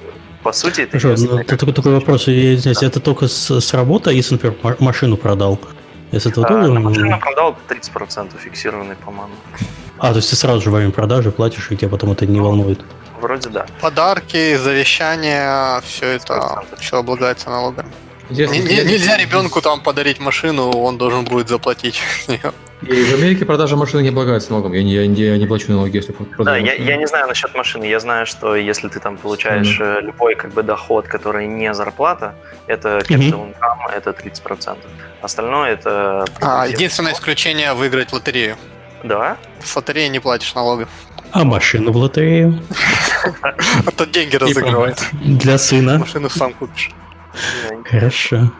по 0.44 0.54
сути, 0.54 0.82
это... 0.82 1.00
Хорошо, 1.00 1.22
ну, 1.26 1.40
это 1.40 1.58
такой, 1.58 1.74
такой 1.74 1.94
вопрос, 1.94 2.28
я 2.28 2.56
извиняюсь, 2.56 2.80
да. 2.80 2.88
это 2.88 3.00
только 3.02 3.28
с, 3.28 3.60
с 3.60 3.74
работы, 3.74 4.12
если, 4.12 4.36
например, 4.36 4.56
машину 4.80 5.18
продал? 5.18 5.60
Если 6.12 6.32
это 6.32 6.42
а, 6.42 6.48
тоже... 6.48 6.72
Машину 6.72 7.20
продал 7.20 7.58
30% 7.68 8.40
фиксированный, 8.40 8.96
по-моему. 8.96 9.34
А, 9.98 10.12
то 10.12 10.18
есть 10.18 10.30
ты 10.30 10.36
сразу 10.38 10.62
же 10.62 10.72
во 10.72 10.78
время 10.78 10.92
продажи 10.94 11.32
платишь, 11.32 11.70
и 11.72 11.76
тебя 11.76 11.90
потом 11.90 12.12
это 12.12 12.26
не 12.26 12.40
волнует? 12.40 12.80
Вроде 13.20 13.50
да. 13.50 13.66
Подарки, 13.82 14.56
завещания, 14.56 15.82
все 15.82 16.06
это, 16.06 16.64
все 16.80 16.98
облагается 17.00 17.50
налогами. 17.50 17.92
Если, 18.30 18.58
не, 18.58 18.84
нельзя 18.84 19.18
ребенку 19.18 19.62
там 19.62 19.82
подарить 19.82 20.20
машину, 20.20 20.70
он 20.72 20.98
должен 20.98 21.26
будет 21.26 21.50
заплатить 21.50 22.02
И 22.82 23.04
в 23.04 23.14
Америке 23.14 23.46
продажа 23.46 23.76
машины 23.76 24.02
не 24.02 24.10
облагается 24.10 24.52
налогом. 24.52 24.72
Я 24.72 24.84
не, 24.84 24.94
я, 24.94 25.06
не, 25.06 25.22
я 25.22 25.38
не 25.38 25.46
плачу 25.46 25.70
налоги, 25.70 25.98
если 25.98 26.14
продаю 26.14 26.46
Да, 26.46 26.56
я, 26.56 26.74
я 26.74 26.96
не 26.96 27.08
знаю 27.08 27.28
насчет 27.28 27.54
машины. 27.54 27.84
Я 27.84 28.00
знаю, 28.00 28.26
что 28.26 28.56
если 28.56 28.88
ты 28.88 29.02
там 29.02 29.18
получаешь 29.18 29.80
mm-hmm. 29.80 30.02
любой 30.02 30.36
как 30.36 30.54
бы 30.54 30.64
доход, 30.64 31.06
который 31.06 31.46
не 31.48 31.74
зарплата, 31.74 32.36
это 32.68 33.00
income, 33.10 33.92
это 33.94 34.12
30%. 34.12 34.78
Остальное 35.22 35.74
это... 35.74 36.26
А, 36.40 36.68
единственное 36.68 37.12
исключение 37.12 37.74
выиграть 37.74 38.14
лотерею. 38.14 38.56
Да? 39.04 39.36
С 39.62 39.76
лотереи 39.76 40.08
не 40.08 40.20
платишь 40.20 40.56
налогов. 40.56 40.88
А 41.32 41.44
машину 41.44 41.92
в 41.92 41.98
лотерею? 41.98 42.64
А 43.86 43.92
то 43.92 44.06
деньги 44.06 44.38
разыгрывает. 44.38 44.98
Для 45.12 45.58
сына. 45.58 46.00
Машину 46.00 46.30
сам 46.30 46.54
купишь. 46.54 46.92
Хорошо. 47.86 48.52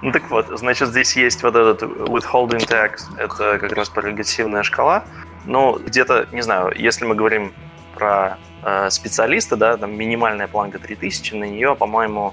Ну 0.00 0.12
так 0.12 0.30
вот, 0.30 0.46
значит, 0.58 0.88
здесь 0.88 1.16
есть 1.16 1.42
вот 1.42 1.54
этот 1.54 1.82
withholding 1.82 2.66
tax, 2.66 3.00
это 3.18 3.58
как 3.58 3.72
раз 3.72 3.88
прогрессивная 3.88 4.62
шкала. 4.62 5.04
Но 5.44 5.78
где-то, 5.78 6.28
не 6.32 6.40
знаю, 6.40 6.72
если 6.74 7.04
мы 7.04 7.14
говорим 7.14 7.52
про 7.94 8.38
э, 8.62 8.90
специалиста, 8.90 9.56
да, 9.56 9.76
там 9.76 9.96
минимальная 9.96 10.46
планка 10.46 10.78
3000, 10.78 11.34
на 11.34 11.44
нее, 11.44 11.74
по-моему, 11.74 12.32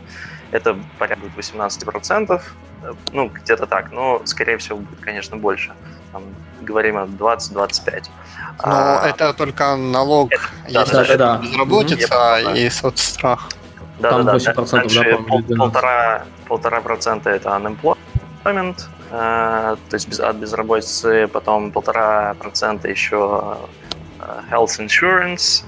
это 0.52 0.78
порядка 0.98 1.26
18%, 1.36 2.42
ну, 3.12 3.30
где-то 3.30 3.66
так, 3.66 3.92
но, 3.92 4.22
скорее 4.26 4.58
всего, 4.58 4.78
будет, 4.78 5.00
конечно, 5.00 5.38
больше. 5.38 5.74
Там, 6.12 6.24
говорим 6.62 6.98
о 6.98 7.06
20-25. 7.06 8.06
Но 8.58 8.72
а, 8.72 9.08
это 9.08 9.34
только 9.34 9.76
налог, 9.76 10.32
это, 10.32 10.44
если 10.68 10.94
да, 10.94 11.06
да, 11.06 11.18
да. 11.18 11.38
безработица 11.38 12.40
и 12.56 12.70
соцстрах. 12.70 13.50
Да, 14.00 14.12
Там 14.12 14.26
да, 14.26 14.36
8% 14.36 14.54
да. 14.56 14.78
Дальше 14.78 15.18
пол, 15.28 15.44
полтора, 15.44 16.26
полтора 16.48 16.82
процента 16.82 17.30
это 17.30 17.50
unemployment, 17.50 18.80
э, 19.12 19.76
то 19.90 19.94
есть 19.94 20.08
без, 20.08 20.20
от 20.20 20.38
безработицы, 20.38 21.28
потом 21.28 21.72
полтора 21.72 22.34
процента 22.36 22.88
еще 22.88 23.58
э, 24.20 24.42
health 24.52 24.80
insurance, 24.80 25.66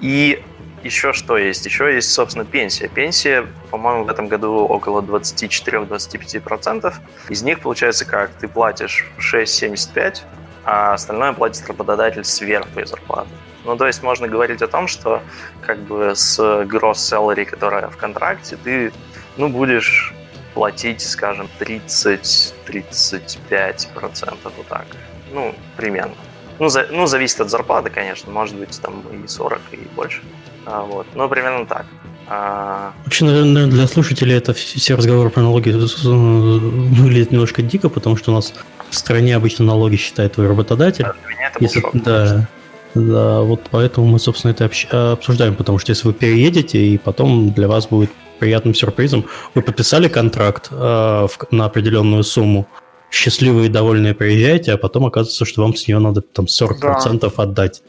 и 0.00 0.42
еще 0.84 1.12
что 1.12 1.38
есть? 1.38 1.64
Еще 1.64 1.94
есть, 1.94 2.12
собственно, 2.12 2.44
пенсия. 2.44 2.88
Пенсия, 2.88 3.46
по-моему, 3.70 4.04
в 4.04 4.08
этом 4.08 4.26
году 4.26 4.64
около 4.64 5.00
24-25%. 5.00 6.92
Из 7.28 7.42
них 7.42 7.60
получается 7.60 8.04
как? 8.04 8.30
Ты 8.32 8.48
платишь 8.48 9.06
6,75, 9.18 10.22
а 10.64 10.94
остальное 10.94 11.32
платит 11.34 11.66
работодатель 11.68 12.24
сверх 12.24 12.66
твоей 12.68 12.86
зарплаты. 12.86 13.30
Ну, 13.64 13.76
то 13.76 13.86
есть 13.86 14.02
можно 14.02 14.28
говорить 14.28 14.62
о 14.62 14.68
том, 14.68 14.88
что 14.88 15.20
как 15.60 15.78
бы 15.80 16.14
с 16.14 16.38
gross 16.38 16.94
salary, 16.94 17.44
которая 17.44 17.88
в 17.88 17.96
контракте, 17.96 18.56
ты, 18.62 18.92
ну, 19.36 19.48
будешь 19.48 20.12
платить, 20.54 21.00
скажем, 21.00 21.48
30-35% 21.60 24.52
вот 24.56 24.66
так. 24.68 24.86
Ну, 25.32 25.54
примерно. 25.76 26.14
Ну, 26.58 26.68
за, 26.68 26.86
ну, 26.90 27.06
зависит 27.06 27.40
от 27.40 27.50
зарплаты, 27.50 27.90
конечно, 27.90 28.32
может 28.32 28.56
быть, 28.56 28.80
там 28.80 29.02
и 29.24 29.26
40, 29.26 29.60
и 29.72 29.78
больше. 29.96 30.20
А, 30.66 30.82
вот. 30.82 31.06
Но 31.14 31.28
примерно 31.28 31.66
так. 31.66 31.86
А... 32.28 32.92
Вообще, 33.04 33.24
наверное, 33.24 33.66
для 33.66 33.86
слушателей 33.86 34.36
это 34.36 34.52
все 34.52 34.94
разговоры 34.94 35.30
про 35.30 35.42
налоги 35.42 35.70
выглядит 35.70 37.32
немножко 37.32 37.62
дико, 37.62 37.88
потому 37.88 38.16
что 38.16 38.32
у 38.32 38.34
нас 38.34 38.52
в 38.90 38.94
стране 38.94 39.36
обычно 39.36 39.64
налоги 39.64 39.96
считает 39.96 40.34
твой 40.34 40.48
работодатель. 40.48 41.04
Да, 41.04 41.14
для 41.26 41.34
меня 41.34 41.48
это 41.48 41.58
Если, 41.60 41.80
шок, 41.80 41.94
да, 41.94 42.48
да, 42.94 43.40
вот 43.40 43.60
поэтому 43.70 44.06
мы, 44.06 44.18
собственно, 44.18 44.52
это 44.52 44.70
обсуждаем, 45.12 45.54
потому 45.54 45.78
что 45.78 45.90
если 45.92 46.06
вы 46.06 46.14
переедете, 46.14 46.78
и 46.78 46.98
потом 46.98 47.52
для 47.52 47.68
вас 47.68 47.86
будет 47.86 48.10
приятным 48.42 48.74
сюрпризом. 48.74 49.26
Вы 49.54 49.62
подписали 49.62 50.08
контракт 50.08 50.66
э, 50.72 50.74
в, 50.74 51.30
на 51.52 51.66
определенную 51.66 52.24
сумму, 52.24 52.66
счастливые 53.08 53.66
и 53.66 53.68
довольные 53.68 54.14
приезжаете, 54.14 54.72
а 54.72 54.76
потом 54.76 55.06
оказывается, 55.06 55.44
что 55.44 55.62
вам 55.62 55.76
с 55.76 55.86
нее 55.86 56.00
надо 56.00 56.22
там 56.22 56.46
40% 56.46 57.20
да. 57.20 57.42
отдать. 57.42 57.82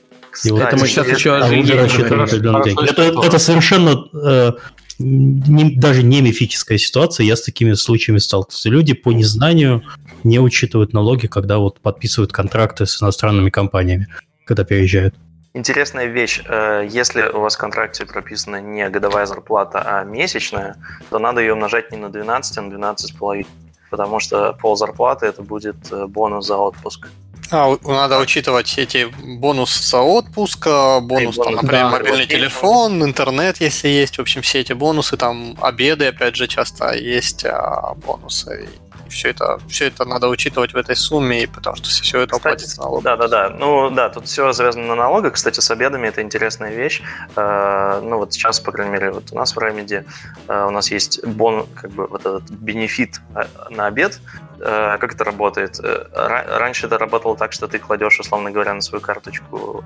И 0.45 0.51
вот 0.51 0.61
это 0.61 0.77
мы 0.77 0.87
сейчас 0.87 1.07
еще 1.07 1.35
а 1.35 1.47
вы 1.47 1.63
рассчитываете 1.63 2.37
Это, 2.37 3.01
это 3.01 3.39
совершенно 3.39 4.05
э, 4.13 4.51
не, 4.99 5.75
даже 5.75 6.03
не 6.03 6.21
мифическая 6.21 6.77
ситуация. 6.77 7.25
Я 7.25 7.35
с 7.35 7.41
такими 7.41 7.73
случаями 7.73 8.19
сталкивался. 8.19 8.69
Люди 8.69 8.93
по 8.93 9.11
незнанию 9.11 9.81
не 10.23 10.39
учитывают 10.39 10.93
налоги, 10.93 11.25
когда 11.25 11.57
вот 11.57 11.79
подписывают 11.79 12.31
контракты 12.31 12.85
с 12.85 13.01
иностранными 13.01 13.49
компаниями, 13.49 14.07
когда 14.45 14.63
переезжают. 14.63 15.15
Интересная 15.55 16.05
вещь. 16.05 16.41
Э, 16.47 16.83
если 16.89 17.21
у 17.21 17.41
вас 17.41 17.55
в 17.55 17.59
контракте 17.59 18.05
прописана 18.05 18.59
не 18.59 18.89
годовая 18.89 19.27
зарплата, 19.27 19.83
а 19.85 20.03
месячная, 20.03 20.75
то 21.09 21.19
надо 21.19 21.41
ее 21.41 21.53
умножать 21.53 21.91
не 21.91 21.97
на 21.97 22.09
12, 22.09 22.57
а 22.57 22.61
на 22.63 22.73
12,5. 22.73 23.45
Потому 23.91 24.19
что 24.19 24.53
пол 24.53 24.75
зарплаты 24.75 25.27
это 25.27 25.43
будет 25.43 25.75
э, 25.91 26.07
бонус 26.07 26.47
за 26.47 26.57
отпуск. 26.57 27.07
А, 27.51 27.77
надо 27.83 28.17
учитывать 28.17 28.79
эти 28.79 29.05
бонусы 29.37 29.83
за 29.83 29.99
отпуск, 30.01 30.65
бонус, 31.01 31.35
там, 31.35 31.53
например, 31.53 31.83
да, 31.83 31.89
мобильный 31.89 32.25
телефон, 32.25 33.03
интернет, 33.03 33.57
если 33.57 33.89
есть. 33.89 34.17
В 34.17 34.21
общем, 34.21 34.41
все 34.41 34.61
эти 34.61 34.73
бонусы, 34.73 35.17
там, 35.17 35.55
обеды, 35.61 36.07
опять 36.07 36.35
же, 36.35 36.47
часто 36.47 36.95
есть 36.95 37.45
а, 37.45 37.93
бонусы 37.95 38.67
все 39.13 39.29
это, 39.29 39.59
все 39.67 39.87
это 39.87 40.05
надо 40.05 40.27
учитывать 40.27 40.73
в 40.73 40.77
этой 40.77 40.95
сумме, 40.95 41.47
потому 41.47 41.75
что 41.75 41.89
все 41.89 42.19
это 42.19 42.35
Кстати, 42.35 42.41
платится 42.43 42.81
налог. 42.81 43.03
Да, 43.03 43.15
да, 43.15 43.27
да. 43.27 43.49
Ну 43.49 43.89
да, 43.89 44.09
тут 44.09 44.27
все 44.27 44.51
завязано 44.51 44.87
на 44.87 44.95
налогах. 44.95 45.33
Кстати, 45.33 45.59
с 45.59 45.71
обедами 45.71 46.07
это 46.07 46.21
интересная 46.21 46.71
вещь. 46.71 47.01
Э, 47.35 48.01
ну 48.03 48.17
вот 48.17 48.33
сейчас, 48.33 48.59
по 48.59 48.71
крайней 48.71 48.93
мере, 48.93 49.11
вот 49.11 49.31
у 49.31 49.35
нас 49.35 49.55
в 49.55 49.59
Ремеди 49.59 50.05
э, 50.47 50.65
у 50.65 50.71
нас 50.71 50.91
есть 50.91 51.25
бон, 51.25 51.67
как 51.75 51.91
бы 51.91 52.07
вот 52.07 52.21
этот 52.21 52.49
бенефит 52.49 53.21
э, 53.35 53.43
на 53.69 53.87
обед. 53.87 54.19
Как 54.63 55.13
это 55.13 55.23
работает? 55.25 55.79
Раньше 56.13 56.87
это 56.87 56.97
работало 56.97 57.35
так, 57.35 57.51
что 57.51 57.67
ты 57.67 57.79
кладешь, 57.79 58.19
условно 58.19 58.49
говоря, 58.49 58.73
на 58.73 58.81
свою 58.81 59.01
карточку 59.01 59.83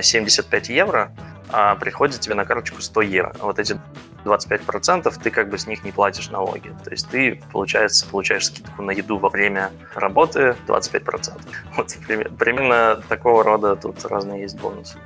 75 0.00 0.68
евро, 0.70 1.12
а 1.50 1.74
приходит 1.74 2.20
тебе 2.20 2.34
на 2.34 2.44
карточку 2.44 2.80
100 2.80 3.02
евро. 3.02 3.36
Вот 3.40 3.58
эти 3.58 3.78
25% 4.24 5.12
ты 5.22 5.30
как 5.30 5.50
бы 5.50 5.58
с 5.58 5.66
них 5.66 5.84
не 5.84 5.92
платишь 5.92 6.30
налоги. 6.30 6.74
То 6.84 6.90
есть 6.90 7.08
ты, 7.08 7.42
получается, 7.52 8.06
получаешь 8.06 8.46
скидку 8.46 8.82
на 8.82 8.92
еду 8.92 9.18
во 9.18 9.28
время 9.28 9.70
работы 9.94 10.56
25%. 10.66 11.40
Вот 11.76 11.94
примерно 12.38 13.02
такого 13.08 13.44
рода 13.44 13.76
тут 13.76 14.04
разные 14.04 14.42
есть 14.42 14.56
бонусы. 14.58 14.96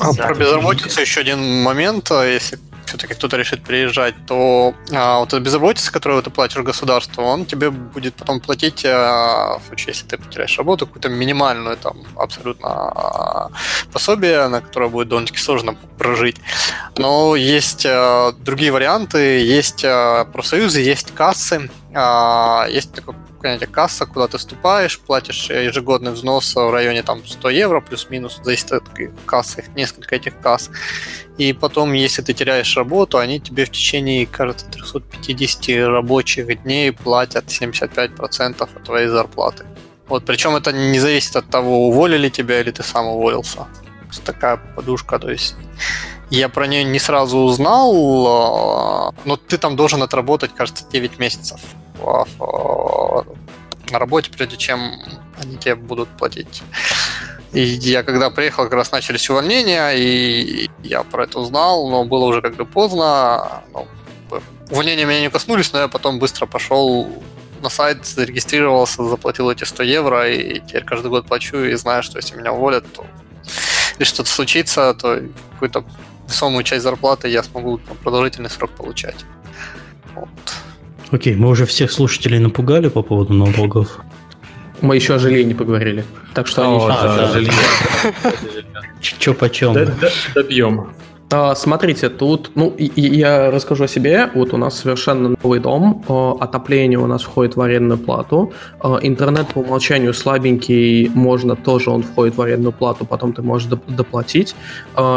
А 0.00 0.12
про 0.12 0.34
безработицу 0.34 1.00
еще 1.00 1.20
один 1.20 1.62
момент, 1.62 2.10
а 2.10 2.24
если 2.24 2.58
все-таки 2.88 3.14
кто-то 3.14 3.36
решит 3.36 3.62
приезжать, 3.62 4.14
то 4.26 4.74
а, 4.92 5.18
вот 5.20 5.28
эта 5.28 5.40
безработица, 5.40 5.92
которую 5.92 6.22
ты 6.22 6.30
платишь 6.30 6.62
государству, 6.62 7.22
он 7.22 7.44
тебе 7.44 7.70
будет 7.70 8.14
потом 8.14 8.40
платить, 8.40 8.84
а, 8.84 9.58
в 9.58 9.66
случае, 9.66 9.88
если 9.94 10.06
ты 10.06 10.16
потеряешь 10.16 10.56
работу, 10.58 10.86
какую-то 10.86 11.08
минимальную 11.08 11.76
там 11.76 11.98
абсолютно 12.16 12.68
а, 12.68 13.50
пособие, 13.92 14.48
на 14.48 14.60
которое 14.60 14.88
будет 14.88 15.08
довольно-таки 15.08 15.38
сложно 15.38 15.76
прожить. 15.98 16.36
Но 16.96 17.36
есть 17.36 17.84
а, 17.86 18.32
другие 18.32 18.72
варианты, 18.72 19.18
есть 19.40 19.84
а, 19.84 20.24
профсоюзы, 20.24 20.80
есть 20.80 21.14
кассы, 21.14 21.70
а, 21.94 22.66
есть 22.70 22.92
такой 22.92 23.14
понятие 23.38 23.68
касса, 23.68 24.06
куда 24.06 24.26
ты 24.28 24.38
вступаешь, 24.38 24.98
платишь 24.98 25.50
ежегодный 25.50 26.12
взнос 26.12 26.54
в 26.54 26.70
районе 26.70 27.02
там 27.02 27.26
100 27.26 27.50
евро, 27.50 27.80
плюс-минус, 27.80 28.40
зависит 28.42 28.72
от 28.72 28.84
кассы, 29.26 29.64
несколько 29.74 30.16
этих 30.16 30.38
касс. 30.40 30.70
И 31.38 31.52
потом, 31.52 31.92
если 31.92 32.22
ты 32.22 32.34
теряешь 32.34 32.76
работу, 32.76 33.18
они 33.18 33.40
тебе 33.40 33.64
в 33.64 33.70
течение, 33.70 34.26
кажется, 34.26 34.66
350 34.66 35.88
рабочих 35.88 36.62
дней 36.62 36.92
платят 36.92 37.46
75% 37.46 38.62
от 38.62 38.84
твоей 38.84 39.08
зарплаты. 39.08 39.64
Вот, 40.08 40.24
причем 40.24 40.56
это 40.56 40.72
не 40.72 40.98
зависит 40.98 41.36
от 41.36 41.50
того, 41.50 41.88
уволили 41.88 42.28
тебя 42.28 42.60
или 42.60 42.70
ты 42.70 42.82
сам 42.82 43.06
уволился. 43.06 43.66
Такая 44.24 44.56
подушка, 44.56 45.18
то 45.18 45.30
есть 45.30 45.54
я 46.30 46.48
про 46.48 46.66
нее 46.66 46.84
не 46.84 46.98
сразу 46.98 47.38
узнал, 47.38 48.26
а, 48.26 49.14
но 49.24 49.36
ты 49.36 49.58
там 49.58 49.76
должен 49.76 50.02
отработать, 50.02 50.54
кажется, 50.54 50.84
9 50.90 51.18
месяцев 51.18 51.60
на 53.90 53.98
работе, 53.98 54.30
прежде 54.30 54.56
чем 54.56 54.92
они 55.42 55.56
тебе 55.56 55.74
будут 55.74 56.08
платить. 56.08 56.62
И 57.52 57.60
я 57.60 58.02
когда 58.02 58.30
приехал, 58.30 58.64
как 58.64 58.74
раз 58.74 58.92
начались 58.92 59.30
увольнения, 59.30 59.90
и 59.92 60.68
я 60.82 61.02
про 61.02 61.24
это 61.24 61.38
узнал, 61.40 61.88
но 61.88 62.04
было 62.04 62.24
уже 62.26 62.42
как 62.42 62.56
бы 62.56 62.66
поздно. 62.66 63.62
Ну, 63.72 63.86
увольнения 64.70 65.06
меня 65.06 65.20
не 65.20 65.30
коснулись, 65.30 65.72
но 65.72 65.80
я 65.80 65.88
потом 65.88 66.18
быстро 66.18 66.46
пошел 66.46 67.08
на 67.62 67.70
сайт, 67.70 68.04
зарегистрировался, 68.04 69.02
заплатил 69.04 69.50
эти 69.50 69.64
100 69.64 69.82
евро, 69.82 70.28
и 70.28 70.60
теперь 70.60 70.84
каждый 70.84 71.08
год 71.08 71.26
плачу, 71.26 71.56
и 71.64 71.74
знаю, 71.74 72.02
что 72.02 72.18
если 72.18 72.36
меня 72.36 72.52
уволят, 72.52 72.84
то 72.92 73.06
если 73.98 74.14
что-то 74.14 74.30
случится, 74.30 74.94
то 74.94 75.20
какую-то 75.52 75.84
весомую 76.28 76.62
часть 76.62 76.82
зарплаты 76.82 77.28
я 77.28 77.42
смогу 77.42 77.78
там, 77.78 77.96
продолжительный 77.96 78.50
срок 78.50 78.70
получать. 78.72 79.24
Окей, 81.10 81.34
мы 81.34 81.48
уже 81.48 81.64
всех 81.64 81.90
слушателей 81.90 82.38
напугали 82.38 82.88
по 82.88 83.02
поводу 83.02 83.32
налогов. 83.32 84.00
Мы 84.80 84.96
еще 84.96 85.14
о 85.14 85.18
жилье 85.18 85.42
не 85.44 85.54
поговорили. 85.54 86.04
Так 86.34 86.46
что 86.46 86.62
они 86.62 86.76
еще... 86.76 86.88
А, 86.90 87.16
да, 87.16 87.32
жилье. 87.32 87.52
Че 89.00 89.34
почем? 89.34 89.74
Добьем. 90.34 90.92
А, 91.30 91.54
смотрите, 91.54 92.08
тут, 92.08 92.52
ну, 92.54 92.74
я 92.78 93.50
расскажу 93.50 93.84
о 93.84 93.88
себе. 93.88 94.30
Вот 94.34 94.54
у 94.54 94.56
нас 94.56 94.78
совершенно 94.78 95.36
новый 95.42 95.60
дом, 95.60 96.02
а, 96.08 96.36
отопление 96.40 96.98
у 96.98 97.06
нас 97.06 97.22
входит 97.22 97.56
в 97.56 97.60
арендную 97.60 97.98
плату, 97.98 98.52
а, 98.80 98.98
интернет 99.02 99.48
по 99.48 99.58
умолчанию 99.58 100.14
слабенький, 100.14 101.10
можно 101.10 101.54
тоже, 101.54 101.90
он 101.90 102.02
входит 102.02 102.36
в 102.36 102.40
арендную 102.40 102.72
плату, 102.72 103.04
потом 103.04 103.34
ты 103.34 103.42
можешь 103.42 103.68
доплатить. 103.68 104.54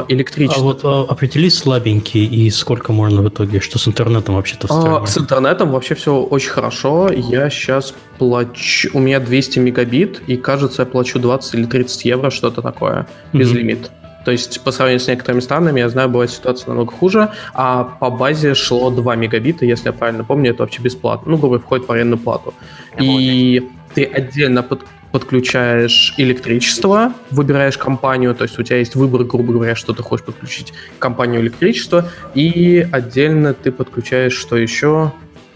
Электричество... 0.10 0.72
А 0.84 1.02
вот 1.04 1.12
определись 1.12 1.58
слабенький 1.58 2.26
и 2.26 2.50
сколько 2.50 2.92
можно 2.92 3.22
в 3.22 3.30
итоге? 3.30 3.62
Что 3.62 3.80
с 3.80 3.88
интернетом 3.88 4.36
вообще-то 4.36 4.68
стране? 4.68 5.08
С 5.08 5.18
интернетом 5.18 5.72
вообще 5.72 5.96
все 5.96 6.16
очень 6.16 6.50
хорошо. 6.50 7.10
Я 7.12 7.50
сейчас 7.50 7.94
плачу... 8.18 8.90
У 8.94 9.00
меня 9.00 9.20
200 9.20 9.60
мегабит, 9.60 10.22
и 10.28 10.36
кажется, 10.36 10.82
я 10.82 10.86
плачу 10.86 11.20
20 11.20 11.54
или 11.56 11.66
30 11.66 12.06
евро, 12.06 12.30
что-то 12.30 12.62
такое, 12.62 13.08
без 13.32 13.52
mm-hmm. 13.52 13.56
лимит. 13.56 13.92
То 14.26 14.32
есть 14.32 14.62
по 14.62 14.72
сравнению 14.72 15.00
с 15.00 15.08
некоторыми 15.08 15.40
странами, 15.42 15.80
я 15.80 15.90
знаю, 15.90 16.10
бывает 16.10 16.32
ситуация 16.32 16.70
намного 16.70 16.92
хуже, 16.94 17.32
а 17.54 17.84
по 17.84 18.10
базе 18.10 18.54
шло 18.54 18.90
2 18.92 19.16
мегабита, 19.16 19.66
если 19.66 19.88
я 19.88 19.94
правильно 19.94 20.24
помню, 20.24 20.52
это 20.52 20.64
вообще 20.64 20.82
бесплатно, 20.82 21.32
ну, 21.32 21.38
грубо 21.38 21.60
входит 21.60 21.88
в 21.88 21.92
арендную 21.92 22.20
плату. 22.20 22.54
И 23.00 23.70
ты 23.96 24.04
отдельно 24.06 24.64
под, 24.64 24.86
подключаешь 25.12 26.14
электричество, 26.18 27.14
выбираешь 27.32 27.78
компанию, 27.78 28.34
то 28.36 28.44
есть 28.44 28.58
у 28.60 28.64
тебя 28.64 28.78
есть 28.78 28.96
выбор, 28.96 29.24
грубо 29.24 29.54
говоря, 29.54 29.76
что 29.76 29.94
ты 29.94 30.04
хочешь 30.04 30.26
подключить 30.26 30.74
компанию 31.00 31.42
электричества, 31.42 32.10
и 32.34 32.88
отдельно 32.92 33.54
ты 33.54 33.72
подключаешь 33.72 34.34
что 34.34 34.56
еще? 34.56 35.12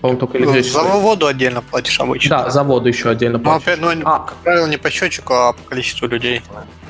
По-моему, 0.06 0.20
только 0.20 0.38
электричество. 0.38 0.84
За 0.84 0.90
воду 0.90 1.28
отдельно 1.28 1.62
платишь 1.62 2.00
обычно. 2.00 2.44
Да, 2.44 2.50
за 2.50 2.64
воду 2.64 2.88
еще 2.88 3.10
отдельно 3.10 3.40
платишь. 3.40 3.66
Ну, 3.80 3.90
опять, 3.90 3.98
ну, 3.98 4.02
а. 4.06 4.20
как 4.20 4.36
правило, 4.38 4.68
не 4.68 4.78
по 4.78 4.90
счетчику, 4.90 5.34
а 5.34 5.54
по 5.54 5.62
количеству 5.64 6.08
людей. 6.08 6.42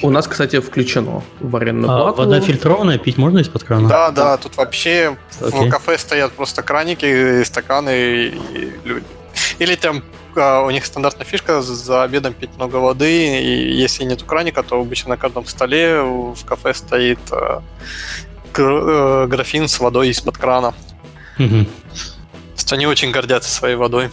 У 0.02 0.10
нас, 0.10 0.28
кстати, 0.28 0.60
включено 0.60 1.24
в 1.40 1.56
арендную 1.56 1.92
а, 1.92 1.98
плату. 2.14 2.18
Вода 2.18 2.42
фильтрованная, 2.42 2.98
пить 2.98 3.18
можно 3.18 3.40
из-под 3.40 3.64
крана? 3.64 3.88
Да, 3.88 4.12
да, 4.12 4.38
тут 4.38 4.58
вообще 4.58 5.18
okay. 5.40 5.68
в 5.68 5.70
кафе 5.70 5.98
стоят 5.98 6.34
просто 6.34 6.62
краники, 6.62 7.44
стаканы 7.44 7.90
и 7.92 8.72
люди. 8.84 9.06
Или 9.60 9.76
там 9.76 10.04
а, 10.36 10.62
у 10.62 10.70
них 10.70 10.86
стандартная 10.86 11.26
фишка 11.26 11.62
за 11.62 12.04
обедом 12.04 12.34
пить 12.34 12.52
много 12.58 12.78
воды, 12.78 13.40
и 13.42 13.74
если 13.74 14.04
нет 14.04 14.24
краника, 14.24 14.64
то 14.64 14.80
обычно 14.80 15.12
на 15.12 15.18
каждом 15.18 15.46
столе 15.46 16.02
в 16.02 16.38
кафе 16.46 16.74
стоит 16.74 17.20
а, 17.32 17.64
э, 18.58 19.28
графин 19.28 19.68
с 19.70 19.80
водой 19.80 20.10
из-под 20.10 20.38
крана. 20.38 20.74
Угу 21.40 21.66
они 22.72 22.88
очень 22.88 23.12
гордятся 23.12 23.52
своей 23.52 23.76
водой. 23.76 24.10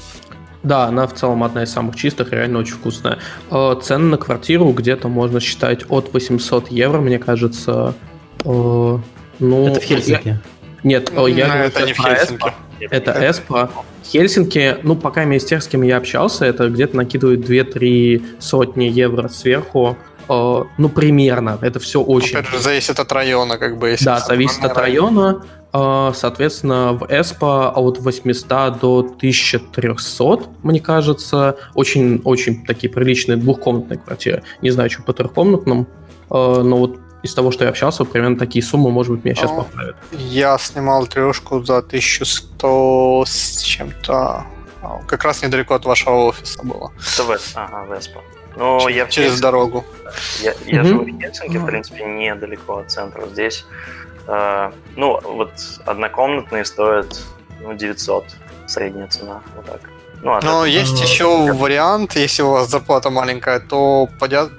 Да, 0.63 0.85
она 0.85 1.07
в 1.07 1.15
целом 1.15 1.43
одна 1.43 1.65
из 1.65 1.73
самых 1.73 1.97
чистых, 1.97 2.33
реально 2.33 2.61
очень 2.61 2.75
вкусная. 2.75 3.19
Э, 3.51 3.75
цены 3.83 4.07
на 4.07 4.17
квартиру 4.17 4.71
где-то 4.71 5.09
можно 5.09 5.41
считать 5.41 5.85
от 5.89 6.13
800 6.13 6.71
евро, 6.71 7.01
мне 7.01 7.19
кажется. 7.19 7.95
Э, 8.45 8.99
ну, 9.39 9.67
это 9.67 9.81
в 9.81 9.83
Хельсинки? 9.83 10.29
Я... 10.29 10.41
Нет, 10.85 11.11
я 11.11 11.47
говорю, 11.47 11.65
это 11.65 11.85
не 11.85 11.93
в 11.93 11.99
Хельсинки. 11.99 12.53
Это 12.79 13.31
Эспа. 13.31 13.71
Хельсинки, 14.05 14.77
ну, 14.83 14.97
пока 14.97 15.25
с 15.39 15.45
тех, 15.45 15.63
с 15.63 15.69
кем 15.69 15.83
я 15.83 15.97
общался, 15.97 16.45
это 16.45 16.69
где-то 16.69 16.97
накидывают 16.97 17.49
2-3 17.49 18.23
сотни 18.41 18.85
евро 18.85 19.29
сверху. 19.29 19.97
Э, 20.29 20.65
ну, 20.79 20.89
примерно. 20.89 21.59
Это 21.61 21.81
все 21.81 22.03
очень... 22.03 22.37
Опять 22.37 22.51
же, 22.51 22.59
зависит 22.59 22.99
от 22.99 23.13
района, 23.13 23.59
как 23.59 23.79
бы. 23.79 23.91
Если 23.91 24.05
да, 24.05 24.21
зависит 24.21 24.65
от 24.65 24.77
района. 24.77 25.43
А, 25.75 26.13
соответственно, 26.15 26.93
в 26.93 27.05
ESPA 27.05 27.73
от 27.73 27.99
800 27.99 28.79
до 28.79 28.99
1300, 28.99 30.41
мне 30.63 30.81
кажется, 30.81 31.57
очень-очень 31.75 32.67
такие 32.67 32.93
приличные 32.93 33.37
двухкомнатные 33.39 33.99
квартиры. 33.99 34.43
Не 34.61 34.71
знаю, 34.71 34.91
что 34.91 35.03
по 35.03 35.15
трехкомнатным, 35.15 35.89
а, 36.29 36.63
но 36.63 36.77
вот 36.77 36.99
из 37.23 37.35
того, 37.35 37.53
что 37.53 37.65
я 37.65 37.71
общался, 37.71 38.05
примерно 38.05 38.37
такие 38.37 38.63
суммы, 38.63 38.91
может 38.91 39.13
быть, 39.13 39.25
меня 39.25 39.35
сейчас 39.35 39.51
ну, 39.51 39.59
поправят. 39.59 39.97
Я 40.11 40.59
снимал 40.59 41.07
трешку 41.07 41.63
за 41.65 41.79
1100 41.79 43.25
с 43.27 43.63
чем-то. 43.63 44.45
Как 45.07 45.25
раз 45.25 45.43
недалеко 45.43 45.75
от 45.75 45.85
вашего 45.85 46.27
офиса 46.27 46.61
было. 46.65 46.91
Это 46.99 47.33
Вест, 47.33 47.53
ага, 47.55 47.95
Веспа. 47.95 48.21
Ну, 48.57 48.81
через, 48.81 48.97
я 48.97 49.07
через 49.07 49.41
дорогу. 49.41 49.85
Я, 50.43 50.55
я 50.67 50.81
mm-hmm. 50.81 50.85
живу 50.85 51.05
в 51.05 51.21
Хельсинки, 51.21 51.57
в 51.57 51.67
принципе, 51.67 52.05
недалеко 52.05 52.79
от 52.79 52.91
центра. 52.91 53.27
Здесь, 53.27 53.65
э, 54.27 54.71
ну, 54.97 55.21
вот 55.23 55.53
однокомнатные 55.87 56.65
стоят 56.65 57.23
ну, 57.61 57.75
900, 57.75 58.25
средняя 58.67 59.09
цена, 59.09 59.43
вот 59.57 59.67
так. 59.67 59.81
Ну, 60.23 60.33
а 60.33 60.41
Но 60.43 60.65
есть 60.65 60.95
ну, 60.95 61.03
еще 61.03 61.47
как... 61.47 61.57
вариант, 61.57 62.15
если 62.15 62.43
у 62.43 62.51
вас 62.51 62.71
зарплата 62.71 63.11
маленькая, 63.11 63.59
то 63.59 64.09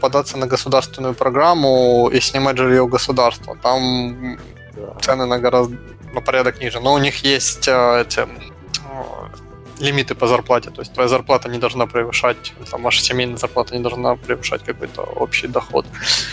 податься 0.01 0.37
на 0.37 0.47
государственную 0.47 1.13
программу 1.13 2.09
и 2.09 2.19
снимать 2.19 2.57
жилье 2.57 2.85
государства. 2.85 3.55
Там 3.61 4.37
да. 4.75 4.93
цены 4.99 5.25
на 5.25 5.39
гораздо 5.39 5.77
на 6.13 6.21
порядок 6.21 6.61
ниже. 6.61 6.79
Но 6.79 6.93
у 6.93 6.97
них 6.97 7.23
есть 7.23 7.67
э, 7.67 8.01
эти 8.01 8.27
лимиты 9.83 10.15
по 10.15 10.27
зарплате. 10.27 10.69
То 10.69 10.81
есть 10.81 10.93
твоя 10.93 11.09
зарплата 11.09 11.49
не 11.49 11.59
должна 11.59 11.85
превышать, 11.85 12.53
там, 12.71 12.81
ваша 12.81 13.01
семейная 13.01 13.37
зарплата 13.37 13.75
не 13.75 13.81
должна 13.81 14.15
превышать 14.15 14.63
какой-то 14.63 15.01
общий 15.01 15.47
доход. 15.47 15.85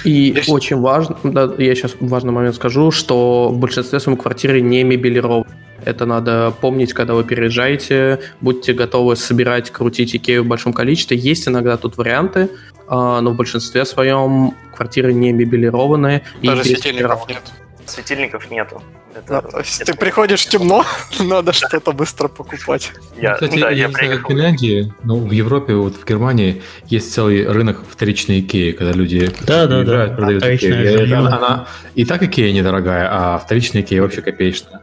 И 0.04 0.30
Здесь... 0.30 0.48
очень 0.48 0.78
важно, 0.78 1.16
да, 1.24 1.50
я 1.58 1.74
сейчас 1.74 1.96
важный 2.00 2.32
момент 2.32 2.54
скажу, 2.54 2.90
что 2.90 3.48
в 3.48 3.58
большинстве 3.58 4.00
своем 4.00 4.18
квартиры 4.18 4.60
не 4.60 4.84
мебелированы. 4.84 5.46
Это 5.84 6.06
надо 6.06 6.52
помнить, 6.60 6.92
когда 6.92 7.14
вы 7.14 7.24
переезжаете. 7.24 8.20
Будьте 8.40 8.72
готовы 8.72 9.16
собирать, 9.16 9.70
крутить 9.70 10.14
Икею 10.14 10.44
в 10.44 10.46
большом 10.46 10.72
количестве. 10.72 11.16
Есть 11.16 11.48
иногда 11.48 11.76
тут 11.78 11.96
варианты, 11.96 12.50
а, 12.86 13.20
но 13.20 13.30
в 13.30 13.36
большинстве 13.36 13.84
своем 13.84 14.54
квартиры 14.74 15.12
не 15.14 15.32
мебелированные. 15.32 16.22
Даже 16.42 16.64
светильников 16.64 17.28
нет. 17.28 17.42
Светильников 17.90 18.50
нету. 18.50 18.82
Это, 19.14 19.42
да, 19.42 19.60
это... 19.60 19.84
Ты 19.84 19.94
приходишь 19.94 20.46
темно, 20.46 20.84
надо 21.20 21.52
что-то 21.52 21.92
быстро 21.92 22.28
покупать. 22.28 22.92
Я, 23.20 23.34
Кстати, 23.34 23.58
да, 23.58 23.70
я, 23.70 23.86
я 23.86 23.88
знаю, 23.90 24.24
в 24.24 24.28
Финляндии, 24.28 24.94
ну, 25.02 25.16
в 25.16 25.30
Европе, 25.32 25.74
вот 25.74 25.96
в 25.96 26.04
Германии 26.04 26.62
есть 26.86 27.12
целый 27.12 27.46
рынок 27.46 27.82
вторичной 27.88 28.40
Икеи, 28.40 28.72
когда 28.72 28.92
люди 28.92 29.30
да, 29.40 29.66
да, 29.66 29.82
да. 29.82 30.06
продают 30.08 30.44
Икею. 30.44 31.06
И, 31.06 31.12
она, 31.12 31.36
она, 31.36 31.68
и 31.94 32.04
так 32.04 32.22
Икея 32.22 32.52
недорогая, 32.52 33.08
а 33.10 33.38
вторичная 33.38 33.82
Икея 33.82 34.02
вообще 34.02 34.22
копеечная. 34.22 34.80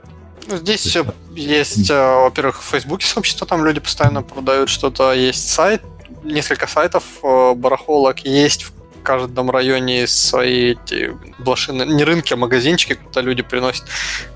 Ну, 0.48 0.58
здесь 0.58 0.82
все 0.82 1.06
есть, 1.36 1.90
э, 1.90 1.94
во-первых, 1.94 2.62
в 2.62 2.66
Фейсбуке 2.66 3.06
сообщество, 3.06 3.46
там 3.46 3.66
люди 3.66 3.80
постоянно 3.80 4.24
продают 4.24 4.70
что-то, 4.70 5.14
есть 5.14 5.50
сайт, 5.50 5.82
несколько 6.24 6.68
сайтов 6.68 7.04
э, 7.24 7.54
барахолок, 7.54 8.20
есть 8.20 8.72
в 9.00 9.04
каждом 9.04 9.50
районе 9.50 10.08
свои 10.08 10.72
эти 10.72 11.12
блошины, 11.40 11.84
не 11.84 12.04
рынки, 12.04 12.34
а 12.34 12.38
магазинчики, 12.38 12.94
куда 12.94 13.22
люди 13.22 13.44
приносят. 13.44 13.86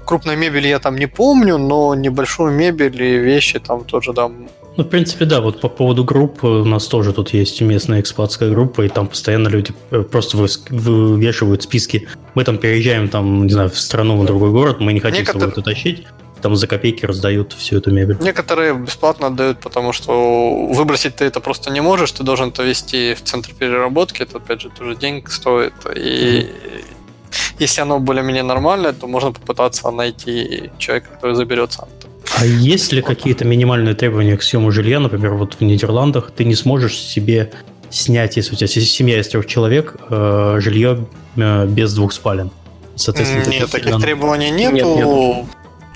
Крупной 0.05 0.35
мебели 0.35 0.67
я 0.67 0.79
там 0.79 0.97
не 0.97 1.07
помню, 1.07 1.57
но 1.57 1.95
небольшую 1.95 2.51
мебель 2.53 3.01
и 3.01 3.17
вещи 3.17 3.59
там 3.59 3.83
тоже, 3.83 4.13
да, 4.13 4.31
ну, 4.77 4.85
в 4.85 4.87
принципе, 4.87 5.25
да, 5.25 5.41
вот 5.41 5.59
по 5.59 5.67
поводу 5.67 6.05
групп 6.05 6.45
у 6.45 6.63
нас 6.63 6.87
тоже 6.87 7.11
тут 7.11 7.33
есть 7.33 7.59
местная 7.59 7.99
экспатская 7.99 8.49
группа, 8.49 8.83
и 8.83 8.87
там 8.87 9.07
постоянно 9.07 9.49
люди 9.49 9.73
э, 9.91 10.01
просто 10.01 10.37
вывешивают 10.37 11.63
списки. 11.63 12.07
Мы 12.35 12.45
там 12.45 12.57
переезжаем, 12.57 13.09
там, 13.09 13.45
не 13.47 13.51
знаю, 13.51 13.69
в 13.69 13.77
страну, 13.77 14.17
в 14.17 14.25
другой 14.25 14.51
город, 14.51 14.79
мы 14.79 14.93
не 14.93 15.01
хотим 15.01 15.21
Некотор... 15.21 15.41
с 15.41 15.43
собой 15.43 15.51
это 15.51 15.61
тащить, 15.61 16.07
там 16.41 16.55
за 16.55 16.67
копейки 16.67 17.05
раздают 17.05 17.53
всю 17.53 17.77
эту 17.77 17.91
мебель. 17.91 18.17
Некоторые 18.21 18.73
бесплатно 18.73 19.27
отдают, 19.27 19.59
потому 19.59 19.93
что 19.93 20.67
выбросить 20.67 21.15
ты 21.15 21.25
это 21.25 21.39
просто 21.39 21.71
не 21.71 21.81
можешь, 21.81 22.11
ты 22.11 22.23
должен 22.23 22.49
это 22.49 22.63
вести 22.63 23.13
в 23.13 23.23
центр 23.23 23.51
переработки, 23.57 24.23
это 24.23 24.37
опять 24.37 24.61
же 24.61 24.69
тоже 24.69 24.95
денег 24.95 25.31
стоит, 25.31 25.73
и 25.95 25.99
mm-hmm. 25.99 27.55
если 27.59 27.81
оно 27.81 27.99
более-менее 27.99 28.43
нормальное, 28.43 28.93
то 28.93 29.07
можно 29.07 29.31
попытаться 29.31 29.91
найти 29.91 30.69
человека, 30.77 31.09
который 31.13 31.35
заберет 31.35 31.73
сам 31.73 31.87
это. 31.99 32.07
А 32.37 32.45
есть 32.45 32.93
ли 32.93 33.01
какие-то 33.01 33.45
минимальные 33.45 33.93
требования 33.93 34.37
к 34.37 34.43
съему 34.43 34.71
жилья, 34.71 34.99
например, 34.99 35.33
вот 35.33 35.55
в 35.55 35.61
Нидерландах 35.61 36.31
ты 36.35 36.45
не 36.45 36.55
сможешь 36.55 36.97
себе 36.97 37.51
снять, 37.89 38.37
если 38.37 38.53
у 38.53 38.55
тебя 38.55 38.67
семья 38.67 39.19
из 39.19 39.27
трех 39.27 39.45
человек, 39.45 39.95
э, 40.09 40.57
жилье 40.59 41.05
э, 41.35 41.65
без 41.67 41.93
двух 41.93 42.13
спален? 42.13 42.51
Соответственно, 42.95 43.45
нет, 43.49 43.69
таких 43.69 43.99
требований 43.99 44.49
нету. 44.51 44.75
Нет, 44.75 44.85
нет. 44.85 45.45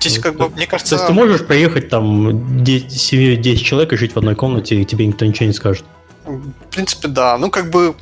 Здесь 0.09 0.21
как 0.21 0.35
бы, 0.35 0.49
мне 0.49 0.67
кажется... 0.67 0.95
То 0.95 1.01
есть 1.01 1.07
ты 1.07 1.13
можешь 1.13 1.45
приехать 1.45 1.89
там 1.89 2.63
10, 2.63 2.91
семьей 2.91 3.37
10 3.37 3.65
человек 3.65 3.93
и 3.93 3.97
жить 3.97 4.13
в 4.13 4.17
одной 4.17 4.35
комнате, 4.35 4.81
и 4.81 4.85
тебе 4.85 5.05
никто 5.05 5.25
ничего 5.25 5.47
не 5.47 5.53
скажет? 5.53 5.85
В 6.25 6.71
принципе, 6.71 7.07
да. 7.07 7.37
Ну, 7.37 7.49
как 7.49 7.69
бы 7.69 7.95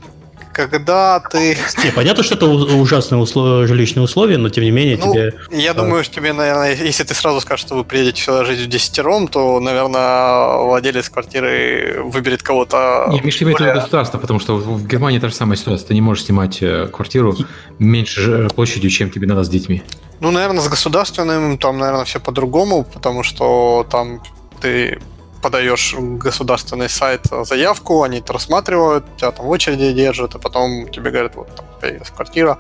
когда 0.54 1.20
ты... 1.20 1.58
Не, 1.84 1.92
понятно, 1.92 2.24
что 2.24 2.36
это 2.36 2.46
ужасные 2.46 3.20
условия, 3.20 3.68
жилищные 3.68 4.04
условия, 4.04 4.38
но 4.38 4.50
тем 4.50 4.64
не 4.64 4.72
менее 4.72 4.98
ну, 4.98 5.12
тебе... 5.12 5.34
Я 5.52 5.72
а... 5.72 5.74
думаю, 5.74 6.04
что 6.04 6.16
тебе, 6.16 6.32
наверное, 6.34 6.76
если 6.76 7.04
ты 7.04 7.14
сразу 7.14 7.42
скажешь, 7.42 7.66
что 7.66 7.76
вы 7.76 7.84
приедете 7.84 8.22
сюда 8.22 8.46
жить 8.46 8.60
в 8.60 8.68
десятером, 8.68 9.28
то, 9.28 9.60
наверное, 9.60 10.64
владелец 10.64 11.10
квартиры 11.10 12.04
выберет 12.04 12.44
кого-то... 12.44 13.08
Не, 13.12 13.22
Миша 13.22 13.44
имеет 13.44 13.60
виду 13.60 13.74
государство, 13.74 14.18
потому 14.18 14.40
что 14.40 14.56
в 14.56 14.88
Германии 14.88 15.20
та 15.20 15.30
же 15.30 15.36
самая 15.36 15.58
ситуация. 15.58 15.88
Ты 15.88 15.94
не 15.94 16.02
можешь 16.02 16.26
снимать 16.26 16.62
э, 16.62 16.88
квартиру 16.88 17.36
меньше 17.80 18.48
площадью, 18.56 18.90
чем 18.90 19.10
тебе 19.10 19.28
надо 19.28 19.44
с 19.44 19.50
детьми. 19.50 19.84
Ну, 20.20 20.32
наверное, 20.32 20.62
с 20.62 20.70
государственным 20.70 21.58
там, 21.58 21.80
наверное, 21.80 22.06
все 22.06 22.20
по-другому, 22.20 22.84
потому 22.84 23.24
что 23.24 23.86
там 23.90 24.22
ты 24.62 25.00
подаешь 25.44 25.94
государственный 26.00 26.90
сайт 26.90 27.28
заявку, 27.44 28.04
они 28.04 28.20
это 28.20 28.34
рассматривают, 28.34 29.04
тебя 29.18 29.32
там 29.32 29.46
в 29.46 29.50
очереди 29.50 29.92
держат, 29.92 30.36
а 30.36 30.40
потом 30.40 30.88
тебе 30.88 31.12
говорят, 31.12 31.36
вот 31.36 31.54
там 31.56 31.66
появилась 31.82 32.10
квартира. 32.10 32.58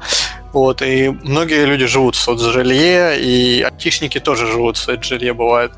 Вот, 0.51 0.81
и 0.81 1.09
многие 1.23 1.65
люди 1.65 1.85
живут 1.85 2.15
в 2.15 2.19
соцжилье, 2.19 3.19
и 3.19 3.61
айтишники 3.61 4.19
тоже 4.19 4.47
живут 4.47 4.77
в 4.77 4.81
соцжилье, 4.81 5.33
бывает, 5.33 5.71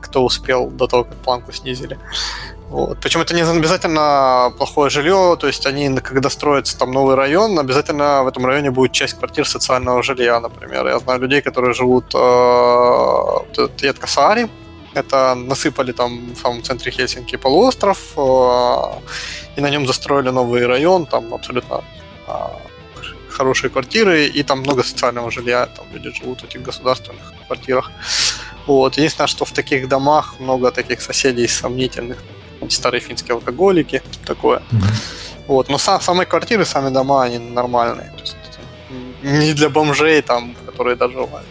кто 0.00 0.24
успел 0.24 0.70
до 0.70 0.86
того, 0.86 1.04
как 1.04 1.14
планку 1.16 1.52
снизили. 1.52 1.98
Вот. 2.70 2.98
Причем 3.00 3.20
это 3.20 3.34
не 3.34 3.42
обязательно 3.42 4.52
плохое 4.56 4.90
жилье, 4.90 5.36
то 5.40 5.46
есть 5.46 5.66
они, 5.66 6.00
когда 6.00 6.30
строится 6.30 6.78
там 6.78 6.92
новый 6.92 7.14
район, 7.14 7.58
обязательно 7.58 8.22
в 8.24 8.26
этом 8.26 8.46
районе 8.46 8.70
будет 8.70 8.92
часть 8.92 9.18
квартир 9.18 9.46
социального 9.46 10.02
жилья, 10.02 10.40
например. 10.40 10.86
Я 10.86 10.98
знаю 10.98 11.20
людей, 11.20 11.40
которые 11.40 11.74
живут 11.74 12.14
э, 12.14 12.18
в 12.18 13.82
Яткасари, 13.82 14.48
это 14.98 15.34
насыпали 15.34 15.92
там 15.92 16.34
в 16.34 16.38
самом 16.38 16.62
центре 16.62 16.92
Хельсинки 16.92 17.36
полуостров, 17.36 17.98
э, 18.16 19.58
и 19.58 19.60
на 19.60 19.70
нем 19.70 19.86
застроили 19.86 20.30
новый 20.30 20.66
район, 20.66 21.06
там 21.06 21.34
абсолютно 21.34 21.84
э, 22.26 22.32
хорошие 23.30 23.70
квартиры, 23.70 24.26
и 24.26 24.42
там 24.42 24.60
много 24.60 24.82
социального 24.82 25.30
жилья, 25.30 25.66
там 25.66 25.86
люди 25.92 26.10
живут 26.12 26.40
в 26.40 26.44
этих 26.44 26.62
государственных 26.62 27.32
квартирах. 27.46 27.90
Вот. 28.66 28.98
Единственное, 28.98 29.28
что 29.28 29.44
в 29.44 29.52
таких 29.52 29.88
домах 29.88 30.34
много 30.40 30.70
таких 30.70 31.00
соседей 31.00 31.48
сомнительных, 31.48 32.18
старые 32.68 33.00
финские 33.00 33.34
алкоголики, 33.34 34.02
такое. 34.26 34.58
Mm-hmm. 34.58 35.44
Вот. 35.46 35.68
Но 35.68 35.78
сам, 35.78 36.00
самые 36.00 36.26
квартиры, 36.26 36.64
сами 36.64 36.90
дома, 36.90 37.22
они 37.22 37.38
нормальные. 37.38 38.12
То 38.16 38.20
есть, 38.20 38.36
не 39.22 39.54
для 39.54 39.68
бомжей, 39.68 40.22
там, 40.22 40.54
которые 40.66 40.96
доживают. 40.96 41.46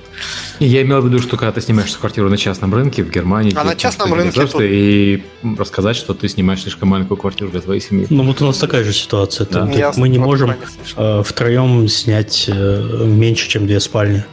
Я 0.60 0.82
имел 0.82 1.02
в 1.02 1.06
виду, 1.06 1.20
что 1.20 1.38
когда 1.38 1.52
ты 1.52 1.62
снимаешь 1.62 1.96
квартиру 1.96 2.30
на 2.30 2.38
частном 2.38 2.74
рынке 2.74 3.04
в 3.04 3.12
Германии, 3.12 3.54
а 3.56 3.64
на 3.64 3.76
частном 3.76 4.14
рынке 4.14 4.46
тут... 4.46 4.62
и 4.62 5.24
рассказать, 5.58 5.96
что 5.96 6.14
ты 6.14 6.28
снимаешь 6.28 6.64
слишком 6.64 6.90
маленькую 6.90 7.18
квартиру 7.18 7.52
для 7.52 7.62
твоей 7.62 7.82
семьи. 7.82 8.08
Ну 8.10 8.24
вот 8.24 8.42
у 8.42 8.46
нас 8.46 8.58
такая 8.58 8.84
же 8.84 8.94
ситуация. 8.94 9.46
Да. 9.48 9.68
Ты, 9.68 10.00
мы 10.00 10.10
не 10.10 10.18
можем 10.18 10.56
э, 10.96 11.24
втроем 11.24 11.88
снять 11.88 12.46
э, 12.48 13.06
меньше, 13.06 13.50
чем 13.50 13.68
две 13.68 13.80
спальни. 13.80 14.24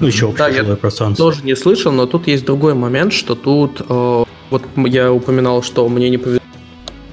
Ну 0.00 0.06
еще 0.06 0.26
общее 0.26 0.48
да, 0.48 0.52
жилое 0.52 0.76
пространство. 0.76 1.30
Тоже 1.30 1.44
не 1.44 1.54
слышал, 1.54 1.92
но 1.92 2.06
тут 2.06 2.26
есть 2.26 2.44
другой 2.44 2.74
момент, 2.74 3.12
что 3.12 3.34
тут 3.34 3.82
э, 3.86 4.24
вот 4.50 4.62
я 4.76 5.12
упоминал, 5.12 5.62
что 5.62 5.88
мне 5.88 6.08
не 6.08 6.18
повезло 6.18 6.43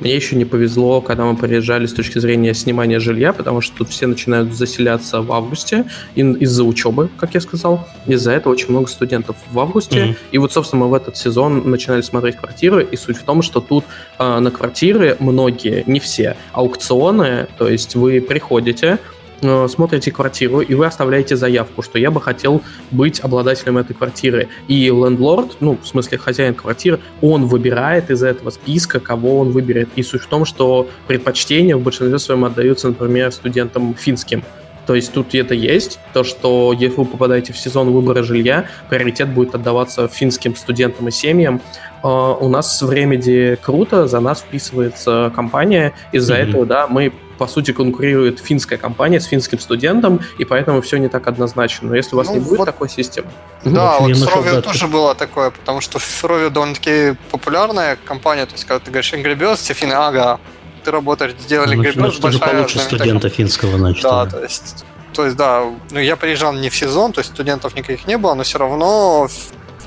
мне 0.02 0.16
еще 0.16 0.36
не 0.36 0.46
повезло, 0.46 1.00
когда 1.00 1.26
мы 1.26 1.38
приезжали 1.38 1.86
с 1.86 1.94
точки 1.94 2.20
зрения 2.20 2.54
снимания 2.54 3.00
жилья, 3.00 3.34
потому 3.34 3.62
что 3.62 3.78
тут 3.78 3.90
все 3.90 4.08
начинают 4.08 4.54
заселяться 4.54 5.22
в 5.22 5.32
августе 5.32 5.86
из-за 6.16 6.64
учебы, 6.64 7.10
как 7.18 7.36
я 7.36 7.42
сказал. 7.42 7.88
Из-за 8.08 8.32
этого 8.32 8.54
очень 8.54 8.70
много 8.70 8.88
студентов 8.88 9.36
в 9.52 9.60
августе. 9.60 10.00
Mm-hmm. 10.00 10.16
И 10.32 10.38
вот, 10.40 10.52
собственно, 10.52 10.86
мы 10.86 10.90
в 10.90 10.94
этот 10.96 11.18
сезон 11.18 11.70
начинали 11.70 12.02
смотреть 12.02 12.38
квартиры, 12.38 12.84
и 12.84 12.98
суть 12.98 13.18
в 13.18 13.24
том, 13.24 13.44
что 13.44 13.62
тут 13.62 13.86
э, 14.18 14.40
на 14.40 14.50
квартиры 14.52 15.18
многие, 15.20 15.84
не 15.86 16.00
все, 16.00 16.36
аукционы, 16.52 17.48
то 17.58 17.70
есть 17.70 17.96
вы 17.96 18.22
приходите, 18.22 18.98
смотрите 19.42 20.12
квартиру, 20.12 20.62
и 20.62 20.74
вы 20.74 20.86
оставляете 20.86 21.36
заявку, 21.36 21.82
что 21.82 21.98
я 22.00 22.12
бы 22.12 22.22
хотел 22.22 22.62
быть 22.92 23.20
обладателем 23.20 23.78
этой 23.78 23.94
квартиры. 23.94 24.50
И 24.68 24.86
лендлорд, 24.86 25.58
ну, 25.60 25.78
в 25.82 25.88
смысле 25.88 26.18
хозяин 26.18 26.54
квартиры, 26.54 27.00
он 27.22 27.46
выбирает 27.46 28.10
из 28.10 28.24
этого 28.24 28.50
списка, 28.50 29.00
кого 29.00 29.40
он 29.40 29.52
выберет. 29.52 29.90
И 29.96 30.04
суть 30.04 30.22
в 30.22 30.28
том, 30.28 30.46
что 30.46 30.88
предпочтения 31.08 31.76
в 31.76 31.82
большинстве 31.82 32.20
своем 32.20 32.46
отдаются, 32.46 32.90
например, 32.90 33.32
студентам 33.32 33.96
финским. 33.96 34.44
То 34.88 34.96
есть 34.96 35.14
тут 35.14 35.34
это 35.36 35.54
есть, 35.54 36.00
то, 36.14 36.24
что 36.24 36.74
если 36.78 36.98
вы 36.98 37.06
попадаете 37.06 37.54
в 37.54 37.58
сезон 37.58 37.92
выбора 37.92 38.24
жилья, 38.24 38.66
приоритет 38.90 39.30
будет 39.30 39.54
отдаваться 39.54 40.08
финским 40.08 40.56
студентам 40.56 41.08
и 41.08 41.12
семьям. 41.12 41.62
Uh, 42.04 42.36
у 42.40 42.50
нас 42.50 42.82
в 42.82 42.90
Remedy 42.90 43.58
круто, 43.62 44.08
за 44.08 44.20
нас 44.20 44.42
вписывается 44.42 45.32
компания, 45.36 45.94
из-за 46.12 46.34
mm-hmm. 46.34 46.50
этого, 46.50 46.66
да, 46.66 46.88
мы 46.88 47.14
по 47.42 47.48
сути, 47.48 47.74
конкурирует 47.74 48.40
финская 48.40 48.78
компания 48.78 49.20
с 49.20 49.26
финским 49.26 49.58
студентом, 49.58 50.20
и 50.38 50.46
поэтому 50.46 50.80
все 50.84 50.98
не 50.98 51.08
так 51.08 51.26
однозначно. 51.26 51.90
Но 51.90 51.96
если 51.96 52.14
у 52.14 52.20
вас 52.20 52.28
ну, 52.28 52.36
не 52.36 52.40
будет 52.40 52.60
вот... 52.60 52.66
такой 52.66 52.88
системы... 52.88 53.30
Да, 53.66 53.98
вот 53.98 54.16
с 54.16 54.28
Rovio 54.28 54.62
тоже 54.62 54.88
было 54.88 55.16
такое, 55.16 55.50
потому 55.50 55.82
что 55.82 55.98
Rovio 55.98 56.52
довольно-таки 56.52 57.16
популярная 57.32 57.98
компания, 58.06 58.46
то 58.46 58.52
есть 58.52 58.66
когда 58.66 58.78
ты 58.78 58.92
говоришь 58.92 59.12
Angry 59.14 59.36
Birds, 59.36 59.56
все 59.56 59.74
финны, 59.74 59.94
ага, 59.94 60.40
ты 60.84 60.92
работаешь, 60.92 61.34
сделали 61.40 61.74
ну, 61.74 61.82
Angry 61.82 61.96
Birds, 61.96 62.22
большая... 62.22 62.48
получше 62.48 62.78
студента 62.78 63.30
финского, 63.30 63.76
значит. 63.80 64.04
Да, 64.04 64.28
то 64.28 64.44
есть 64.44 64.86
то 65.14 65.26
есть, 65.26 65.36
да, 65.36 65.64
ну, 65.90 66.00
я 66.00 66.16
приезжал 66.16 66.54
не 66.54 66.70
в 66.70 66.76
сезон, 66.76 67.12
то 67.12 67.22
есть 67.22 67.32
студентов 67.32 67.76
никаких 67.76 68.06
не 68.06 68.20
было, 68.20 68.36
но 68.36 68.44
все 68.44 68.60
равно 68.60 69.28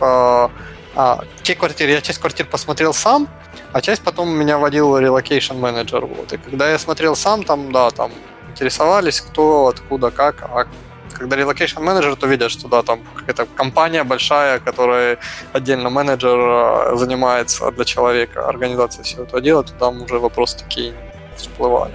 а, 0.01 0.51
а, 0.97 1.21
те 1.45 1.55
квартиры, 1.55 1.93
я 1.93 2.01
часть 2.01 2.19
квартир 2.19 2.47
посмотрел 2.47 2.93
сам, 2.93 3.29
а 3.73 3.81
часть 3.81 4.03
потом 4.03 4.31
меня 4.31 4.59
водил 4.59 4.97
relocation 4.99 5.59
менеджер. 5.59 6.05
Вот. 6.05 6.33
И 6.33 6.37
когда 6.37 6.71
я 6.71 6.79
смотрел 6.79 7.17
сам, 7.17 7.43
там, 7.43 7.73
да, 7.73 7.91
там 7.91 8.11
интересовались, 8.51 9.21
кто, 9.21 9.69
откуда, 9.69 10.11
как, 10.11 10.43
а 10.43 10.67
когда 11.15 11.37
relocation 11.37 11.81
менеджер, 11.81 12.17
то 12.17 12.27
видят, 12.27 12.51
что 12.51 12.69
да, 12.69 12.83
там 12.83 13.01
какая-то 13.15 13.47
компания 13.55 14.05
большая, 14.05 14.59
которая 14.59 15.19
отдельно 15.53 15.91
менеджер 15.91 16.39
а, 16.39 16.97
занимается 16.97 17.71
для 17.71 17.85
человека, 17.85 18.49
организация 18.49 19.05
все 19.05 19.23
это 19.23 19.41
делает, 19.41 19.69
то 19.69 19.73
там 19.75 20.03
уже 20.03 20.19
вопросы 20.19 20.59
такие 20.59 20.93
всплывали. 21.37 21.95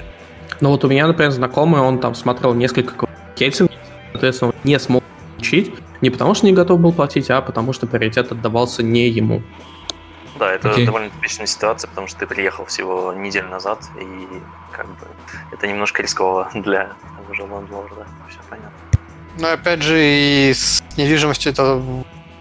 Ну 0.62 0.70
вот 0.70 0.84
у 0.84 0.88
меня, 0.88 1.08
например, 1.08 1.32
знакомый, 1.32 1.82
он 1.82 2.00
там 2.00 2.16
смотрел 2.16 2.54
несколько 2.54 3.08
кейсов, 3.36 3.70
соответственно, 4.12 4.54
не 4.64 4.80
смог 4.80 5.04
учить, 5.38 5.74
не 6.02 6.10
потому 6.10 6.34
что 6.34 6.46
не 6.46 6.54
готов 6.54 6.80
был 6.80 6.92
платить, 6.92 7.30
а 7.30 7.42
потому 7.42 7.74
что 7.74 7.88
приоритет 7.88 8.32
отдавался 8.32 8.84
не 8.84 9.08
ему. 9.08 9.42
Да, 10.40 10.54
это 10.54 10.70
okay. 10.70 10.86
довольно 10.86 11.10
типичная 11.10 11.48
ситуация, 11.48 11.90
потому 11.90 12.08
что 12.08 12.20
ты 12.20 12.28
приехал 12.28 12.66
всего 12.66 13.14
неделю 13.14 13.50
назад, 13.50 13.84
и 14.00 14.42
как 14.72 14.88
бы 14.88 15.08
это 15.52 15.68
немножко 15.68 16.02
рисково 16.02 16.50
для 16.54 16.94
того 17.18 17.34
же 17.34 17.42
лендлорда. 17.42 18.08
Все 18.30 18.40
понятно. 18.50 18.72
Ну, 19.38 19.48
опять 19.48 19.82
же, 19.82 20.00
и 20.02 20.54
с 20.54 20.82
недвижимостью 20.98 21.52
это 21.52 21.84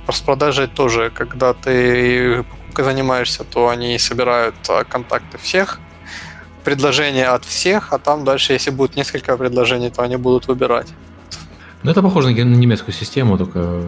распродажей 0.07 0.69
тоже, 0.69 1.11
когда 1.11 1.53
ты 1.53 2.45
занимаешься, 2.77 3.43
то 3.43 3.69
они 3.69 3.99
собирают 3.99 4.55
а, 4.69 4.85
контакты 4.85 5.37
всех, 5.37 5.81
предложения 6.63 7.27
от 7.27 7.45
всех, 7.45 7.93
а 7.93 7.99
там 7.99 8.25
дальше, 8.25 8.53
если 8.53 8.71
будет 8.71 8.95
несколько 8.95 9.37
предложений, 9.37 9.91
то 9.91 10.03
они 10.03 10.17
будут 10.17 10.47
выбирать. 10.47 10.87
Ну, 11.83 11.91
это 11.91 12.03
похоже 12.03 12.29
на 12.31 12.55
немецкую 12.55 12.95
систему, 12.95 13.37
только... 13.37 13.83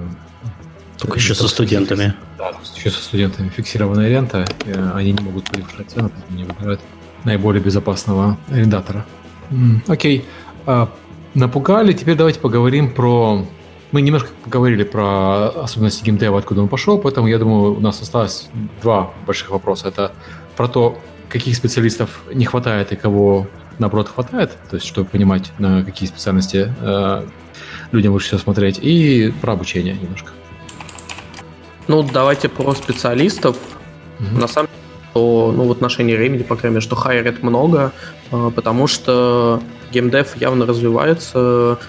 Только 1.00 1.18
еще 1.18 1.34
со 1.34 1.48
студентами. 1.48 2.14
Да, 2.38 2.52
еще 2.76 2.90
со 2.90 3.02
студентами. 3.02 3.48
Фиксированная 3.48 4.08
рента, 4.08 4.44
они 4.94 5.12
не 5.12 5.22
могут 5.22 5.50
превышать 5.50 5.90
цену, 5.90 6.10
поэтому 6.10 6.38
не 6.38 6.44
выбирают 6.44 6.80
наиболее 7.24 7.62
безопасного 7.62 8.38
арендатора. 8.50 9.06
Окей. 9.86 10.24
А, 10.66 10.90
напугали, 11.34 11.92
теперь 11.92 12.16
давайте 12.16 12.40
поговорим 12.40 12.92
про... 12.92 13.46
Мы 13.92 14.02
немножко 14.02 14.28
поговорили 14.44 14.84
про 14.84 15.48
особенности 15.48 16.04
геймдева, 16.04 16.38
откуда 16.38 16.62
он 16.62 16.68
пошел, 16.68 16.98
поэтому 16.98 17.26
я 17.26 17.38
думаю, 17.38 17.74
у 17.74 17.80
нас 17.80 18.00
осталось 18.00 18.48
два 18.82 19.10
больших 19.26 19.50
вопроса. 19.50 19.88
Это 19.88 20.12
про 20.56 20.68
то, 20.68 20.98
каких 21.28 21.56
специалистов 21.56 22.22
не 22.32 22.44
хватает 22.44 22.92
и 22.92 22.96
кого 22.96 23.48
наоборот 23.78 24.08
хватает, 24.08 24.56
то 24.68 24.76
есть 24.76 24.86
чтобы 24.86 25.08
понимать, 25.08 25.50
на 25.58 25.82
какие 25.82 26.08
специальности 26.08 26.72
э, 26.80 27.26
людям 27.90 28.12
лучше 28.12 28.26
всего 28.26 28.40
смотреть, 28.40 28.78
и 28.80 29.32
про 29.40 29.54
обучение 29.54 29.94
немножко. 29.94 30.30
Ну, 31.90 32.04
давайте 32.04 32.48
про 32.48 32.72
специалистов. 32.76 33.56
Mm-hmm. 34.20 34.40
На 34.40 34.46
самом 34.46 34.68
деле, 34.68 35.10
то, 35.12 35.52
ну, 35.56 35.64
в 35.64 35.72
отношении 35.72 36.14
времени, 36.14 36.44
по 36.44 36.54
крайней 36.54 36.76
мере, 36.76 36.86
что 36.86 36.94
хайрит 36.94 37.42
много, 37.42 37.90
э, 38.30 38.50
потому 38.54 38.86
что 38.86 39.60
геймдев 39.90 40.36
явно 40.36 40.66
развивается, 40.66 41.80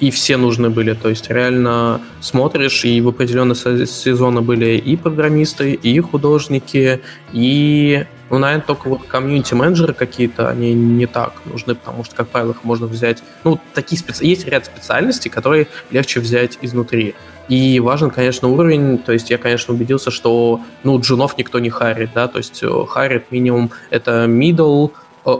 и 0.00 0.10
все 0.10 0.38
нужны 0.38 0.70
были. 0.70 0.94
То 0.94 1.10
есть 1.10 1.28
реально 1.28 2.00
смотришь, 2.22 2.86
и 2.86 2.98
в 3.02 3.08
определенные 3.08 3.86
сезоны 3.86 4.40
были 4.40 4.78
и 4.78 4.96
программисты, 4.96 5.74
и 5.74 6.00
художники, 6.00 7.02
и 7.34 8.06
ну, 8.30 8.38
наверное, 8.38 8.64
только 8.64 8.88
вот 8.88 9.06
комьюнити-менеджеры 9.06 9.92
какие-то, 9.92 10.48
они 10.48 10.72
не 10.72 11.04
так 11.04 11.34
нужны, 11.44 11.74
потому 11.74 12.04
что, 12.04 12.14
как 12.14 12.28
правило, 12.28 12.52
их 12.52 12.64
можно 12.64 12.86
взять... 12.86 13.22
Ну, 13.44 13.60
такие 13.74 13.98
специ... 13.98 14.24
есть 14.24 14.48
ряд 14.48 14.64
специальностей, 14.64 15.30
которые 15.30 15.66
легче 15.90 16.20
взять 16.20 16.58
изнутри. 16.62 17.14
И 17.52 17.80
важен, 17.80 18.10
конечно, 18.10 18.48
уровень, 18.48 18.96
то 18.96 19.12
есть 19.12 19.28
я, 19.28 19.36
конечно, 19.36 19.74
убедился, 19.74 20.10
что, 20.10 20.62
ну, 20.84 20.98
джунов 20.98 21.36
никто 21.36 21.58
не 21.58 21.68
харит, 21.68 22.08
да, 22.14 22.26
то 22.26 22.38
есть 22.38 22.62
э, 22.62 22.86
харит 22.88 23.30
минимум 23.30 23.70
это 23.90 24.24
middle, 24.24 24.92
э, 25.26 25.36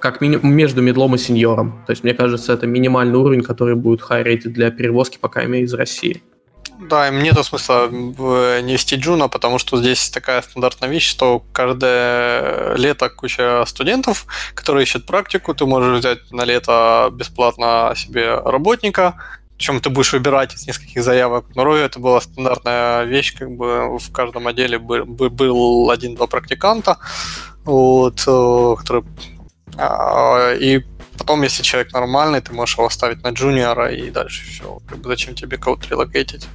как 0.00 0.22
минимум 0.22 0.50
между 0.54 0.80
медлом 0.80 1.14
и 1.14 1.18
сеньором. 1.18 1.82
То 1.86 1.90
есть, 1.90 2.04
мне 2.04 2.14
кажется, 2.14 2.54
это 2.54 2.66
минимальный 2.66 3.18
уровень, 3.18 3.42
который 3.42 3.74
будет 3.74 4.00
хайрить 4.00 4.50
для 4.50 4.70
перевозки, 4.70 5.18
по 5.18 5.28
крайней 5.28 5.60
из 5.60 5.74
России. 5.74 6.22
Да, 6.88 7.06
им 7.08 7.22
нет 7.22 7.36
смысла 7.44 7.88
не 7.90 8.72
вести 8.72 8.96
Джуна, 8.96 9.28
потому 9.28 9.58
что 9.58 9.76
здесь 9.76 10.08
такая 10.08 10.40
стандартная 10.40 10.88
вещь, 10.88 11.06
что 11.06 11.44
каждое 11.52 12.76
лето 12.76 13.10
куча 13.10 13.62
студентов, 13.66 14.24
которые 14.54 14.84
ищут 14.84 15.04
практику, 15.04 15.54
ты 15.54 15.66
можешь 15.66 15.98
взять 15.98 16.30
на 16.30 16.46
лето 16.46 17.10
бесплатно 17.12 17.92
себе 17.94 18.36
работника, 18.36 19.16
чем 19.62 19.80
ты 19.80 19.88
будешь 19.88 20.12
выбирать 20.12 20.54
из 20.54 20.66
нескольких 20.66 21.02
заявок. 21.02 21.46
Но 21.54 21.64
Рою 21.64 21.84
это 21.84 21.98
была 21.98 22.20
стандартная 22.20 23.04
вещь, 23.04 23.34
как 23.38 23.50
бы 23.50 23.98
в 23.98 24.12
каждом 24.12 24.46
отделе 24.46 24.78
был 24.78 25.90
один-два 25.90 26.26
практиканта, 26.26 26.98
вот, 27.64 28.22
э, 28.26 28.74
которые 28.78 29.04
а, 29.78 30.52
и 30.54 30.84
Потом, 31.18 31.42
если 31.42 31.62
человек 31.62 31.92
нормальный, 31.92 32.40
ты 32.40 32.52
можешь 32.52 32.76
его 32.76 32.86
оставить 32.86 33.22
на 33.22 33.28
джуниора 33.28 33.92
и 33.92 34.10
дальше 34.10 34.44
все. 34.44 34.80
Как 34.88 34.98
бы 34.98 35.08
зачем 35.08 35.34
тебе 35.34 35.58
кого-то 35.58 35.88
релокейтить? 35.90 36.48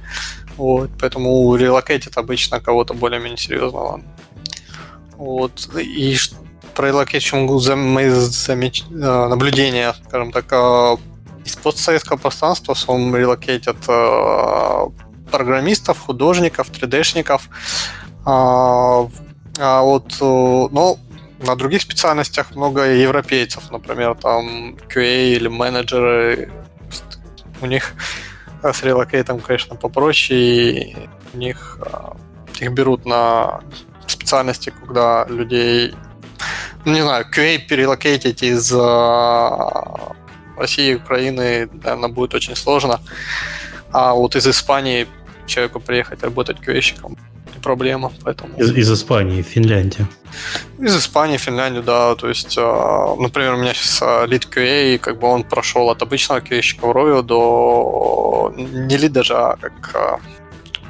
Вот, 0.56 0.90
поэтому 1.00 1.54
релокейтит 1.54 2.18
обычно 2.18 2.60
кого-то 2.60 2.92
более-менее 2.92 3.38
серьезного. 3.38 4.02
Вот. 5.16 5.70
И 5.76 6.16
про 6.74 6.88
relocation 6.88 7.36
мои 7.76 8.10
замеч... 8.10 8.84
Э, 8.90 9.28
наблюдения, 9.28 9.94
скажем 10.06 10.32
так, 10.32 10.46
э, 10.52 10.96
из 11.48 11.56
постсоветского 11.56 12.18
пространства 12.18 12.74
сом 12.74 13.16
релокейтят 13.16 13.78
э, 13.88 14.86
программистов, 15.30 15.98
художников, 15.98 16.70
3D-шников. 16.70 17.42
А, 18.26 19.08
а 19.58 19.82
вот, 19.82 20.16
но 20.20 20.98
на 21.38 21.56
других 21.56 21.82
специальностях 21.82 22.54
много 22.54 22.82
европейцев, 22.82 23.70
например, 23.70 24.14
там 24.14 24.76
QA 24.94 25.36
или 25.36 25.48
менеджеры. 25.48 26.50
У 27.62 27.66
них 27.66 27.94
с 28.62 28.82
релокейтом, 28.82 29.40
конечно, 29.40 29.74
попроще, 29.74 30.38
и 30.40 31.08
у 31.32 31.38
них 31.38 31.78
а, 31.80 32.14
их 32.60 32.72
берут 32.72 33.06
на 33.06 33.60
специальности, 34.06 34.70
когда 34.78 35.24
людей, 35.28 35.94
ну, 36.84 36.92
не 36.92 37.00
знаю, 37.00 37.24
QA 37.34 37.58
перелокейтить 37.58 38.42
из 38.42 38.70
России 40.58 40.92
и 40.92 40.94
Украины, 40.96 41.68
наверное, 41.84 42.08
будет 42.08 42.34
очень 42.34 42.56
сложно. 42.56 43.00
А 43.92 44.12
вот 44.12 44.36
из 44.36 44.46
Испании 44.46 45.06
человеку 45.46 45.80
приехать 45.80 46.22
работать 46.22 46.58
QA-щиком 46.58 47.16
проблема. 47.62 48.12
Поэтому... 48.24 48.56
Из, 48.58 48.70
из 48.70 48.90
Испании, 48.90 49.42
Финляндия. 49.42 50.06
Из 50.78 50.96
Испании, 50.96 51.38
Финляндии, 51.38 51.82
да. 51.82 52.14
То 52.14 52.28
есть, 52.28 52.56
а, 52.58 53.16
например, 53.18 53.54
у 53.54 53.56
меня 53.56 53.74
сейчас 53.74 54.28
лид 54.28 54.44
QA, 54.44 54.98
как 54.98 55.18
бы 55.18 55.28
он 55.28 55.44
прошел 55.44 55.90
от 55.90 56.02
обычного 56.02 56.40
QA-щика 56.40 56.86
в 56.86 56.90
Rovio 56.90 57.22
до 57.22 58.52
не 58.56 58.96
лид 58.96 59.12
даже, 59.12 59.34
а 59.34 59.56
как 59.56 59.94
а, 59.94 60.20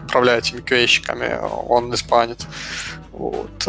управляет 0.04 0.44
этими 0.44 0.60
QA-щиками, 0.60 1.38
он 1.68 1.94
испанец. 1.94 2.46
Вот. 3.18 3.68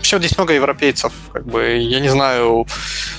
Все, 0.00 0.18
здесь 0.18 0.36
много 0.36 0.54
европейцев, 0.54 1.12
как 1.32 1.44
бы, 1.44 1.76
я 1.76 1.98
не 2.00 2.08
знаю, 2.08 2.66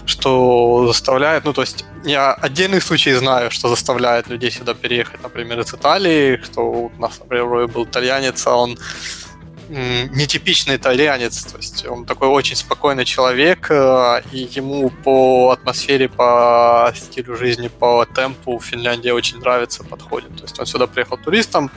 что 0.05 0.87
заставляет, 0.87 1.43
ну, 1.43 1.51
то 1.51 1.61
есть, 1.61 1.83
я 2.05 2.33
отдельный 2.33 2.79
случай 2.81 3.13
знаю, 3.13 3.51
что 3.51 3.67
заставляет 3.67 4.29
людей 4.29 4.49
сюда 4.49 4.73
переехать, 4.73 5.21
например, 5.21 5.59
из 5.59 5.73
Италии, 5.73 6.41
что 6.43 6.61
у 6.61 6.91
нас, 6.99 7.19
например, 7.19 7.67
был 7.67 7.83
итальянец, 7.83 8.47
а 8.47 8.55
он 8.55 8.77
нетипичный 9.69 10.77
итальянец, 10.77 11.43
то 11.43 11.57
есть 11.57 11.85
он 11.87 12.05
такой 12.05 12.27
очень 12.27 12.55
спокойный 12.55 13.05
человек, 13.05 13.69
э, 13.69 14.21
и 14.31 14.49
ему 14.55 14.89
по 14.89 15.51
атмосфере, 15.51 16.09
по 16.09 16.91
стилю 16.95 17.35
жизни, 17.35 17.67
по 17.67 18.05
темпу 18.05 18.59
Финляндия 18.59 19.13
очень 19.13 19.39
нравится, 19.39 19.83
подходит. 19.83 20.35
То 20.37 20.43
есть 20.43 20.59
он 20.59 20.65
сюда 20.65 20.87
приехал 20.87 21.17
туристом, 21.17 21.69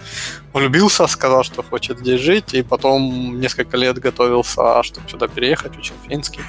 влюбился, 0.52 1.06
сказал, 1.06 1.42
что 1.42 1.62
хочет 1.62 1.98
здесь 1.98 2.20
жить, 2.20 2.54
и 2.54 2.62
потом 2.62 3.40
несколько 3.40 3.76
лет 3.76 3.98
готовился, 3.98 4.82
чтобы 4.82 5.08
сюда 5.08 5.28
переехать, 5.28 5.76
учил 5.76 5.96
финский. 6.08 6.42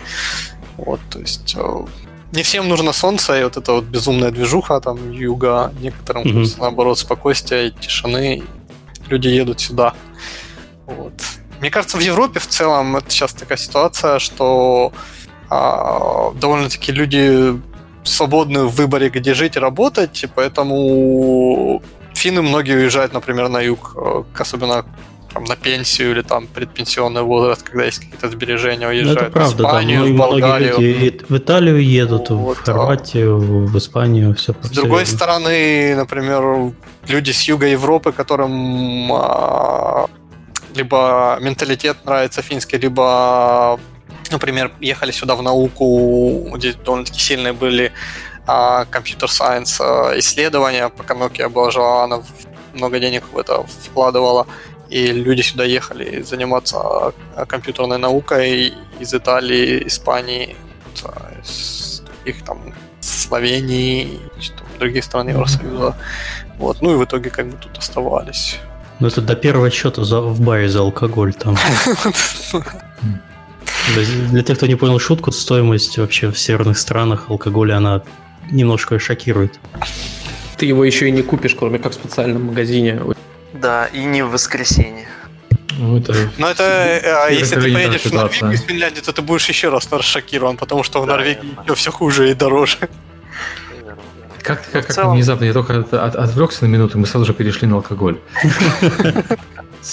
Вот, 0.78 1.00
то 1.10 1.20
есть 1.20 1.56
э, 1.58 1.86
не 2.32 2.44
всем 2.44 2.70
нужно 2.70 2.94
солнце 2.94 3.40
и 3.40 3.44
вот 3.44 3.58
эта 3.58 3.74
вот 3.74 3.84
безумная 3.84 4.32
движуха 4.32 4.80
там 4.80 5.12
юга, 5.12 5.74
некоторым 5.82 6.24
mm-hmm. 6.24 6.56
наоборот 6.60 7.00
спокойствие 7.00 7.70
и 7.70 7.72
тишины. 7.72 8.44
Люди 9.10 9.28
едут 9.28 9.60
сюда. 9.60 9.94
Вот. 10.98 11.14
Мне 11.60 11.70
кажется, 11.70 11.98
в 11.98 12.02
Европе 12.02 12.40
в 12.40 12.48
целом 12.48 12.96
это 12.96 13.10
сейчас 13.10 13.34
такая 13.34 13.58
ситуация, 13.58 14.20
что 14.20 14.92
а, 15.50 16.32
довольно-таки 16.32 16.92
люди 16.92 17.60
свободны 18.04 18.64
в 18.64 18.76
выборе, 18.76 19.10
где 19.10 19.34
жить 19.34 19.56
и 19.56 19.60
работать, 19.60 20.26
поэтому 20.34 21.82
финны 22.14 22.42
многие 22.42 22.76
уезжают, 22.78 23.14
например, 23.14 23.50
на 23.50 23.62
юг, 23.62 23.94
э, 23.96 24.24
особенно 24.40 24.86
там, 25.34 25.44
на 25.46 25.56
пенсию 25.56 26.12
или 26.12 26.22
там 26.22 26.48
предпенсионный 26.48 27.22
возраст, 27.22 27.64
когда 27.64 27.86
есть 27.86 28.00
какие-то 28.00 28.30
сбережения, 28.30 28.88
ну, 28.88 28.94
уезжают 28.94 29.22
это 29.22 29.32
правда, 29.32 29.56
в 29.56 29.60
Испанию, 29.60 30.06
да. 30.06 30.14
в 30.14 30.18
Болгарию. 30.18 30.80
Люди 30.80 31.22
в 31.30 31.38
Италию 31.38 31.84
едут, 31.84 32.30
вот, 32.30 32.58
в 32.58 32.64
Хорватию, 32.64 33.38
в 33.38 33.78
Испанию, 33.78 34.36
все. 34.36 34.54
С 34.62 34.70
другой 34.72 35.06
стороны, 35.06 35.96
например, 35.96 36.74
люди 37.08 37.32
с 37.32 37.44
юга 37.44 37.68
Европы, 37.68 38.12
которым 38.12 39.12
а, 39.14 40.08
либо 40.76 41.38
менталитет 41.42 41.98
нравится 42.06 42.42
финский, 42.42 42.78
либо, 42.78 43.80
например, 44.32 44.72
ехали 44.80 45.12
сюда 45.12 45.36
в 45.36 45.42
науку, 45.42 46.54
здесь 46.58 46.76
довольно-таки 46.76 47.20
сильные 47.20 47.54
были 47.54 47.92
компьютер-сайенс 48.46 49.80
а, 49.80 50.18
исследования, 50.18 50.90
пока 50.90 51.14
Nokia 51.14 51.48
была 51.48 51.72
жива, 51.72 52.04
она 52.04 52.22
много 52.74 53.00
денег 53.00 53.24
в 53.32 53.38
это 53.38 53.64
вкладывала 53.64 54.48
и 54.92 55.08
люди 55.08 55.42
сюда 55.42 55.64
ехали 55.64 56.22
заниматься 56.22 57.14
компьютерной 57.48 57.98
наукой 57.98 58.74
из 59.00 59.14
Италии, 59.14 59.88
Испании, 59.88 60.56
из 61.42 62.04
их 62.26 62.44
там 62.44 62.74
Словении, 63.00 64.20
других 64.78 65.04
стран 65.06 65.30
Евросоюза. 65.30 65.96
Вот. 66.58 66.82
Ну 66.82 66.94
и 66.94 66.96
в 66.98 67.06
итоге 67.06 67.30
как 67.30 67.48
бы 67.48 67.58
тут 67.58 67.78
оставались. 67.78 68.60
Ну 69.02 69.08
это 69.08 69.20
до 69.20 69.36
первого 69.36 69.72
счета 69.72 70.04
за, 70.04 70.22
в 70.22 70.40
баре 70.42 70.70
за 70.70 70.82
алкоголь 70.82 71.34
там. 71.34 71.58
Для 74.30 74.44
тех, 74.44 74.58
кто 74.58 74.68
не 74.68 74.76
понял 74.76 75.00
шутку, 75.00 75.32
стоимость 75.32 75.98
вообще 75.98 76.30
в 76.30 76.38
северных 76.38 76.78
странах 76.78 77.26
алкоголя, 77.30 77.78
она 77.78 78.04
немножко 78.52 79.00
шокирует. 79.00 79.60
Ты 80.56 80.68
его 80.68 80.86
еще 80.86 81.08
и 81.08 81.12
не 81.12 81.24
купишь, 81.24 81.56
кроме 81.56 81.80
как 81.80 81.94
в 81.94 81.96
специальном 81.96 82.44
магазине. 82.46 83.02
Да, 83.54 83.88
и 83.88 84.04
не 84.04 84.24
в 84.24 84.30
воскресенье. 84.30 85.08
Ну, 85.80 85.98
это... 85.98 86.14
Но 86.38 86.52
это, 86.52 87.26
а, 87.26 87.30
если 87.30 87.56
ты 87.56 87.74
поедешь 87.74 88.02
в 88.02 88.14
Норвегию 88.14 88.52
из 88.52 88.62
Финляндии, 88.62 89.02
то 89.02 89.12
ты 89.14 89.24
будешь 89.24 89.50
еще 89.50 89.70
раз 89.70 89.90
шокирован, 90.02 90.58
потому 90.58 90.84
что 90.84 91.02
в 91.02 91.08
Норвегии 91.08 91.74
все 91.74 91.92
хуже 91.92 92.30
и 92.30 92.34
дороже. 92.36 92.78
Как, 94.42 94.64
как, 94.72 94.88
как 94.88 94.94
целом... 94.94 95.14
внезапно, 95.14 95.46
я 95.46 95.54
только 95.54 95.80
от, 95.80 95.94
от, 95.94 96.16
отвлекся 96.16 96.66
на 96.66 96.70
минуту, 96.70 96.98
мы 96.98 97.08
сразу 97.08 97.26
же 97.26 97.34
перешли 97.34 97.68
на 97.68 97.76
алкоголь. 97.76 98.20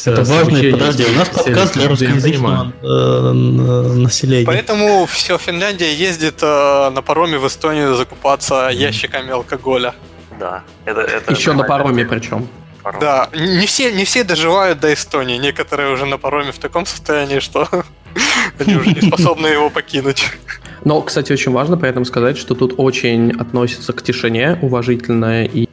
Это 0.04 0.22
важно, 0.22 0.70
подожди, 0.70 1.04
у 1.04 1.12
нас 1.12 1.28
подкаст 1.30 1.74
для 1.74 1.88
русскоязычного 1.88 2.72
э, 2.82 3.32
населения. 3.32 4.46
Поэтому 4.46 5.06
все, 5.06 5.38
Финляндия 5.38 5.94
ездит 5.94 6.42
э, 6.42 6.90
на 6.90 7.00
пароме 7.00 7.38
в 7.38 7.46
Эстонию 7.46 7.94
закупаться 7.94 8.68
ящиками 8.68 9.30
алкоголя. 9.30 9.94
Да, 10.38 10.62
это, 10.84 11.00
это 11.00 11.32
Еще 11.32 11.52
на 11.54 11.64
пароме 11.64 12.04
причем 12.04 12.48
паром. 12.92 13.00
Да, 13.00 13.28
не 13.34 13.66
все, 13.66 13.92
не 13.92 14.04
все 14.04 14.24
доживают 14.24 14.80
до 14.80 14.92
Эстонии. 14.92 15.36
Некоторые 15.36 15.92
уже 15.92 16.06
на 16.06 16.18
пароме 16.18 16.52
в 16.52 16.58
таком 16.58 16.86
состоянии, 16.86 17.40
что 17.40 17.68
они 18.58 18.76
уже 18.76 18.90
не 18.90 19.00
способны 19.00 19.46
его 19.46 19.70
покинуть. 19.70 20.32
Но, 20.84 21.00
кстати, 21.02 21.32
очень 21.32 21.52
важно 21.52 21.76
при 21.76 21.88
этом 21.88 22.04
сказать, 22.04 22.36
что 22.36 22.54
тут 22.54 22.74
очень 22.76 23.32
относится 23.32 23.92
к 23.92 24.02
тишине 24.02 24.58
уважительно 24.62 25.44
и 25.44 25.68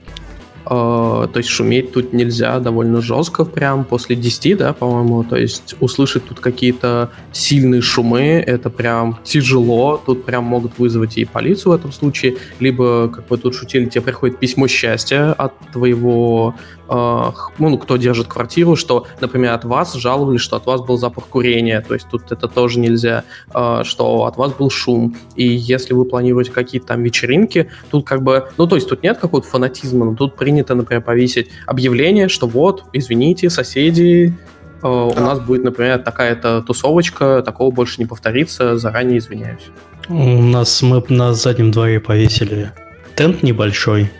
Uh, 0.66 1.28
то 1.28 1.38
есть 1.38 1.50
шуметь 1.50 1.92
тут 1.92 2.12
нельзя 2.12 2.60
довольно 2.60 3.00
жестко, 3.00 3.46
прям 3.46 3.86
после 3.86 4.16
10, 4.16 4.58
да, 4.58 4.74
по-моему. 4.74 5.24
То 5.24 5.36
есть 5.36 5.76
услышать 5.80 6.26
тут 6.26 6.40
какие-то 6.40 7.12
сильные 7.32 7.82
шумы, 7.82 8.44
это 8.46 8.72
прям 8.72 9.20
тяжело. 9.24 10.02
Тут 10.04 10.26
прям 10.26 10.46
могут 10.46 10.80
вызвать 10.80 11.20
и 11.20 11.26
полицию 11.26 11.74
в 11.74 11.76
этом 11.76 11.92
случае. 11.92 12.38
Либо, 12.60 13.10
как 13.10 13.30
вы 13.30 13.38
тут 13.38 13.54
шутили, 13.54 13.86
тебе 13.86 14.02
приходит 14.02 14.40
письмо 14.40 14.68
счастья 14.68 15.34
от 15.34 15.54
твоего 15.72 16.56
Э, 16.85 16.85
ну, 16.88 17.78
кто 17.78 17.98
держит 17.98 18.28
квартиру, 18.28 18.76
что, 18.76 19.08
например, 19.20 19.54
от 19.54 19.66
вас 19.66 19.94
жаловались, 19.94 20.42
что 20.42 20.56
от 20.56 20.66
вас 20.66 20.82
был 20.82 20.98
запах 20.98 21.26
курения, 21.28 21.82
то 21.82 21.94
есть 21.94 22.08
тут 22.10 22.32
это 22.32 22.48
тоже 22.48 22.80
нельзя, 22.80 23.24
э, 23.54 23.82
что 23.84 24.26
от 24.26 24.38
вас 24.38 24.54
был 24.54 24.70
шум. 24.70 25.16
И 25.36 25.48
если 25.48 25.94
вы 25.94 26.06
планируете 26.06 26.52
какие-то 26.52 26.88
там 26.88 27.04
вечеринки, 27.04 27.70
тут 27.90 28.06
как 28.06 28.22
бы, 28.22 28.50
ну, 28.58 28.68
то 28.68 28.76
есть 28.76 28.88
тут 28.88 29.04
нет 29.04 29.18
какого-то 29.18 29.48
фанатизма, 29.48 30.06
но 30.06 30.16
тут 30.16 30.36
принято, 30.36 30.76
например, 30.76 31.02
повесить 31.02 31.50
объявление, 31.66 32.30
что 32.30 32.48
вот, 32.48 32.84
извините, 32.94 33.50
соседи, 33.50 34.34
э, 34.34 34.82
да. 34.82 34.90
у 34.90 35.20
нас 35.20 35.40
будет, 35.40 35.64
например, 35.64 36.00
такая-то 36.00 36.62
тусовочка, 36.62 37.42
такого 37.44 37.72
больше 37.72 37.96
не 38.00 38.06
повторится, 38.06 38.78
заранее 38.78 39.18
извиняюсь. 39.18 39.72
У 40.08 40.42
нас 40.42 40.82
мы 40.84 41.04
на 41.10 41.34
заднем 41.34 41.72
дворе 41.72 42.00
повесили 42.00 42.72
тент 43.16 43.42
небольшой, 43.42 44.12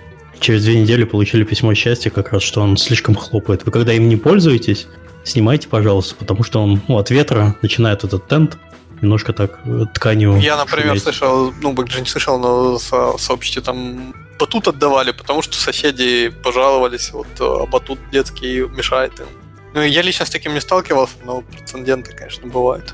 через 0.46 0.64
две 0.64 0.80
недели 0.80 1.06
получили 1.06 1.44
письмо 1.44 1.74
счастья, 1.74 2.12
как 2.12 2.32
раз, 2.32 2.44
что 2.44 2.62
он 2.62 2.78
слишком 2.78 3.16
хлопает. 3.16 3.66
Вы 3.66 3.72
когда 3.72 3.94
им 3.94 4.08
не 4.08 4.16
пользуетесь, 4.16 4.88
снимайте, 5.24 5.68
пожалуйста, 5.68 6.14
потому 6.16 6.44
что 6.44 6.62
он 6.62 6.82
ну, 6.88 7.00
от 7.00 7.10
ветра 7.10 7.56
начинает 7.64 8.04
этот 8.04 8.28
тент 8.28 8.60
немножко 9.02 9.34
так 9.34 9.60
э, 9.66 9.86
тканью. 9.96 10.38
Я, 10.38 10.56
например, 10.56 10.90
шуметь. 10.90 11.04
слышал, 11.04 11.52
ну, 11.62 11.74
Бэкджи 11.74 12.00
не 12.00 12.06
слышал, 12.06 12.38
но 12.38 12.78
со 12.78 13.18
сообществе 13.18 13.64
там 13.64 14.14
батут 14.40 14.68
отдавали, 14.68 15.12
потому 15.12 15.42
что 15.42 15.56
соседи 15.56 16.32
пожаловались, 16.44 17.10
вот 17.12 17.28
а 17.40 17.66
батут 17.66 17.98
детский 18.12 18.68
мешает 18.68 19.20
им. 19.20 19.26
Ну, 19.74 19.82
я 19.82 20.04
лично 20.04 20.28
с 20.28 20.30
таким 20.30 20.54
не 20.54 20.62
сталкивался, 20.62 21.16
но 21.26 21.42
прецеденты, 21.42 22.16
конечно, 22.16 22.48
бывают. 22.48 22.94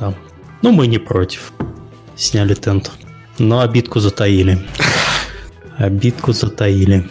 Да. 0.00 0.14
Ну, 0.62 0.72
мы 0.72 0.86
не 0.86 0.98
против. 0.98 1.52
Сняли 2.16 2.54
тент. 2.54 2.90
Но 3.38 3.60
обидку 3.60 4.00
затаили. 4.00 4.58
Обидку 5.78 6.32
затаили. 6.32 7.04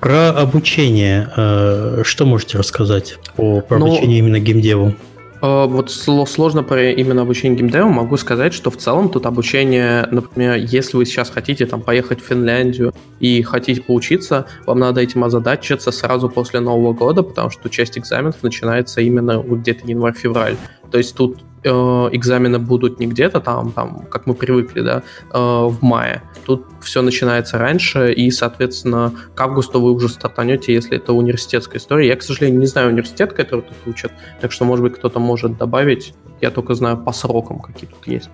Про 0.00 0.30
обучение, 0.30 1.28
э, 1.36 2.02
что 2.04 2.24
можете 2.24 2.58
рассказать 2.58 3.16
по, 3.36 3.60
про 3.60 3.78
ну, 3.78 3.86
обучение 3.86 4.18
именно 4.18 4.38
геймдеву? 4.38 4.94
Э, 5.42 5.66
вот 5.66 5.90
сложно 5.90 6.62
про 6.62 6.90
именно 6.90 7.22
обучение 7.22 7.58
геймдеву. 7.58 7.88
Могу 7.88 8.16
сказать, 8.16 8.54
что 8.54 8.70
в 8.70 8.76
целом 8.76 9.08
тут 9.08 9.26
обучение, 9.26 10.06
например, 10.10 10.56
если 10.56 10.96
вы 10.96 11.04
сейчас 11.04 11.30
хотите 11.30 11.66
там 11.66 11.82
поехать 11.82 12.20
в 12.20 12.26
Финляндию 12.26 12.92
и 13.18 13.42
хотите 13.42 13.82
поучиться, 13.82 14.46
вам 14.66 14.78
надо 14.78 15.00
этим 15.00 15.24
озадачиться 15.24 15.90
сразу 15.90 16.28
после 16.28 16.60
Нового 16.60 16.92
года, 16.92 17.22
потому 17.22 17.50
что 17.50 17.68
часть 17.68 17.98
экзаменов 17.98 18.42
начинается 18.42 19.00
именно 19.00 19.42
где-то 19.42 19.86
январь-февраль. 19.86 20.56
То 20.90 20.98
есть 20.98 21.14
тут 21.16 21.40
э, 21.64 21.70
экзамены 21.70 22.58
будут 22.58 23.00
не 23.00 23.06
где-то 23.06 23.40
там, 23.40 23.72
там, 23.72 24.06
как 24.10 24.26
мы 24.26 24.34
привыкли, 24.34 24.80
да, 24.80 25.02
э, 25.32 25.38
в 25.38 25.78
мае. 25.82 26.22
Тут 26.44 26.66
все 26.82 27.02
начинается 27.02 27.58
раньше, 27.58 28.12
и, 28.12 28.30
соответственно, 28.30 29.12
к 29.34 29.40
августу 29.40 29.80
вы 29.80 29.92
уже 29.92 30.08
стартанете, 30.08 30.72
если 30.72 30.96
это 30.96 31.12
университетская 31.12 31.78
история. 31.78 32.08
Я, 32.08 32.16
к 32.16 32.22
сожалению, 32.22 32.60
не 32.60 32.66
знаю 32.66 32.88
университет, 32.88 33.32
который 33.32 33.62
тут 33.62 33.76
учат, 33.86 34.12
так 34.40 34.52
что, 34.52 34.64
может 34.64 34.82
быть, 34.82 34.94
кто-то 34.94 35.18
может 35.18 35.56
добавить. 35.58 36.14
Я 36.40 36.50
только 36.50 36.74
знаю 36.74 36.96
по 36.98 37.12
срокам, 37.12 37.58
какие 37.58 37.88
тут 37.88 38.06
есть. 38.06 38.30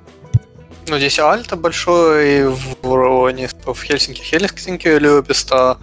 Ну, 0.88 0.98
здесь 0.98 1.18
Альта 1.18 1.56
большой, 1.56 2.48
в, 2.48 2.76
в 2.82 3.82
Хельсинки, 3.82 4.20
Хельсинки, 4.20 4.88
Любиста. 4.88 5.78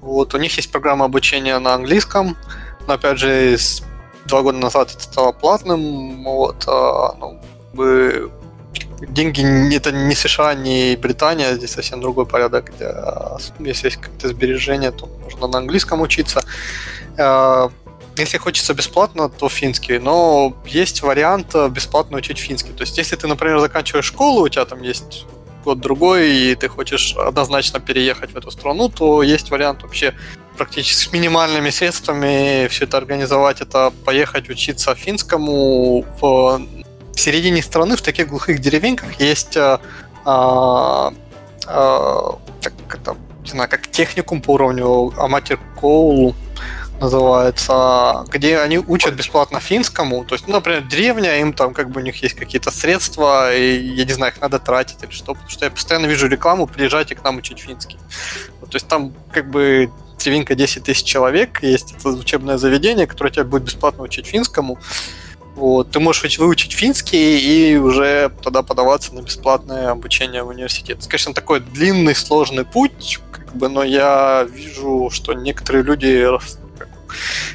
Вот, 0.00 0.34
у 0.34 0.38
них 0.38 0.56
есть 0.56 0.72
программа 0.72 1.04
обучения 1.04 1.58
на 1.58 1.74
английском, 1.74 2.36
но, 2.86 2.94
опять 2.94 3.18
же, 3.18 3.58
с 3.58 3.82
два 4.30 4.42
года 4.42 4.58
назад 4.58 4.90
это 4.94 5.02
стало 5.02 5.32
платным, 5.32 6.24
вот, 6.24 6.64
а, 6.66 7.14
ну, 7.18 7.40
бы 7.72 8.30
деньги 9.00 9.74
это 9.74 9.92
не 9.92 10.14
США, 10.14 10.54
не 10.54 10.96
Британия, 10.96 11.54
здесь 11.54 11.72
совсем 11.72 12.00
другой 12.00 12.26
порядок, 12.26 12.72
где 12.74 12.86
а, 12.86 13.36
если 13.58 13.88
есть 13.88 13.96
какие-то 13.98 14.28
сбережения, 14.28 14.90
то 14.92 15.08
можно 15.22 15.46
на 15.46 15.58
английском 15.58 16.00
учиться. 16.00 16.42
А, 17.18 17.70
если 18.16 18.38
хочется 18.38 18.74
бесплатно, 18.74 19.28
то 19.28 19.48
финский, 19.48 19.98
но 19.98 20.54
есть 20.66 21.02
вариант 21.02 21.54
бесплатно 21.70 22.18
учить 22.18 22.38
финский. 22.38 22.72
То 22.72 22.82
есть, 22.82 22.98
если 22.98 23.16
ты, 23.16 23.26
например, 23.26 23.60
заканчиваешь 23.60 24.04
школу, 24.04 24.44
у 24.44 24.48
тебя 24.48 24.64
там 24.64 24.82
есть 24.82 25.26
год-другой, 25.64 26.30
и 26.30 26.54
ты 26.54 26.68
хочешь 26.68 27.14
однозначно 27.16 27.80
переехать 27.80 28.32
в 28.32 28.36
эту 28.36 28.50
страну, 28.50 28.88
то 28.88 29.22
есть 29.22 29.50
вариант 29.50 29.82
вообще 29.82 30.14
практически 30.60 31.08
с 31.08 31.12
минимальными 31.12 31.70
средствами 31.70 32.68
все 32.68 32.84
это 32.84 32.98
организовать, 32.98 33.62
это 33.62 33.90
поехать 34.04 34.50
учиться 34.50 34.94
финскому 34.94 36.04
в, 36.20 36.60
в 37.14 37.18
середине 37.18 37.62
страны, 37.62 37.96
в 37.96 38.02
таких 38.02 38.28
глухих 38.28 38.58
деревеньках 38.58 39.18
есть 39.18 39.56
а, 39.56 39.80
а, 40.26 41.14
а, 41.66 42.38
так, 42.60 42.74
это, 42.92 43.16
не 43.42 43.48
знаю, 43.48 43.70
как 43.70 43.86
техникум 43.86 44.42
по 44.42 44.50
уровню 44.50 45.14
Аматер 45.16 45.58
Коул 45.80 46.34
называется, 47.00 48.26
где 48.28 48.58
они 48.58 48.76
учат 48.76 49.14
бесплатно 49.14 49.60
финскому. 49.60 50.26
То 50.26 50.34
есть, 50.34 50.46
ну, 50.46 50.52
например, 50.52 50.82
деревня, 50.82 51.40
им 51.40 51.54
там 51.54 51.72
как 51.72 51.88
бы 51.88 52.02
у 52.02 52.04
них 52.04 52.22
есть 52.22 52.34
какие-то 52.34 52.70
средства, 52.70 53.56
и 53.56 53.78
я 53.78 54.04
не 54.04 54.12
знаю, 54.12 54.32
их 54.32 54.42
надо 54.42 54.58
тратить 54.58 55.02
или 55.02 55.10
что. 55.10 55.32
Потому 55.32 55.48
что 55.48 55.64
я 55.64 55.70
постоянно 55.70 56.04
вижу 56.04 56.28
рекламу, 56.28 56.66
приезжайте 56.66 57.14
к 57.14 57.24
нам 57.24 57.38
учить 57.38 57.60
финский. 57.60 57.96
Вот, 58.60 58.68
то 58.68 58.76
есть 58.76 58.86
там 58.86 59.14
как 59.32 59.50
бы 59.50 59.90
Цивинка 60.20 60.54
10 60.54 60.84
тысяч 60.84 61.04
человек, 61.04 61.62
есть 61.62 61.92
это 61.92 62.10
учебное 62.10 62.58
заведение, 62.58 63.06
которое 63.06 63.30
тебя 63.30 63.44
будет 63.44 63.64
бесплатно 63.64 64.02
учить 64.02 64.26
финскому. 64.26 64.78
Вот, 65.56 65.90
ты 65.90 65.98
можешь 65.98 66.38
выучить 66.38 66.72
финский 66.72 67.38
и 67.38 67.76
уже 67.76 68.30
тогда 68.42 68.62
подаваться 68.62 69.14
на 69.14 69.22
бесплатное 69.22 69.90
обучение 69.90 70.42
в 70.42 70.48
университет. 70.48 70.98
Это, 70.98 71.08
конечно, 71.08 71.34
такой 71.34 71.60
длинный, 71.60 72.14
сложный 72.14 72.64
путь, 72.64 73.18
как 73.32 73.56
бы, 73.56 73.68
но 73.68 73.82
я 73.82 74.46
вижу, 74.50 75.08
что 75.10 75.32
некоторые 75.32 75.82
люди 75.82 76.26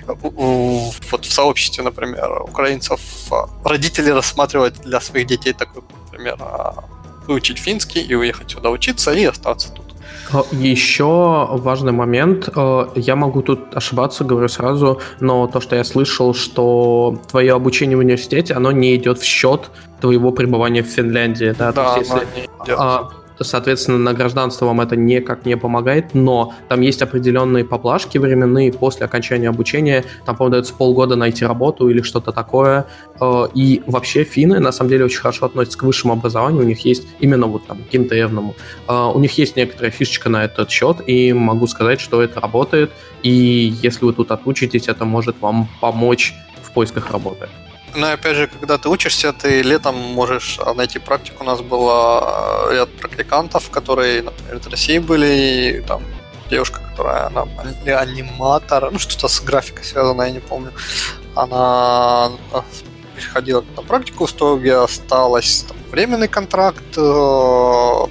вот 0.08 1.26
в 1.26 1.32
сообществе, 1.32 1.84
например, 1.84 2.42
украинцев 2.42 3.00
а, 3.32 3.48
родители 3.64 4.10
рассматривают 4.10 4.82
для 4.82 5.00
своих 5.02 5.28
детей 5.28 5.54
такой, 5.54 5.84
например, 6.06 6.38
а, 6.40 6.84
выучить 7.28 7.60
финский 7.60 8.02
и 8.02 8.16
уехать 8.16 8.52
сюда 8.52 8.70
учиться 8.70 9.14
и 9.14 9.24
остаться 9.24 9.72
тут. 9.72 9.85
Э, 10.34 10.42
Еще 10.52 11.06
важный 11.52 11.92
момент. 11.92 12.50
Э, 12.56 12.88
я 12.96 13.16
могу 13.16 13.42
тут 13.42 13.76
ошибаться, 13.76 14.24
говорю 14.24 14.48
сразу, 14.48 15.00
но 15.20 15.48
то, 15.48 15.62
что 15.62 15.76
я 15.76 15.84
слышал, 15.84 16.34
что 16.34 17.20
твое 17.30 17.54
обучение 17.54 17.98
в 17.98 18.00
университете, 18.00 18.54
оно 18.54 18.72
не 18.72 18.96
идет 18.96 19.20
в 19.20 19.24
счет 19.24 19.70
твоего 20.02 20.32
пребывания 20.32 20.84
в 20.84 20.88
Финляндии. 20.88 21.54
Да, 21.58 21.72
да 21.72 21.94
то 21.94 22.00
есть, 22.00 22.12
если, 22.12 22.28
не 22.36 22.46
идет. 22.46 22.78
А, 22.80 23.10
соответственно, 23.40 23.98
на 23.98 24.14
гражданство 24.14 24.66
вам 24.66 24.82
это 24.82 24.96
никак 24.96 25.46
не 25.46 25.58
помогает, 25.58 26.14
но 26.14 26.54
там 26.70 26.82
есть 26.82 27.02
определенные 27.02 27.66
поблажки 27.66 28.18
временные 28.18 28.72
после 28.72 29.06
окончания 29.06 29.50
обучения, 29.50 30.06
там, 30.26 30.36
по-моему, 30.36 30.54
дается 30.54 30.74
полгода 30.74 31.16
найти 31.16 31.46
работу 31.46 31.90
или 31.90 32.02
что-то 32.02 32.32
такое, 32.32 32.86
э, 33.20 33.48
и 33.54 33.84
вообще 33.88 34.24
финны, 34.24 34.60
на 34.60 34.72
самом 34.72 34.90
деле, 34.90 35.06
очень 35.06 35.20
хорошо 35.20 35.46
относятся 35.46 35.78
к 35.78 35.84
высшему 35.84 36.14
образованию, 36.14 36.62
у 36.62 36.66
них 36.66 36.86
есть 36.86 37.08
именно 37.20 37.48
вот 37.48 37.66
там 37.68 37.80
ГИМТРному, 37.92 38.56
э, 38.88 39.12
у 39.14 39.20
них 39.20 39.38
есть 39.38 39.56
некоторая 39.56 39.92
фишечка 39.92 40.30
на 40.30 40.46
этот 40.46 40.70
счет, 40.70 40.98
и 41.08 41.34
могу 41.34 41.68
сказать, 41.68 42.00
что 42.00 42.22
это 42.22 42.40
работает, 42.40 42.92
и 43.24 43.74
если 43.82 44.06
вы 44.06 44.14
тут 44.14 44.32
отучитесь, 44.32 44.88
это 44.88 45.06
может 45.06 45.36
вам 45.42 45.68
помочь 45.82 46.34
в 46.62 46.72
поисках 46.72 47.12
работы. 47.12 47.48
Ну 47.96 48.08
опять 48.08 48.36
же, 48.36 48.48
когда 48.48 48.78
ты 48.78 48.90
учишься, 48.90 49.32
ты 49.32 49.62
летом 49.62 49.96
можешь 49.96 50.60
а, 50.60 50.74
найти 50.74 51.00
практику. 51.00 51.44
У 51.44 51.48
нас 51.48 51.62
было 51.62 52.70
ряд 52.72 52.92
практикантов, 52.92 53.70
которые, 53.70 54.22
например, 54.24 54.58
из 54.58 54.68
России 54.68 55.00
были, 55.00 55.78
и 55.78 55.82
там 55.82 56.04
девушка, 56.50 56.82
которая 56.92 57.28
она 57.28 57.48
аниматор, 58.00 58.92
ну 58.92 59.00
что-то 59.00 59.28
с 59.28 59.40
графикой 59.42 59.84
связано, 59.84 60.24
я 60.24 60.32
не 60.32 60.40
помню. 60.40 60.72
Она 61.36 62.32
приходила 63.16 63.64
на 63.76 63.82
практику, 63.82 64.26
в 64.26 64.32
итоге 64.32 64.76
осталась 64.76 65.66
там, 65.68 65.78
временный 65.90 66.28
контракт, 66.28 66.84
э, 66.98 68.08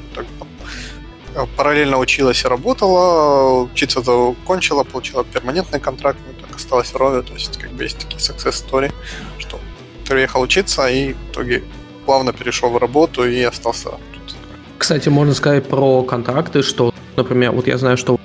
параллельно 1.56 1.98
училась 1.98 2.44
и 2.44 2.48
работала, 2.48 3.62
учиться 3.65 4.01
закончила, 4.01 4.85
получила 4.85 5.24
перманентный 5.24 5.81
контракт, 5.81 6.19
ну 6.27 6.32
так 6.40 6.56
осталась 6.56 6.89
в 6.89 6.97
Рове, 6.97 7.23
то 7.23 7.35
есть 7.35 7.59
как 7.59 7.70
бы 7.73 7.82
есть 7.82 7.98
такие 7.98 8.19
success 8.19 8.65
story, 8.66 8.93
что 9.39 9.61
приехал 10.09 10.43
учиться 10.43 10.86
и 10.86 11.12
в 11.12 11.32
итоге 11.32 11.62
плавно 12.06 12.32
перешел 12.32 12.70
в 12.70 12.76
работу 12.76 13.24
и 13.24 13.43
остался 13.43 13.90
тут. 14.12 14.36
Кстати, 14.78 15.09
можно 15.09 15.35
сказать 15.35 15.66
про 15.68 16.02
контракты, 16.02 16.62
что, 16.62 16.94
например, 17.16 17.52
вот 17.52 17.66
я 17.66 17.78
знаю, 17.78 17.97
что 17.97 18.18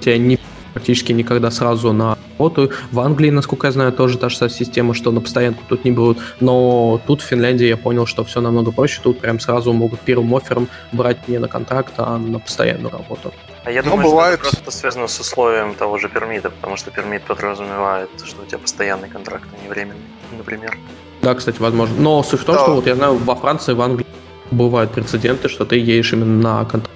тебя 0.00 0.18
не 0.18 0.38
практически 0.72 1.12
никогда 1.12 1.50
сразу 1.50 1.92
на 1.92 2.16
работу. 2.38 2.70
В 2.92 3.00
Англии, 3.00 3.30
насколько 3.30 3.66
я 3.66 3.72
знаю, 3.72 3.92
тоже 3.92 4.18
та 4.18 4.28
же 4.28 4.48
система, 4.48 4.94
что 4.94 5.12
на 5.12 5.20
постоянку 5.20 5.62
тут 5.68 5.84
не 5.84 5.90
берут. 5.90 6.18
Но 6.40 7.00
тут 7.06 7.22
в 7.22 7.24
Финляндии 7.24 7.66
я 7.66 7.76
понял, 7.76 8.06
что 8.06 8.24
все 8.24 8.40
намного 8.40 8.72
проще. 8.72 9.00
Тут 9.02 9.20
прям 9.20 9.40
сразу 9.40 9.72
могут 9.72 10.00
первым 10.00 10.34
оффером 10.34 10.68
брать 10.92 11.28
не 11.28 11.38
на 11.38 11.48
контракт, 11.48 11.94
а 11.98 12.18
на 12.18 12.38
постоянную 12.38 12.90
работу. 12.90 13.32
А 13.64 13.70
я 13.70 13.82
ну, 13.82 13.90
думаю, 13.90 14.10
бывает... 14.10 14.40
что 14.40 14.48
это 14.48 14.56
просто 14.62 14.80
связано 14.80 15.08
с 15.08 15.20
условием 15.20 15.74
того 15.74 15.98
же 15.98 16.08
пермита, 16.08 16.50
потому 16.50 16.76
что 16.76 16.90
пермит 16.90 17.22
подразумевает, 17.22 18.08
что 18.24 18.42
у 18.42 18.46
тебя 18.46 18.58
постоянный 18.58 19.08
контракт, 19.08 19.48
а 19.52 19.62
не 19.62 19.68
временный, 19.68 20.00
например. 20.36 20.76
Да, 21.22 21.34
кстати, 21.34 21.60
возможно. 21.60 21.96
Но 21.98 22.22
суть 22.22 22.40
в 22.40 22.44
том, 22.44 22.54
да. 22.54 22.62
что 22.62 22.74
вот 22.74 22.86
я 22.86 22.94
знаю, 22.94 23.16
во 23.16 23.34
Франции, 23.36 23.74
в 23.74 23.80
Англии 23.82 24.06
бывают 24.50 24.92
прецеденты, 24.92 25.48
что 25.48 25.64
ты 25.64 25.76
едешь 25.76 26.12
именно 26.12 26.42
на 26.42 26.64
контракт. 26.64 26.90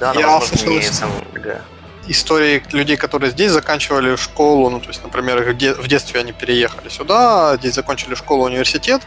Да, 0.00 0.12
но, 0.14 0.20
я 0.20 0.26
возможно, 0.26 0.58
слышал... 0.58 1.08
истории 2.08 2.62
людей, 2.72 2.96
которые 2.96 3.30
здесь 3.30 3.52
заканчивали 3.52 4.16
школу, 4.16 4.70
ну, 4.70 4.80
то 4.80 4.88
есть, 4.88 5.02
например, 5.02 5.42
в 5.52 5.88
детстве 5.88 6.20
они 6.20 6.32
переехали 6.32 6.88
сюда, 6.88 7.56
здесь 7.56 7.74
закончили 7.74 8.14
школу, 8.14 8.44
университет, 8.44 9.02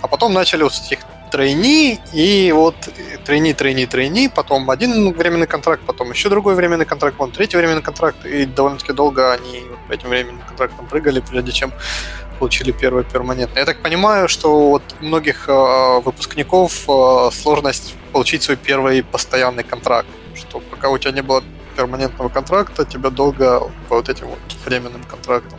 а 0.00 0.08
потом 0.08 0.32
начали 0.32 0.62
вот 0.62 0.74
с 0.74 0.86
этих 0.86 1.00
тройни, 1.30 1.98
и 2.12 2.52
вот 2.52 2.76
тройни, 3.24 3.52
тройни, 3.52 3.86
тройни, 3.86 4.28
потом 4.28 4.70
один 4.70 5.12
временный 5.12 5.46
контракт, 5.46 5.82
потом 5.84 6.10
еще 6.10 6.28
другой 6.28 6.54
временный 6.54 6.84
контракт, 6.84 7.16
потом 7.16 7.32
третий 7.32 7.56
временный 7.56 7.82
контракт, 7.82 8.24
и 8.24 8.44
довольно-таки 8.44 8.92
долго 8.92 9.32
они 9.32 9.64
вот 9.88 9.98
этим 9.98 10.10
временным 10.10 10.42
контрактам 10.46 10.86
прыгали, 10.86 11.20
прежде 11.20 11.52
чем 11.52 11.72
получили 12.38 12.72
первый 12.72 13.04
перманентный. 13.04 13.60
Я 13.60 13.66
так 13.66 13.82
понимаю, 13.82 14.28
что 14.28 14.70
вот 14.70 14.82
у 15.00 15.04
многих 15.04 15.48
э, 15.48 16.00
выпускников 16.04 16.84
э, 16.88 17.30
сложность 17.32 17.94
получить 18.12 18.42
свой 18.42 18.56
первый 18.56 19.02
постоянный 19.02 19.64
контракт, 19.64 20.08
что 20.34 20.60
пока 20.60 20.88
у 20.90 20.98
тебя 20.98 21.12
не 21.12 21.22
было 21.22 21.42
перманентного 21.76 22.28
контракта, 22.28 22.84
тебя 22.84 23.10
долго 23.10 23.60
по 23.88 23.96
вот 23.96 24.08
этим 24.08 24.28
вот 24.28 24.38
временным 24.64 25.02
контрактам 25.04 25.58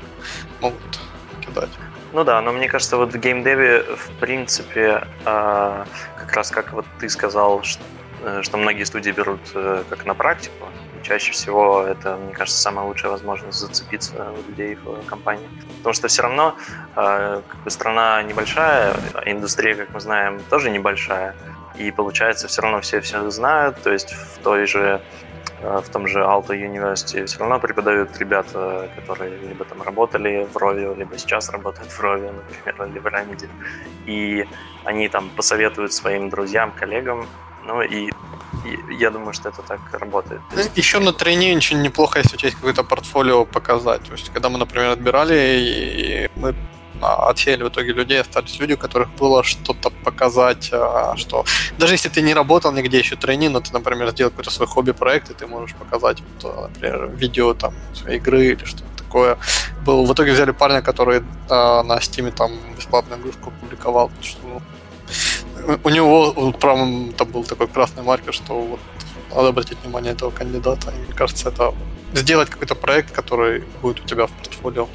могут 0.61 0.99
кидать. 1.41 1.69
Ну 2.13 2.23
да, 2.23 2.41
но 2.41 2.53
мне 2.53 2.69
кажется, 2.69 2.97
вот 2.97 3.13
в 3.13 3.19
геймдеве, 3.19 3.83
в 3.83 4.09
принципе, 4.21 5.05
а, 5.25 5.85
как 6.17 6.33
раз 6.33 6.49
как 6.49 6.71
вот 6.71 6.85
ты 6.99 7.09
сказал, 7.09 7.61
что, 7.63 7.83
э, 8.23 8.41
что 8.41 8.57
многие 8.57 8.85
студии 8.85 9.11
берут 9.11 9.41
э, 9.53 9.83
как 9.89 10.05
на 10.05 10.13
практику, 10.13 10.67
чаще 11.03 11.33
всего 11.33 11.83
это, 11.83 12.15
мне 12.15 12.33
кажется, 12.33 12.59
самая 12.59 12.85
лучшая 12.85 13.11
возможность 13.11 13.59
зацепиться 13.59 14.31
у 14.31 14.49
людей 14.49 14.75
в 14.75 15.05
компании. 15.05 15.47
Потому 15.77 15.93
что 15.93 16.07
все 16.07 16.21
равно 16.23 16.55
а, 16.95 17.41
как 17.47 17.59
бы 17.63 17.69
страна 17.69 18.23
небольшая, 18.23 18.95
а 19.13 19.29
индустрия, 19.29 19.75
как 19.75 19.89
мы 19.93 19.99
знаем, 19.99 20.41
тоже 20.49 20.71
небольшая. 20.71 21.35
И 21.77 21.91
получается, 21.91 22.47
все 22.47 22.61
равно 22.61 22.79
все 22.79 23.01
все 23.01 23.29
знают. 23.29 23.81
То 23.83 23.91
есть 23.91 24.13
в 24.13 24.39
той 24.41 24.65
же 24.65 25.01
Э, 25.01 25.24
в 25.81 25.89
том 25.89 26.07
же 26.07 26.19
Alto 26.19 26.49
University 26.49 27.25
все 27.25 27.39
равно 27.39 27.59
преподают 27.59 28.17
ребята, 28.19 28.89
которые 28.95 29.37
либо 29.37 29.65
там 29.65 29.81
работали 29.81 30.47
в 30.51 30.57
Рове, 30.57 30.93
либо 30.95 31.17
сейчас 31.17 31.49
работают 31.49 31.91
в 31.91 31.99
Рове, 31.99 32.31
например, 32.31 32.89
или 32.89 32.99
в 32.99 33.05
Рамиде. 33.05 33.49
И 34.05 34.45
они 34.83 35.09
там 35.09 35.29
посоветуют 35.29 35.93
своим 35.93 36.29
друзьям, 36.29 36.71
коллегам, 36.71 37.27
ну 37.65 37.81
и, 37.81 38.09
и 38.65 38.93
я 38.99 39.09
думаю, 39.09 39.33
что 39.33 39.49
это 39.49 39.61
так 39.61 39.79
работает. 39.93 40.41
Еще 40.75 40.99
на 40.99 41.13
тренинге 41.13 41.57
очень 41.57 41.81
неплохо, 41.81 42.19
если 42.19 42.35
у 42.35 42.37
тебя 42.37 42.47
есть 42.47 42.57
какое-то 42.57 42.83
портфолио 42.83 43.45
показать. 43.45 44.03
То 44.03 44.11
есть, 44.11 44.31
когда 44.31 44.49
мы, 44.49 44.57
например, 44.59 44.91
отбирали, 44.91 45.35
и 45.35 46.29
мы 46.35 46.55
отсеяли 47.01 47.63
в 47.63 47.69
итоге 47.69 47.93
людей, 47.93 48.21
остались 48.21 48.59
люди, 48.59 48.73
у 48.73 48.77
которых 48.77 49.09
было 49.15 49.43
что-то 49.43 49.89
показать, 49.89 50.69
а, 50.71 51.15
что 51.17 51.45
даже 51.77 51.93
если 51.93 52.09
ты 52.09 52.21
не 52.21 52.33
работал 52.33 52.71
нигде 52.71 52.97
еще 52.99 53.15
трени, 53.15 53.47
но 53.47 53.59
ты, 53.59 53.73
например, 53.73 54.09
сделал 54.11 54.31
какой-то 54.31 54.51
свой 54.51 54.67
хобби-проект, 54.67 55.29
и 55.29 55.33
ты 55.33 55.47
можешь 55.47 55.75
показать, 55.75 56.17
вот, 56.41 56.69
например, 56.69 57.09
видео 57.15 57.53
там 57.53 57.73
игры 58.07 58.45
или 58.45 58.65
что-то 58.65 58.85
такое. 58.97 59.37
Был, 59.85 60.05
в 60.05 60.13
итоге 60.13 60.31
взяли 60.31 60.51
парня, 60.51 60.81
который 60.81 61.23
а, 61.49 61.83
на 61.83 61.97
Steam 61.97 62.31
там 62.31 62.51
бесплатную 62.75 63.21
игрушку 63.21 63.51
публиковал, 63.61 64.11
что 64.21 64.39
ну, 64.43 65.79
у 65.83 65.89
него 65.89 66.51
прям 66.53 67.13
там 67.13 67.29
был 67.29 67.43
такой 67.43 67.67
красный 67.67 68.03
маркер, 68.03 68.33
что 68.33 68.53
вот 68.61 68.79
надо 69.35 69.49
обратить 69.49 69.77
внимание 69.83 70.13
этого 70.13 70.31
кандидата. 70.31 70.91
И 70.91 71.05
мне 71.05 71.13
кажется, 71.13 71.49
это 71.49 71.73
сделать 72.13 72.49
какой-то 72.49 72.75
проект, 72.75 73.11
который 73.11 73.63
будет 73.81 73.99
у 73.99 74.07
тебя 74.07 74.27
в 74.27 74.31
портфолио 74.31 74.87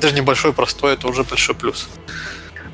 даже 0.00 0.14
небольшой, 0.14 0.52
простой, 0.52 0.94
это 0.94 1.08
уже 1.08 1.24
большой 1.24 1.54
плюс. 1.54 1.88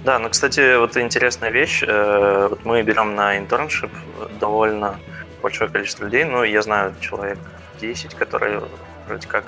Да, 0.04 0.18
ну, 0.18 0.28
кстати, 0.28 0.76
вот 0.76 0.96
интересная 0.96 1.50
вещь. 1.50 1.82
Э, 1.86 2.48
вот 2.50 2.64
мы 2.64 2.82
берем 2.82 3.14
на 3.14 3.38
internship 3.38 3.90
довольно 4.38 4.98
большое 5.42 5.70
количество 5.70 6.04
людей. 6.04 6.24
Ну, 6.24 6.42
я 6.44 6.60
знаю 6.62 6.94
человек 7.00 7.38
10, 7.80 8.14
которые 8.14 8.62
вроде 9.06 9.26
как 9.26 9.44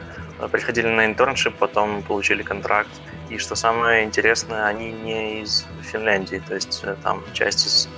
приходили 0.51 0.89
на 0.89 1.07
internship, 1.07 1.55
потом 1.57 2.03
получили 2.03 2.43
контракт. 2.43 2.91
И 3.29 3.39
что 3.39 3.55
самое 3.55 4.05
интересное, 4.05 4.67
они 4.67 4.93
не 4.93 5.43
из 5.43 5.67
Финляндии. 5.83 6.43
То 6.47 6.55
есть 6.55 6.81
э, 6.85 6.97
там 7.03 7.23
часть 7.33 7.67
из, 7.67 7.89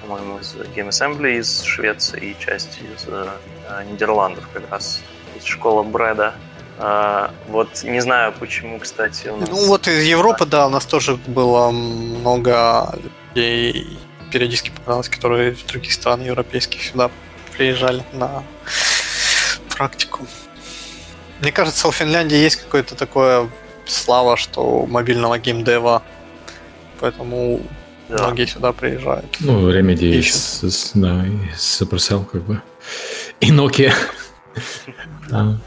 по-моему, 0.00 0.38
из 0.38 0.54
Game 0.54 0.88
Assembly 0.88 1.38
из 1.38 1.62
Швеции 1.62 2.30
и 2.30 2.36
часть 2.38 2.78
из 2.80 3.06
э, 3.08 3.28
Нидерландов 3.90 4.48
как 4.52 4.70
раз. 4.70 5.02
Из 5.36 5.44
школа 5.44 5.82
Брэда 5.82 6.34
а, 6.80 7.32
вот 7.48 7.82
не 7.82 8.00
знаю, 8.00 8.32
почему, 8.38 8.78
кстати, 8.78 9.28
у 9.28 9.36
нас... 9.36 9.48
Ну 9.48 9.66
вот 9.66 9.88
из 9.88 10.04
Европы, 10.04 10.46
да, 10.46 10.68
у 10.68 10.70
нас 10.70 10.86
тоже 10.86 11.16
было 11.26 11.70
много 11.70 12.94
людей 13.34 13.98
периодически 14.30 14.70
попадалось, 14.70 15.08
которые 15.08 15.52
из 15.52 15.62
других 15.62 15.92
стран 15.92 16.22
европейских 16.22 16.82
сюда 16.82 17.10
приезжали 17.56 18.04
на 18.12 18.44
практику. 19.70 20.26
Мне 21.40 21.50
кажется, 21.50 21.88
у 21.88 21.92
Финляндии 21.92 22.36
есть 22.36 22.56
какое-то 22.56 22.94
такое 22.94 23.50
слава, 23.84 24.36
что 24.36 24.86
мобильного 24.86 25.38
геймдева, 25.38 26.02
поэтому 27.00 27.60
да. 28.08 28.24
многие 28.24 28.46
сюда 28.46 28.72
приезжают. 28.72 29.36
Ну, 29.40 29.68
Remedy 29.68 30.22
с, 30.22 30.62
с, 30.62 30.90
да, 30.94 31.24
с 31.56 31.82
Supercell 31.82 32.24
как 32.24 32.42
бы. 32.42 32.62
И 33.40 33.50
Nokia. 33.50 33.92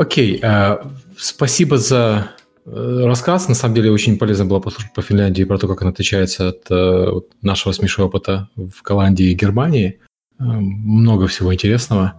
Окей, 0.00 0.40
э, 0.42 0.78
спасибо 1.16 1.78
за 1.78 2.30
Э, 2.72 3.02
рассказ, 3.04 3.48
на 3.48 3.54
самом 3.54 3.74
деле, 3.74 3.90
очень 3.90 4.18
полезно 4.18 4.44
было 4.44 4.60
послушать 4.60 4.92
по 4.92 5.02
Финляндии 5.02 5.44
про 5.44 5.58
то, 5.58 5.66
как 5.66 5.82
она 5.82 5.90
отличается 5.90 6.48
от 6.48 6.70
э, 6.70 7.20
нашего 7.42 7.72
смешного 7.72 8.08
опыта 8.08 8.48
в 8.54 8.82
Голландии 8.82 9.26
и 9.26 9.34
Германии. 9.34 9.98
Много 10.38 11.26
всего 11.26 11.52
интересного. 11.52 12.14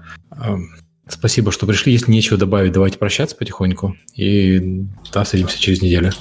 Спасибо, 1.08 1.52
что 1.52 1.66
пришли. 1.66 1.92
Если 1.94 2.12
нечего 2.12 2.38
добавить, 2.38 2.72
давайте 2.72 3.00
прощаться 3.00 3.36
потихоньку. 3.36 3.96
И 4.14 4.86
да, 5.12 5.24
встретимся 5.24 5.60
через 5.60 5.82
неделю. 5.82 6.12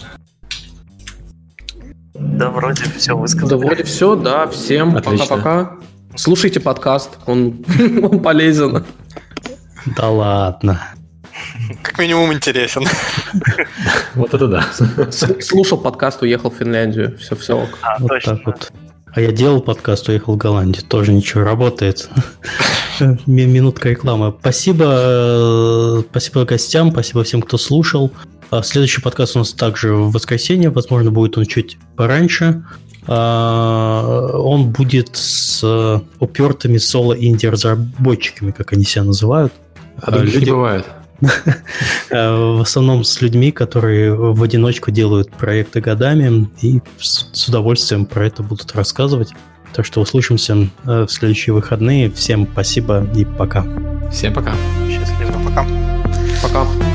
Да, 2.14 2.50
вроде 2.50 2.84
все 2.96 3.14
высказали. 3.16 3.50
Да, 3.50 3.56
вроде 3.58 3.82
все, 3.82 4.16
да. 4.16 4.46
Всем 4.46 4.94
пока-пока. 4.94 5.76
Слушайте 6.16 6.60
подкаст, 6.60 7.10
он, 7.26 7.64
он 8.02 8.20
полезен. 8.20 8.84
Да 9.96 10.08
ладно. 10.08 10.80
Как 11.82 11.98
минимум 11.98 12.32
интересен. 12.32 12.84
Вот 14.14 14.34
это 14.34 14.48
да. 14.48 14.66
Слушал 15.40 15.78
подкаст, 15.78 16.22
уехал 16.22 16.50
в 16.50 16.56
Финляндию. 16.56 17.16
Все, 17.18 17.36
все. 17.36 17.68
А, 17.82 17.98
вот 18.00 18.08
точно. 18.08 18.36
так 18.36 18.46
вот. 18.46 18.72
А 19.12 19.20
я 19.20 19.32
делал 19.32 19.60
подкаст, 19.60 20.08
уехал 20.08 20.34
в 20.34 20.36
Голландию. 20.36 20.84
Тоже 20.84 21.12
ничего, 21.12 21.42
работает. 21.42 22.08
Минутка 23.26 23.90
рекламы. 23.90 24.34
Спасибо, 24.40 24.84
э, 24.88 26.02
спасибо 26.10 26.44
гостям, 26.44 26.92
спасибо 26.92 27.24
всем, 27.24 27.42
кто 27.42 27.56
слушал. 27.56 28.12
А 28.50 28.62
следующий 28.62 29.00
подкаст 29.00 29.36
у 29.36 29.40
нас 29.40 29.52
также 29.52 29.94
в 29.94 30.10
воскресенье. 30.12 30.70
Возможно, 30.70 31.10
будет 31.10 31.38
он 31.38 31.46
чуть 31.46 31.78
пораньше. 31.96 32.64
А, 33.06 34.28
он 34.34 34.70
будет 34.70 35.16
с 35.16 36.02
упертыми 36.18 36.78
соло-инди-разработчиками, 36.78 38.50
как 38.50 38.72
они 38.72 38.84
себя 38.84 39.04
называют. 39.04 39.52
А 40.00 40.10
других 40.10 40.34
Люди... 40.34 40.44
не 40.46 40.50
бывает. 40.50 40.86
Э, 42.10 42.56
в 42.56 42.60
основном 42.60 43.04
с 43.04 43.20
людьми, 43.20 43.52
которые 43.52 44.12
в 44.14 44.42
одиночку 44.42 44.90
делают 44.90 45.30
проекты 45.30 45.80
годами 45.80 46.50
и 46.60 46.80
с 46.98 47.48
удовольствием 47.48 48.04
про 48.04 48.26
это 48.26 48.42
будут 48.42 48.72
рассказывать. 48.74 49.32
Так 49.72 49.86
что 49.86 50.00
услышимся 50.00 50.68
э, 50.84 51.06
в 51.06 51.08
следующие 51.08 51.54
выходные. 51.54 52.10
Всем 52.10 52.48
спасибо 52.50 53.06
и 53.14 53.24
пока. 53.24 53.64
Всем 54.10 54.34
пока. 54.34 54.52
Счастливо, 54.88 55.32
пока. 55.44 55.66
Пока. 56.42 56.89